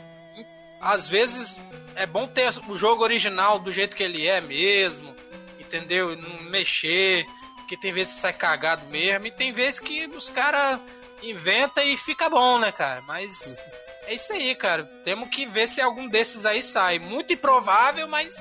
às 0.80 1.08
vezes 1.08 1.60
é 1.94 2.06
bom 2.06 2.26
ter 2.26 2.48
o 2.68 2.76
jogo 2.76 3.02
original 3.02 3.58
do 3.58 3.72
jeito 3.72 3.96
que 3.96 4.02
ele 4.02 4.26
é 4.26 4.40
mesmo, 4.40 5.14
entendeu? 5.58 6.16
Não 6.16 6.42
mexer, 6.44 7.26
porque 7.56 7.76
tem 7.76 7.92
vezes 7.92 8.14
que 8.14 8.20
sai 8.20 8.32
cagado 8.32 8.86
mesmo, 8.86 9.26
e 9.26 9.30
tem 9.30 9.52
vezes 9.52 9.80
que 9.80 10.06
os 10.06 10.28
caras 10.28 10.80
inventam 11.22 11.84
e 11.84 11.96
fica 11.96 12.30
bom, 12.30 12.58
né, 12.58 12.72
cara? 12.72 13.02
Mas 13.02 13.62
é 14.06 14.14
isso 14.14 14.32
aí, 14.32 14.54
cara. 14.54 14.84
Temos 15.04 15.28
que 15.28 15.44
ver 15.44 15.68
se 15.68 15.80
algum 15.80 16.08
desses 16.08 16.46
aí 16.46 16.62
sai. 16.62 16.98
Muito 16.98 17.32
improvável, 17.32 18.08
mas 18.08 18.34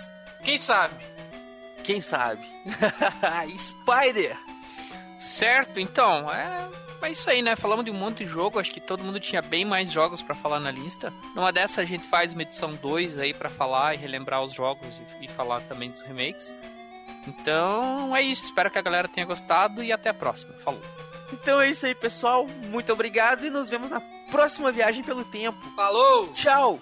quem 0.45 0.57
sabe? 0.57 0.95
Quem 1.87 2.01
sabe? 2.01 2.45
Spider! 3.57 4.37
Certo, 5.17 5.79
então, 5.79 6.29
é, 6.29 6.67
é 7.01 7.11
isso 7.11 7.29
aí, 7.29 7.41
né? 7.41 7.55
Falamos 7.55 7.85
de 7.85 7.91
um 7.91 7.93
monte 7.93 8.25
de 8.25 8.25
jogo, 8.25 8.59
acho 8.59 8.73
que 8.73 8.81
todo 8.81 9.05
mundo 9.05 9.21
tinha 9.21 9.41
bem 9.41 9.63
mais 9.63 9.89
jogos 9.89 10.21
pra 10.21 10.35
falar 10.35 10.59
na 10.59 10.69
lista. 10.69 11.13
Numa 11.33 11.49
dessa 11.49 11.79
a 11.79 11.85
gente 11.85 12.05
faz 12.05 12.33
uma 12.33 12.41
edição 12.41 12.75
2 12.75 13.17
aí 13.17 13.33
pra 13.33 13.49
falar 13.49 13.93
e 13.93 13.97
relembrar 13.97 14.43
os 14.43 14.51
jogos 14.51 14.99
e, 15.21 15.25
e 15.25 15.27
falar 15.29 15.61
também 15.61 15.89
dos 15.89 16.01
remakes. 16.01 16.53
Então 17.25 18.13
é 18.13 18.21
isso, 18.21 18.43
espero 18.43 18.69
que 18.69 18.77
a 18.77 18.81
galera 18.81 19.07
tenha 19.07 19.25
gostado 19.25 19.81
e 19.81 19.93
até 19.93 20.09
a 20.09 20.13
próxima. 20.13 20.53
Falou. 20.55 20.81
Então 21.31 21.61
é 21.61 21.69
isso 21.69 21.85
aí, 21.85 21.95
pessoal. 21.95 22.45
Muito 22.69 22.91
obrigado 22.91 23.45
e 23.45 23.49
nos 23.49 23.69
vemos 23.69 23.89
na 23.89 24.01
próxima 24.29 24.73
viagem 24.73 25.05
pelo 25.05 25.23
tempo. 25.23 25.57
Falou! 25.73 26.33
Tchau! 26.33 26.81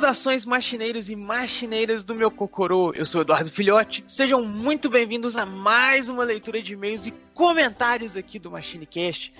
Saudações 0.00 0.46
machineiros 0.46 1.10
e 1.10 1.14
machineiras 1.14 2.02
do 2.02 2.14
meu 2.14 2.30
Cocorô. 2.30 2.90
Eu 2.94 3.04
sou 3.04 3.20
Eduardo 3.20 3.52
Filhote. 3.52 4.02
Sejam 4.08 4.42
muito 4.42 4.88
bem-vindos 4.88 5.36
a 5.36 5.44
mais 5.44 6.08
uma 6.08 6.24
leitura 6.24 6.62
de 6.62 6.72
e-mails 6.72 7.06
e 7.06 7.10
comentários 7.34 8.16
aqui 8.16 8.38
do 8.38 8.50
MachineCast. 8.50 9.30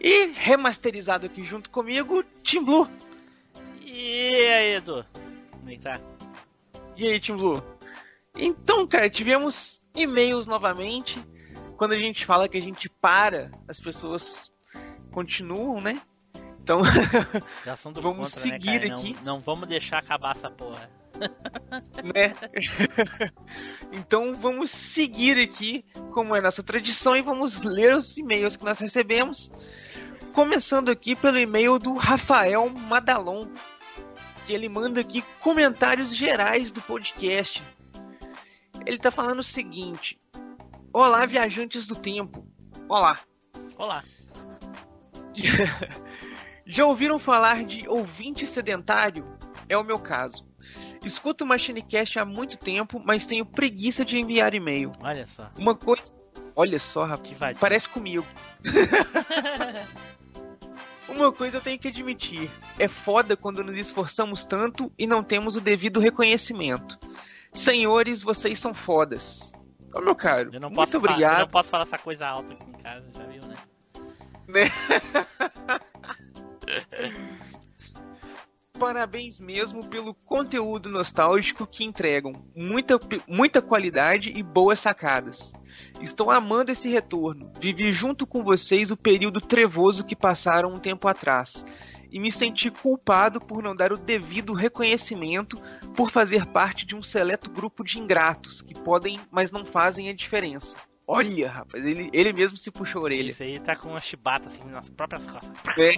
E 0.00 0.26
remasterizado 0.34 1.26
aqui 1.26 1.44
junto 1.44 1.70
comigo, 1.70 2.24
Tim 2.42 2.64
Blue. 2.64 2.90
E 3.80 4.34
aí, 4.44 4.74
Edu? 4.74 5.06
Como 5.52 5.70
é 5.70 5.76
que 5.76 5.82
tá? 5.82 6.00
E 6.96 7.06
aí, 7.06 7.20
Tim 7.20 7.36
Blue? 7.36 7.62
Então, 8.36 8.88
cara, 8.88 9.08
tivemos 9.08 9.80
e-mails 9.94 10.48
novamente. 10.48 11.24
Quando 11.76 11.92
a 11.92 11.98
gente 11.98 12.26
fala 12.26 12.48
que 12.48 12.58
a 12.58 12.62
gente 12.62 12.88
para, 12.88 13.52
as 13.68 13.80
pessoas 13.80 14.50
continuam, 15.12 15.80
né? 15.80 16.02
Então, 16.68 16.82
Vamos 18.02 18.34
contra, 18.34 18.50
né, 18.50 18.58
seguir 18.58 18.80
cara? 18.82 18.94
aqui. 18.94 19.16
Não, 19.24 19.36
não 19.36 19.40
vamos 19.40 19.66
deixar 19.66 19.98
acabar 19.98 20.36
essa 20.36 20.50
porra. 20.50 20.90
né? 22.04 22.34
então 23.90 24.34
vamos 24.34 24.70
seguir 24.70 25.38
aqui, 25.38 25.82
como 26.12 26.36
é 26.36 26.42
nossa 26.42 26.62
tradição, 26.62 27.16
e 27.16 27.22
vamos 27.22 27.62
ler 27.62 27.96
os 27.96 28.18
e-mails 28.18 28.54
que 28.54 28.66
nós 28.66 28.78
recebemos. 28.78 29.50
Começando 30.34 30.90
aqui 30.90 31.16
pelo 31.16 31.38
e-mail 31.38 31.78
do 31.78 31.94
Rafael 31.94 32.68
Madalon, 32.68 33.46
que 34.46 34.52
ele 34.52 34.68
manda 34.68 35.00
aqui 35.00 35.24
comentários 35.40 36.14
gerais 36.14 36.70
do 36.70 36.82
podcast. 36.82 37.62
Ele 38.84 38.98
tá 38.98 39.10
falando 39.10 39.38
o 39.38 39.44
seguinte: 39.44 40.18
Olá, 40.92 41.24
viajantes 41.24 41.86
do 41.86 41.96
tempo. 41.96 42.46
Olá. 42.86 43.18
Olá. 43.78 44.04
Já 46.68 46.84
ouviram 46.84 47.18
falar 47.18 47.64
de 47.64 47.88
ouvinte 47.88 48.46
sedentário? 48.46 49.24
É 49.68 49.76
o 49.76 49.82
meu 49.82 49.98
caso. 49.98 50.46
Escuto 51.02 51.42
o 51.44 51.46
MachineCast 51.46 52.18
há 52.18 52.24
muito 52.26 52.58
tempo, 52.58 53.00
mas 53.02 53.24
tenho 53.26 53.46
preguiça 53.46 54.04
de 54.04 54.18
enviar 54.18 54.52
e-mail. 54.54 54.92
Olha 55.00 55.26
só. 55.26 55.50
Uma 55.58 55.74
coisa. 55.74 56.12
Olha 56.54 56.78
só, 56.78 57.04
rapaz. 57.04 57.58
Parece 57.58 57.88
comigo. 57.88 58.26
Uma 61.08 61.32
coisa 61.32 61.56
eu 61.56 61.60
tenho 61.62 61.78
que 61.78 61.88
admitir: 61.88 62.50
é 62.78 62.86
foda 62.86 63.34
quando 63.36 63.64
nos 63.64 63.76
esforçamos 63.78 64.44
tanto 64.44 64.92
e 64.98 65.06
não 65.06 65.22
temos 65.22 65.56
o 65.56 65.60
devido 65.60 66.00
reconhecimento. 66.00 66.98
Senhores, 67.52 68.22
vocês 68.22 68.58
são 68.58 68.74
fodas. 68.74 69.50
Ô 69.94 70.00
meu 70.02 70.14
caro, 70.14 70.50
Eu 70.52 70.60
não 70.60 70.68
muito 70.68 70.76
posso 70.76 70.92
falar, 70.92 71.04
eu 71.04 71.12
obrigado. 71.14 71.38
não 71.40 71.48
posso 71.48 71.68
falar 71.70 71.84
essa 71.84 71.96
coisa 71.98 72.26
alta 72.26 72.52
aqui 72.52 72.68
em 72.68 72.72
casa, 72.74 73.10
já 73.14 73.24
viu, 73.24 73.42
né? 73.46 73.56
Parabéns 78.78 79.40
mesmo 79.40 79.84
pelo 79.88 80.14
conteúdo 80.14 80.88
nostálgico 80.88 81.66
que 81.66 81.84
entregam. 81.84 82.32
Muita, 82.54 82.98
muita 83.26 83.60
qualidade 83.60 84.32
e 84.34 84.42
boas 84.42 84.78
sacadas. 84.78 85.52
Estou 86.00 86.30
amando 86.30 86.70
esse 86.70 86.88
retorno. 86.88 87.52
Vivi 87.60 87.92
junto 87.92 88.24
com 88.24 88.44
vocês 88.44 88.92
o 88.92 88.96
período 88.96 89.40
trevoso 89.40 90.04
que 90.04 90.14
passaram 90.14 90.72
um 90.72 90.78
tempo 90.78 91.08
atrás. 91.08 91.64
E 92.10 92.20
me 92.20 92.30
senti 92.30 92.70
culpado 92.70 93.40
por 93.40 93.62
não 93.62 93.74
dar 93.74 93.92
o 93.92 93.98
devido 93.98 94.52
reconhecimento 94.54 95.60
por 95.96 96.10
fazer 96.10 96.46
parte 96.46 96.86
de 96.86 96.94
um 96.94 97.02
seleto 97.02 97.50
grupo 97.50 97.84
de 97.84 97.98
ingratos 97.98 98.62
que 98.62 98.74
podem, 98.74 99.20
mas 99.30 99.50
não 99.50 99.66
fazem 99.66 100.08
a 100.08 100.14
diferença. 100.14 100.76
Olha, 101.10 101.48
rapaz, 101.48 101.86
ele, 101.86 102.10
ele 102.12 102.34
mesmo 102.34 102.58
se 102.58 102.70
puxou 102.70 103.00
a 103.00 103.04
orelha. 103.04 103.30
Isso 103.30 103.42
aí 103.42 103.58
tá 103.58 103.74
com 103.74 103.88
uma 103.88 104.00
chibata 104.00 104.48
assim 104.48 104.62
nas 104.64 104.90
próprias 104.90 105.24
costas. 105.24 105.78
É. 105.78 105.92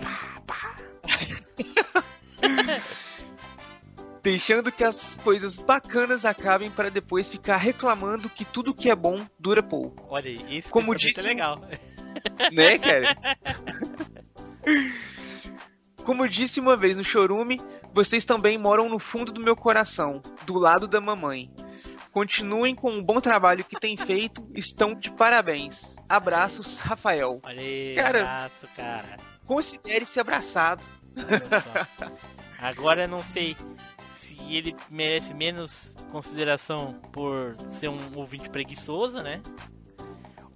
Deixando 4.23 4.71
que 4.71 4.85
as 4.85 5.17
coisas 5.17 5.59
bacanas 5.59 6.25
acabem 6.25 6.71
para 6.71 6.91
depois 6.91 7.29
ficar 7.29 7.57
reclamando 7.57 8.31
que 8.31 8.45
tudo 8.45 8.73
que 8.73 8.89
é 8.89 8.95
bom 8.95 9.27
dura 9.37 9.63
pouco, 9.63 10.07
Olha 10.11 10.31
aí, 10.31 10.59
isso 10.59 10.69
Como 10.69 10.93
pensamento 10.93 11.15
disse 11.15 11.27
é 11.27 11.31
legal. 11.31 11.57
né, 12.53 12.79
cara? 12.79 13.17
Como 16.05 16.29
disse 16.29 16.61
uma 16.61 16.77
vez 16.77 16.97
no 16.97 17.03
Chorume, 17.03 17.61
vocês 17.93 18.25
também 18.25 18.57
moram 18.57 18.89
no 18.89 19.01
fundo 19.01 19.33
do 19.33 19.41
meu 19.41 19.57
coração, 19.57 20.23
do 20.47 20.57
lado 20.57 20.87
da 20.87 21.01
mamãe. 21.01 21.51
Continuem 22.13 22.75
com 22.75 22.99
o 22.99 23.03
bom 23.03 23.21
trabalho 23.21 23.65
que 23.65 23.79
têm 23.79 23.97
feito, 23.97 24.45
estão 24.55 24.95
de 24.95 25.11
parabéns. 25.13 25.97
Abraços, 26.09 26.79
Rafael. 26.81 27.41
Olha 27.43 27.61
aí, 27.61 27.95
Cara. 27.95 28.21
abraço, 28.23 28.69
cara. 28.77 29.17
Considere-se 29.47 30.19
abraçado. 30.19 30.83
Agora 32.59 33.05
eu 33.05 33.09
não 33.09 33.21
sei 33.23 33.57
se 34.21 34.55
ele 34.55 34.75
merece 34.91 35.33
menos 35.35 35.93
consideração 36.11 36.95
por 37.13 37.57
ser 37.79 37.89
um 37.89 37.99
ouvinte 38.17 38.49
preguiçoso, 38.51 39.23
né? 39.23 39.41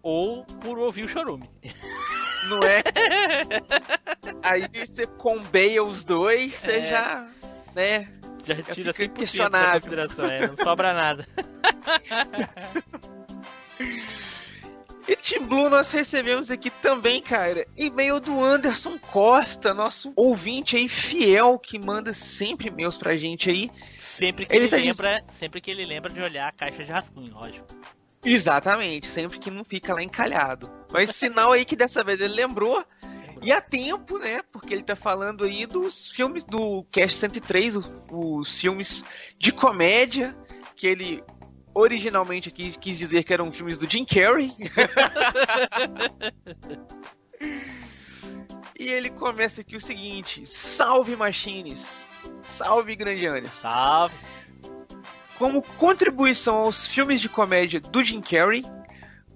Ou 0.03 0.45
por 0.45 0.79
ouvir 0.79 1.05
o 1.05 1.09
chorume. 1.09 1.49
Não 2.49 2.59
é? 2.63 2.83
Aí 4.43 4.69
você 4.87 5.07
combeia 5.07 5.83
os 5.83 6.05
dois, 6.05 6.55
você 6.55 6.73
É. 6.73 6.87
já, 6.91 7.27
né? 7.75 8.09
Já 8.47 8.63
tira 8.63 8.93
fica 8.93 9.05
100% 9.05 9.09
da 9.09 9.15
questionável. 9.15 9.81
consideração, 9.81 10.25
é, 10.27 10.47
não 10.49 10.57
sobra 10.57 10.93
nada. 10.93 11.27
E 15.07 15.15
Team 15.17 15.47
Blue 15.47 15.69
nós 15.69 15.93
recebemos 15.93 16.51
aqui 16.51 16.71
também, 16.71 17.21
cara, 17.21 17.67
e-mail 17.77 18.19
do 18.19 18.43
Anderson 18.43 18.99
Costa, 18.99 19.75
nosso 19.75 20.11
ouvinte 20.17 20.77
aí 20.79 20.89
fiel 20.89 21.59
que 21.59 21.79
manda 21.79 22.15
sempre 22.15 22.69
e-mails 22.69 22.97
pra 22.97 23.15
gente 23.15 23.51
aí. 23.51 23.71
Sempre 24.01 24.47
que 24.47 24.55
Ele 24.55 24.65
ele, 24.65 24.71
tá 24.71 24.77
lembra, 24.77 25.23
sempre 25.39 25.61
que 25.61 25.71
ele 25.71 25.85
lembra 25.85 26.11
de 26.11 26.23
olhar 26.23 26.49
a 26.49 26.53
caixa 26.53 26.83
de 26.83 26.91
rascunho, 26.91 27.35
lógico. 27.35 27.67
Exatamente, 28.25 29.07
sempre 29.07 29.39
que 29.39 29.51
não 29.51 29.63
fica 29.63 29.93
lá 29.93 30.03
encalhado. 30.03 30.71
Mas 30.91 31.11
sinal 31.11 31.53
aí 31.53 31.67
que 31.67 31.77
dessa 31.77 32.03
vez 32.03 32.19
ele 32.23 32.33
lembrou. 32.33 32.83
E 33.45 33.53
a 33.53 33.61
tempo, 33.61 34.19
né? 34.19 34.41
Porque 34.51 34.73
ele 34.73 34.83
tá 34.83 34.97
falando 34.97 35.45
aí 35.45 35.67
dos 35.67 36.09
filmes 36.09 36.45
do 36.45 36.83
Cast 36.91 37.19
103, 37.19 37.77
os, 37.77 37.91
os 38.11 38.59
filmes 38.59 39.05
de 39.39 39.53
comédia, 39.53 40.35
que 40.75 40.87
ele 40.87 41.23
originalmente 41.75 42.49
aqui 42.49 42.75
quis 42.79 42.97
dizer 42.97 43.23
que 43.23 43.35
eram 43.35 43.53
filmes 43.53 43.77
do 43.77 43.91
Jim 43.91 44.07
Carrey. 44.07 44.57
e 48.81 48.89
ele 48.89 49.11
começa 49.11 49.61
aqui 49.61 49.77
o 49.77 49.81
seguinte: 49.81 50.47
Salve 50.47 51.15
Machines! 51.15 52.09
Salve, 52.43 52.97
grande 52.97 53.27
Anderson. 53.27 53.61
Salve. 53.61 54.15
Como 55.37 55.61
contribuição 55.61 56.57
aos 56.57 56.89
filmes 56.89 57.21
de 57.21 57.29
comédia 57.29 57.79
do 57.79 58.03
Jim 58.03 58.23
Carrey, 58.23 58.65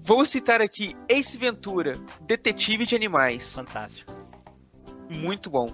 vou 0.08 0.24
citar 0.24 0.62
aqui 0.62 0.96
Ace 1.06 1.36
Ventura, 1.36 1.92
Detetive 2.22 2.86
de 2.86 2.96
Animais. 2.96 3.52
Fantástico. 3.52 4.10
Muito 5.10 5.50
bom. 5.50 5.68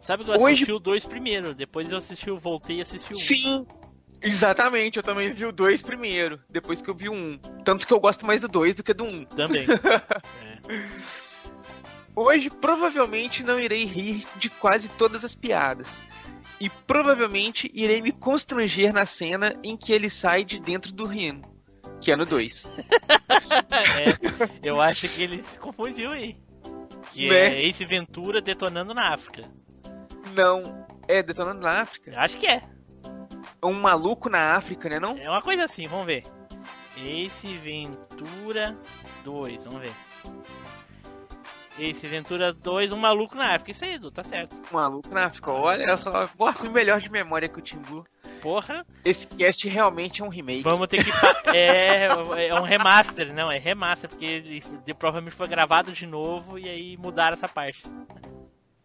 Sabe 0.00 0.24
que 0.24 0.30
eu 0.30 0.34
Hoje- 0.36 0.54
assisti 0.54 0.72
o 0.72 0.78
2 0.78 1.04
primeiro, 1.04 1.54
depois 1.54 1.92
eu 1.92 1.98
assisti 1.98 2.30
o 2.30 2.38
voltei 2.38 2.78
e 2.78 2.80
assisti 2.80 3.12
o 3.12 3.16
1. 3.16 3.20
Sim, 3.20 3.66
exatamente. 4.22 4.96
Eu 4.96 5.02
também 5.02 5.30
vi 5.32 5.44
o 5.44 5.52
2 5.52 5.82
primeiro, 5.82 6.40
depois 6.48 6.80
que 6.80 6.88
eu 6.88 6.94
vi 6.94 7.10
o 7.10 7.12
1. 7.12 7.16
Um. 7.16 7.38
Tanto 7.62 7.86
que 7.86 7.92
eu 7.92 8.00
gosto 8.00 8.24
mais 8.26 8.40
do 8.40 8.48
2 8.48 8.74
do 8.74 8.82
que 8.82 8.94
do 8.94 9.04
1. 9.04 9.08
Um. 9.08 9.24
Também. 9.26 9.66
É. 10.66 11.14
Hoje, 12.16 12.48
provavelmente, 12.48 13.42
não 13.42 13.60
irei 13.60 13.84
rir 13.84 14.24
de 14.36 14.48
quase 14.48 14.88
todas 14.88 15.24
as 15.26 15.34
piadas. 15.34 16.02
E 16.58 16.70
provavelmente 16.70 17.70
irei 17.74 18.00
me 18.00 18.12
constranger 18.12 18.94
na 18.94 19.04
cena 19.04 19.58
em 19.62 19.76
que 19.76 19.92
ele 19.92 20.08
sai 20.08 20.42
de 20.44 20.58
dentro 20.60 20.90
do 20.92 21.04
rino, 21.04 21.42
é 22.12 22.16
no 22.16 22.24
2. 22.26 22.70
É, 23.70 24.58
eu 24.62 24.80
acho 24.80 25.08
que 25.08 25.22
ele 25.22 25.42
se 25.42 25.58
confundiu 25.58 26.10
aí. 26.12 26.36
Que 27.12 27.28
Né? 27.28 27.54
é 27.62 27.68
Ace 27.68 27.84
Ventura 27.84 28.40
detonando 28.40 28.92
na 28.94 29.14
África. 29.14 29.44
Não, 30.34 30.86
é 31.06 31.22
Detonando 31.22 31.60
na 31.60 31.82
África? 31.82 32.12
Acho 32.18 32.38
que 32.38 32.46
é. 32.46 32.62
Um 33.62 33.72
maluco 33.74 34.28
na 34.28 34.54
África, 34.56 34.88
né 34.88 34.98
não? 34.98 35.16
É 35.16 35.28
uma 35.30 35.42
coisa 35.42 35.64
assim, 35.64 35.86
vamos 35.86 36.06
ver. 36.06 36.24
Ace 36.96 37.56
Ventura 37.58 38.76
2, 39.24 39.64
vamos 39.64 39.80
ver. 39.80 39.92
Ace 41.78 42.06
Ventura 42.06 42.52
2, 42.52 42.92
um 42.92 42.96
maluco 42.96 43.36
na 43.36 43.54
África. 43.54 43.70
Isso 43.72 43.84
aí, 43.84 43.94
Edu, 43.94 44.10
tá 44.10 44.22
certo. 44.24 44.54
Um 44.70 44.74
maluco 44.74 45.08
na 45.08 45.26
África. 45.26 45.50
Olha 45.50 45.96
só, 45.96 46.28
fui 46.56 46.68
melhor 46.68 47.00
de 47.00 47.10
memória 47.10 47.48
que 47.48 47.58
o 47.58 47.62
Tim 47.62 47.78
Blue. 47.78 48.04
Porra, 48.44 48.84
Esse 49.02 49.26
cast 49.26 49.66
realmente 49.68 50.20
é 50.20 50.24
um 50.24 50.28
remake. 50.28 50.62
vamos 50.62 50.86
ter 50.86 51.02
que. 51.02 51.10
pa- 51.10 51.42
É, 51.56 52.04
é 52.48 52.54
um 52.54 52.62
remaster, 52.62 53.32
não, 53.34 53.50
é 53.50 53.56
remaster, 53.58 54.08
porque 54.10 54.24
ele 54.26 54.62
de- 54.84 54.92
provavelmente 54.92 55.34
foi 55.34 55.48
gravado 55.48 55.90
de 55.92 56.06
novo 56.06 56.58
e 56.58 56.68
aí 56.68 56.96
mudaram 56.98 57.34
essa 57.38 57.48
parte. 57.48 57.80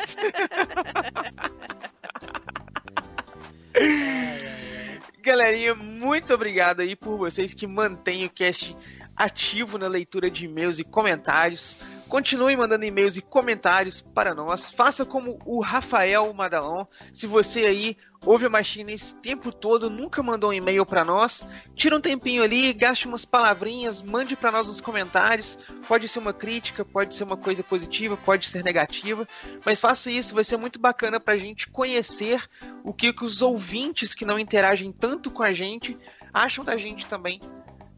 Galerinha, 5.22 5.74
muito 5.74 6.32
obrigado 6.32 6.80
aí 6.80 6.96
por 6.96 7.18
vocês 7.18 7.52
que 7.52 7.66
mantêm 7.66 8.24
o 8.24 8.30
cast 8.30 8.74
ativo 9.16 9.78
na 9.78 9.86
leitura 9.86 10.30
de 10.30 10.46
e-mails 10.46 10.78
e 10.78 10.84
comentários. 10.84 11.78
Continue 12.10 12.56
mandando 12.56 12.84
e-mails 12.84 13.16
e 13.16 13.22
comentários 13.22 14.00
para 14.00 14.34
nós. 14.34 14.68
Faça 14.68 15.04
como 15.04 15.38
o 15.46 15.62
Rafael 15.62 16.34
Madalon. 16.34 16.84
Se 17.14 17.24
você 17.24 17.60
aí 17.66 17.96
ouve 18.26 18.46
a 18.46 18.50
Machina 18.50 18.90
esse 18.90 19.14
tempo 19.14 19.52
todo, 19.52 19.88
nunca 19.88 20.20
mandou 20.20 20.50
um 20.50 20.52
e-mail 20.52 20.84
para 20.84 21.04
nós, 21.04 21.46
tira 21.76 21.96
um 21.96 22.00
tempinho 22.00 22.42
ali, 22.42 22.72
gaste 22.72 23.06
umas 23.06 23.24
palavrinhas, 23.24 24.02
mande 24.02 24.34
para 24.34 24.50
nós 24.50 24.66
nos 24.66 24.80
comentários. 24.80 25.56
Pode 25.86 26.08
ser 26.08 26.18
uma 26.18 26.32
crítica, 26.32 26.84
pode 26.84 27.14
ser 27.14 27.22
uma 27.22 27.36
coisa 27.36 27.62
positiva, 27.62 28.16
pode 28.16 28.48
ser 28.48 28.64
negativa, 28.64 29.26
mas 29.64 29.80
faça 29.80 30.10
isso, 30.10 30.34
vai 30.34 30.42
ser 30.42 30.56
muito 30.56 30.80
bacana 30.80 31.20
para 31.20 31.34
a 31.34 31.38
gente 31.38 31.68
conhecer 31.68 32.44
o 32.82 32.92
que, 32.92 33.12
que 33.12 33.24
os 33.24 33.40
ouvintes 33.40 34.14
que 34.14 34.24
não 34.24 34.36
interagem 34.36 34.90
tanto 34.90 35.30
com 35.30 35.44
a 35.44 35.54
gente 35.54 35.96
acham 36.34 36.64
da 36.64 36.76
gente 36.76 37.06
também. 37.06 37.40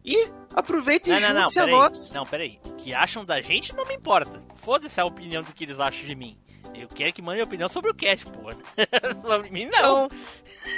E 0.05 0.29
aproveita 0.55 1.11
e 1.11 1.21
Não, 1.21 1.33
não, 1.33 1.43
não, 1.43 1.51
peraí. 1.51 1.91
Não, 2.13 2.27
peraí. 2.27 2.61
O 2.65 2.73
que 2.75 2.93
acham 2.93 3.25
da 3.25 3.41
gente 3.41 3.75
não 3.75 3.87
me 3.87 3.95
importa. 3.95 4.43
Foda-se 4.57 5.01
a 5.01 5.05
opinião 5.05 5.43
do 5.43 5.53
que 5.53 5.65
eles 5.65 5.79
acham 5.79 6.05
de 6.05 6.15
mim. 6.15 6.37
Eu 6.75 6.89
quero 6.89 7.13
que 7.13 7.21
mandem 7.21 7.43
opinião 7.43 7.69
sobre 7.69 7.91
o 7.91 7.95
cast, 7.95 8.25
porra. 8.27 8.57
sobre 9.27 9.51
mim, 9.51 9.67
não. 9.67 10.07
Então, 10.07 10.19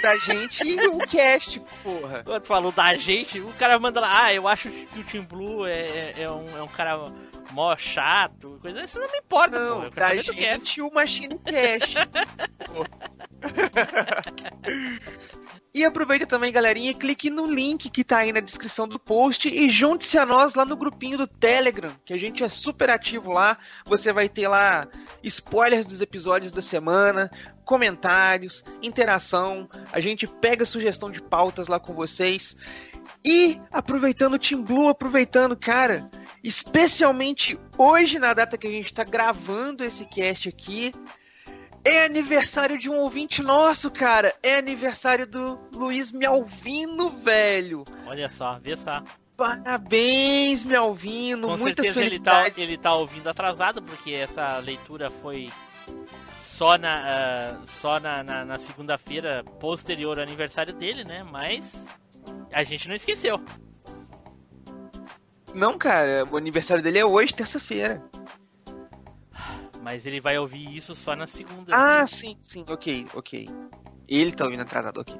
da 0.02 0.16
gente 0.18 0.62
o 0.88 0.98
cast, 0.98 1.60
porra. 1.82 2.22
Quando 2.24 2.42
tu 2.42 2.48
falou 2.48 2.72
da 2.72 2.94
gente, 2.94 3.38
o 3.40 3.52
cara 3.54 3.78
manda 3.78 4.00
lá, 4.00 4.24
ah, 4.24 4.34
eu 4.34 4.48
acho 4.48 4.68
que 4.70 4.98
o 4.98 5.04
Team 5.04 5.24
Blue 5.24 5.66
é, 5.66 5.86
é- 5.86 6.14
é 6.22 6.30
um, 6.30 6.58
é 6.58 6.62
um 6.62 6.68
cara 6.68 6.98
mó 7.52 7.76
chato, 7.76 8.58
coisa 8.60 8.82
isso 8.82 8.98
não 8.98 9.10
me 9.10 9.18
importa. 9.18 9.58
Não, 9.58 9.84
Eu 9.84 9.90
quero 9.90 10.16
da 10.16 10.22
cast. 10.22 10.40
gente 10.40 10.82
o 10.82 10.92
Machine 10.92 11.38
Cast. 11.38 11.94
e 15.74 15.84
aproveita 15.84 16.24
também, 16.24 16.52
galerinha, 16.52 16.94
clique 16.94 17.28
no 17.28 17.46
link 17.46 17.90
que 17.90 18.04
tá 18.04 18.18
aí 18.18 18.32
na 18.32 18.38
descrição 18.38 18.86
do 18.86 18.96
post 18.96 19.48
e 19.48 19.68
junte-se 19.68 20.16
a 20.16 20.24
nós 20.24 20.54
lá 20.54 20.64
no 20.64 20.76
grupinho 20.76 21.18
do 21.18 21.26
Telegram, 21.26 21.92
que 22.04 22.14
a 22.14 22.16
gente 22.16 22.44
é 22.44 22.48
super 22.48 22.90
ativo 22.90 23.32
lá. 23.32 23.58
Você 23.84 24.12
vai 24.12 24.28
ter 24.28 24.46
lá 24.46 24.86
spoilers 25.24 25.84
dos 25.84 26.00
episódios 26.00 26.52
da 26.52 26.62
semana, 26.62 27.28
comentários, 27.64 28.62
interação. 28.80 29.68
A 29.92 29.98
gente 29.98 30.28
pega 30.28 30.64
sugestão 30.64 31.10
de 31.10 31.20
pautas 31.20 31.66
lá 31.66 31.80
com 31.80 31.92
vocês. 31.92 32.56
E 33.24 33.60
aproveitando 33.72 34.34
o 34.34 34.38
Team 34.38 34.62
Blue, 34.62 34.88
aproveitando, 34.88 35.56
cara, 35.56 36.08
especialmente 36.42 37.58
hoje, 37.76 38.20
na 38.20 38.32
data 38.32 38.56
que 38.56 38.68
a 38.68 38.70
gente 38.70 38.94
tá 38.94 39.02
gravando 39.02 39.82
esse 39.82 40.04
cast 40.04 40.48
aqui, 40.48 40.92
é 41.84 42.04
aniversário 42.04 42.78
de 42.78 42.88
um 42.88 42.96
ouvinte 42.96 43.42
nosso, 43.42 43.90
cara. 43.90 44.34
É 44.42 44.56
aniversário 44.56 45.26
do 45.26 45.58
Luiz 45.70 46.10
Melvino, 46.10 47.10
velho. 47.10 47.84
Olha 48.06 48.28
só, 48.28 48.58
vê 48.58 48.74
só. 48.76 49.02
Parabéns, 49.36 50.64
Melvino. 50.64 51.48
Com 51.48 51.58
Muitas 51.58 51.86
certeza 51.86 52.06
ele 52.06 52.18
tá, 52.18 52.32
felicidades. 52.32 52.58
ele 52.58 52.78
tá 52.78 52.94
ouvindo 52.94 53.28
atrasado, 53.28 53.82
porque 53.82 54.12
essa 54.12 54.58
leitura 54.58 55.10
foi 55.10 55.50
só 56.40 56.78
na, 56.78 57.04
ah, 57.04 57.56
só 57.66 57.98
na, 57.98 58.22
na, 58.22 58.44
na 58.44 58.58
segunda-feira 58.58 59.44
posterior 59.60 60.18
ao 60.18 60.24
aniversário 60.24 60.72
dele, 60.72 61.04
né? 61.04 61.22
Mas 61.24 61.64
a 62.52 62.62
gente 62.62 62.88
não 62.88 62.94
esqueceu. 62.94 63.40
Não, 65.52 65.76
cara, 65.76 66.24
o 66.30 66.36
aniversário 66.36 66.82
dele 66.82 66.98
é 66.98 67.04
hoje, 67.04 67.34
terça-feira. 67.34 68.02
Mas 69.84 70.06
ele 70.06 70.18
vai 70.18 70.38
ouvir 70.38 70.74
isso 70.74 70.94
só 70.94 71.14
na 71.14 71.26
segunda. 71.26 71.76
Ah, 71.76 72.06
sim, 72.06 72.38
sim, 72.42 72.64
ok, 72.66 73.06
ok. 73.12 73.46
Ele 74.08 74.32
tá 74.32 74.46
ouvindo 74.46 74.62
atrasado, 74.62 74.98
ok. 74.98 75.14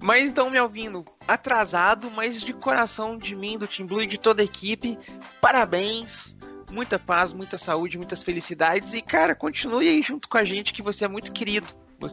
Mas 0.00 0.24
então, 0.24 0.48
Melvino, 0.48 1.04
atrasado, 1.26 2.08
mas 2.08 2.40
de 2.40 2.52
coração 2.52 3.18
de 3.18 3.34
mim, 3.34 3.58
do 3.58 3.66
Team 3.66 3.88
Blue 3.88 4.00
e 4.00 4.06
de 4.06 4.16
toda 4.16 4.40
a 4.40 4.44
equipe, 4.44 4.96
parabéns. 5.40 6.36
Muita 6.70 6.96
paz, 6.96 7.32
muita 7.32 7.58
saúde, 7.58 7.98
muitas 7.98 8.22
felicidades. 8.22 8.94
E, 8.94 9.02
cara, 9.02 9.34
continue 9.34 9.88
aí 9.88 10.00
junto 10.00 10.28
com 10.28 10.38
a 10.38 10.44
gente, 10.44 10.72
que 10.72 10.82
você 10.82 11.04
é 11.04 11.08
muito 11.08 11.32
querido. 11.32 11.66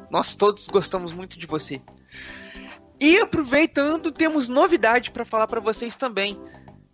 Nós 0.10 0.36
todos 0.36 0.68
gostamos 0.68 1.14
muito 1.14 1.38
de 1.38 1.45
você. 1.45 1.80
E 2.99 3.20
aproveitando, 3.20 4.12
temos 4.12 4.49
novidade 4.49 5.12
para 5.12 5.24
falar 5.24 5.45
para 5.45 5.62
vocês 5.62 5.95
também. 5.95 6.36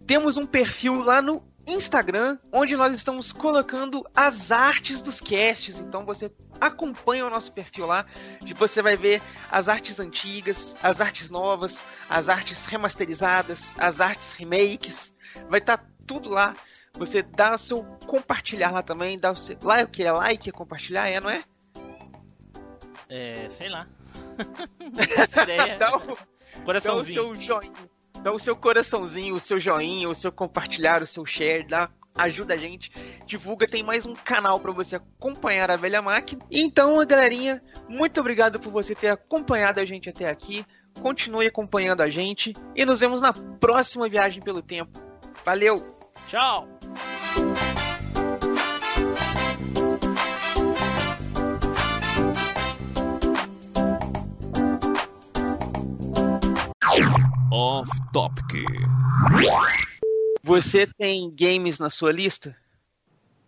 Temos 0.06 0.36
um 0.36 0.46
perfil 0.46 0.96
lá 0.96 1.22
no 1.22 1.42
Instagram, 1.68 2.38
onde 2.52 2.76
nós 2.76 2.94
estamos 2.94 3.32
colocando 3.32 4.06
as 4.16 4.52
artes 4.52 5.02
dos 5.02 5.22
casts. 5.22 5.80
Então 5.80 6.06
você 6.06 6.32
acompanha 6.60 7.26
o 7.26 7.30
nosso 7.30 7.52
perfil 7.52 7.86
lá, 7.86 8.06
e 8.46 8.54
você 8.54 8.82
vai 8.82 8.96
ver 8.96 9.22
as 9.50 9.68
artes 9.68 10.00
antigas, 10.00 10.76
as 10.82 11.02
artes 11.02 11.30
novas, 11.30 11.86
as 12.10 12.30
artes 12.30 12.66
remasterizadas, 12.66 13.74
as 13.78 14.02
artes 14.02 14.34
remakes. 14.34 15.14
Vai 15.50 15.60
estar 15.60 15.86
tudo 16.06 16.30
lá. 16.30 16.56
Você 16.94 17.22
dá 17.22 17.56
o 17.56 17.58
seu 17.58 17.84
compartilhar 18.06 18.72
lá 18.72 18.84
também, 18.84 19.18
dá 19.18 19.32
o 19.32 19.36
seu 19.36 19.58
lá 19.64 19.80
é 19.80 19.84
o 19.84 19.88
que 19.88 20.04
é 20.04 20.12
like, 20.12 20.50
é 20.50 20.52
compartilhar, 20.52 21.08
é, 21.08 21.22
não 21.22 21.30
é? 21.30 21.44
É, 23.08 23.50
sei 23.52 23.70
lá. 23.70 23.88
Ideia. 25.44 25.78
Dá 25.78 25.96
o, 25.96 26.82
dá 26.82 26.96
o 26.96 27.06
seu 27.06 27.36
joinha. 27.36 27.72
Dá 28.22 28.32
o 28.32 28.40
seu 28.40 28.56
coraçãozinho, 28.56 29.36
o 29.36 29.40
seu 29.40 29.60
joinha, 29.60 30.10
o 30.10 30.16
seu 30.16 30.32
compartilhar, 30.32 31.02
o 31.02 31.08
seu 31.08 31.26
share, 31.26 31.66
dá, 31.68 31.90
ajuda 32.16 32.54
a 32.54 32.58
gente, 32.58 32.92
divulga, 33.26 33.66
tem 33.66 33.84
mais 33.84 34.06
um 34.06 34.14
canal 34.14 34.60
pra 34.60 34.72
você 34.72 34.98
acompanhar 34.98 35.72
a 35.72 35.76
velha 35.76 36.02
máquina. 36.02 36.46
Então, 36.52 37.04
galerinha, 37.06 37.62
muito 37.88 38.20
obrigado 38.20 38.60
por 38.60 38.72
você 38.72 38.94
ter 38.94 39.10
acompanhado 39.10 39.80
a 39.80 39.86
gente 39.86 40.10
até 40.10 40.30
aqui. 40.30 40.66
Continue 41.02 41.48
acompanhando 41.48 42.02
a 42.02 42.10
gente 42.10 42.54
e 42.76 42.86
nos 42.86 43.00
vemos 43.00 43.22
na 43.22 43.34
próxima 43.34 44.10
viagem 44.10 44.42
pelo 44.42 44.62
tempo. 44.62 45.00
Valeu! 45.46 45.98
Tchau. 46.28 46.68
Off 57.52 58.01
Topic. 58.14 58.66
Você 60.44 60.86
tem 60.86 61.34
games 61.34 61.80
na 61.80 61.90
sua 61.90 62.12
lista? 62.12 62.56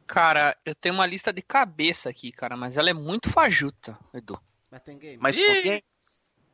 Cara, 0.07 0.55
eu 0.65 0.75
tenho 0.75 0.95
uma 0.95 1.05
lista 1.05 1.33
de 1.33 1.41
cabeça 1.41 2.09
aqui, 2.09 2.31
cara, 2.31 2.55
mas 2.55 2.77
ela 2.77 2.89
é 2.89 2.93
muito 2.93 3.29
fajuta, 3.29 3.97
Edu. 4.13 4.39
Mas 4.69 4.81
tem 4.81 4.97
game. 4.97 5.17
Mas 5.19 5.37
Ih! 5.37 5.45
com 5.45 5.63
games? 5.63 5.83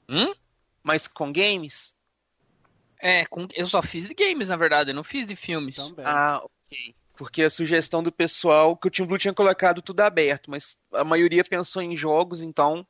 Hum? 0.10 0.34
Mas 0.84 1.08
com 1.08 1.32
games? 1.32 1.94
É, 3.00 3.26
com- 3.26 3.48
eu 3.54 3.66
só 3.66 3.82
fiz 3.82 4.08
de 4.08 4.14
games, 4.14 4.50
na 4.50 4.56
verdade, 4.58 4.92
eu 4.92 4.96
não 4.96 5.04
fiz 5.04 5.26
de 5.26 5.36
filmes. 5.36 5.76
Também. 5.76 6.06
Ah, 6.06 6.42
ok. 6.44 6.96
Porque 7.18 7.44
a 7.44 7.50
sugestão 7.50 8.02
do 8.02 8.12
pessoal 8.12 8.78
que 8.78 8.88
o 8.88 8.92
Team 8.92 9.08
Blue 9.08 9.18
tinha 9.18 9.34
colocado 9.34 9.82
tudo 9.82 10.00
aberto, 10.02 10.50
mas 10.50 10.78
a 10.94 11.04
maioria 11.04 11.44
pensou 11.44 11.82
em 11.82 11.96
jogos, 11.98 12.42
então 12.42 12.88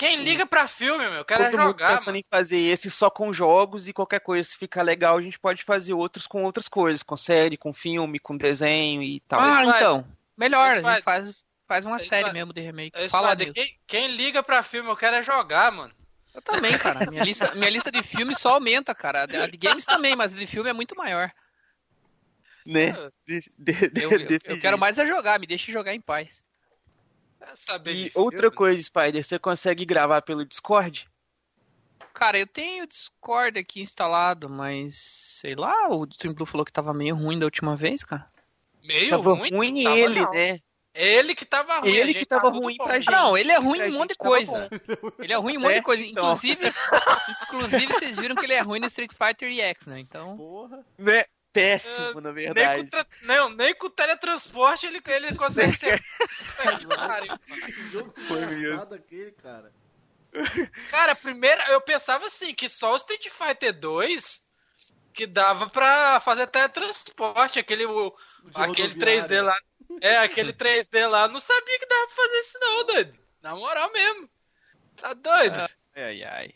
Quem 0.00 0.22
liga 0.22 0.46
pra 0.46 0.66
filme, 0.66 1.04
meu? 1.04 1.16
Eu 1.16 1.24
quero 1.26 1.42
é 1.42 1.50
todo 1.50 1.60
mundo 1.60 1.68
jogar, 1.72 1.90
pensando 1.90 2.06
mano. 2.06 2.16
em 2.16 2.24
fazer 2.30 2.56
esse 2.56 2.90
só 2.90 3.10
com 3.10 3.34
jogos 3.34 3.86
e 3.86 3.92
qualquer 3.92 4.20
coisa, 4.20 4.48
se 4.48 4.56
ficar 4.56 4.80
legal, 4.80 5.18
a 5.18 5.20
gente 5.20 5.38
pode 5.38 5.62
fazer 5.62 5.92
outros 5.92 6.26
com 6.26 6.42
outras 6.42 6.68
coisas, 6.68 7.02
com 7.02 7.18
série, 7.18 7.58
com 7.58 7.74
filme, 7.74 8.18
com 8.18 8.34
desenho 8.34 9.02
e 9.02 9.20
tal. 9.20 9.38
ah, 9.38 9.62
então. 9.66 10.06
Melhor, 10.38 10.70
a 10.70 10.74
gente 10.80 11.02
faz, 11.02 11.34
faz 11.68 11.84
uma 11.84 11.98
Spider. 11.98 12.18
série 12.18 12.32
mesmo 12.32 12.54
de 12.54 12.62
remake. 12.62 13.08
Fala, 13.10 13.36
quem, 13.36 13.78
quem 13.86 14.08
liga 14.16 14.42
pra 14.42 14.62
filme, 14.62 14.88
eu 14.88 14.96
quero 14.96 15.16
é 15.16 15.22
jogar, 15.22 15.70
mano. 15.70 15.92
Eu 16.34 16.40
também, 16.40 16.78
cara. 16.78 17.00
Minha 17.10 17.22
lista, 17.22 17.54
minha 17.54 17.68
lista 17.68 17.90
de 17.92 18.02
filmes 18.02 18.38
só 18.38 18.54
aumenta, 18.54 18.94
cara. 18.94 19.24
A 19.24 19.46
de 19.46 19.58
games 19.58 19.84
também, 19.84 20.16
mas 20.16 20.32
a 20.32 20.36
de 20.38 20.46
filme 20.46 20.70
é 20.70 20.72
muito 20.72 20.96
maior. 20.96 21.30
Né? 22.64 22.92
De- 23.26 23.52
de- 23.58 23.88
de- 23.90 24.02
Eu, 24.02 24.10
eu- 24.12 24.38
eu 24.46 24.60
quero 24.60 24.78
mais 24.78 24.96
é 24.96 25.04
jogar, 25.06 25.38
me 25.38 25.46
deixe 25.46 25.70
jogar 25.70 25.94
em 25.94 26.00
paz. 26.00 26.42
É 27.40 27.56
saber 27.56 27.94
E 27.94 28.12
outra 28.14 28.50
coisa, 28.50 28.82
Spider, 28.82 29.24
você 29.24 29.38
consegue 29.38 29.84
gravar 29.84 30.22
pelo 30.22 30.44
Discord? 30.44 31.08
Cara, 32.12 32.38
eu 32.38 32.46
tenho 32.46 32.84
o 32.84 32.86
Discord 32.86 33.58
aqui 33.58 33.80
instalado, 33.80 34.48
mas 34.48 34.94
sei 35.40 35.54
lá, 35.54 35.88
o 35.88 36.06
Blue 36.34 36.46
falou 36.46 36.64
que 36.64 36.72
tava 36.72 36.92
meio 36.92 37.14
ruim 37.14 37.38
da 37.38 37.46
última 37.46 37.76
vez, 37.76 38.04
cara. 38.04 38.28
Meio 38.82 39.10
Tava 39.10 39.34
ruim, 39.34 39.50
ruim 39.50 39.84
tava 39.84 39.98
ele, 39.98 40.20
não. 40.20 40.30
né? 40.32 40.60
Ele 40.92 41.34
que 41.34 41.44
tava 41.44 41.78
ruim. 41.78 41.90
Ele 41.90 42.14
que 42.14 42.26
tá 42.26 42.36
tava 42.36 42.50
tudo 42.50 42.64
ruim 42.64 42.76
pra 42.76 42.98
gente. 42.98 43.12
Não, 43.12 43.36
ele 43.36 43.52
é 43.52 43.58
ruim 43.58 43.78
em 43.78 43.90
um 43.90 43.98
monte 43.98 44.10
de 44.10 44.16
tava 44.16 44.30
coisa. 44.30 44.68
Ele 45.18 45.32
é 45.32 45.36
ruim 45.36 45.54
em 45.54 45.58
um 45.58 45.60
monte 45.60 45.72
É, 45.72 45.78
de 45.78 45.82
coisa. 45.82 46.02
Inclusive, 46.02 46.60
inclusive, 47.44 47.86
vocês 47.92 48.18
viram 48.18 48.34
que 48.34 48.44
ele 48.44 48.54
é 48.54 48.60
ruim 48.60 48.80
no 48.80 48.86
Street 48.86 49.12
Fighter 49.12 49.50
EX, 49.52 49.86
né? 49.86 50.00
Então. 50.00 50.36
Porra. 50.36 50.84
Né? 50.98 51.24
Péssimo, 51.52 52.18
É, 52.18 52.20
na 52.20 52.32
Nem 52.32 52.52
verdade. 52.52 52.82
com, 52.84 52.88
tra- 52.90 53.06
não, 53.22 53.48
nem 53.50 53.74
com 53.74 53.90
teletransporte 53.90 54.86
ele, 54.86 55.02
ele 55.06 55.34
consegue 55.36 55.76
ser. 55.76 56.00
Que 56.00 56.04
jogo 57.90 58.14
Foi 58.28 58.42
engraçado 58.42 58.94
aquele, 58.94 59.32
cara. 59.32 59.72
Cara, 60.90 61.16
primeiro 61.16 61.60
eu 61.62 61.80
pensava 61.80 62.26
assim, 62.26 62.54
que 62.54 62.68
só 62.68 62.92
o 62.92 62.96
Street 62.96 63.26
Fighter 63.30 63.72
2 63.72 64.48
que 65.12 65.26
dava 65.26 65.68
pra 65.68 66.20
fazer 66.20 66.46
teletransporte, 66.46 67.58
aquele, 67.58 67.84
o, 67.84 68.14
aquele 68.54 68.88
rodoviária. 68.92 69.22
3D 69.22 69.42
lá. 69.42 69.58
É, 70.00 70.18
aquele 70.18 70.52
3D 70.52 71.04
lá, 71.08 71.26
não 71.26 71.40
sabia 71.40 71.78
que 71.80 71.86
dava 71.86 72.06
pra 72.06 72.14
fazer 72.16 72.38
isso 72.38 72.58
não, 72.60 72.84
doido. 72.86 73.18
Na 73.42 73.56
moral 73.56 73.90
mesmo. 73.92 74.30
Tá 74.96 75.12
doido? 75.14 75.68
Ai, 75.96 76.22
ai. 76.22 76.54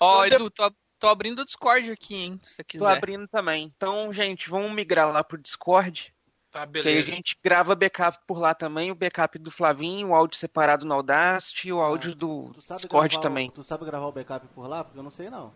Ó, 0.00 0.24
eu- 0.26 0.32
Edu, 0.32 0.50
tô, 0.50 0.72
tô 0.98 1.08
abrindo 1.08 1.40
o 1.40 1.44
Discord 1.44 1.90
aqui, 1.90 2.14
hein? 2.14 2.40
Se 2.42 2.54
você 2.54 2.64
Tô 2.78 2.88
quiser. 2.88 2.96
abrindo 2.96 3.28
também. 3.28 3.64
Então, 3.76 4.12
gente, 4.12 4.48
vamos 4.50 4.72
migrar 4.72 5.10
lá 5.12 5.22
pro 5.24 5.38
Discord. 5.40 6.14
Tá, 6.50 6.66
Que 6.80 6.88
aí 6.88 6.98
a 6.98 7.02
beleza. 7.02 7.02
gente 7.02 7.36
grava 7.42 7.74
backup 7.74 8.18
por 8.26 8.38
lá 8.38 8.54
também, 8.54 8.90
o 8.90 8.94
backup 8.94 9.38
do 9.38 9.50
Flavinho, 9.50 10.08
o 10.08 10.14
áudio 10.14 10.38
separado 10.38 10.86
no 10.86 10.94
Audacity 10.94 11.68
e 11.68 11.72
o 11.72 11.80
áudio 11.80 12.14
do 12.14 12.54
Tu 12.54 12.62
sabe 12.62 12.80
Discord 12.80 13.18
gravar 13.18 13.22
também. 13.22 13.48
O, 13.48 13.52
tu 13.52 13.62
sabe 13.62 13.84
gravar 13.84 14.06
o 14.06 14.12
backup 14.12 14.46
por 14.48 14.66
lá? 14.66 14.84
Porque 14.84 14.98
eu 14.98 15.02
não 15.02 15.10
sei 15.10 15.28
não. 15.28 15.52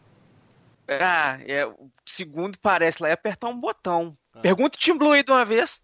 Ah, 0.88 1.38
é, 1.46 1.64
o 1.66 1.90
segundo 2.04 2.58
parece 2.58 3.02
lá 3.02 3.08
é 3.08 3.12
apertar 3.12 3.48
um 3.48 3.58
botão. 3.58 4.16
Ah. 4.34 4.40
Pergunta 4.40 4.76
o 4.76 4.80
Team 4.80 4.98
Blue 4.98 5.12
aí 5.12 5.22
de 5.22 5.30
uma 5.30 5.44
vez. 5.44 5.80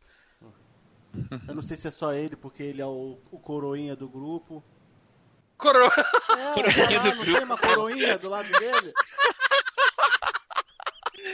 Eu 1.48 1.54
não 1.54 1.62
sei 1.62 1.76
se 1.76 1.88
é 1.88 1.90
só 1.90 2.12
ele, 2.12 2.36
porque 2.36 2.62
ele 2.62 2.82
é 2.82 2.86
o, 2.86 3.18
o 3.30 3.38
coroinha 3.38 3.96
do 3.96 4.08
grupo. 4.08 4.62
Coroa. 5.58 5.92
É, 6.30 6.98
lá, 6.98 7.14
não 7.14 7.24
tem 7.24 7.44
uma 7.44 7.58
coroinha 7.58 8.18
do 8.18 8.28
lado 8.28 8.50
dele? 8.58 8.92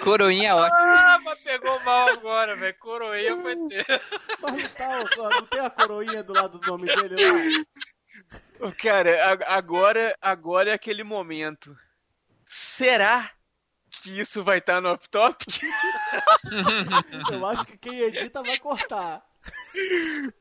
Coroinha 0.03 0.51
é 0.51 0.55
ótimo. 0.55 0.79
Ah, 0.81 1.19
mas 1.25 1.39
pegou 1.41 1.79
mal 1.81 2.09
agora, 2.09 2.57
velho. 2.57 2.77
Coroinha 2.79 3.41
foi 3.41 3.57
ter. 3.69 3.87
Mas 4.41 4.63
não, 4.63 4.69
tá, 4.69 5.31
não 5.31 5.47
tem 5.47 5.61
a 5.61 5.71
coroinha 5.71 6.23
do 6.23 6.33
lado 6.33 6.59
do 6.59 6.67
nome 6.67 6.87
dele? 6.87 7.67
Ô, 8.61 8.73
Cara, 8.73 9.39
agora, 9.47 10.17
agora 10.21 10.71
é 10.71 10.75
aquele 10.75 11.03
momento. 11.03 11.77
Será 12.47 13.31
que 14.03 14.21
isso 14.21 14.43
vai 14.43 14.59
estar 14.59 14.81
no 14.81 14.93
Off 14.93 15.09
Topic? 15.09 15.63
Eu 17.31 17.47
acho 17.47 17.65
que 17.65 17.79
quem 17.79 18.01
edita 18.01 18.43
vai 18.43 18.59
cortar. 18.59 19.23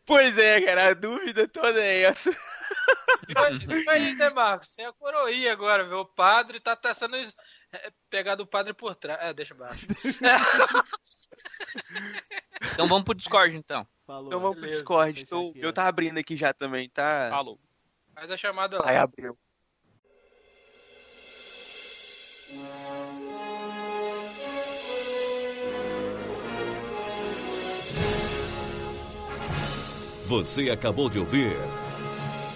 Pois 0.06 0.38
é, 0.38 0.62
cara, 0.62 0.90
a 0.90 0.94
dúvida 0.94 1.48
toda 1.48 1.82
é 1.82 2.04
essa. 2.04 2.36
Foi 3.86 3.94
aí, 3.96 4.16
Demarcos. 4.18 4.72
Tem 4.76 4.86
a 4.86 4.94
coroinha 4.94 5.52
agora, 5.54 5.84
velho. 5.84 6.00
O 6.02 6.06
padre 6.06 6.60
tá 6.60 6.76
testando 6.76 7.18
isso. 7.18 7.36
É, 7.72 7.92
pegar 8.10 8.36
do 8.36 8.46
padre 8.46 8.74
por 8.74 8.96
trás. 8.96 9.20
É, 9.22 9.34
deixa 9.34 9.54
baixo. 9.54 9.86
Então 12.74 12.88
vamos 12.88 13.04
pro 13.06 13.14
Discord, 13.16 13.56
então. 13.56 13.88
Falou. 14.06 14.28
Então 14.28 14.40
vamos 14.40 14.56
pro 14.56 14.62
Beleza, 14.62 14.80
Discord. 14.80 15.14
fechar 15.14 15.28
Tô- 15.30 15.50
aqui, 15.50 15.60
eu 15.62 15.74
tava 15.74 15.90
abrindo 15.90 16.18
aqui 16.20 16.38
já 16.38 16.54
também, 16.54 16.90
tá? 16.90 17.28
Falou. 17.30 17.60
Faz 18.14 18.30
a 18.32 18.38
chamada 18.38 18.78
lá. 18.80 18.90
Aí 18.90 18.98
abriu. 18.98 19.38
Você 30.26 30.70
acabou 30.70 31.10
de 31.10 31.20
ouvir 31.20 31.54